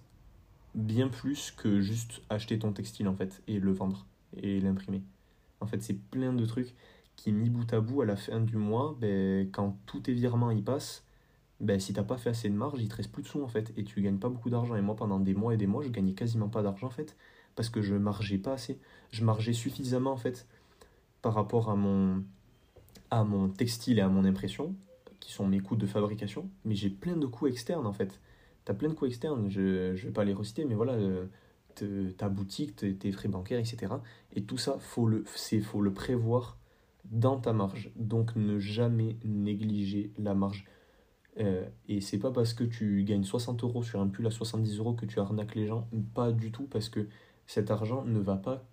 bien 0.76 1.08
plus 1.08 1.52
que 1.52 1.82
juste 1.82 2.22
acheter 2.30 2.60
ton 2.60 2.74
textile 2.74 3.08
en 3.08 3.16
fait 3.16 3.42
et 3.48 3.60
le 3.60 3.72
vendre 3.72 4.06
et 4.38 4.60
l'imprimer. 4.60 5.02
En 5.62 5.68
fait, 5.68 5.82
c'est 5.82 5.98
plein 5.98 6.34
de 6.34 6.46
trucs 6.46 6.74
qui 7.16 7.32
mis 7.32 7.50
bout 7.50 7.72
à 7.74 7.80
bout 7.80 8.02
à 8.02 8.06
la 8.06 8.16
fin 8.16 8.42
du 8.42 8.58
mois, 8.58 8.96
ben, 9.00 9.50
quand 9.52 9.78
tous 9.86 10.02
tes 10.02 10.14
virements 10.14 10.52
y 10.52 10.62
passent, 10.62 11.05
ben, 11.60 11.80
si 11.80 11.94
t'as 11.94 12.04
pas 12.04 12.18
fait 12.18 12.30
assez 12.30 12.50
de 12.50 12.56
marge, 12.56 12.82
il 12.82 12.90
te 12.90 12.96
reste 12.96 13.12
plus 13.12 13.24
de 13.24 13.28
sous 13.28 13.42
en 13.42 13.48
fait, 13.48 13.74
et 13.78 13.84
tu 13.84 14.02
gagnes 14.02 14.20
pas 14.20 14.30
beaucoup 14.30 14.50
d'argent. 14.50 14.76
Et 14.76 14.82
moi, 14.82 14.96
pendant 14.96 15.20
des 15.20 15.34
mois 15.34 15.54
et 15.54 15.58
des 15.58 15.68
mois, 15.68 15.84
je 15.84 15.90
gagnais 15.90 16.14
quasiment 16.14 16.50
pas 16.50 16.62
d'argent 16.62 16.88
en 16.88 16.92
fait, 16.92 17.16
parce 17.56 17.70
que 17.70 17.82
je 17.82 17.96
margeais 17.96 18.38
pas 18.38 18.54
assez. 18.54 18.80
Je 19.12 19.24
margeais 19.24 19.54
suffisamment 19.54 20.12
en 20.12 20.18
fait 20.18 20.48
par 21.22 21.34
rapport 21.34 21.70
à 21.70 21.76
mon, 21.76 22.24
à 23.12 23.24
mon 23.24 23.50
textile 23.50 24.00
et 24.00 24.02
à 24.02 24.10
mon 24.10 24.26
impression, 24.26 24.76
qui 25.20 25.32
sont 25.32 25.48
mes 25.48 25.60
coûts 25.60 25.76
de 25.76 25.88
fabrication, 25.88 26.50
mais 26.66 26.76
j'ai 26.76 26.90
plein 26.90 27.18
de 27.18 27.26
coûts 27.26 27.48
externes 27.48 27.88
en 27.88 27.94
fait. 27.94 28.20
T'as 28.66 28.74
plein 28.74 28.90
de 28.90 28.94
coûts 28.94 29.06
externes, 29.06 29.50
je, 29.50 29.96
je 29.96 30.08
vais 30.08 30.14
pas 30.14 30.24
les 30.24 30.34
reciter, 30.34 30.66
mais 30.66 30.76
voilà, 30.76 30.94
euh, 30.94 31.28
ta 32.18 32.30
boutique, 32.30 32.76
tes 32.76 33.12
frais 33.12 33.28
bancaires, 33.28 33.60
etc. 33.60 33.94
Et 34.36 34.44
tout 34.44 34.58
ça, 34.58 34.78
faut 34.80 35.08
le, 35.08 35.24
faut 35.26 35.82
le 35.82 35.94
prévoir 35.94 36.58
dans 37.06 37.40
ta 37.40 37.54
marge. 37.54 37.92
Donc 37.96 38.36
ne 38.36 38.60
jamais 38.60 39.18
négliger 39.24 40.12
la 40.18 40.34
marge. 40.34 40.66
Euh, 41.40 41.68
et 41.88 42.02
c'est 42.02 42.20
pas 42.20 42.32
parce 42.32 42.54
que 42.54 42.64
tu 42.64 43.04
gagnes 43.04 43.24
60 43.24 43.64
euros 43.64 43.84
sur 43.84 44.00
un 44.00 44.08
pull 44.08 44.26
à 44.28 44.32
70 44.32 44.78
euros 44.80 44.94
que 44.94 45.06
tu 45.06 45.20
arnaques 45.20 45.56
les 45.56 45.68
gens, 45.68 45.88
pas 46.14 46.32
du 46.32 46.52
tout, 46.52 46.64
parce 46.66 46.90
que 46.90 47.08
cet 47.46 47.72
argent 47.72 48.06
ne 48.06 48.20
va 48.20 48.38
pas, 48.38 48.64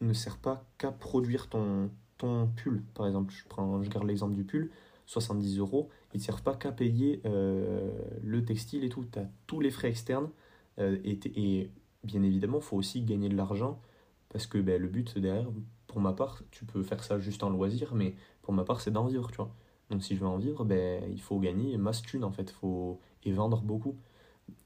ne 0.00 0.12
sert 0.12 0.38
pas 0.38 0.64
qu'à 0.78 0.92
produire 0.92 1.48
ton, 1.48 1.90
ton 2.18 2.48
pull, 2.48 2.82
par 2.94 3.06
exemple, 3.06 3.34
je, 3.34 3.44
prends, 3.48 3.82
je 3.82 3.90
garde 3.90 4.06
l'exemple 4.06 4.34
du 4.34 4.44
pull, 4.44 4.70
70 5.06 5.58
euros, 5.58 5.90
ils 6.14 6.18
ne 6.18 6.22
servent 6.22 6.42
pas 6.42 6.54
qu'à 6.54 6.72
payer 6.72 7.20
euh, 7.26 7.90
le 8.22 8.44
textile 8.44 8.84
et 8.84 8.88
tout. 8.88 9.04
Tu 9.10 9.18
as 9.18 9.28
tous 9.46 9.60
les 9.60 9.70
frais 9.70 9.88
externes. 9.88 10.30
Euh, 10.78 10.98
et, 11.04 11.18
et, 11.36 11.70
bien 12.04 12.22
évidemment, 12.22 12.58
il 12.58 12.64
faut 12.64 12.76
aussi 12.76 13.02
gagner 13.02 13.28
de 13.28 13.36
l'argent 13.36 13.80
parce 14.28 14.46
que 14.46 14.58
ben, 14.58 14.80
le 14.80 14.88
but 14.88 15.18
derrière, 15.18 15.48
pour 15.86 16.00
ma 16.00 16.12
part, 16.12 16.42
tu 16.50 16.64
peux 16.64 16.82
faire 16.82 17.04
ça 17.04 17.18
juste 17.18 17.42
en 17.42 17.50
loisir, 17.50 17.94
mais 17.94 18.14
pour 18.42 18.52
ma 18.52 18.64
part, 18.64 18.80
c'est 18.80 18.90
d'en 18.90 19.06
vivre, 19.06 19.30
tu 19.30 19.36
vois. 19.36 19.54
Donc 19.94 20.02
si 20.02 20.16
je 20.16 20.20
veux 20.20 20.26
en 20.26 20.38
vivre, 20.38 20.64
ben, 20.64 21.02
il 21.10 21.20
faut 21.20 21.38
gagner 21.38 21.76
masse 21.78 22.02
thune 22.02 22.24
en 22.24 22.32
fait, 22.32 22.50
faut... 22.50 23.00
et 23.24 23.32
vendre 23.32 23.62
beaucoup. 23.62 23.96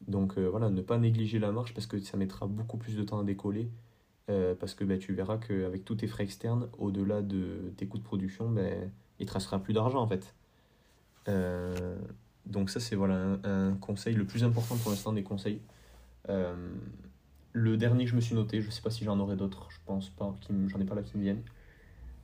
Donc 0.07 0.39
euh, 0.39 0.49
voilà, 0.49 0.71
ne 0.71 0.81
pas 0.83 0.99
négliger 0.99 1.39
la 1.39 1.53
marche 1.53 1.75
parce 1.75 1.87
que 1.87 1.99
ça 2.01 2.17
mettra 2.17 2.47
beaucoup 2.47 2.79
plus 2.79 2.97
de 2.97 3.03
temps 3.05 3.21
à 3.21 3.25
décoller. 3.25 3.69
parce 4.27 4.75
que 4.75 4.85
ben, 4.85 4.99
tu 4.99 5.15
verras 5.15 5.39
qu'avec 5.39 5.85
tous 5.85 5.97
tes 5.97 6.07
frais 6.07 6.25
externes, 6.25 6.69
au-delà 6.79 7.23
de 7.23 7.73
tes 7.77 7.87
coûts 7.87 7.99
de 7.99 8.03
production, 8.03 8.51
ben, 8.51 8.91
il 9.19 9.27
te 9.27 9.33
restera 9.33 9.59
plus 9.59 9.75
d'argent 9.75 10.01
en 10.01 10.07
fait. 10.07 10.35
Euh, 11.29 11.97
donc 12.47 12.71
ça 12.71 12.81
c'est 12.81 12.97
voilà 12.97 13.39
un, 13.45 13.75
conseil, 13.75 14.15
le 14.15 14.25
plus 14.25 14.45
important 14.45 14.77
pour 14.77 14.91
l'instant 14.91 15.13
des 15.13 15.23
conseils. 15.23 15.61
Euh, 16.29 16.73
le 17.53 17.77
dernier 17.77 18.05
que 18.05 18.11
je 18.11 18.17
me 18.17 18.21
suis 18.21 18.35
noté, 18.35 18.61
je 18.61 18.67
ne 18.67 18.71
sais 18.71 18.83
pas 18.83 18.91
si 18.91 19.05
j'en 19.05 19.19
aurai 19.19 19.37
d'autres, 19.37 19.69
je 19.71 19.79
pense 19.85 20.11
pas, 20.11 20.35
j'en 20.69 20.81
ai 20.81 20.85
pas 20.85 20.95
là 20.95 21.03
qui 21.03 21.17
me 21.17 21.23
viennent. 21.23 21.43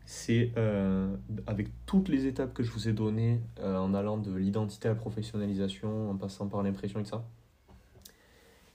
C'est 0.06 0.52
euh, 0.56 1.16
avec 1.46 1.68
toutes 1.86 2.08
les 2.08 2.26
étapes 2.26 2.52
que 2.52 2.62
je 2.62 2.70
vous 2.70 2.88
ai 2.88 2.92
données, 2.92 3.40
en 3.62 3.94
allant 3.94 4.18
de 4.18 4.34
l'identité 4.34 4.88
à 4.88 4.92
la 4.92 4.96
professionnalisation, 4.96 6.10
en 6.10 6.16
passant 6.16 6.48
par 6.48 6.62
l'impression 6.62 7.00
et 7.00 7.04
ça, 7.04 7.24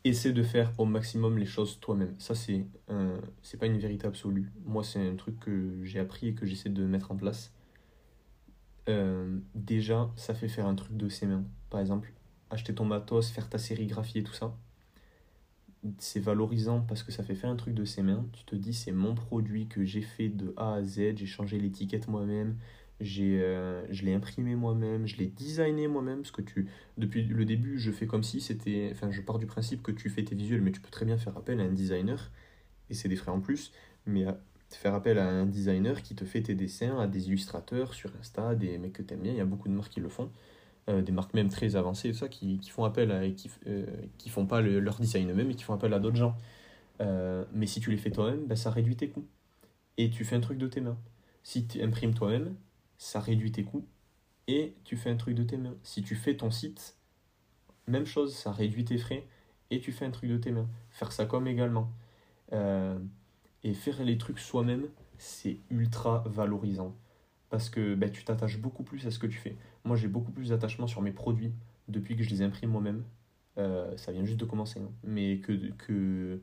essaie 0.04 0.34
de 0.34 0.42
faire 0.42 0.72
au 0.80 0.86
maximum 0.86 1.38
les 1.38 1.46
choses 1.46 1.80
toi-même. 1.80 2.16
Ça, 2.18 2.34
c'est 2.34 2.66
c'est 3.44 3.58
pas 3.58 3.68
une 3.68 3.78
vérité 3.78 4.08
absolue. 4.08 4.52
Moi, 4.66 4.84
c'est 4.84 5.08
un 5.08 5.16
truc 5.16 5.40
que 5.40 5.84
j'ai 5.84 6.00
appris 6.00 6.30
et 6.30 6.34
que 6.34 6.46
j'essaie 6.48 6.70
de 6.70 6.84
mettre 6.86 7.12
en 7.12 7.16
place. 7.16 7.54
Euh, 8.90 9.40
déjà, 9.54 10.10
ça 10.16 10.34
fait 10.34 10.48
faire 10.48 10.66
un 10.66 10.76
truc 10.76 10.98
de 10.98 11.10
ses 11.10 11.28
mains. 11.28 11.44
Par 11.70 11.80
exemple, 11.80 12.12
acheter 12.50 12.74
ton 12.74 12.86
matos, 12.86 13.30
faire 13.30 13.48
ta 13.48 13.60
sérigraphie 13.60 14.20
et 14.20 14.24
tout 14.24 14.34
ça. 14.34 14.56
C'est 15.98 16.20
valorisant 16.20 16.82
parce 16.82 17.04
que 17.04 17.12
ça 17.12 17.24
fait 17.24 17.36
faire 17.36 17.50
un 17.50 17.56
truc 17.56 17.74
de 17.74 17.86
ses 17.86 18.02
mains. 18.04 18.26
Tu 18.34 18.44
te 18.44 18.56
dis, 18.56 18.74
c'est 18.74 18.92
mon 18.92 19.16
produit 19.16 19.68
que 19.68 19.86
j'ai 19.86 20.02
fait 20.02 20.30
de 20.30 20.54
A 20.58 20.76
à 20.76 20.84
Z, 20.84 21.16
j'ai 21.16 21.26
changé 21.26 21.58
l'étiquette 21.58 22.08
moi-même, 22.10 22.58
j'ai 23.00 23.42
euh, 23.42 23.86
je 23.92 24.04
l'ai 24.04 24.14
imprimé 24.14 24.56
moi-même, 24.56 25.08
je 25.08 25.18
l'ai 25.18 25.28
designé 25.28 25.88
moi-même. 25.88 26.20
Parce 26.20 26.32
que 26.32 26.42
tu, 26.42 26.68
depuis 26.98 27.24
le 27.24 27.46
début, 27.46 27.80
je 27.80 27.92
fais 27.92 28.08
comme 28.08 28.24
si 28.24 28.42
c'était. 28.42 28.90
Enfin, 28.92 29.10
je 29.12 29.22
pars 29.22 29.40
du 29.40 29.46
principe 29.46 29.82
que 29.82 29.92
tu 29.92 30.10
fais 30.10 30.24
tes 30.24 30.36
visuels, 30.36 30.62
mais 30.62 30.72
tu 30.72 30.82
peux 30.82 30.90
très 30.90 31.06
bien 31.06 31.18
faire 31.18 31.38
appel 31.38 31.62
à 31.62 31.64
un 31.64 31.72
designer, 31.72 32.32
et 32.90 32.94
c'est 32.94 33.10
des 33.10 33.16
frais 33.16 33.32
en 33.32 33.40
plus. 33.40 33.72
Mais 34.06 34.26
faire 34.78 34.94
appel 34.94 35.18
à 35.18 35.28
un 35.28 35.46
designer 35.46 36.02
qui 36.04 36.16
te 36.16 36.26
fait 36.26 36.42
tes 36.42 36.56
dessins, 36.56 37.00
à 37.00 37.08
des 37.08 37.28
illustrateurs 37.28 37.94
sur 37.94 38.12
Insta, 38.20 38.56
des 38.56 38.78
mecs 38.78 38.94
que 38.94 39.02
t'aimes 39.02 39.22
bien, 39.22 39.32
il 39.32 39.38
y 39.38 39.42
a 39.42 39.46
beaucoup 39.46 39.68
de 39.68 39.74
marques 39.74 39.92
qui 39.92 40.00
le 40.00 40.10
font, 40.10 40.30
euh, 40.90 41.02
des 41.04 41.12
marques 41.12 41.34
même 41.36 41.50
très 41.50 41.76
avancées, 41.76 42.14
ça, 42.14 42.28
qui, 42.28 42.60
font 42.70 42.84
appel 42.84 43.12
à, 43.12 43.30
qui, 43.30 43.50
euh, 43.68 43.86
qui 44.18 44.30
font 44.30 44.48
pas 44.48 44.62
leur 44.62 45.00
design 45.00 45.30
eux-mêmes 45.30 45.52
et 45.52 45.56
qui 45.56 45.64
font 45.64 45.74
appel 45.76 45.94
à 45.94 46.00
d'autres 46.00 46.16
gens. 46.16 46.36
Euh, 47.02 47.46
mais 47.54 47.68
si 47.68 47.80
tu 47.80 47.92
les 47.92 47.98
fais 47.98 48.12
toi-même, 48.12 48.48
ben, 48.48 48.56
ça 48.56 48.72
réduit 48.72 48.96
tes 48.96 49.10
coûts. 49.10 49.28
Et 49.98 50.10
tu 50.10 50.26
fais 50.26 50.36
un 50.36 50.40
truc 50.40 50.58
de 50.58 50.68
tes 50.68 50.82
mains. 50.82 50.98
Si 51.44 51.68
tu 51.68 51.82
imprimes 51.84 52.16
toi-même, 52.16 52.56
ça 52.98 53.20
réduit 53.20 53.52
tes 53.52 53.64
coûts 53.64 53.86
et 54.48 54.74
tu 54.84 54.98
fais 54.98 55.12
un 55.12 55.16
truc 55.16 55.36
de 55.36 55.44
tes 55.44 55.58
mains. 55.58 55.76
Si 55.84 56.02
tu 56.02 56.16
fais 56.16 56.36
ton 56.36 56.50
site, 56.50 56.98
même 57.88 58.06
chose, 58.06 58.36
ça 58.36 58.52
réduit 58.52 58.86
tes 58.86 58.98
frais 58.98 59.28
et 59.70 59.80
tu 59.80 59.92
fais 59.92 60.06
un 60.06 60.12
truc 60.12 60.30
de 60.30 60.38
tes 60.38 60.52
mains. 60.52 60.68
Faire 60.90 61.12
ça 61.12 61.26
comme 61.26 61.48
également. 61.48 61.92
Et 63.64 63.74
faire 63.74 64.04
les 64.04 64.18
trucs 64.18 64.40
soi-même, 64.40 64.88
c'est 65.18 65.58
ultra 65.70 66.24
valorisant. 66.26 66.96
Parce 67.50 67.70
que 67.70 67.96
bah, 67.96 68.10
tu 68.10 68.24
t'attaches 68.24 68.60
beaucoup 68.60 68.84
plus 68.84 69.06
à 69.06 69.12
ce 69.12 69.20
que 69.20 69.28
tu 69.28 69.38
fais. 69.38 69.56
Moi, 69.90 69.98
j'ai 69.98 70.08
beaucoup 70.08 70.32
plus 70.32 70.50
d'attachement 70.50 70.86
sur 70.86 71.02
mes 71.02 71.12
produits 71.12 71.52
depuis 71.88 72.16
que 72.16 72.22
je 72.22 72.30
les 72.30 72.44
imprime 72.44 72.70
moi-même. 72.70 73.06
Euh, 73.58 73.98
ça 73.98 74.12
vient 74.12 74.24
juste 74.24 74.40
de 74.40 74.46
commencer. 74.46 74.80
Hein. 74.80 74.92
Mais 75.04 75.40
que. 75.40 75.72
que 75.80 76.40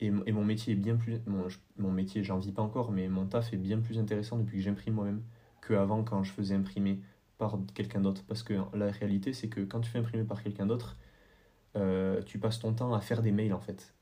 et, 0.00 0.10
mon 0.10 0.44
métier 0.44 0.72
est 0.72 0.76
bien 0.76 0.96
plus. 0.96 1.20
Mon, 1.26 1.46
mon 1.78 1.92
métier, 1.92 2.24
j'en 2.24 2.38
vis 2.38 2.50
pas 2.50 2.62
encore, 2.62 2.90
mais 2.90 3.06
mon 3.06 3.24
taf 3.24 3.52
est 3.52 3.56
bien 3.56 3.78
plus 3.78 4.00
intéressant 4.00 4.36
depuis 4.36 4.56
que 4.56 4.64
j'imprime 4.64 4.94
moi-même 4.94 5.22
qu'avant 5.64 6.02
quand 6.02 6.24
je 6.24 6.32
faisais 6.32 6.56
imprimer 6.56 7.00
par 7.38 7.56
quelqu'un 7.72 8.00
d'autre. 8.00 8.24
Parce 8.26 8.42
que 8.42 8.54
la 8.74 8.90
réalité, 8.90 9.32
c'est 9.32 9.48
que 9.48 9.60
quand 9.60 9.80
tu 9.80 9.88
fais 9.88 10.00
imprimer 10.00 10.24
par 10.24 10.42
quelqu'un 10.42 10.66
d'autre, 10.66 10.96
euh, 11.76 12.20
tu 12.22 12.40
passes 12.40 12.58
ton 12.58 12.74
temps 12.74 12.94
à 12.94 13.00
faire 13.00 13.22
des 13.22 13.30
mails 13.30 13.54
en 13.54 13.60
fait 13.60 13.94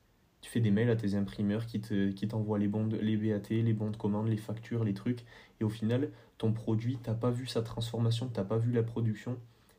tu 0.45 0.51
fais 0.51 0.61
des 0.61 0.70
mails 0.70 0.90
à 0.90 0.97
tes 0.97 1.14
imprimeurs 1.14 1.64
qui, 1.64 1.80
te, 1.80 2.11
qui 2.11 2.28
t'envoient 2.28 2.59
les 2.59 2.68
bons 2.68 2.86
les 3.01 3.16
BAT, 3.16 3.49
les 3.49 3.72
bons 3.72 3.90
de 3.90 3.97
commande, 3.97 4.28
les 4.28 4.36
factures, 4.36 4.84
les 4.84 4.92
trucs. 4.92 5.24
Et 5.59 5.64
au 5.64 5.70
final, 5.70 6.11
ton 6.36 6.53
produit, 6.53 6.99
t'as 7.03 7.14
pas 7.14 7.30
vu 7.30 7.47
sa 7.47 7.62
transformation, 7.62 8.28
t'as 8.28 8.45
pas 8.45 8.59
vu 8.59 8.70
la 8.70 8.82
production. 8.82 9.38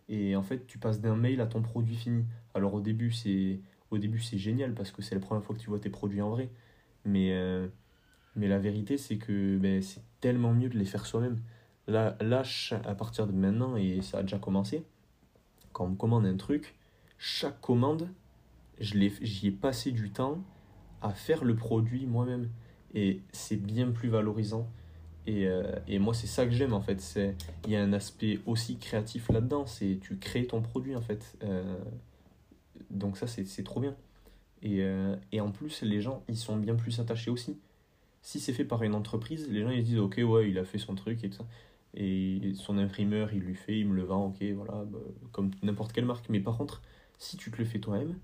Et 0.10 0.36
en 0.36 0.42
fait, 0.42 0.66
tu 0.66 0.80
passes 0.80 1.02
d'un 1.02 1.16
mail 1.16 1.40
à 1.40 1.46
ton 1.46 1.62
produit 1.62 1.96
fini. 1.96 2.26
Alors 2.56 2.74
au 2.74 2.82
début, 2.82 3.12
c'est 3.12 3.60
au 3.92 4.00
début 4.00 4.20
c'est 4.20 4.40
génial 4.40 4.74
parce 4.74 4.90
que 4.90 5.04
c'est 5.04 5.14
la 5.14 5.22
première 5.22 5.44
fois 5.44 5.56
que 5.56 5.62
tu 5.62 5.70
vois 5.70 5.78
tes 5.78 5.92
produits 5.92 6.24
en 6.24 6.32
vrai. 6.32 6.50
Mais, 7.06 7.34
euh, 7.34 7.68
mais 8.36 8.48
la 8.48 8.58
vérité, 8.58 8.98
c'est 8.98 9.18
que 9.18 9.58
ben, 9.60 9.84
c'est 9.84 10.02
tellement 10.20 10.52
mieux 10.52 10.70
de 10.70 10.80
les 10.80 10.86
faire 10.86 11.06
soi-même. 11.06 11.40
Là, 11.86 12.18
là, 12.22 12.42
à 12.86 12.96
partir 12.96 13.28
de 13.28 13.34
maintenant, 13.34 13.78
et 13.78 14.02
ça 14.02 14.18
a 14.18 14.22
déjà 14.24 14.40
commencé, 14.40 14.84
quand 15.74 15.86
on 15.86 15.90
me 15.90 15.96
commande 15.96 16.26
un 16.26 16.38
truc, 16.38 16.74
chaque 17.20 17.62
commande, 17.62 18.10
j'y 18.80 19.48
ai 19.48 19.52
passé 19.52 19.92
du 19.92 20.10
temps 20.10 20.44
à 21.02 21.12
faire 21.12 21.44
le 21.44 21.56
produit 21.56 22.06
moi-même. 22.06 22.50
Et 22.94 23.22
c'est 23.32 23.58
bien 23.58 23.92
plus 23.92 24.10
valorisant. 24.10 24.70
Et, 25.28 25.48
euh, 25.48 25.64
et 25.88 26.00
moi, 26.00 26.14
c'est 26.14 26.28
ça 26.28 26.46
que 26.46 26.52
j'aime 26.52 26.74
en 26.74 26.82
fait. 26.82 27.20
Il 27.66 27.72
y 27.72 27.76
a 27.76 27.82
un 27.82 27.94
aspect 27.94 28.40
aussi 28.46 28.78
créatif 28.78 29.30
là-dedans. 29.30 29.66
C'est 29.66 30.00
tu 30.02 30.18
crées 30.18 30.46
ton 30.46 30.62
produit 30.62 30.96
en 30.96 31.02
fait. 31.02 31.36
Euh, 31.44 31.78
donc 32.90 33.18
ça, 33.18 33.28
c'est 33.28 33.64
trop 33.64 33.80
bien. 33.80 33.96
Et, 34.62 34.82
euh, 34.82 35.16
et, 35.32 35.42
en 35.42 35.52
plus, 35.52 35.82
les 35.82 36.02
gens, 36.02 36.24
ils 36.28 36.38
sont 36.38 36.58
bien 36.58 36.76
plus 36.76 37.00
attachés 37.00 37.30
aussi. 37.30 37.60
Si 38.22 38.40
c'est 38.40 38.54
fait 38.54 38.66
par 38.66 38.84
une 38.84 38.96
entreprise, 38.96 39.48
les 39.50 39.62
gens, 39.62 39.70
ils 39.70 39.84
disent, 39.84 40.00
ok, 40.00 40.20
ouais, 40.26 40.50
il 40.50 40.58
a 40.58 40.66
fait 40.66 40.80
son 40.80 40.96
truc 40.96 41.24
et 41.24 41.30
tout 41.30 41.38
ça. 41.38 41.46
Et 41.94 42.54
son 42.56 42.78
imprimeur, 42.78 43.32
il 43.34 43.42
lui 43.42 43.56
fait, 43.56 43.80
il 43.80 43.88
me 43.88 43.96
le 43.96 44.04
vend, 44.04 44.28
ok, 44.28 44.44
voilà, 44.56 44.84
bah, 44.86 45.00
comme 45.32 45.52
n'importe 45.64 45.94
quelle 45.94 46.06
marque. 46.06 46.30
Mais 46.30 46.40
par 46.40 46.58
contre, 46.58 46.82
si 47.20 47.38
tu 47.38 47.52
te 47.52 47.58
le 47.58 47.66
fais 47.66 47.80
toi-même, 47.80 48.18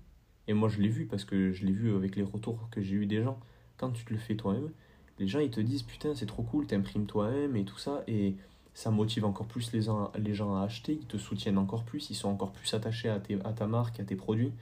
et 0.48 0.54
moi, 0.54 0.68
je 0.68 0.80
l'ai 0.80 0.88
vu 0.88 1.06
parce 1.06 1.24
que 1.24 1.52
je 1.52 1.64
l'ai 1.64 1.72
vu 1.72 1.94
avec 1.94 2.16
les 2.16 2.22
retours 2.22 2.68
que 2.70 2.80
j'ai 2.80 2.96
eu 2.96 3.06
des 3.06 3.22
gens. 3.22 3.38
Quand 3.76 3.90
tu 3.90 4.04
te 4.04 4.12
le 4.12 4.18
fais 4.18 4.36
toi-même, 4.36 4.70
les 5.18 5.28
gens 5.28 5.40
ils 5.40 5.50
te 5.50 5.60
disent 5.60 5.82
putain, 5.82 6.14
c'est 6.14 6.26
trop 6.26 6.42
cool, 6.42 6.66
t'imprimes 6.66 7.06
toi-même 7.06 7.56
et 7.56 7.64
tout 7.64 7.78
ça. 7.78 8.02
Et 8.06 8.36
ça 8.74 8.90
motive 8.90 9.24
encore 9.24 9.46
plus 9.46 9.72
les, 9.72 9.82
gens 9.82 10.56
à 10.56 10.62
acheter, 10.62 10.94
ils 10.94 11.06
te 11.06 11.18
soutiennent 11.18 11.58
encore 11.58 11.84
plus, 11.84 12.10
ils 12.10 12.14
sont 12.14 12.28
encore 12.28 12.52
plus 12.52 12.72
attachés 12.74 13.08
à, 13.08 13.20
tes, 13.20 13.38
à 13.44 13.52
ta 13.52 13.66
marque, 13.66 14.00
à 14.00 14.04
tes 14.04 14.16
produits. 14.16 14.52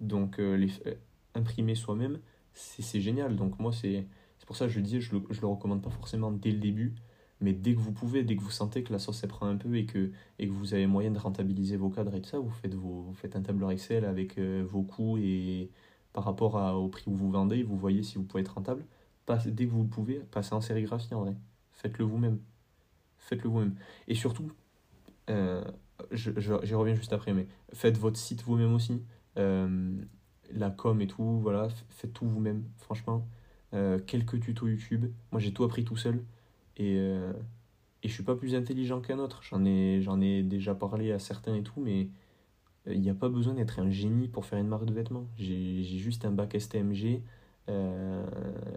Donc, 0.00 0.38
euh, 0.38 0.56
les, 0.56 0.70
euh, 0.86 0.94
imprimer 1.34 1.74
soi-même, 1.74 2.18
c'est 2.52 3.00
génial. 3.00 3.36
Donc, 3.36 3.58
moi, 3.58 3.72
c'est 3.72 4.06
pour 4.46 4.56
ça 4.56 4.66
que 4.66 4.72
je 4.72 4.80
dis, 4.80 5.00
je 5.00 5.16
le, 5.16 5.22
je 5.30 5.40
le 5.40 5.46
recommande 5.46 5.82
pas 5.82 5.90
forcément 5.90 6.30
dès 6.30 6.50
le 6.50 6.58
début 6.58 6.94
mais 7.40 7.52
dès 7.52 7.74
que 7.74 7.80
vous 7.80 7.92
pouvez, 7.92 8.22
dès 8.22 8.36
que 8.36 8.42
vous 8.42 8.50
sentez 8.50 8.82
que 8.82 8.92
la 8.92 8.98
sauce 8.98 9.22
elle 9.22 9.28
prend 9.28 9.46
un 9.46 9.56
peu 9.56 9.76
et 9.76 9.86
que, 9.86 10.10
et 10.38 10.46
que 10.46 10.52
vous 10.52 10.74
avez 10.74 10.86
moyen 10.86 11.10
de 11.10 11.18
rentabiliser 11.18 11.76
vos 11.76 11.90
cadres 11.90 12.14
et 12.14 12.20
tout 12.20 12.30
ça, 12.30 12.38
vous 12.38 12.50
faites, 12.50 12.74
vos, 12.74 13.02
vous 13.02 13.14
faites 13.14 13.36
un 13.36 13.42
tableur 13.42 13.70
Excel 13.70 14.04
avec 14.04 14.38
euh, 14.38 14.64
vos 14.68 14.82
coûts 14.82 15.18
et 15.18 15.70
par 16.12 16.24
rapport 16.24 16.58
à, 16.58 16.78
au 16.78 16.88
prix 16.88 17.04
où 17.06 17.14
vous 17.14 17.30
vendez, 17.30 17.62
vous 17.62 17.76
voyez 17.76 18.02
si 18.02 18.16
vous 18.16 18.24
pouvez 18.24 18.42
être 18.42 18.54
rentable. 18.54 18.84
dès 19.46 19.66
que 19.66 19.70
vous 19.70 19.84
pouvez, 19.84 20.20
passez 20.30 20.54
en 20.54 20.60
sérigraphie 20.60 21.14
en 21.14 21.22
vrai. 21.22 21.36
Faites-le 21.72 22.04
vous-même. 22.04 22.38
Faites-le 23.18 23.50
vous-même. 23.50 23.74
Et 24.06 24.14
surtout, 24.14 24.52
euh, 25.28 25.64
j'y 26.12 26.74
reviens 26.74 26.94
juste 26.94 27.12
après, 27.12 27.32
mais 27.32 27.48
faites 27.72 27.98
votre 27.98 28.16
site 28.16 28.42
vous-même 28.44 28.74
aussi. 28.74 29.02
Euh, 29.38 29.96
la 30.52 30.70
com 30.70 31.00
et 31.00 31.08
tout, 31.08 31.40
voilà, 31.40 31.68
faites 31.90 32.12
tout 32.12 32.26
vous-même, 32.26 32.64
franchement. 32.78 33.26
quelques 34.06 34.38
tutos 34.40 34.68
YouTube. 34.68 35.06
Moi, 35.32 35.40
j'ai 35.40 35.52
tout 35.52 35.64
appris 35.64 35.84
tout 35.84 35.96
seul. 35.96 36.22
Et, 36.76 36.96
euh, 36.98 37.32
et 38.02 38.08
je 38.08 38.12
suis 38.12 38.22
pas 38.22 38.36
plus 38.36 38.54
intelligent 38.54 39.00
qu'un 39.00 39.18
autre. 39.18 39.42
J'en 39.42 39.64
ai, 39.64 40.00
j'en 40.02 40.20
ai 40.20 40.42
déjà 40.42 40.74
parlé 40.74 41.12
à 41.12 41.18
certains 41.18 41.54
et 41.54 41.62
tout, 41.62 41.80
mais 41.80 42.08
il 42.86 43.00
n'y 43.00 43.10
a 43.10 43.14
pas 43.14 43.28
besoin 43.28 43.54
d'être 43.54 43.78
un 43.78 43.90
génie 43.90 44.28
pour 44.28 44.44
faire 44.44 44.58
une 44.58 44.68
marque 44.68 44.84
de 44.84 44.92
vêtements. 44.92 45.26
J'ai 45.38 45.82
juste 45.84 46.24
un 46.24 46.30
bac 46.30 46.54
STMG. 46.58 47.22
Euh, 47.70 48.24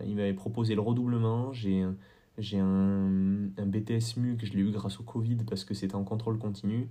il 0.06 0.16
m'avait 0.16 0.34
proposé 0.34 0.76
le 0.76 0.82
redoublement. 0.82 1.52
J'ai 1.52 1.82
un, 1.82 1.96
un, 2.38 3.50
un 3.58 3.66
BTS 3.66 4.18
MU 4.18 4.38
que 4.38 4.46
je 4.46 4.54
l'ai 4.54 4.62
eu 4.62 4.72
grâce 4.72 5.00
au 5.00 5.04
Covid 5.04 5.38
parce 5.48 5.66
que 5.66 5.74
c'était 5.74 5.96
en 5.96 6.04
contrôle 6.04 6.38
continu. 6.38 6.90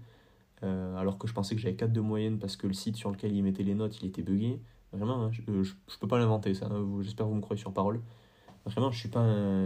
Euh, 0.63 0.97
alors 0.97 1.19
que 1.19 1.29
je 1.29 1.35
pensais 1.35 1.55
que 1.55 1.61
j'avais 1.61 1.77
4 1.77 1.93
de 1.93 2.01
moyenne 2.01 2.39
parce 2.39 2.57
que 2.57 2.67
le 2.67 2.73
site 2.73 2.97
sur 2.97 3.11
lequel 3.11 3.35
il 3.35 3.43
mettait 3.43 3.63
les 3.63 3.75
notes, 3.75 4.01
il 4.01 4.07
était 4.07 4.23
buggé. 4.23 4.61
Vraiment, 4.93 5.25
hein, 5.25 5.31
je, 5.33 5.43
je, 5.63 5.99
peux 6.01 6.09
pas 6.09 6.19
l'inventer 6.19 6.55
ça. 6.55 6.67
Hein. 6.67 6.87
J'espère 7.03 7.27
que 7.27 7.31
vous 7.31 7.37
me 7.37 7.43
croyez 7.43 7.61
sur 7.61 7.73
parole. 7.73 8.01
Vraiment, 8.67 8.91
je 8.91 8.99
suis 8.99 9.09
pas 9.09 9.25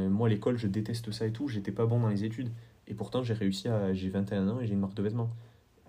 Moi, 0.09 0.28
l'école, 0.28 0.59
je 0.59 0.66
déteste 0.66 1.11
ça 1.11 1.26
et 1.26 1.32
tout. 1.32 1.48
J'étais 1.48 1.72
pas 1.72 1.86
bon 1.86 2.01
dans 2.01 2.09
les 2.09 2.24
études. 2.24 2.51
Et 2.86 2.94
pourtant, 2.94 3.22
j'ai 3.22 3.34
réussi 3.34 3.68
à. 3.68 3.92
J'ai 3.94 4.11
21 4.11 4.48
ans 4.48 4.61
et 4.61 4.66
j'ai 4.66 4.74
une 4.74 4.80
marque 4.80 4.94
de 4.94 5.03
vêtements. 5.03 5.30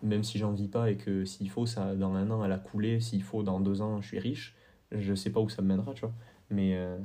Même 0.03 0.23
si 0.23 0.37
j'en 0.39 0.51
vis 0.53 0.67
pas 0.67 0.89
et 0.91 0.97
que 0.97 1.25
s'il 1.25 1.49
faut, 1.49 1.65
ça, 1.65 1.95
dans 1.95 2.13
un 2.15 2.29
an, 2.31 2.43
elle 2.43 2.51
a 2.51 2.57
coulé. 2.57 2.99
S'il 2.99 3.23
faut, 3.23 3.43
dans 3.43 3.59
deux 3.59 3.81
ans, 3.81 4.01
je 4.01 4.07
suis 4.07 4.19
riche. 4.19 4.55
Je 4.91 5.13
sais 5.13 5.29
pas 5.29 5.39
où 5.39 5.49
ça 5.49 5.61
me 5.61 5.67
mènera, 5.67 5.93
tu 5.93 6.01
vois. 6.01 6.13
Mais, 6.49 6.75
euh, 6.75 6.97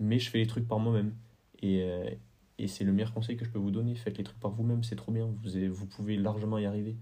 mais 0.00 0.18
je 0.18 0.30
fais 0.30 0.38
les 0.38 0.46
trucs 0.46 0.66
par 0.68 0.78
moi-même. 0.78 1.14
Et, 1.62 1.82
euh, 1.82 2.10
Et 2.58 2.68
c'est 2.68 2.84
le 2.84 2.92
meilleur 2.92 3.12
conseil 3.14 3.36
que 3.36 3.44
je 3.44 3.50
peux 3.50 3.58
vous 3.58 3.70
donner. 3.70 3.94
Faites 3.94 4.18
les 4.18 4.24
trucs 4.24 4.40
par 4.40 4.50
vous-même, 4.52 4.82
c'est 4.84 4.96
trop 4.96 5.12
bien. 5.12 5.26
Vous, 5.26 5.50
vous 5.72 5.86
pouvez 5.86 6.16
largement 6.16 6.58
y 6.58 6.66
arriver. 6.66 6.96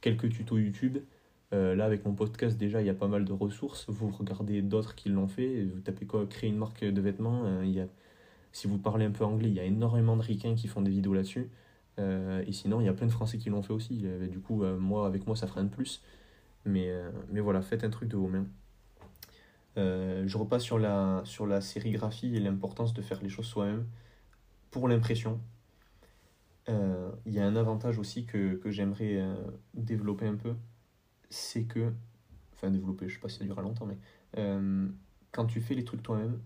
Quelques 0.00 0.30
tutos 0.30 0.58
YouTube. 0.58 0.98
Euh, 1.52 1.74
là, 1.76 1.84
avec 1.84 2.04
mon 2.04 2.14
podcast, 2.14 2.56
déjà, 2.58 2.80
il 2.80 2.86
y 2.86 2.90
a 2.90 2.94
pas 2.94 3.08
mal 3.08 3.24
de 3.24 3.32
ressources. 3.32 3.86
Vous 3.88 4.10
regardez 4.10 4.62
d'autres 4.62 4.94
qui 4.94 5.08
l'ont 5.08 5.28
fait. 5.28 5.64
Vous 5.64 5.80
tapez 5.80 6.06
quoi 6.06 6.26
Créer 6.26 6.50
une 6.50 6.58
marque 6.58 6.84
de 6.84 7.00
vêtements. 7.00 7.44
euh, 7.46 7.86
si 8.52 8.66
vous 8.66 8.78
parlez 8.78 9.04
un 9.04 9.10
peu 9.10 9.24
anglais, 9.24 9.48
il 9.48 9.54
y 9.54 9.60
a 9.60 9.64
énormément 9.64 10.16
de 10.16 10.22
ricains 10.22 10.54
qui 10.54 10.66
font 10.68 10.80
des 10.82 10.90
vidéos 10.90 11.14
là-dessus. 11.14 11.50
Euh, 11.98 12.42
et 12.46 12.52
sinon, 12.52 12.80
il 12.80 12.84
y 12.86 12.88
a 12.88 12.92
plein 12.94 13.06
de 13.06 13.12
Français 13.12 13.38
qui 13.38 13.50
l'ont 13.50 13.62
fait 13.62 13.72
aussi. 13.72 14.04
Du 14.30 14.40
coup, 14.40 14.64
moi, 14.64 15.06
avec 15.06 15.26
moi, 15.26 15.36
ça 15.36 15.46
ferait 15.46 15.60
un 15.60 15.64
de 15.64 15.70
plus. 15.70 16.02
Mais, 16.64 16.90
voilà, 17.32 17.62
faites 17.62 17.84
un 17.84 17.90
truc 17.90 18.08
de 18.08 18.16
vos 18.16 18.28
mains. 18.28 18.46
Je 19.76 20.36
repasse 20.38 20.62
sur 20.62 20.78
la, 20.78 21.22
sur 21.24 21.46
la 21.46 21.60
sérigraphie 21.60 22.34
et 22.34 22.40
l'importance 22.40 22.94
de 22.94 23.02
faire 23.02 23.22
les 23.22 23.28
choses 23.28 23.46
soi-même 23.46 23.86
pour 24.70 24.88
l'impression. 24.88 25.38
Il 26.68 27.32
y 27.32 27.38
a 27.38 27.46
un 27.46 27.56
avantage 27.56 27.98
aussi 27.98 28.24
que, 28.24 28.60
j'aimerais 28.66 29.22
développer 29.74 30.26
un 30.26 30.36
peu, 30.36 30.54
c'est 31.30 31.64
que, 31.64 31.92
enfin 32.54 32.70
développer, 32.70 33.08
je 33.08 33.14
sais 33.14 33.20
pas 33.20 33.28
si 33.28 33.38
ça 33.38 33.44
durera 33.44 33.62
longtemps, 33.62 33.86
mais 33.86 33.98
euh, 34.38 34.88
quand 35.32 35.46
tu 35.46 35.60
fais 35.60 35.74
les 35.74 35.84
trucs 35.84 36.02
toi-même, 36.02 36.40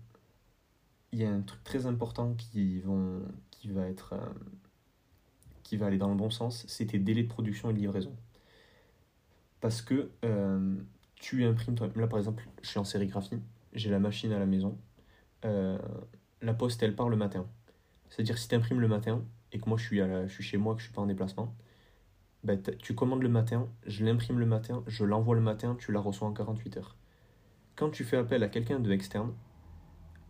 il 1.11 1.19
y 1.19 1.25
a 1.25 1.31
un 1.31 1.41
truc 1.41 1.63
très 1.63 1.85
important 1.85 2.33
qui, 2.35 2.79
vont, 2.79 3.21
qui, 3.49 3.69
va 3.69 3.87
être, 3.87 4.13
euh, 4.13 4.33
qui 5.63 5.77
va 5.77 5.87
aller 5.87 5.97
dans 5.97 6.09
le 6.09 6.15
bon 6.15 6.29
sens, 6.29 6.65
c'est 6.67 6.87
tes 6.87 6.99
délais 6.99 7.23
de 7.23 7.27
production 7.27 7.69
et 7.69 7.73
de 7.73 7.79
livraison. 7.79 8.15
Parce 9.59 9.81
que 9.81 10.09
euh, 10.25 10.75
tu 11.15 11.45
imprimes 11.45 11.75
toi-même. 11.75 11.99
Là, 11.99 12.07
par 12.07 12.17
exemple, 12.17 12.47
je 12.61 12.69
suis 12.69 12.79
en 12.79 12.83
sérigraphie, 12.83 13.39
j'ai 13.73 13.89
la 13.89 13.99
machine 13.99 14.31
à 14.31 14.39
la 14.39 14.45
maison. 14.45 14.77
La 15.43 16.53
poste, 16.55 16.81
elle 16.81 16.95
part 16.95 17.09
le 17.09 17.17
matin. 17.17 17.45
C'est-à-dire, 18.09 18.37
si 18.37 18.47
tu 18.47 18.55
imprimes 18.55 18.79
le 18.79 18.87
matin 18.87 19.23
et 19.51 19.59
que 19.59 19.69
moi 19.69 19.77
je 19.77 19.83
suis, 19.83 20.01
à 20.01 20.27
je 20.27 20.33
suis 20.33 20.43
chez 20.43 20.57
moi, 20.57 20.73
que 20.73 20.79
je 20.81 20.85
suis 20.85 20.93
pas 20.93 21.01
en 21.01 21.05
déplacement, 21.05 21.55
t'as- 22.45 22.73
tu 22.73 22.95
commandes 22.95 23.23
le 23.23 23.29
matin, 23.29 23.67
je 23.85 24.05
l'imprime 24.05 24.39
le 24.39 24.45
matin, 24.45 24.83
je 24.87 25.05
l'envoie 25.05 25.35
le 25.35 25.41
matin, 25.41 25.75
tu 25.79 25.91
la 25.91 25.99
reçois 25.99 26.27
en 26.27 26.33
48 26.33 26.77
heures. 26.77 26.95
Quand 27.75 27.89
tu 27.89 28.03
fais 28.03 28.17
appel 28.17 28.43
à 28.43 28.49
quelqu'un 28.49 28.79
de 28.79 28.91
externe, 28.91 29.33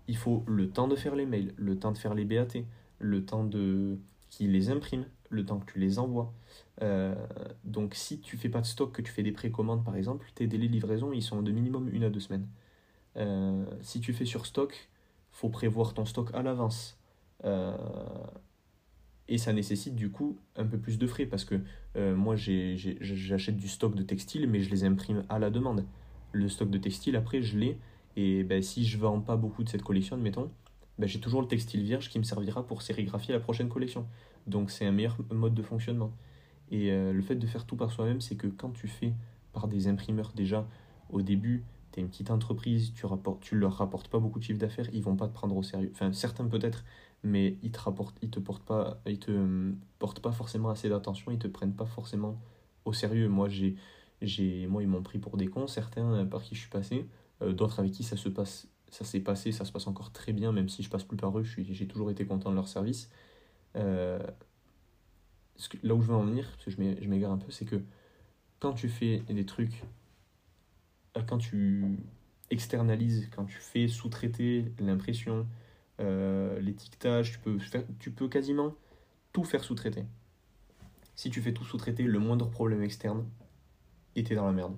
il 0.07 0.18
faut 0.18 0.43
le 0.47 0.70
temps 0.70 0.88
de 0.88 0.95
faire 0.95 1.16
les 1.16 1.26
mails, 1.26 1.53
le 1.57 1.78
temps 1.80 1.91
de 1.91 1.97
faire 1.97 2.14
les 2.14 2.26
BAT, 2.26 2.66
le 2.99 3.26
temps 3.26 3.43
de 3.43 3.97
qu'il 4.30 4.51
les 4.51 4.70
imprime, 4.70 5.05
le 5.30 5.45
temps 5.45 5.59
que 5.59 5.72
tu 5.72 5.80
les 5.80 5.99
envoies. 5.99 6.34
Euh, 6.82 7.16
donc 7.64 7.95
si 7.95 8.20
tu 8.20 8.38
fais 8.38 8.49
pas 8.49 8.62
de 8.62 8.66
stock, 8.66 8.91
que 8.93 9.01
tu 9.01 9.12
fais 9.12 9.24
des 9.24 9.32
précommandes 9.32 9.84
par 9.84 9.95
exemple, 9.95 10.28
tes 10.36 10.47
délais 10.47 10.68
de 10.68 10.74
livraison 10.74 11.12
ils 11.14 11.22
sont 11.24 11.41
de 11.41 11.51
minimum 11.51 11.89
une 11.89 12.03
à 12.03 12.09
deux 12.09 12.20
semaines. 12.20 12.47
Euh, 13.18 13.66
si 13.82 14.01
tu 14.01 14.14
fais 14.14 14.26
sur 14.26 14.45
stock, 14.45 14.89
faut 15.32 15.49
prévoir 15.49 15.93
ton 15.93 16.05
stock 16.05 16.32
à 16.34 16.43
l'avance. 16.43 16.97
Euh, 17.45 17.76
et 19.28 19.38
ça 19.38 19.53
nécessite 19.53 19.95
du 19.95 20.12
coup 20.12 20.38
un 20.55 20.66
peu 20.66 20.78
plus 20.78 20.97
de 20.97 21.07
frais 21.07 21.26
parce 21.26 21.45
que 21.45 21.62
euh, 21.98 22.16
moi 22.16 22.36
j'achète 22.36 23.58
du 23.58 23.68
stock 23.68 23.96
de 23.96 24.04
textile 24.04 24.48
mais 24.50 24.62
je 24.62 24.70
les 24.70 24.84
imprime 24.84 25.24
à 25.30 25.39
la 25.39 25.50
demande. 25.50 25.86
Le 26.32 26.48
stock 26.48 26.70
de 26.70 26.78
textile 26.78 27.16
après 27.16 27.42
je 27.42 27.58
l'ai 27.58 27.78
et 28.16 28.44
ben, 28.44 28.62
si 28.62 28.86
je 28.86 28.98
vends 28.98 29.22
pas 29.22 29.36
beaucoup 29.36 29.64
de 29.64 29.70
cette 29.70 29.84
collection, 29.84 30.16
admettons, 30.16 30.52
ben, 30.98 31.08
j'ai 31.08 31.20
toujours 31.20 31.42
le 31.42 31.48
textile 31.48 31.84
vierge 31.84 32.10
qui 32.10 32.20
me 32.20 32.24
servira 32.24 32.66
pour 32.66 32.82
sérigraphier 32.82 33.34
la 33.34 33.39
prochaine 33.39 33.70
collection. 33.70 34.06
Donc 34.48 34.72
c'est 34.72 34.86
un 34.86 34.92
meilleur 34.92 35.18
mode 35.32 35.54
de 35.54 35.64
fonctionnement. 35.64 36.12
Et 36.72 36.92
euh, 36.92 37.14
le 37.14 37.22
fait 37.22 37.36
de 37.36 37.48
faire 37.48 37.66
tout 37.66 37.76
par 37.76 37.92
soi-même, 37.92 38.22
c'est 38.22 38.36
que 38.36 38.48
quand 38.48 38.72
tu 38.72 38.88
fais 38.88 39.14
par 39.54 39.68
des 39.68 39.88
imprimeurs 39.88 40.32
déjà 40.36 40.68
au 41.10 41.22
début, 41.22 41.64
tu 41.92 42.00
es 42.00 42.04
une 42.04 42.10
petite 42.10 42.32
entreprise, 42.32 42.94
tu 42.94 43.06
rapportes, 43.06 43.42
tu 43.42 43.56
leur 43.56 43.74
rapportes 43.74 44.08
pas 44.08 44.20
beaucoup 44.20 44.39
de 44.39 44.44
chiffre 44.44 44.60
d'affaires, 44.60 44.88
ils 44.94 45.04
vont 45.04 45.16
pas 45.16 45.28
te 45.28 45.34
prendre 45.34 45.56
au 45.56 45.64
sérieux. 45.64 45.92
Enfin, 45.94 46.14
certains 46.14 46.48
peut-être, 46.48 46.86
mais 47.24 47.57
ils 47.63 47.72
te 47.72 47.80
rapportent, 47.80 48.17
ils 48.22 48.30
te 48.30 48.39
portent 48.39 48.63
pas, 48.65 49.01
ils 49.05 49.19
te 49.19 49.32
euh, 49.32 49.74
portent 49.99 50.19
pas 50.22 50.32
forcément 50.32 50.69
assez 50.69 50.89
d'attention, 50.89 51.32
ils 51.32 51.39
te 51.39 51.47
prennent 51.47 51.76
pas 51.76 51.86
forcément 51.86 52.39
au 52.86 52.93
sérieux. 52.93 53.28
Moi, 53.30 53.49
j'ai, 53.49 53.76
j'ai, 54.22 54.67
moi, 54.67 54.82
ils 54.84 54.88
m'ont 54.89 55.03
pris 55.03 55.19
pour 55.19 55.38
des 55.38 55.47
cons, 55.47 55.67
certains 55.67 56.13
euh, 56.13 56.26
par 56.26 56.41
qui 56.43 56.55
je 56.55 56.61
suis 56.61 56.69
passé, 56.69 57.07
euh, 57.41 57.53
d'autres 57.53 57.80
avec 57.80 57.91
qui 57.91 58.03
ça 58.03 58.17
se 58.17 58.30
passe, 58.30 58.67
ça 58.89 59.05
s'est 59.05 59.19
passé, 59.22 59.51
ça 59.51 59.65
se 59.65 59.72
passe 59.72 59.88
encore 59.88 60.11
très 60.11 60.34
bien, 60.34 60.51
même 60.51 60.69
si 60.69 60.84
je 60.84 60.89
passe 60.89 61.03
plus 61.03 61.17
par 61.17 61.38
eux, 61.38 61.43
j'ai 61.43 61.88
toujours 61.88 62.11
été 62.11 62.26
content 62.26 62.49
de 62.51 62.55
leur 62.55 62.67
service. 62.67 63.09
Là 65.84 65.95
où 65.95 66.01
je 66.01 66.07
veux 66.07 66.15
en 66.15 66.24
venir, 66.26 66.45
parce 66.51 66.65
que 66.65 66.72
je 66.72 66.78
m'é- 66.80 66.97
je 67.01 67.07
m'égare 67.07 67.32
un 67.32 67.38
peu, 67.38 67.51
c'est 67.51 67.65
que 67.65 67.82
quand 68.59 68.74
tu 68.74 68.89
fais 68.89 69.19
des 69.30 69.45
trucs, 69.45 69.84
quand 71.28 71.38
tu 71.38 71.97
externalises, 72.49 73.30
quand 73.36 73.45
tu 73.45 73.57
fais 73.57 73.88
sous-traiter 73.88 74.72
l'impression, 74.80 75.47
l'étiquetage, 76.60 77.34
tu 77.34 77.39
peux, 77.39 77.58
tu 77.99 78.12
peux 78.12 78.28
quasiment 78.28 78.76
tout 79.34 79.43
faire 79.43 79.64
sous-traiter. 79.64 80.06
Si 81.16 81.30
tu 81.30 81.41
fais 81.41 81.54
tout 81.54 81.64
sous-traiter, 81.64 82.04
le 82.04 82.20
moindre 82.20 82.49
problème 82.49 82.84
externe, 82.84 83.26
et 84.16 84.24
t'es 84.24 84.36
dans 84.36 84.45
la 84.45 84.52
merde. 84.52 84.76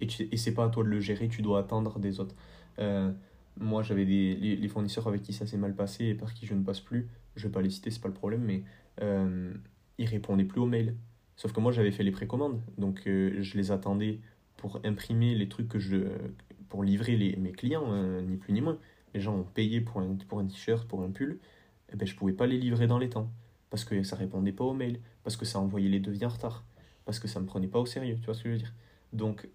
Et, 0.00 0.08
et 0.32 0.36
c'est 0.36 0.54
pas 0.54 0.64
à 0.64 0.68
toi 0.70 0.82
de 0.82 0.88
le 0.88 1.00
gérer, 1.00 1.28
tu 1.28 1.42
dois 1.42 1.60
attendre 1.60 1.98
des 1.98 2.20
autres. 2.20 2.34
Euh, 2.78 3.12
moi, 3.58 3.82
j'avais 3.82 4.06
des 4.06 4.34
les, 4.34 4.68
fournisseurs 4.68 5.06
avec 5.06 5.22
qui 5.22 5.32
ça 5.32 5.46
s'est 5.46 5.56
mal 5.56 5.74
passé 5.74 6.06
et 6.06 6.14
par 6.14 6.34
qui 6.34 6.46
je 6.46 6.54
ne 6.54 6.64
passe 6.64 6.80
plus. 6.80 7.08
Je 7.36 7.46
vais 7.46 7.52
pas 7.52 7.62
les 7.62 7.70
citer, 7.70 7.90
c'est 7.90 8.00
pas 8.00 8.08
le 8.08 8.14
problème, 8.14 8.42
mais 8.42 8.62
euh, 9.02 9.52
ils 9.98 10.06
répondaient 10.06 10.44
plus 10.44 10.60
aux 10.60 10.66
mails. 10.66 10.94
Sauf 11.36 11.52
que 11.52 11.60
moi, 11.60 11.72
j'avais 11.72 11.92
fait 11.92 12.02
les 12.02 12.10
précommandes, 12.10 12.60
donc 12.78 13.02
euh, 13.06 13.42
je 13.42 13.56
les 13.56 13.70
attendais 13.70 14.20
pour 14.56 14.80
imprimer 14.84 15.34
les 15.34 15.48
trucs 15.48 15.68
que 15.68 15.78
je. 15.78 15.96
pour 16.68 16.84
livrer 16.84 17.16
les, 17.16 17.36
mes 17.36 17.52
clients, 17.52 17.92
ni 18.22 18.36
plus 18.36 18.52
ni 18.52 18.60
moins. 18.60 18.78
Les 19.14 19.20
gens 19.20 19.34
ont 19.34 19.44
payé 19.44 19.80
pour 19.80 20.00
un, 20.00 20.16
pour 20.28 20.46
t-shirt, 20.46 20.86
pour 20.86 21.02
un 21.02 21.10
pull, 21.10 21.38
et 21.92 21.96
ben, 21.96 22.06
je 22.06 22.14
pouvais 22.14 22.32
pas 22.32 22.46
les 22.46 22.58
livrer 22.58 22.86
dans 22.86 22.98
les 22.98 23.10
temps. 23.10 23.30
Parce 23.70 23.84
que 23.84 24.02
ça 24.02 24.16
répondait 24.16 24.52
pas 24.52 24.64
aux 24.64 24.74
mails, 24.74 25.00
parce 25.22 25.36
que 25.36 25.44
ça 25.44 25.60
envoyait 25.60 25.88
les 25.88 26.00
devis 26.00 26.24
en 26.24 26.28
retard, 26.28 26.64
parce 27.04 27.18
que 27.18 27.28
ça 27.28 27.40
me 27.40 27.46
prenait 27.46 27.68
pas 27.68 27.78
au 27.78 27.86
sérieux, 27.86 28.16
tu 28.18 28.26
vois 28.26 28.34
ce 28.34 28.42
que 28.42 28.48
je 28.48 28.54
veux 28.54 28.58
dire. 28.58 28.74
Donc, 29.12 29.48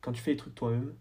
quand 0.00 0.12
tu 0.12 0.22
fais 0.22 0.32
les 0.32 0.36
trucs 0.36 0.54
toi-même, 0.54 0.94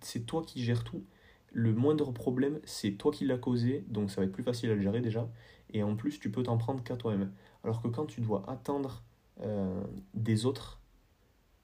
c'est 0.00 0.26
toi 0.26 0.42
qui 0.42 0.62
gères 0.62 0.84
tout. 0.84 1.04
Le 1.52 1.72
moindre 1.72 2.12
problème, 2.12 2.60
c'est 2.64 2.92
toi 2.92 3.10
qui 3.10 3.24
l'as 3.24 3.38
causé, 3.38 3.84
donc 3.88 4.10
ça 4.10 4.20
va 4.20 4.26
être 4.26 4.32
plus 4.32 4.42
facile 4.42 4.70
à 4.70 4.78
gérer 4.78 5.00
déjà. 5.00 5.28
Et 5.72 5.82
en 5.82 5.96
plus, 5.96 6.20
tu 6.20 6.30
peux 6.30 6.42
t'en 6.42 6.58
prendre 6.58 6.82
qu'à 6.82 6.96
toi-même. 6.96 7.32
Alors 7.64 7.82
que 7.82 7.88
quand 7.88 8.06
tu 8.06 8.20
dois 8.20 8.48
attendre 8.48 9.02
euh, 9.40 9.82
des 10.14 10.46
autres, 10.46 10.80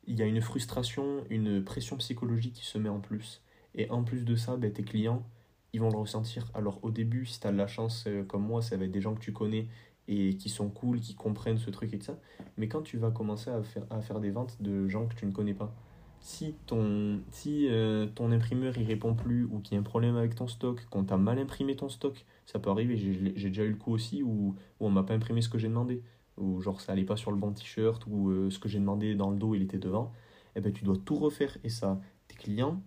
il 0.06 0.18
y 0.18 0.22
a 0.22 0.26
une 0.26 0.40
frustration, 0.40 1.24
une 1.30 1.62
pression 1.62 1.96
psychologique 1.98 2.54
qui 2.54 2.64
se 2.64 2.78
met 2.78 2.88
en 2.88 3.00
plus. 3.00 3.42
Et 3.74 3.88
en 3.90 4.02
plus 4.04 4.24
de 4.24 4.36
ça, 4.36 4.56
ben, 4.56 4.72
tes 4.72 4.82
clients, 4.82 5.24
ils 5.72 5.80
vont 5.80 5.90
le 5.90 5.96
ressentir. 5.96 6.50
Alors 6.54 6.78
au 6.82 6.90
début, 6.90 7.26
si 7.26 7.40
tu 7.40 7.46
as 7.46 7.52
de 7.52 7.56
la 7.56 7.66
chance 7.66 8.04
euh, 8.06 8.24
comme 8.24 8.42
moi, 8.42 8.62
ça 8.62 8.76
va 8.76 8.84
être 8.84 8.90
des 8.90 9.00
gens 9.00 9.14
que 9.14 9.20
tu 9.20 9.32
connais 9.32 9.68
et 10.08 10.36
qui 10.36 10.48
sont 10.48 10.68
cool, 10.68 11.00
qui 11.00 11.14
comprennent 11.14 11.58
ce 11.58 11.70
truc 11.70 11.92
et 11.94 11.98
tout 11.98 12.04
ça. 12.04 12.18
Mais 12.56 12.68
quand 12.68 12.82
tu 12.82 12.98
vas 12.98 13.10
commencer 13.10 13.50
à 13.50 13.62
faire, 13.62 13.86
à 13.90 14.00
faire 14.00 14.20
des 14.20 14.30
ventes 14.30 14.60
de 14.60 14.88
gens 14.88 15.06
que 15.06 15.14
tu 15.14 15.26
ne 15.26 15.32
connais 15.32 15.54
pas, 15.54 15.74
si 16.20 16.54
ton, 16.66 17.20
si, 17.30 17.66
euh, 17.68 18.06
ton 18.06 18.30
imprimeur 18.30 18.76
il 18.78 18.86
répond 18.86 19.14
plus 19.14 19.44
ou 19.44 19.58
qu'il 19.58 19.74
y 19.74 19.76
a 19.76 19.80
un 19.80 19.84
problème 19.84 20.16
avec 20.16 20.34
ton 20.34 20.46
stock, 20.46 20.84
qu'on 20.86 21.04
t'a 21.04 21.16
mal 21.16 21.38
imprimé 21.38 21.74
ton 21.74 21.88
stock, 21.88 22.24
ça 22.46 22.58
peut 22.58 22.70
arriver. 22.70 22.96
J'ai 22.96 23.48
déjà 23.48 23.64
eu 23.64 23.70
le 23.70 23.76
coup 23.76 23.92
aussi 23.92 24.22
où, 24.22 24.54
où 24.80 24.86
on 24.86 24.90
m'a 24.90 25.02
pas 25.02 25.14
imprimé 25.14 25.42
ce 25.42 25.48
que 25.48 25.58
j'ai 25.58 25.68
demandé, 25.68 26.02
ou 26.36 26.60
genre 26.60 26.80
ça 26.80 26.92
allait 26.92 27.04
pas 27.04 27.16
sur 27.16 27.32
le 27.32 27.36
bon 27.36 27.52
t-shirt, 27.52 28.04
ou 28.06 28.30
euh, 28.30 28.50
ce 28.50 28.58
que 28.58 28.68
j'ai 28.68 28.78
demandé 28.78 29.14
dans 29.14 29.30
le 29.30 29.36
dos 29.36 29.54
il 29.54 29.62
était 29.62 29.78
devant. 29.78 30.12
Et 30.54 30.60
ben 30.60 30.72
tu 30.72 30.84
dois 30.84 30.96
tout 30.96 31.16
refaire. 31.16 31.58
Et 31.64 31.68
ça, 31.68 32.00
tes 32.28 32.36
clients, 32.36 32.82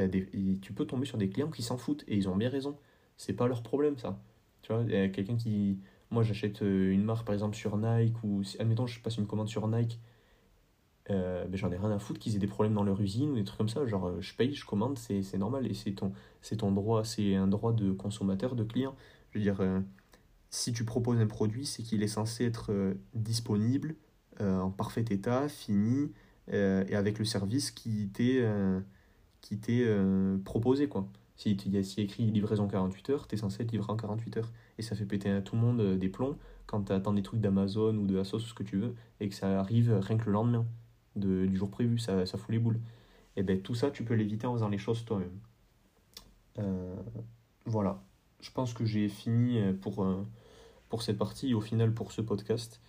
et 0.00 0.58
tu 0.60 0.72
peux 0.72 0.86
tomber 0.86 1.06
sur 1.06 1.18
des 1.18 1.28
clients 1.28 1.50
qui 1.50 1.62
s'en 1.62 1.76
foutent 1.76 2.04
et 2.08 2.16
ils 2.16 2.28
ont 2.28 2.36
bien 2.36 2.48
raison. 2.48 2.76
C'est 3.16 3.34
pas 3.34 3.48
leur 3.48 3.62
problème 3.62 3.98
ça. 3.98 4.20
Tu 4.62 4.72
vois, 4.72 4.84
quelqu'un 4.84 5.36
qui. 5.36 5.78
Moi 6.10 6.22
j'achète 6.22 6.62
euh, 6.62 6.92
une 6.92 7.02
marque 7.02 7.26
par 7.26 7.34
exemple 7.34 7.56
sur 7.56 7.76
Nike 7.76 8.22
ou 8.22 8.42
admettons 8.60 8.86
je 8.86 9.00
passe 9.00 9.16
une 9.16 9.26
commande 9.26 9.48
sur 9.48 9.66
Nike 9.66 9.98
euh, 11.10 11.44
ben, 11.46 11.56
j'en 11.56 11.70
ai 11.70 11.76
rien 11.76 11.90
à 11.90 11.98
foutre 11.98 12.18
qu'ils 12.18 12.34
aient 12.34 12.40
des 12.40 12.46
problèmes 12.46 12.74
dans 12.74 12.82
leur 12.82 13.00
usine 13.00 13.30
ou 13.30 13.34
des 13.36 13.44
trucs 13.44 13.58
comme 13.58 13.68
ça. 13.68 13.86
Genre, 13.86 14.08
euh, 14.08 14.20
je 14.20 14.34
paye, 14.34 14.54
je 14.54 14.64
commande, 14.64 14.98
c'est 14.98 15.38
normal 15.38 15.66
et 15.66 15.74
c'est 15.74 15.92
ton, 15.92 16.12
ton 16.58 16.72
droit, 16.72 17.04
c'est 17.04 17.34
un 17.36 17.46
droit 17.46 17.72
de 17.72 17.92
consommateur, 17.92 18.56
de 18.56 18.64
client. 18.64 18.96
Je 19.30 19.38
veux 19.38 19.42
dire, 19.42 19.60
euh, 19.60 19.80
si 20.50 20.72
tu 20.72 20.84
proposes 20.84 21.20
un 21.20 21.26
produit, 21.26 21.66
c'est 21.66 21.82
qu'il 21.82 22.02
est 22.02 22.08
censé 22.08 22.44
être 22.44 22.94
disponible, 23.14 23.96
en 24.40 24.70
parfait 24.70 25.04
état, 25.10 25.48
fini, 25.48 26.12
et 26.52 26.94
avec 26.94 27.18
le 27.18 27.24
service 27.24 27.70
qui 27.70 28.08
t'est 28.08 28.42
qui 29.46 29.58
t'est 29.58 29.84
euh, 29.84 30.38
proposé, 30.44 30.88
quoi. 30.88 31.06
Si 31.36 31.52
il 31.52 31.72
y 31.72 31.78
a 31.78 31.82
si 31.84 32.00
écrit 32.00 32.24
livraison 32.24 32.66
48 32.66 33.10
heures, 33.10 33.28
t'es 33.28 33.36
censé 33.36 33.62
être 33.62 33.70
livré 33.70 33.92
en 33.92 33.96
48 33.96 34.38
heures. 34.38 34.52
Et 34.78 34.82
ça 34.82 34.96
fait 34.96 35.04
péter 35.04 35.30
à 35.30 35.40
tout 35.40 35.54
le 35.54 35.60
monde 35.60 35.80
euh, 35.80 35.96
des 35.96 36.08
plombs 36.08 36.36
quand 36.66 36.82
t'attends 36.82 37.12
des 37.12 37.22
trucs 37.22 37.40
d'Amazon 37.40 37.94
ou 37.96 38.06
de 38.06 38.18
Asos 38.18 38.38
ou 38.38 38.40
ce 38.40 38.54
que 38.54 38.64
tu 38.64 38.76
veux, 38.76 38.96
et 39.20 39.28
que 39.28 39.34
ça 39.36 39.60
arrive 39.60 39.96
rien 40.00 40.16
que 40.18 40.24
le 40.24 40.32
lendemain 40.32 40.66
de, 41.14 41.46
du 41.46 41.56
jour 41.56 41.70
prévu, 41.70 41.96
ça, 41.98 42.26
ça 42.26 42.38
fout 42.38 42.50
les 42.50 42.58
boules. 42.58 42.80
Et 43.36 43.44
ben 43.44 43.60
tout 43.60 43.76
ça, 43.76 43.92
tu 43.92 44.02
peux 44.02 44.14
l'éviter 44.14 44.48
en 44.48 44.54
faisant 44.54 44.68
les 44.68 44.78
choses 44.78 45.04
toi-même. 45.04 45.38
Euh, 46.58 46.96
voilà. 47.66 48.02
Je 48.40 48.50
pense 48.50 48.74
que 48.74 48.84
j'ai 48.84 49.08
fini 49.08 49.60
pour, 49.80 50.04
pour 50.88 51.02
cette 51.02 51.18
partie 51.18 51.50
et 51.50 51.54
au 51.54 51.60
final 51.60 51.94
pour 51.94 52.10
ce 52.10 52.20
podcast. 52.20 52.80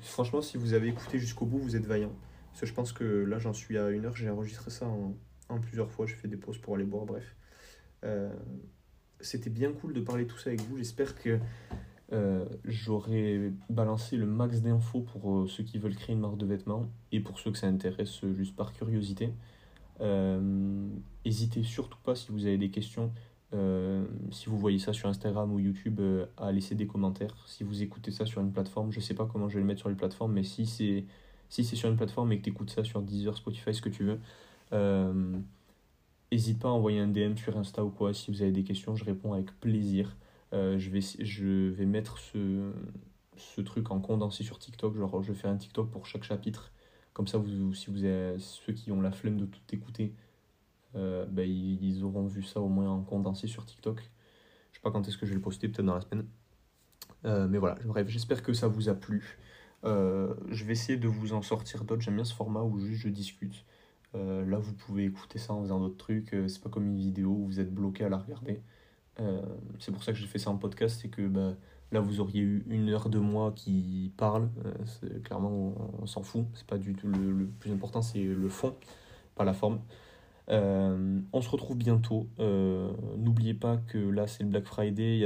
Franchement, 0.00 0.40
si 0.40 0.56
vous 0.56 0.72
avez 0.72 0.88
écouté 0.88 1.18
jusqu'au 1.18 1.44
bout, 1.44 1.58
vous 1.58 1.76
êtes 1.76 1.86
vaillant. 1.86 2.12
Parce 2.52 2.60
que 2.60 2.66
je 2.66 2.74
pense 2.74 2.92
que 2.92 3.04
là, 3.04 3.38
j'en 3.38 3.52
suis 3.52 3.76
à 3.76 3.90
une 3.90 4.06
heure, 4.06 4.16
j'ai 4.16 4.30
enregistré 4.30 4.70
ça 4.70 4.86
en, 4.86 5.14
en 5.48 5.58
plusieurs 5.58 5.90
fois, 5.90 6.06
j'ai 6.06 6.14
fait 6.14 6.28
des 6.28 6.36
pauses 6.36 6.58
pour 6.58 6.74
aller 6.74 6.84
boire, 6.84 7.06
bref. 7.06 7.34
Euh, 8.04 8.32
c'était 9.20 9.50
bien 9.50 9.72
cool 9.72 9.92
de 9.92 10.00
parler 10.00 10.26
tout 10.26 10.38
ça 10.38 10.50
avec 10.50 10.60
vous. 10.62 10.76
J'espère 10.76 11.14
que 11.16 11.38
euh, 12.12 12.44
j'aurai 12.64 13.52
balancé 13.68 14.16
le 14.16 14.26
max 14.26 14.62
d'infos 14.62 15.00
pour 15.00 15.32
euh, 15.32 15.46
ceux 15.46 15.64
qui 15.64 15.78
veulent 15.78 15.96
créer 15.96 16.14
une 16.14 16.20
marque 16.20 16.38
de 16.38 16.46
vêtements 16.46 16.88
et 17.12 17.20
pour 17.20 17.38
ceux 17.38 17.50
que 17.50 17.58
ça 17.58 17.66
intéresse 17.66 18.24
juste 18.32 18.54
par 18.54 18.72
curiosité. 18.72 19.32
N'hésitez 20.00 21.62
surtout 21.64 21.98
pas 22.04 22.14
si 22.14 22.30
vous 22.30 22.46
avez 22.46 22.56
des 22.56 22.70
questions, 22.70 23.12
si 24.30 24.46
vous 24.46 24.56
voyez 24.56 24.78
ça 24.78 24.92
sur 24.92 25.08
Instagram 25.08 25.52
ou 25.52 25.58
YouTube, 25.58 26.00
à 26.36 26.52
laisser 26.52 26.76
des 26.76 26.86
commentaires. 26.86 27.34
Si 27.48 27.64
vous 27.64 27.82
écoutez 27.82 28.12
ça 28.12 28.24
sur 28.24 28.40
une 28.40 28.52
plateforme, 28.52 28.92
je 28.92 29.00
sais 29.00 29.14
pas 29.14 29.26
comment 29.26 29.48
je 29.48 29.54
vais 29.54 29.60
le 29.60 29.66
mettre 29.66 29.80
sur 29.80 29.88
les 29.88 29.96
plateformes, 29.96 30.34
mais 30.34 30.44
si 30.44 30.66
c'est 30.66 31.04
si 31.48 31.64
c'est 31.64 31.76
sur 31.76 31.88
une 31.88 31.96
plateforme 31.96 32.30
et 32.32 32.38
que 32.38 32.44
tu 32.44 32.50
écoutes 32.50 32.70
ça 32.70 32.84
sur 32.84 33.02
Deezer, 33.02 33.36
Spotify, 33.36 33.74
ce 33.74 33.82
que 33.82 33.88
tu 33.88 34.04
veux, 34.04 34.20
n'hésite 36.32 36.58
pas 36.58 36.68
à 36.68 36.72
envoyer 36.72 37.00
un 37.00 37.08
DM 37.08 37.36
sur 37.36 37.56
Insta 37.56 37.84
ou 37.84 37.90
quoi. 37.90 38.14
Si 38.14 38.30
vous 38.30 38.42
avez 38.42 38.52
des 38.52 38.64
questions, 38.64 38.96
je 38.96 39.04
réponds 39.04 39.32
avec 39.32 39.58
plaisir. 39.60 40.16
Euh, 40.54 40.78
je, 40.78 40.90
vais, 40.90 41.00
je 41.00 41.68
vais 41.68 41.84
mettre 41.84 42.18
ce, 42.18 42.72
ce 43.36 43.60
truc 43.60 43.90
en 43.90 44.00
condensé 44.00 44.44
sur 44.44 44.58
TikTok. 44.58 44.96
Genre, 44.96 45.22
je 45.22 45.32
fais 45.32 45.48
un 45.48 45.56
TikTok 45.56 45.90
pour 45.90 46.06
chaque 46.06 46.24
chapitre. 46.24 46.72
Comme 47.12 47.26
ça, 47.26 47.38
vous, 47.38 47.74
si 47.74 47.90
vous 47.90 47.98
ceux 48.38 48.72
qui 48.72 48.92
ont 48.92 49.00
la 49.00 49.10
flemme 49.10 49.38
de 49.38 49.46
tout 49.46 49.60
écouter, 49.72 50.14
euh, 50.94 51.26
bah, 51.26 51.44
ils, 51.44 52.02
auront 52.04 52.26
vu 52.26 52.42
ça 52.42 52.60
au 52.60 52.68
moins 52.68 52.88
en 52.88 53.02
condensé 53.02 53.46
sur 53.46 53.66
TikTok. 53.66 54.00
Je 54.72 54.78
sais 54.78 54.82
pas 54.82 54.90
quand 54.90 55.06
est-ce 55.08 55.18
que 55.18 55.26
je 55.26 55.30
vais 55.30 55.36
le 55.36 55.42
poster, 55.42 55.68
peut-être 55.68 55.86
dans 55.86 55.94
la 55.94 56.00
semaine. 56.00 56.26
Euh, 57.24 57.48
mais 57.48 57.58
voilà, 57.58 57.76
bref, 57.84 58.08
j'espère 58.08 58.42
que 58.42 58.52
ça 58.52 58.68
vous 58.68 58.88
a 58.88 58.94
plu. 58.94 59.38
je 59.84 60.64
vais 60.64 60.72
essayer 60.72 60.98
de 60.98 61.08
vous 61.08 61.32
en 61.32 61.42
sortir 61.42 61.84
d'autres. 61.84 62.02
J'aime 62.02 62.14
bien 62.16 62.24
ce 62.24 62.34
format 62.34 62.62
où 62.62 62.78
juste 62.78 63.02
je 63.02 63.08
discute. 63.08 63.64
Là, 64.14 64.58
vous 64.58 64.74
pouvez 64.74 65.04
écouter 65.04 65.38
ça 65.38 65.52
en 65.52 65.62
faisant 65.62 65.80
d'autres 65.80 65.96
trucs. 65.96 66.34
c'est 66.48 66.62
pas 66.62 66.70
comme 66.70 66.86
une 66.86 66.96
vidéo 66.96 67.30
où 67.30 67.46
vous 67.46 67.60
êtes 67.60 67.72
bloqué 67.72 68.04
à 68.04 68.08
la 68.08 68.18
regarder. 68.18 68.60
Euh, 69.20 69.42
c'est 69.78 69.92
pour 69.92 70.02
ça 70.02 70.12
que 70.12 70.18
j'ai 70.18 70.26
fait 70.26 70.38
ça 70.38 70.50
en 70.50 70.56
podcast, 70.56 71.00
c'est 71.02 71.08
que 71.08 71.26
bah, 71.26 71.54
là 71.90 72.00
vous 72.00 72.20
auriez 72.20 72.40
eu 72.40 72.64
une 72.68 72.88
heure 72.90 73.08
de 73.08 73.18
moi 73.18 73.52
qui 73.54 74.12
parle. 74.16 74.48
Euh, 74.64 75.20
clairement, 75.24 75.74
on, 76.00 76.06
s'en 76.06 76.22
fout. 76.22 76.46
C'est 76.54 76.66
pas 76.66 76.78
du 76.78 76.94
tout 76.94 77.08
le, 77.08 77.46
plus 77.58 77.72
important, 77.72 78.02
c'est 78.02 78.22
le 78.22 78.48
fond, 78.48 78.74
pas 79.34 79.44
la 79.44 79.54
forme. 79.54 79.80
Euh, 80.50 81.20
on 81.32 81.42
se 81.42 81.50
retrouve 81.50 81.76
bientôt. 81.76 82.28
N'oubliez 82.38 83.54
pas 83.54 83.76
que 83.76 83.98
là 83.98 84.26
c'est 84.26 84.44
le 84.44 84.50
Black 84.50 84.64
Friday, 84.64 85.18
il 85.18 85.20
y, 85.20 85.24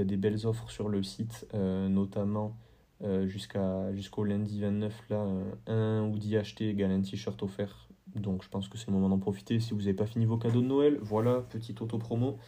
a 0.00 0.04
des 0.04 0.16
belles 0.16 0.46
offres 0.46 0.70
sur 0.70 0.88
le 0.88 1.02
site, 1.02 1.46
notamment 1.54 2.56
jusqu'au 3.26 4.24
lundi 4.24 4.60
29, 4.60 5.08
là, 5.10 5.26
un 5.66 6.02
ou 6.04 6.18
10 6.18 6.36
achetés 6.36 6.68
égale 6.70 6.90
un 6.90 7.00
t-shirt 7.00 7.42
offert. 7.42 7.89
Donc 8.16 8.42
je 8.42 8.48
pense 8.48 8.68
que 8.68 8.78
c'est 8.78 8.88
le 8.88 8.92
moment 8.92 9.08
d'en 9.08 9.18
profiter. 9.18 9.60
Si 9.60 9.72
vous 9.72 9.80
n'avez 9.80 9.94
pas 9.94 10.06
fini 10.06 10.24
vos 10.24 10.36
cadeaux 10.36 10.62
de 10.62 10.66
Noël, 10.66 10.98
voilà, 11.00 11.40
petite 11.40 11.80
auto-promo. 11.80 12.38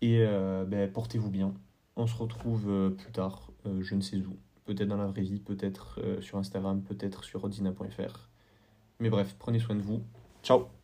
Et 0.00 0.18
euh, 0.20 0.64
ben, 0.64 0.90
portez-vous 0.90 1.30
bien. 1.30 1.54
On 1.96 2.06
se 2.06 2.16
retrouve 2.16 2.68
euh, 2.68 2.90
plus 2.90 3.12
tard, 3.12 3.50
euh, 3.66 3.82
je 3.82 3.94
ne 3.94 4.00
sais 4.00 4.16
où. 4.16 4.36
Peut-être 4.64 4.88
dans 4.88 4.96
la 4.96 5.06
vraie 5.06 5.22
vie, 5.22 5.40
peut-être 5.40 6.00
sur 6.20 6.38
Instagram, 6.38 6.82
peut-être 6.82 7.24
sur 7.24 7.42
odina.fr. 7.42 8.28
Mais 9.00 9.10
bref, 9.10 9.34
prenez 9.38 9.58
soin 9.58 9.74
de 9.74 9.82
vous. 9.82 10.02
Ciao 10.42 10.81